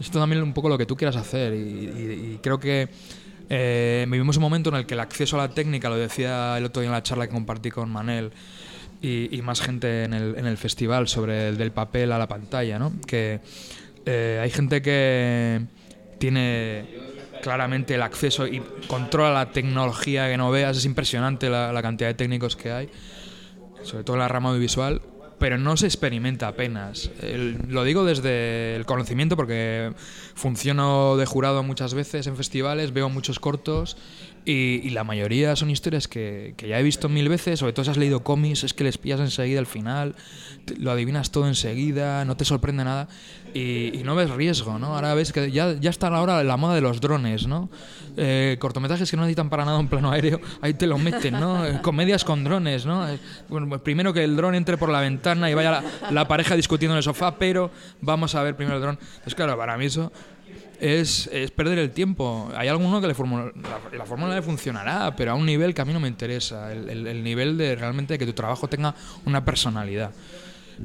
Esto 0.00 0.18
también 0.18 0.42
es 0.42 0.44
un 0.46 0.52
poco 0.52 0.68
lo 0.68 0.76
que 0.78 0.86
tú 0.86 0.96
quieras 0.96 1.16
hacer. 1.16 1.54
Y, 1.54 1.56
y- 1.58 2.32
y 2.34 2.38
creo 2.42 2.58
que 2.60 2.88
eh, 3.48 4.04
vivimos 4.08 4.36
un 4.36 4.42
momento 4.42 4.70
en 4.70 4.76
el 4.76 4.86
que 4.86 4.94
el 4.94 5.00
acceso 5.00 5.38
a 5.40 5.46
la 5.46 5.54
técnica, 5.54 5.88
lo 5.88 5.96
decía 5.96 6.58
el 6.58 6.64
otro 6.64 6.82
día 6.82 6.88
en 6.88 6.92
la 6.94 7.02
charla 7.02 7.26
que 7.26 7.32
compartí 7.32 7.70
con 7.70 7.90
Manel, 7.90 8.32
y, 9.02 9.28
y 9.36 9.42
más 9.42 9.60
gente 9.60 10.04
en 10.04 10.14
el, 10.14 10.36
en 10.38 10.46
el 10.46 10.56
festival 10.56 11.06
sobre 11.06 11.48
el 11.50 11.56
del 11.58 11.70
papel 11.70 12.12
a 12.12 12.18
la 12.18 12.26
pantalla, 12.26 12.78
¿no? 12.78 12.92
Que 13.06 13.40
eh, 14.06 14.40
hay 14.42 14.50
gente 14.50 14.80
que 14.82 15.60
tiene 16.18 16.84
claramente 17.42 17.94
el 17.94 18.02
acceso 18.02 18.46
y 18.46 18.60
controla 18.88 19.32
la 19.32 19.52
tecnología 19.52 20.28
que 20.28 20.36
no 20.36 20.50
veas. 20.50 20.76
Es 20.78 20.84
impresionante 20.84 21.48
la, 21.50 21.72
la 21.72 21.82
cantidad 21.82 22.08
de 22.08 22.14
técnicos 22.14 22.56
que 22.56 22.72
hay, 22.72 22.88
sobre 23.86 24.04
todo 24.04 24.16
en 24.16 24.20
la 24.20 24.28
rama 24.28 24.50
audiovisual, 24.50 25.00
pero 25.38 25.58
no 25.58 25.76
se 25.76 25.86
experimenta 25.86 26.48
apenas. 26.48 27.10
Lo 27.68 27.84
digo 27.84 28.04
desde 28.04 28.76
el 28.76 28.86
conocimiento 28.86 29.36
porque 29.36 29.92
funciono 30.34 31.16
de 31.16 31.26
jurado 31.26 31.62
muchas 31.62 31.94
veces 31.94 32.26
en 32.26 32.36
festivales, 32.36 32.92
veo 32.92 33.08
muchos 33.08 33.38
cortos 33.38 33.96
y, 34.46 34.90
la 34.90 35.02
mayoría 35.02 35.56
son 35.56 35.70
historias 35.70 36.06
que, 36.06 36.54
que 36.56 36.68
ya 36.68 36.78
he 36.78 36.82
visto 36.82 37.08
mil 37.08 37.28
veces, 37.28 37.58
sobre 37.58 37.72
todo 37.72 37.84
si 37.84 37.90
has 37.90 37.96
leído 37.96 38.22
cómics, 38.22 38.62
es 38.62 38.74
que 38.74 38.84
les 38.84 38.96
pillas 38.96 39.18
enseguida 39.18 39.58
al 39.58 39.66
final, 39.66 40.14
lo 40.78 40.92
adivinas 40.92 41.32
todo 41.32 41.48
enseguida, 41.48 42.24
no 42.24 42.36
te 42.36 42.44
sorprende 42.44 42.84
nada 42.84 43.08
y, 43.54 44.02
no 44.04 44.14
ves 44.14 44.30
riesgo, 44.30 44.78
¿no? 44.78 44.94
Ahora 44.94 45.14
ves 45.14 45.32
que 45.32 45.50
ya, 45.50 45.72
ya 45.72 45.90
está 45.90 46.08
ahora 46.08 46.44
la 46.44 46.56
moda 46.56 46.74
de 46.74 46.80
los 46.80 47.00
drones, 47.00 47.48
¿no? 47.48 47.70
Eh, 48.16 48.56
cortometrajes 48.60 49.10
que 49.10 49.16
no 49.16 49.22
necesitan 49.22 49.50
para 49.50 49.64
nada 49.64 49.78
un 49.78 49.88
plano 49.88 50.12
aéreo, 50.12 50.40
ahí 50.60 50.74
te 50.74 50.86
lo 50.86 50.98
meten, 50.98 51.34
¿no? 51.34 51.66
Eh, 51.66 51.80
Comedias 51.82 52.24
con 52.24 52.44
drones, 52.44 52.86
¿no? 52.86 53.08
Eh, 53.08 53.18
pues 53.48 53.80
primero 53.80 54.12
que 54.12 54.22
el 54.22 54.36
dron 54.36 54.54
entre 54.54 54.76
por 54.76 54.90
la 54.90 55.00
ventana 55.00 55.50
y 55.50 55.54
vaya 55.54 55.70
la, 55.70 56.10
la 56.10 56.28
pareja 56.28 56.54
discutiendo 56.54 56.94
en 56.94 56.98
el 56.98 57.02
sofá, 57.02 57.36
pero 57.36 57.70
vamos 58.00 58.34
a 58.34 58.42
ver 58.42 58.56
primero 58.56 58.76
el 58.76 58.82
dron. 58.82 58.98
Entonces, 59.00 59.34
claro, 59.34 59.56
para 59.56 59.76
mí 59.76 59.86
eso 59.86 60.12
es, 60.80 61.28
es 61.32 61.50
perder 61.50 61.78
el 61.78 61.90
tiempo. 61.90 62.50
Hay 62.56 62.68
alguno 62.68 63.00
que 63.00 63.06
le 63.08 63.14
la, 63.14 63.52
la 63.98 64.06
fórmula 64.06 64.34
le 64.34 64.42
funcionará, 64.42 65.14
pero 65.16 65.32
a 65.32 65.34
un 65.34 65.46
nivel 65.46 65.74
que 65.74 65.82
a 65.82 65.84
mí 65.84 65.92
no 65.92 66.00
me 66.00 66.08
interesa. 66.08 66.72
El, 66.72 66.88
el- 66.90 67.06
el 67.06 67.22
nivel 67.24 67.56
de 67.58 67.74
realmente 67.76 68.18
que 68.18 68.26
tu 68.26 68.32
trabajo 68.32 68.68
tenga 68.68 68.94
una 69.24 69.44
personalidad. 69.44 70.12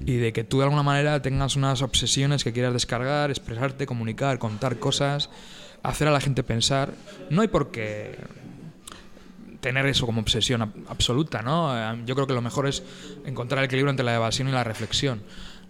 Y 0.05 0.15
de 0.17 0.31
que 0.31 0.43
tú 0.45 0.59
de 0.59 0.63
alguna 0.63 0.83
manera 0.83 1.21
tengas 1.21 1.55
unas 1.57 1.81
obsesiones 1.81 2.43
que 2.43 2.53
quieras 2.53 2.71
descargar, 2.73 3.29
expresarte, 3.29 3.85
comunicar, 3.85 4.39
contar 4.39 4.77
cosas, 4.79 5.29
hacer 5.83 6.07
a 6.07 6.11
la 6.11 6.21
gente 6.21 6.43
pensar. 6.43 6.93
No 7.29 7.41
hay 7.41 7.49
por 7.49 7.71
qué 7.71 8.17
tener 9.59 9.85
eso 9.85 10.05
como 10.05 10.21
obsesión 10.21 10.61
ab- 10.61 10.71
absoluta, 10.87 11.41
¿no? 11.41 11.95
Yo 12.05 12.15
creo 12.15 12.25
que 12.25 12.33
lo 12.33 12.41
mejor 12.41 12.67
es 12.67 12.83
encontrar 13.25 13.59
el 13.59 13.65
equilibrio 13.65 13.91
entre 13.91 14.05
la 14.05 14.15
evasión 14.15 14.47
y 14.47 14.51
la 14.51 14.63
reflexión. 14.63 15.21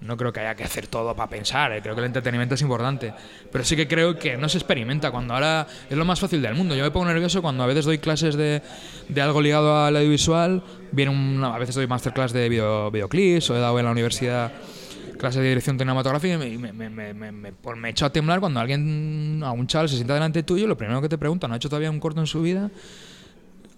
No 0.02 0.18
creo 0.18 0.34
que 0.34 0.40
haya 0.40 0.56
que 0.56 0.64
hacer 0.64 0.88
todo 0.88 1.15
para 1.15 1.30
pensar, 1.30 1.72
eh, 1.73 1.82
creo 1.82 1.94
que 1.94 2.02
el 2.02 2.07
entretenimiento 2.07 2.56
es 2.56 2.61
importante. 2.61 3.14
Pero 3.52 3.64
sí 3.64 3.76
que 3.76 3.88
creo 3.88 4.18
que 4.18 4.36
no 4.36 4.49
se 4.49 4.57
experimenta 4.57 5.11
cuando 5.11 5.34
ahora 5.34 5.68
es 5.90 5.95
lo 5.95 6.06
más 6.06 6.19
fácil 6.19 6.41
del 6.41 6.56
mundo. 6.56 6.76
Yo 6.76 6.84
me 6.84 6.91
pongo 6.91 7.06
nervioso 7.06 7.41
cuando 7.41 7.64
a 7.64 7.68
veces 7.68 7.86
doy 7.86 7.99
clases 7.99 8.36
de, 8.36 8.61
de 9.07 9.22
algo 9.22 9.41
ligado 9.41 9.86
al 9.86 9.95
audiovisual, 9.95 10.64
viene 10.91 11.11
una, 11.11 11.56
a 11.56 11.60
veces 11.60 11.76
doy 11.76 11.88
masterclass 11.88 12.34
de 12.34 12.49
video, 12.49 12.90
videoclips 12.90 13.52
o 13.52 13.56
he 13.56 13.60
dado 13.60 13.78
en 13.78 13.86
la 13.86 13.91
universidad 13.91 14.52
clases 15.19 15.44
de 15.44 15.49
dirección 15.49 15.78
cinematográfica 15.78 16.34
y 16.34 16.57
me, 16.57 16.73
me, 16.73 16.90
me, 17.14 17.90
echo 17.90 18.07
a 18.07 18.10
temblar 18.10 18.40
cuando 18.40 18.60
alguien, 18.60 19.41
a 19.45 19.52
un 19.52 19.68
chaval 19.68 19.88
se 19.88 19.94
sienta 19.95 20.15
delante 20.15 20.41
tuyo, 20.41 20.65
lo 20.65 20.76
primero 20.76 20.99
que 20.99 21.10
te 21.10 21.18
pregunta, 21.19 21.48
¿no 21.48 21.53
ha 21.53 21.57
hecho 21.57 21.69
todavía 21.69 21.91
un 21.91 21.99
corto 21.99 22.22
en 22.22 22.26
su 22.26 22.41
vida? 22.41 22.72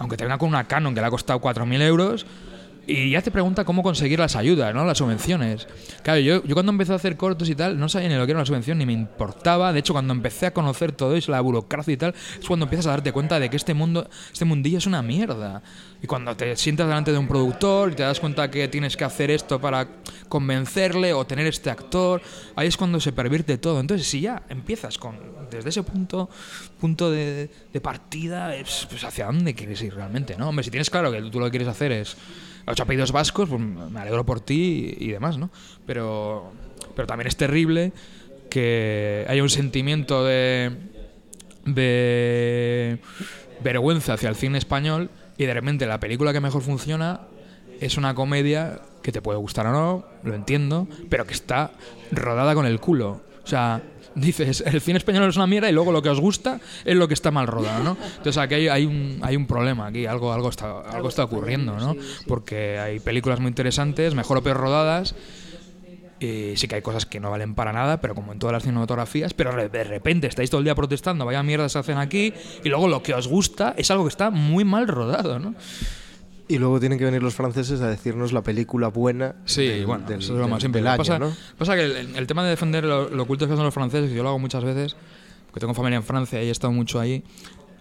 aunque 0.03 0.17
te 0.17 0.23
venga 0.25 0.37
con 0.37 0.49
una 0.49 0.65
Canon 0.65 0.93
que 0.93 1.01
le 1.01 1.07
ha 1.07 1.09
costado 1.09 1.39
4.000 1.39 1.81
euros, 1.81 2.25
y 2.85 3.11
ya 3.11 3.21
te 3.21 3.31
pregunta 3.31 3.63
cómo 3.63 3.81
conseguir 3.81 4.19
las 4.19 4.35
ayudas, 4.35 4.73
¿no? 4.73 4.83
Las 4.83 4.97
subvenciones. 4.97 5.67
Claro, 6.03 6.19
yo, 6.19 6.43
yo 6.43 6.53
cuando 6.53 6.71
empecé 6.71 6.91
a 6.91 6.95
hacer 6.95 7.15
cortos 7.15 7.49
y 7.49 7.55
tal, 7.55 7.79
no 7.79 7.87
sabía 7.87 8.09
ni 8.09 8.15
lo 8.15 8.25
que 8.25 8.31
era 8.31 8.39
una 8.39 8.45
subvención, 8.45 8.77
ni 8.77 8.85
me 8.85 8.93
importaba. 8.93 9.71
De 9.71 9.79
hecho, 9.79 9.93
cuando 9.93 10.13
empecé 10.13 10.47
a 10.47 10.53
conocer 10.53 10.91
todo 10.91 11.15
eso, 11.15 11.31
la 11.31 11.39
burocracia 11.39 11.93
y 11.93 11.97
tal, 11.97 12.13
es 12.39 12.45
cuando 12.45 12.65
empiezas 12.65 12.87
a 12.87 12.89
darte 12.91 13.13
cuenta 13.13 13.39
de 13.39 13.49
que 13.49 13.55
este 13.55 13.73
mundo, 13.73 14.09
este 14.31 14.43
mundillo 14.43 14.79
es 14.79 14.85
una 14.85 15.01
mierda. 15.01 15.63
Y 16.01 16.07
cuando 16.07 16.35
te 16.35 16.57
sientas 16.57 16.87
delante 16.87 17.13
de 17.13 17.17
un 17.17 17.27
productor 17.27 17.93
y 17.93 17.95
te 17.95 18.03
das 18.03 18.19
cuenta 18.19 18.51
que 18.51 18.67
tienes 18.67 18.97
que 18.97 19.05
hacer 19.05 19.31
esto 19.31 19.61
para 19.61 19.87
convencerle 20.27 21.13
o 21.13 21.25
tener 21.25 21.47
este 21.47 21.69
actor, 21.69 22.21
ahí 22.57 22.67
es 22.67 22.75
cuando 22.75 22.99
se 22.99 23.13
pervierte 23.13 23.57
todo. 23.57 23.79
Entonces, 23.79 24.07
si 24.07 24.19
ya 24.21 24.43
empiezas 24.49 24.97
con 24.97 25.17
desde 25.49 25.69
ese 25.69 25.83
punto 25.83 26.29
punto 26.79 27.11
de, 27.11 27.49
de 27.71 27.81
partida, 27.81 28.55
es, 28.55 28.87
pues 28.89 29.03
hacia 29.05 29.27
dónde 29.27 29.53
quieres 29.53 29.81
ir 29.81 29.93
realmente, 29.93 30.35
¿no? 30.37 30.49
Hombre, 30.49 30.63
si 30.63 30.71
tienes 30.71 30.89
claro 30.89 31.11
que 31.11 31.21
tú 31.21 31.39
lo 31.39 31.45
que 31.45 31.51
quieres 31.51 31.69
hacer 31.69 31.93
es 31.93 32.17
ocho 32.65 32.83
apellidos 32.83 33.11
vascos, 33.11 33.49
pues 33.49 33.61
me 33.61 33.99
alegro 33.99 34.25
por 34.25 34.39
ti 34.39 34.95
y 34.99 35.09
demás, 35.09 35.37
¿no? 35.37 35.49
Pero, 35.85 36.51
pero 36.95 37.07
también 37.07 37.27
es 37.27 37.35
terrible 37.35 37.91
que 38.49 39.25
haya 39.27 39.41
un 39.41 39.49
sentimiento 39.49 40.23
de, 40.23 40.71
de 41.65 42.99
vergüenza 43.63 44.13
hacia 44.13 44.29
el 44.29 44.35
cine 44.35 44.57
español 44.57 45.09
y 45.37 45.45
de 45.45 45.53
repente 45.53 45.85
la 45.85 45.99
película 45.99 46.33
que 46.33 46.39
mejor 46.39 46.61
funciona 46.61 47.21
es 47.79 47.97
una 47.97 48.13
comedia 48.13 48.81
que 49.01 49.11
te 49.11 49.21
puede 49.21 49.37
gustar 49.39 49.67
o 49.67 49.71
no, 49.71 50.05
lo 50.23 50.35
entiendo, 50.35 50.87
pero 51.09 51.25
que 51.25 51.33
está 51.33 51.71
rodada 52.11 52.55
con 52.55 52.65
el 52.65 52.79
culo. 52.79 53.21
O 53.43 53.47
sea, 53.47 53.81
dices, 54.15 54.63
el 54.65 54.81
cine 54.81 54.97
español 54.97 55.29
es 55.29 55.35
una 55.35 55.47
mierda 55.47 55.69
y 55.69 55.73
luego 55.73 55.91
lo 55.91 56.01
que 56.01 56.09
os 56.09 56.19
gusta 56.19 56.59
es 56.85 56.95
lo 56.95 57.07
que 57.07 57.13
está 57.13 57.31
mal 57.31 57.47
rodado, 57.47 57.83
¿no? 57.83 57.97
Entonces 58.17 58.37
aquí 58.37 58.55
hay, 58.55 58.67
hay 58.67 58.85
un, 58.85 59.19
hay 59.21 59.35
un 59.35 59.47
problema, 59.47 59.87
aquí 59.87 60.05
algo, 60.05 60.33
algo, 60.33 60.49
está, 60.49 60.81
algo 60.81 61.09
está 61.09 61.23
ocurriendo, 61.23 61.77
¿no? 61.77 61.95
Porque 62.27 62.79
hay 62.79 62.99
películas 62.99 63.39
muy 63.39 63.49
interesantes, 63.49 64.15
mejor 64.15 64.37
o 64.37 64.43
peor 64.43 64.57
rodadas, 64.57 65.15
y 66.19 66.55
sí 66.55 66.67
que 66.67 66.75
hay 66.75 66.81
cosas 66.81 67.05
que 67.05 67.19
no 67.19 67.31
valen 67.31 67.53
para 67.53 67.73
nada, 67.73 67.99
pero 67.99 68.15
como 68.15 68.31
en 68.31 68.39
todas 68.39 68.53
las 68.53 68.63
cinematografías, 68.63 69.33
pero 69.33 69.69
de 69.69 69.83
repente 69.83 70.27
estáis 70.27 70.49
todo 70.49 70.59
el 70.59 70.65
día 70.65 70.75
protestando, 70.75 71.25
vaya 71.25 71.43
mierda 71.43 71.67
se 71.69 71.79
hacen 71.79 71.97
aquí, 71.97 72.33
y 72.63 72.69
luego 72.69 72.87
lo 72.87 73.03
que 73.03 73.13
os 73.13 73.27
gusta 73.27 73.73
es 73.77 73.91
algo 73.91 74.05
que 74.05 74.09
está 74.09 74.29
muy 74.29 74.63
mal 74.63 74.87
rodado, 74.87 75.39
¿no? 75.39 75.55
Y 76.47 76.57
luego 76.57 76.79
tienen 76.79 76.99
que 76.99 77.05
venir 77.05 77.23
los 77.23 77.35
franceses 77.35 77.79
a 77.81 77.87
decirnos 77.89 78.33
la 78.33 78.41
película 78.43 78.89
buena 78.89 79.35
Sí, 79.45 79.65
del- 79.65 79.85
bueno, 79.85 80.05
del- 80.05 80.19
eso 80.19 80.33
es 80.33 80.39
lo 80.39 80.47
más 80.47 80.61
simple. 80.61 80.81
año, 80.87 80.97
pasa, 80.97 81.17
¿no? 81.19 81.31
pasa 81.57 81.75
que 81.75 81.83
el, 81.85 82.15
el 82.15 82.27
tema 82.27 82.43
de 82.43 82.49
defender 82.49 82.83
lo, 82.83 83.09
lo 83.09 83.23
ocultos 83.23 83.47
que 83.47 83.55
son 83.55 83.63
los 83.63 83.73
franceses, 83.73 84.09
que 84.09 84.15
yo 84.15 84.23
lo 84.23 84.29
hago 84.29 84.39
muchas 84.39 84.63
veces, 84.63 84.95
porque 85.47 85.61
tengo 85.61 85.73
familia 85.73 85.97
en 85.97 86.03
Francia 86.03 86.43
y 86.43 86.47
he 86.47 86.51
estado 86.51 86.73
mucho 86.73 86.99
ahí. 86.99 87.23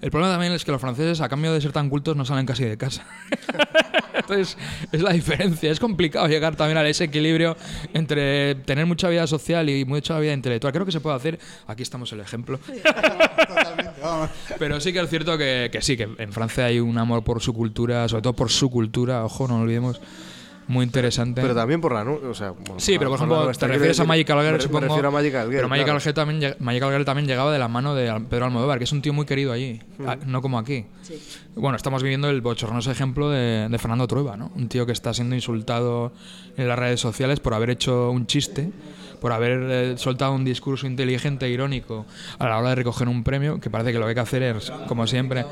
El 0.00 0.10
problema 0.10 0.32
también 0.34 0.52
es 0.52 0.64
que 0.64 0.72
los 0.72 0.80
franceses, 0.80 1.20
a 1.20 1.28
cambio 1.28 1.52
de 1.52 1.60
ser 1.60 1.72
tan 1.72 1.88
cultos, 1.88 2.16
no 2.16 2.24
salen 2.24 2.44
casi 2.46 2.64
de 2.64 2.76
casa. 2.76 3.04
Entonces, 4.32 4.56
es 4.90 5.02
la 5.02 5.12
diferencia. 5.12 5.70
Es 5.70 5.78
complicado 5.80 6.26
llegar 6.26 6.56
también 6.56 6.78
a 6.78 6.88
ese 6.88 7.04
equilibrio 7.04 7.56
entre 7.92 8.54
tener 8.56 8.86
mucha 8.86 9.08
vida 9.08 9.26
social 9.26 9.68
y 9.68 9.84
mucha 9.84 10.18
vida 10.18 10.32
intelectual. 10.32 10.72
Creo 10.72 10.86
que 10.86 10.92
se 10.92 11.00
puede 11.00 11.16
hacer. 11.16 11.38
Aquí 11.66 11.82
estamos 11.82 12.12
el 12.12 12.20
ejemplo. 12.20 12.58
Pero 14.58 14.80
sí 14.80 14.92
que 14.92 15.00
es 15.00 15.10
cierto 15.10 15.36
que, 15.38 15.68
que 15.72 15.82
sí, 15.82 15.96
que 15.96 16.08
en 16.18 16.32
Francia 16.32 16.66
hay 16.66 16.80
un 16.80 16.96
amor 16.98 17.22
por 17.22 17.40
su 17.40 17.52
cultura, 17.52 18.08
sobre 18.08 18.22
todo 18.22 18.32
por 18.32 18.50
su 18.50 18.70
cultura, 18.70 19.24
ojo, 19.24 19.46
no 19.46 19.60
olvidemos. 19.60 20.00
Muy 20.68 20.84
interesante. 20.84 21.42
Pero 21.42 21.54
también 21.54 21.80
por 21.80 21.92
la 21.92 22.02
o 22.02 22.34
sea, 22.34 22.50
bueno, 22.52 22.74
Sí, 22.78 22.96
pero 22.98 23.10
por 23.10 23.18
ejemplo, 23.18 23.46
te 23.52 23.66
refieres 23.66 23.98
a 23.98 24.02
decir, 24.02 24.06
Magical 24.06 24.38
Girl, 24.38 24.46
me- 24.46 24.52
me 24.58 24.60
supongo. 24.62 24.80
refiero 24.86 25.08
a 25.08 25.10
Magical 25.10 25.42
Girl, 25.46 25.56
Pero 25.56 25.68
Magical, 25.68 25.84
claro. 25.86 26.00
Girl 26.00 26.14
también, 26.14 26.54
Magical 26.60 26.90
Girl 26.92 27.04
también 27.04 27.26
llegaba 27.28 27.52
de 27.52 27.58
la 27.58 27.68
mano 27.68 27.94
de 27.94 28.12
Pedro 28.30 28.44
Almodóvar, 28.46 28.78
que 28.78 28.84
es 28.84 28.92
un 28.92 29.02
tío 29.02 29.12
muy 29.12 29.26
querido 29.26 29.52
allí, 29.52 29.80
Mm. 29.98 30.08
a- 30.08 30.16
no 30.16 30.40
como 30.42 30.58
aquí. 30.58 30.86
Bueno, 31.56 31.76
estamos 31.76 32.02
viviendo 32.02 32.30
el 32.30 32.40
bochornoso 32.40 32.90
ejemplo 32.90 33.28
de, 33.30 33.68
de 33.68 33.78
Fernando 33.78 34.06
Trueba, 34.06 34.36
¿no? 34.36 34.50
Un 34.54 34.68
tío 34.68 34.86
que 34.86 34.92
está 34.92 35.12
siendo 35.12 35.34
insultado 35.34 36.12
en 36.56 36.68
las 36.68 36.78
redes 36.78 37.00
sociales 37.00 37.40
por 37.40 37.54
haber 37.54 37.70
hecho 37.70 38.10
un 38.10 38.26
chiste, 38.26 38.70
por 39.20 39.32
haber 39.32 39.60
eh, 39.70 39.94
soltado 39.98 40.32
un 40.32 40.44
discurso 40.44 40.86
inteligente 40.86 41.46
e 41.46 41.50
irónico 41.50 42.06
a 42.38 42.48
la 42.48 42.58
hora 42.58 42.70
de 42.70 42.74
recoger 42.76 43.08
un 43.08 43.22
premio, 43.24 43.60
que 43.60 43.68
parece 43.70 43.92
que 43.92 43.98
lo 43.98 44.04
que 44.06 44.10
hay 44.10 44.14
que 44.14 44.20
hacer 44.20 44.42
es, 44.42 44.70
como 44.88 45.06
siempre, 45.06 45.44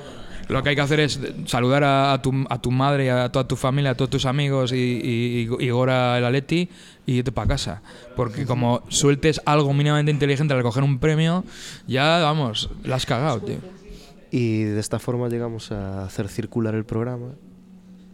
lo 0.51 0.63
que 0.63 0.71
hay 0.71 0.75
que 0.75 0.83
hacer 0.83 1.01
es 1.01 1.21
saludar 1.47 1.85
a, 1.85 2.13
a 2.13 2.23
tu, 2.23 2.33
a 2.49 2.61
tu 2.61 2.71
madre, 2.71 3.11
a 3.11 3.31
toda 3.31 3.47
tu 3.47 3.57
familia, 3.57 3.93
a 3.93 3.95
todos 3.95 4.11
tus 4.11 4.27
amigos 4.27 4.73
y, 4.73 4.77
y, 4.77 5.49
y 5.59 5.71
Gora 5.71 6.19
el 6.19 6.25
Aleti 6.25 6.69
y 7.07 7.15
irte 7.15 7.33
para 7.33 7.49
casa. 7.49 7.83
Porque 8.17 8.47
como 8.47 8.83
sueltes 8.89 9.41
algo 9.45 9.73
mínimamente 9.73 10.11
inteligente 10.11 10.53
al 10.53 10.59
recoger 10.59 10.83
un 10.83 10.99
premio, 10.99 11.45
ya, 11.87 12.19
vamos, 12.21 12.71
la 12.85 12.97
has 12.97 13.07
cagado, 13.07 13.41
tío. 13.41 13.59
Y 14.31 14.63
de 14.63 14.81
esta 14.81 14.99
forma 14.99 15.29
llegamos 15.29 15.73
a 15.73 16.05
hacer 16.05 16.29
circular 16.29 16.75
el 16.75 16.85
programa 16.85 17.33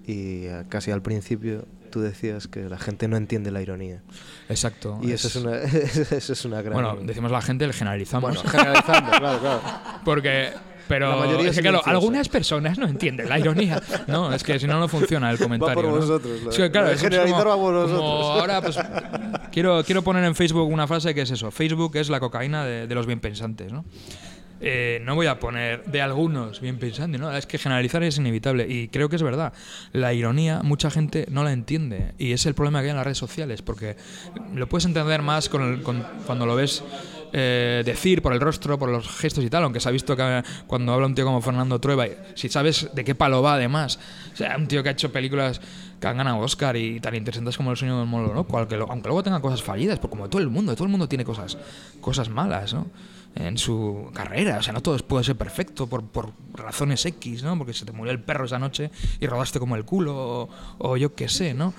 y 0.07 0.47
casi 0.69 0.91
al 0.91 1.03
principio 1.03 1.67
tú 1.91 2.01
decías 2.01 2.47
que 2.47 2.69
la 2.69 2.79
gente 2.79 3.09
no 3.09 3.17
entiende 3.17 3.51
la 3.51 3.63
ironía. 3.63 4.03
Exacto. 4.49 4.99
Y 5.03 5.13
eso 5.13 5.29
es 5.29 5.37
una, 5.37 5.57
eso 5.63 6.33
es 6.33 6.45
una 6.45 6.63
gran... 6.63 6.75
Bueno, 6.75 6.97
decimos 7.03 7.31
la 7.31 7.43
gente, 7.43 7.67
le 7.67 7.73
generalizamos. 7.73 8.35
Bueno, 8.35 8.49
generalizando, 8.49 9.11
claro, 9.11 9.41
claro. 9.41 9.61
Porque. 10.05 10.51
Pero 10.89 11.11
La 11.11 11.17
mayoría 11.27 11.51
es 11.51 11.57
que, 11.57 11.63
claro, 11.63 11.83
algunas 11.85 12.29
personas 12.29 12.79
no 12.79 12.87
entienden 12.87 13.29
la 13.29 13.39
ironía. 13.39 13.83
No, 14.07 14.33
es 14.33 14.43
que 14.45 14.59
si 14.61 14.67
no, 14.67 14.79
no 14.79 14.87
funciona 14.89 15.31
el 15.31 15.39
comentario. 15.39 15.75
por 15.75 15.85
¿no? 15.85 15.97
vosotros, 15.97 16.41
Es 16.51 16.57
que, 16.57 16.71
claro, 16.71 16.97
generalizar 16.97 17.45
como- 17.45 17.51
va 17.51 17.57
por 17.57 17.89
como 17.89 18.19
vosotros. 18.19 18.41
ahora, 18.41 18.61
pues. 18.63 18.79
Quiero, 19.51 19.83
quiero 19.85 20.03
poner 20.03 20.25
en 20.25 20.35
Facebook 20.35 20.69
una 20.71 20.87
frase 20.87 21.15
que 21.15 21.23
es 21.23 21.31
eso: 21.31 21.51
Facebook 21.51 21.97
es 21.97 22.09
la 22.09 22.21
cocaína 22.21 22.65
de, 22.65 22.87
de 22.87 22.95
los 22.95 23.07
bien 23.07 23.21
pensantes, 23.21 23.73
¿no? 23.73 23.85
Eh, 24.59 25.03
no 25.05 25.15
voy 25.15 25.27
a 25.27 25.39
poner 25.39 25.85
de 25.85 26.01
algunos 26.01 26.63
bien 26.63 26.79
pensantes, 26.79 27.21
¿no? 27.21 27.31
Es 27.37 27.45
que 27.45 27.59
generalizar 27.59 28.03
es 28.03 28.17
inevitable 28.17 28.67
y 28.67 28.89
creo 28.89 29.11
que 29.11 29.17
es 29.17 29.23
verdad. 29.23 29.53
La 29.93 30.15
ironía, 30.15 30.63
mucha 30.63 30.91
gente 30.91 31.27
no 31.31 31.45
la 31.45 31.53
entiende 31.53 32.15
y 32.17 32.33
es 32.33 32.47
el 32.47 32.55
problema 32.55 32.79
que 32.81 32.85
hay 32.87 32.91
en 32.93 32.97
las 32.97 33.05
redes 33.05 33.19
sociales 33.19 33.61
porque 33.61 33.97
lo 34.55 34.67
puedes 34.67 34.87
entender 34.87 35.21
más 35.21 35.51
con 35.51 35.63
el- 35.63 35.83
con- 35.83 36.07
cuando 36.25 36.47
lo 36.47 36.57
ves 36.57 36.83
eh, 37.39 37.83
decir 37.85 38.23
por 38.23 38.33
el 38.33 38.41
rostro, 38.41 38.79
por 38.79 38.89
los 38.89 39.07
gestos 39.09 39.45
y 39.45 39.51
tal, 39.51 39.63
aunque 39.65 39.79
se 39.79 39.89
ha 39.91 39.93
visto 39.93 40.17
que 40.17 40.43
cuando 40.67 40.95
habla 40.95 41.07
un 41.07 41.15
tío 41.15 41.27
como 41.27 41.43
Fernando 41.43 41.79
Trueba, 41.79 42.07
si 42.35 42.49
sabes 42.49 42.89
de 42.95 43.05
qué 43.05 43.15
palo 43.15 43.43
va 43.43 43.55
además, 43.55 43.99
o 44.33 44.37
sea, 44.37 44.57
un 44.57 44.67
tío 44.67 44.83
que 44.83 44.89
ha 44.89 44.93
hecho 44.93 45.13
películas 45.13 45.61
que 46.01 46.07
han 46.07 46.17
ganado 46.17 46.39
Oscar 46.39 46.77
y 46.77 46.99
tan 47.01 47.15
interesantes 47.15 47.57
como 47.59 47.71
El 47.73 47.77
sueño 47.77 47.99
del 47.99 48.07
molo, 48.09 48.33
¿no? 48.33 48.45
Cual 48.45 48.67
que 48.69 48.77
lo- 48.79 48.91
aunque 48.91 49.09
luego 49.09 49.23
tenga 49.23 49.41
cosas 49.41 49.63
fallidas, 49.63 49.99
porque 49.99 50.17
como 50.17 50.29
todo 50.31 50.41
el 50.41 50.49
mundo, 50.49 50.75
todo 50.75 50.85
el 50.85 50.91
mundo 50.91 51.09
tiene 51.09 51.25
cosas, 51.25 51.59
cosas 52.01 52.29
malas, 52.31 52.73
¿no? 52.73 52.87
En 53.39 53.59
su 53.59 54.11
carrera, 54.15 54.57
o 54.59 54.63
sea, 54.63 54.73
no 54.73 54.81
todo 54.81 54.97
puede 54.99 55.23
ser 55.23 55.37
perfecto 55.37 55.87
por, 55.87 56.03
por 56.05 56.33
razones 56.55 57.05
X, 57.05 57.43
¿no? 57.43 57.57
Porque 57.59 57.75
se 57.75 57.85
te 57.85 57.93
murió 57.93 58.11
el 58.11 58.19
perro 58.19 58.47
esa 58.47 58.59
noche 58.59 58.91
y 59.21 59.27
rodaste 59.27 59.59
como 59.59 59.77
el 59.77 59.85
culo, 59.85 60.17
o, 60.17 60.49
o 60.79 60.97
yo 60.97 61.15
qué 61.15 61.29
sé, 61.29 61.53
¿no? 61.53 61.75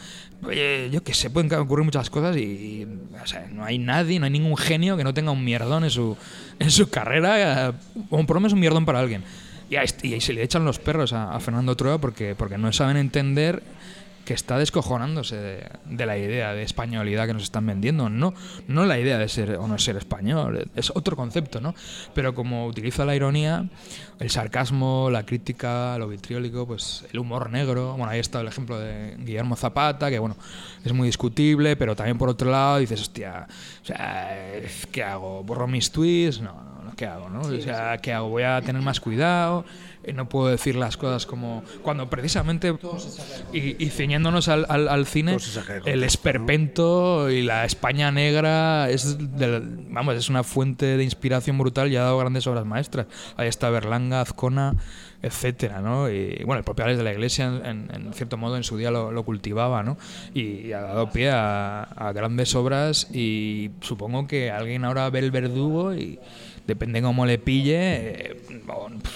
Eh, 0.51 0.89
yo 0.91 1.03
qué 1.03 1.15
sé, 1.15 1.31
pueden 1.31 1.51
ocurrir 1.55 1.83
muchas 1.83 2.11
cosas 2.11 2.37
y, 2.37 2.41
y, 2.41 2.87
o 3.23 3.25
sea, 3.25 3.47
no 3.51 3.65
hay 3.65 3.79
nadie, 3.79 4.19
no 4.19 4.25
hay 4.25 4.31
ningún 4.31 4.55
genio 4.55 4.97
que 4.97 5.03
no 5.03 5.15
tenga 5.15 5.31
un 5.31 5.43
mierdón 5.43 5.83
en 5.83 5.89
su, 5.89 6.15
en 6.59 6.69
su 6.69 6.89
carrera, 6.91 7.73
o 8.11 8.23
por 8.25 8.35
lo 8.35 8.41
menos 8.41 8.53
un 8.53 8.59
mierdón 8.59 8.85
para 8.85 8.99
alguien. 8.99 9.23
Y, 9.69 9.75
este- 9.77 10.13
ahí 10.13 10.21
se 10.21 10.33
le 10.33 10.43
echan 10.43 10.63
los 10.63 10.77
perros 10.77 11.11
a, 11.11 11.33
a 11.35 11.39
Fernando 11.39 11.75
Trueba 11.75 11.97
porque, 11.97 12.35
porque 12.35 12.59
no 12.59 12.71
saben 12.71 12.97
entender 12.97 13.63
que 14.27 14.33
está 14.33 14.57
descojonándose 14.57 15.37
de, 15.37 15.69
de 15.85 16.05
la 16.05 16.17
idea 16.17 16.51
de 16.51 16.61
españolidad 16.61 17.27
que 17.27 17.33
nos 17.33 17.43
están 17.43 17.65
vendiendo. 17.65 18.09
No, 18.09 18.33
no 18.67 18.85
la 18.85 18.99
idea 18.99 19.17
de 19.17 19.29
ser 19.29 19.55
o 19.55 19.69
no 19.69 19.79
ser 19.79 19.95
español, 19.95 20.69
es 20.75 20.91
otro 20.93 21.15
concepto, 21.15 21.61
¿no? 21.61 21.73
Pero 22.13 22.35
como 22.35 22.67
utiliza 22.67 23.05
la 23.05 23.15
ironía, 23.15 23.65
el 24.19 24.29
sarcasmo, 24.29 25.09
la 25.09 25.25
crítica, 25.25 25.97
lo 25.97 26.09
vitriólico, 26.09 26.67
pues 26.67 27.05
el 27.13 27.19
humor 27.19 27.49
negro. 27.49 27.91
Bueno, 27.95 28.09
ahí 28.09 28.19
está 28.19 28.41
el 28.41 28.49
ejemplo 28.49 28.77
de 28.77 29.15
Guillermo 29.17 29.55
Zapata, 29.55 30.09
que 30.09 30.19
bueno, 30.19 30.35
es 30.83 30.91
muy 30.91 31.07
discutible, 31.07 31.77
pero 31.77 31.95
también 31.95 32.17
por 32.17 32.27
otro 32.27 32.51
lado 32.51 32.79
dices, 32.79 32.99
hostia, 32.99 33.47
o 33.81 33.85
sea, 33.85 34.59
¿qué 34.91 35.03
hago? 35.03 35.41
¿Borro 35.45 35.67
mis 35.67 35.89
tweets? 35.89 36.41
No, 36.41 36.51
no, 36.51 36.83
no, 36.83 36.95
¿qué 36.97 37.05
hago? 37.05 37.29
No? 37.29 37.39
O 37.39 37.61
sea, 37.61 37.97
¿qué 37.99 38.11
hago? 38.11 38.27
Voy 38.27 38.43
a 38.43 38.61
tener 38.61 38.81
más 38.81 38.99
cuidado. 38.99 39.63
Eh, 40.07 40.13
No 40.13 40.27
puedo 40.29 40.47
decir 40.47 40.75
las 40.75 40.97
cosas 40.97 41.25
como 41.25 41.63
cuando 41.83 42.09
precisamente 42.09 42.73
y, 43.53 43.83
y 43.83 43.89
al, 44.47 44.65
al, 44.69 44.87
al 44.89 45.05
cine 45.05 45.33
de 45.33 45.37
el 45.91 46.03
esperpento 46.03 47.29
y 47.29 47.41
la 47.43 47.65
España 47.65 48.11
negra 48.11 48.89
es 48.89 49.17
del- 49.37 49.85
vamos 49.89 50.15
es 50.15 50.29
una 50.29 50.43
fuente 50.43 50.97
de 50.97 51.03
inspiración 51.03 51.57
brutal 51.57 51.91
y 51.91 51.95
ha 51.97 52.01
dado 52.03 52.17
grandes 52.17 52.47
obras 52.47 52.65
maestras. 52.65 53.07
Ahí 53.35 53.47
está 53.47 53.69
Berlanga 53.69 54.21
Azcona 54.21 54.75
etcétera 55.19 55.81
no 55.81 56.11
y 56.11 56.43
bueno 56.45 56.59
el 56.59 56.63
propio 56.63 56.85
Alex 56.85 56.99
de 56.99 57.03
la 57.03 57.11
Iglesia 57.11 57.47
en, 57.47 57.89
en 57.91 58.13
cierto 58.13 58.37
modo 58.37 58.55
en 58.55 58.63
su 58.63 58.77
día 58.77 58.91
lo, 58.91 59.11
lo 59.11 59.23
cultivaba 59.23 59.81
no 59.81 59.97
y, 60.35 60.71
ha 60.73 60.81
dado 60.81 61.09
pie 61.09 61.31
a, 61.31 61.81
a 61.81 62.11
grandes 62.13 62.53
obras 62.53 63.07
y 63.11 63.71
supongo 63.81 64.27
que 64.27 64.51
alguien 64.51 64.85
ahora 64.85 65.09
ve 65.09 65.17
el 65.17 65.31
verdugo 65.31 65.95
y 65.95 66.19
depende 66.67 67.01
cómo 67.01 67.25
le 67.25 67.37
pille, 67.39 67.77
eh, 67.77 68.41
pues, 68.45 68.59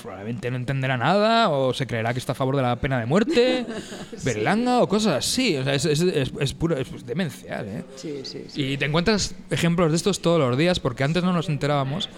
probablemente 0.01 0.49
no 0.49 0.57
entenderá 0.57 0.97
nada, 0.97 1.49
o 1.49 1.73
se 1.73 1.85
creerá 1.85 2.13
que 2.13 2.19
está 2.19 2.31
a 2.31 2.35
favor 2.35 2.55
de 2.55 2.61
la 2.61 2.77
pena 2.77 2.99
de 2.99 3.05
muerte, 3.05 3.65
Berlanga 4.23 4.81
o 4.81 4.87
cosas 4.87 5.25
así. 5.25 5.57
O 5.57 5.63
sea, 5.63 5.75
es, 5.75 5.85
es, 5.85 6.01
es, 6.01 6.31
es 6.39 6.53
puro, 6.53 6.77
es 6.77 7.05
demencial, 7.05 7.67
¿eh? 7.67 7.83
Sí, 7.97 8.21
sí, 8.23 8.45
sí. 8.47 8.63
Y 8.63 8.77
te 8.77 8.85
encuentras 8.85 9.35
ejemplos 9.49 9.91
de 9.91 9.97
estos 9.97 10.21
todos 10.21 10.39
los 10.39 10.57
días, 10.57 10.79
porque 10.79 11.03
antes 11.03 11.23
no 11.23 11.33
nos 11.33 11.49
enterábamos, 11.49 12.09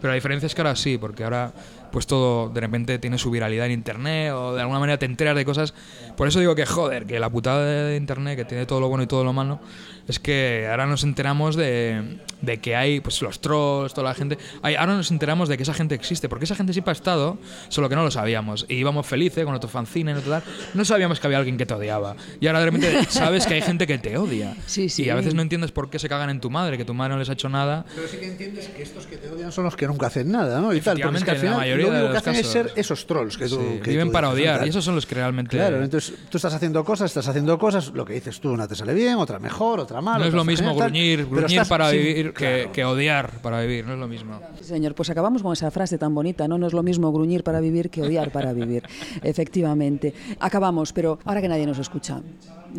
pero 0.00 0.12
la 0.12 0.14
diferencia 0.14 0.46
es 0.46 0.54
que 0.54 0.60
ahora 0.60 0.76
sí, 0.76 0.98
porque 0.98 1.24
ahora 1.24 1.52
pues 1.90 2.06
todo 2.06 2.48
de 2.48 2.60
repente 2.60 2.98
tiene 2.98 3.18
su 3.18 3.30
viralidad 3.30 3.66
en 3.66 3.72
internet 3.72 4.32
o 4.32 4.54
de 4.54 4.60
alguna 4.60 4.78
manera 4.78 4.98
te 4.98 5.06
enteras 5.06 5.36
de 5.36 5.44
cosas. 5.44 5.74
Por 6.16 6.28
eso 6.28 6.40
digo 6.40 6.54
que 6.54 6.66
joder, 6.66 7.06
que 7.06 7.18
la 7.20 7.30
putada 7.30 7.64
de 7.64 7.96
internet, 7.96 8.36
que 8.36 8.44
tiene 8.44 8.66
todo 8.66 8.80
lo 8.80 8.88
bueno 8.88 9.04
y 9.04 9.06
todo 9.06 9.24
lo 9.24 9.32
malo, 9.32 9.60
es 10.08 10.20
que 10.20 10.66
ahora 10.70 10.86
nos 10.86 11.02
enteramos 11.02 11.56
de, 11.56 12.18
de 12.40 12.58
que 12.58 12.76
hay 12.76 13.00
pues 13.00 13.20
los 13.22 13.40
trolls, 13.40 13.92
toda 13.92 14.08
la 14.08 14.14
gente. 14.14 14.38
Hay, 14.62 14.74
ahora 14.76 14.94
nos 14.94 15.10
enteramos 15.10 15.48
de 15.48 15.56
que 15.56 15.64
esa 15.64 15.74
gente 15.74 15.94
existe, 15.94 16.28
porque 16.28 16.44
esa 16.44 16.54
gente 16.54 16.72
siempre 16.72 16.90
ha 16.90 16.92
estado, 16.92 17.38
solo 17.68 17.88
que 17.88 17.96
no 17.96 18.04
lo 18.04 18.10
sabíamos. 18.10 18.66
Y 18.68 18.74
íbamos 18.74 19.06
felices 19.06 19.44
con 19.44 19.52
nuestro 19.52 19.68
fanzine, 19.68 20.12
y 20.12 20.14
tal. 20.20 20.42
No 20.74 20.84
sabíamos 20.84 21.18
que 21.18 21.26
había 21.26 21.38
alguien 21.38 21.56
que 21.56 21.66
te 21.66 21.74
odiaba. 21.74 22.16
Y 22.40 22.46
ahora 22.46 22.60
de 22.60 22.66
repente 22.66 23.04
sabes 23.08 23.46
que 23.46 23.54
hay 23.54 23.62
gente 23.62 23.86
que 23.86 23.98
te 23.98 24.16
odia. 24.16 24.56
Sí, 24.66 24.88
sí. 24.88 25.04
Y 25.04 25.10
a 25.10 25.14
veces 25.14 25.34
no 25.34 25.42
entiendes 25.42 25.72
por 25.72 25.90
qué 25.90 25.98
se 25.98 26.08
cagan 26.08 26.30
en 26.30 26.40
tu 26.40 26.50
madre, 26.50 26.78
que 26.78 26.84
tu 26.84 26.94
madre 26.94 27.14
no 27.14 27.18
les 27.18 27.28
ha 27.28 27.32
hecho 27.32 27.48
nada. 27.48 27.84
Pero 27.94 28.06
sí 28.06 28.18
que 28.18 28.26
entiendes 28.26 28.68
que 28.68 28.82
estos 28.82 29.06
que 29.06 29.16
te 29.16 29.28
odian 29.28 29.50
son 29.50 29.64
los 29.64 29.76
que 29.76 29.86
nunca 29.86 30.06
hacen 30.06 30.30
nada, 30.30 30.60
¿no? 30.60 30.72
Y 30.72 30.80
tal, 30.80 31.00
porque 31.00 31.18
es 31.18 31.24
que 31.24 31.30
al 31.30 31.36
en 31.36 31.42
la 31.42 31.48
final 31.48 31.58
mayoría 31.58 31.85
lo 31.86 31.98
único 31.98 32.12
que 32.12 32.18
hacen 32.18 32.34
es 32.34 32.46
ser 32.46 32.72
esos 32.76 33.06
trolls 33.06 33.36
que 33.36 33.48
tú 33.48 33.56
Sí, 33.60 33.80
que 33.82 33.90
viven 33.90 34.08
tú 34.08 34.12
para 34.12 34.30
odiar. 34.30 34.66
Y 34.66 34.70
esos 34.70 34.84
son 34.84 34.94
los 34.94 35.06
que 35.06 35.14
realmente. 35.14 35.56
Claro, 35.56 35.82
entonces 35.82 36.14
tú 36.28 36.38
estás 36.38 36.52
haciendo 36.54 36.84
cosas, 36.84 37.10
estás 37.10 37.28
haciendo 37.28 37.58
cosas, 37.58 37.88
lo 37.94 38.04
que 38.04 38.14
dices 38.14 38.40
tú, 38.40 38.50
una 38.50 38.66
te 38.68 38.74
sale 38.74 38.94
bien, 38.94 39.16
otra 39.16 39.38
mejor, 39.38 39.80
otra 39.80 40.00
mal. 40.00 40.20
no 40.20 40.26
es 40.26 40.34
lo 40.34 40.44
mismo 40.44 40.68
genial, 40.70 40.90
gruñir, 40.90 41.26
gruñir 41.26 41.44
estás 41.46 41.68
para 41.68 41.90
vivir 41.90 42.32
que, 42.32 42.32
claro. 42.62 42.72
que 42.72 42.84
odiar 42.84 43.30
para 43.42 43.60
vivir, 43.60 43.86
no 43.86 43.94
es 43.94 43.98
lo 43.98 44.08
mismo. 44.08 44.40
Sí, 44.58 44.64
señor, 44.64 44.94
pues 44.94 45.10
acabamos 45.10 45.42
con 45.42 45.52
esa 45.52 45.70
frase 45.70 45.98
tan 45.98 46.14
bonita, 46.14 46.46
¿no? 46.48 46.58
No 46.58 46.66
es 46.66 46.72
lo 46.72 46.82
mismo 46.82 47.12
gruñir 47.12 47.42
para 47.44 47.60
vivir 47.60 47.90
que 47.90 48.02
odiar 48.02 48.30
para 48.30 48.52
vivir. 48.52 48.82
Efectivamente. 49.22 50.12
Acabamos, 50.40 50.92
pero 50.92 51.18
ahora 51.24 51.40
que 51.40 51.48
nadie 51.48 51.66
nos 51.66 51.78
escucha. 51.78 52.20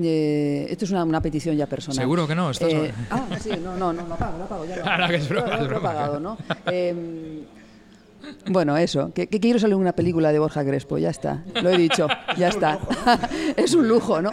eh, 0.01 0.67
esto 0.69 0.85
es 0.85 0.91
una, 0.91 1.03
una 1.03 1.21
petición 1.21 1.55
ya 1.55 1.65
personal. 1.67 1.97
Seguro 1.97 2.27
que 2.27 2.35
no, 2.35 2.51
estás- 2.51 2.71
Eh, 2.71 2.93
ah, 3.09 3.23
sí, 3.41 3.51
no, 3.63 3.75
no, 3.77 3.93
no, 3.93 4.05
lo 4.07 4.13
apago, 4.13 4.37
lo 4.37 4.43
apago, 4.43 4.65
ya 4.65 4.75
lo 4.77 4.85
Ahora 4.91 5.07
que 5.07 5.15
es 5.15 5.29
broma, 5.29 5.47
Lo- 5.47 5.53
lo 5.53 5.57
es 5.59 5.63
he 5.63 5.67
broma. 5.67 5.89
apagado, 5.89 6.19
¿no? 6.19 6.37
Eh, 6.67 7.43
bueno, 8.47 8.77
eso, 8.77 9.11
que, 9.13 9.27
que 9.27 9.39
quiero 9.39 9.59
salir 9.59 9.75
una 9.75 9.93
película 9.93 10.31
de 10.31 10.39
Borja 10.39 10.63
Crespo, 10.63 10.97
ya 10.97 11.09
está, 11.09 11.43
lo 11.61 11.69
he 11.69 11.77
dicho, 11.77 12.07
ya 12.37 12.47
está. 12.49 12.79
es 13.55 13.73
un 13.73 13.87
lujo, 13.87 14.21
¿no? 14.21 14.31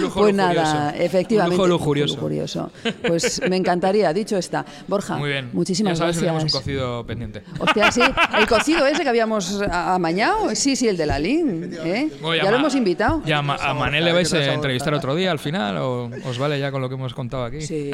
lujo 0.00 0.20
pues 0.20 0.34
nada, 0.34 0.52
lujurioso. 0.90 1.04
efectivamente. 1.04 1.54
Un 1.62 1.68
lujo 1.68 1.78
lujurioso. 1.78 2.14
lujurioso. 2.16 2.72
Pues 3.06 3.40
me 3.48 3.56
encantaría, 3.56 4.12
dicho 4.12 4.36
está. 4.36 4.64
Borja, 4.88 5.16
Muy 5.16 5.30
bien. 5.30 5.50
muchísimas 5.52 5.94
ya 5.94 5.96
sabes 6.04 6.16
que 6.16 6.20
tenemos 6.20 6.42
un 6.42 6.46
gracias. 6.48 6.62
cocido 6.62 7.06
pendiente. 7.06 7.42
Hostia, 7.58 7.92
sí, 7.92 8.00
el 8.38 8.46
cocido 8.46 8.86
ese 8.86 9.02
que 9.02 9.08
habíamos 9.08 9.60
amañado, 9.70 10.54
sí, 10.54 10.76
sí, 10.76 10.88
el 10.88 10.96
de 10.96 11.06
la 11.06 11.18
LIN, 11.18 11.70
¿eh? 11.84 12.10
Ya 12.42 12.48
a 12.48 12.50
lo 12.50 12.56
hemos 12.58 12.74
invitado. 12.74 13.22
Ya 13.24 13.38
a 13.38 13.42
Ma- 13.42 13.56
a 13.56 13.74
Manel 13.74 14.04
le 14.04 14.12
vais 14.12 14.32
a 14.32 14.52
entrevistar 14.52 14.94
otro 14.94 15.14
día 15.14 15.30
al 15.30 15.38
final 15.38 15.76
o 15.78 16.10
os 16.26 16.38
vale 16.38 16.58
ya 16.58 16.70
con 16.70 16.80
lo 16.80 16.88
que 16.88 16.94
hemos 16.94 17.14
contado 17.14 17.44
aquí. 17.44 17.60
Sí, 17.60 17.90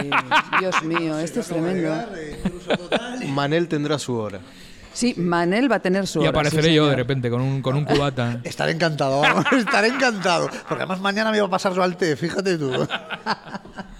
Dios 0.60 0.82
mío, 0.84 1.18
esto 1.18 1.40
es 1.40 1.46
tremendo. 1.48 1.94
Manel 3.28 3.68
tendrá 3.68 3.98
su 3.98 4.14
hora. 4.16 4.40
Sí, 4.92 5.14
Manel 5.16 5.70
va 5.70 5.76
a 5.76 5.80
tener 5.80 6.06
su 6.06 6.18
Y 6.18 6.22
hora, 6.22 6.30
apareceré 6.30 6.68
sí, 6.68 6.74
yo 6.74 6.86
de 6.86 6.96
repente 6.96 7.30
con 7.30 7.40
un, 7.40 7.62
con 7.62 7.76
un 7.76 7.84
cubata. 7.84 8.40
Estaré 8.44 8.72
encantado, 8.72 9.20
vamos, 9.22 9.46
estaré 9.52 9.88
encantado. 9.88 10.48
Porque 10.68 10.82
además 10.82 11.00
mañana 11.00 11.30
me 11.30 11.36
iba 11.36 11.46
a 11.46 11.50
pasar 11.50 11.72
yo 11.72 11.82
al 11.82 11.96
té, 11.96 12.16
fíjate 12.16 12.58
tú. 12.58 12.72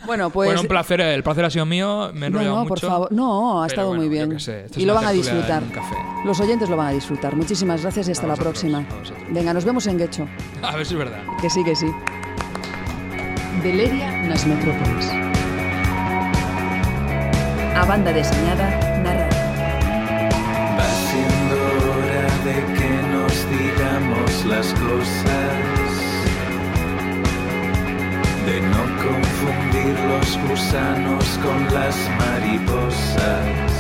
Bueno, 0.07 0.31
pues... 0.31 0.49
bueno, 0.49 0.63
un 0.63 0.67
placer, 0.67 1.01
el 1.03 1.23
placer 1.23 1.45
ha 1.45 1.51
sido 1.51 1.67
mío, 1.67 2.11
me 2.15 2.27
he 2.27 2.31
No, 2.31 2.43
no, 2.43 2.57
mucho. 2.57 2.69
por 2.69 2.81
favor. 2.81 3.13
No, 3.13 3.63
ha 3.63 3.67
estado 3.69 3.89
bueno, 3.89 4.03
muy 4.03 4.09
bien. 4.11 4.41
sé, 4.41 4.67
y 4.75 4.85
lo 4.85 4.95
van 4.95 5.05
a 5.05 5.13
disfrutar. 5.13 5.63
Los 6.25 6.41
oyentes 6.41 6.69
lo 6.69 6.77
van 6.77 6.89
a 6.89 6.91
disfrutar. 6.91 7.37
Muchísimas 7.37 7.83
gracias 7.83 8.09
y 8.09 8.13
hasta 8.13 8.25
A 8.25 8.29
la 8.29 8.35
vosotros, 8.35 8.61
próxima. 8.61 8.85
Venga, 9.29 9.53
nos 9.55 9.65
vemos 9.65 9.87
en 9.87 9.99
Guecho. 9.99 10.27
A 10.63 10.75
ver 10.75 10.85
si 10.87 10.95
es 10.95 10.99
verdad. 10.99 11.21
Que 11.41 11.49
sí, 11.49 11.63
que 11.63 11.77
sí. 11.77 11.87
Veleria 13.63 14.11
nas 14.27 14.45
metrópolis. 14.47 15.07
A 17.77 17.85
banda 17.87 18.13
deseñada 18.13 18.90
las 24.51 24.67
cosas, 24.75 25.93
de 28.47 28.61
no 28.61 28.83
confundir 29.07 29.95
los 30.11 30.29
gusanos 30.49 31.25
con 31.45 31.59
las 31.73 31.97
mariposas. 32.19 33.71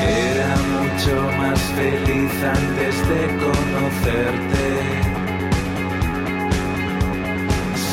Era 0.00 0.52
mucho 0.74 1.14
más 1.38 1.60
feliz 1.78 2.32
antes 2.58 2.94
de 3.10 3.22
conocerte. 3.44 4.66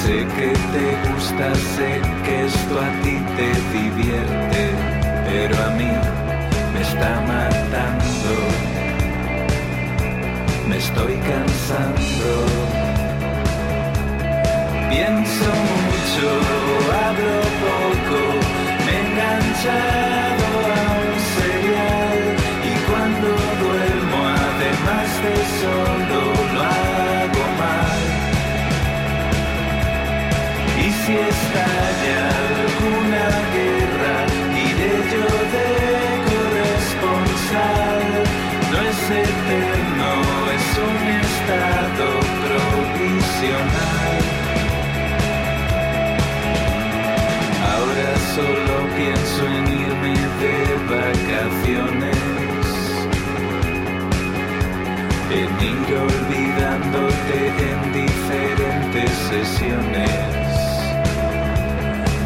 Sé 0.03 0.17
que 0.37 0.49
te 0.73 0.87
gusta, 1.09 1.55
sé 1.75 2.01
que 2.23 2.45
esto 2.45 2.79
a 2.79 2.89
ti 3.03 3.15
te 3.35 3.49
divierte, 3.77 4.61
pero 5.25 5.55
a 5.65 5.69
mí 5.71 5.91
me 6.73 6.81
está 6.81 7.21
matando. 7.21 8.76
Me 10.67 10.77
estoy 10.77 11.15
cansando. 11.15 12.29
Pienso 14.89 15.45
mucho, 15.85 16.27
hablo 17.03 17.41
poco, 17.63 18.19
me 18.85 18.95
he 19.63 20.36
olvidándote 55.95 57.37
en 57.69 57.93
diferentes 57.93 59.11
sesiones. 59.31 60.47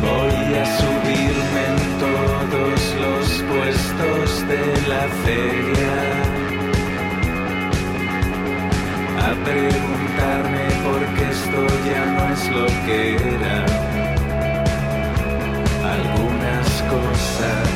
Voy 0.01 0.55
a 0.57 0.65
subirme 0.81 1.61
en 1.71 1.79
todos 1.99 2.79
los 3.03 3.25
puestos 3.51 4.47
de 4.47 4.63
la 4.89 5.03
feria. 5.25 5.95
A 9.27 9.31
preguntarme 9.45 10.65
por 10.83 11.01
qué 11.15 11.25
esto 11.29 11.61
ya 11.85 12.03
no 12.15 12.23
es 12.33 12.43
lo 12.49 12.65
que 12.85 13.15
era. 13.15 13.57
Algunas 15.95 16.67
cosas 16.89 17.69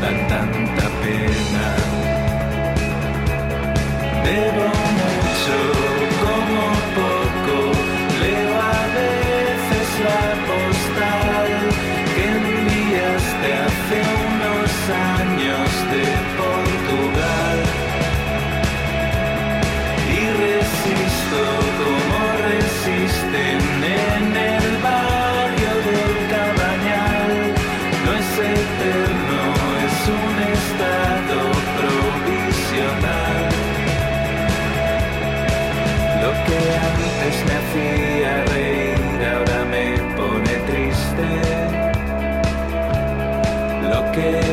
dan 0.00 0.18
tanta 0.28 0.86
pena. 1.02 2.27
Debo 4.28 4.87
que 44.18 44.47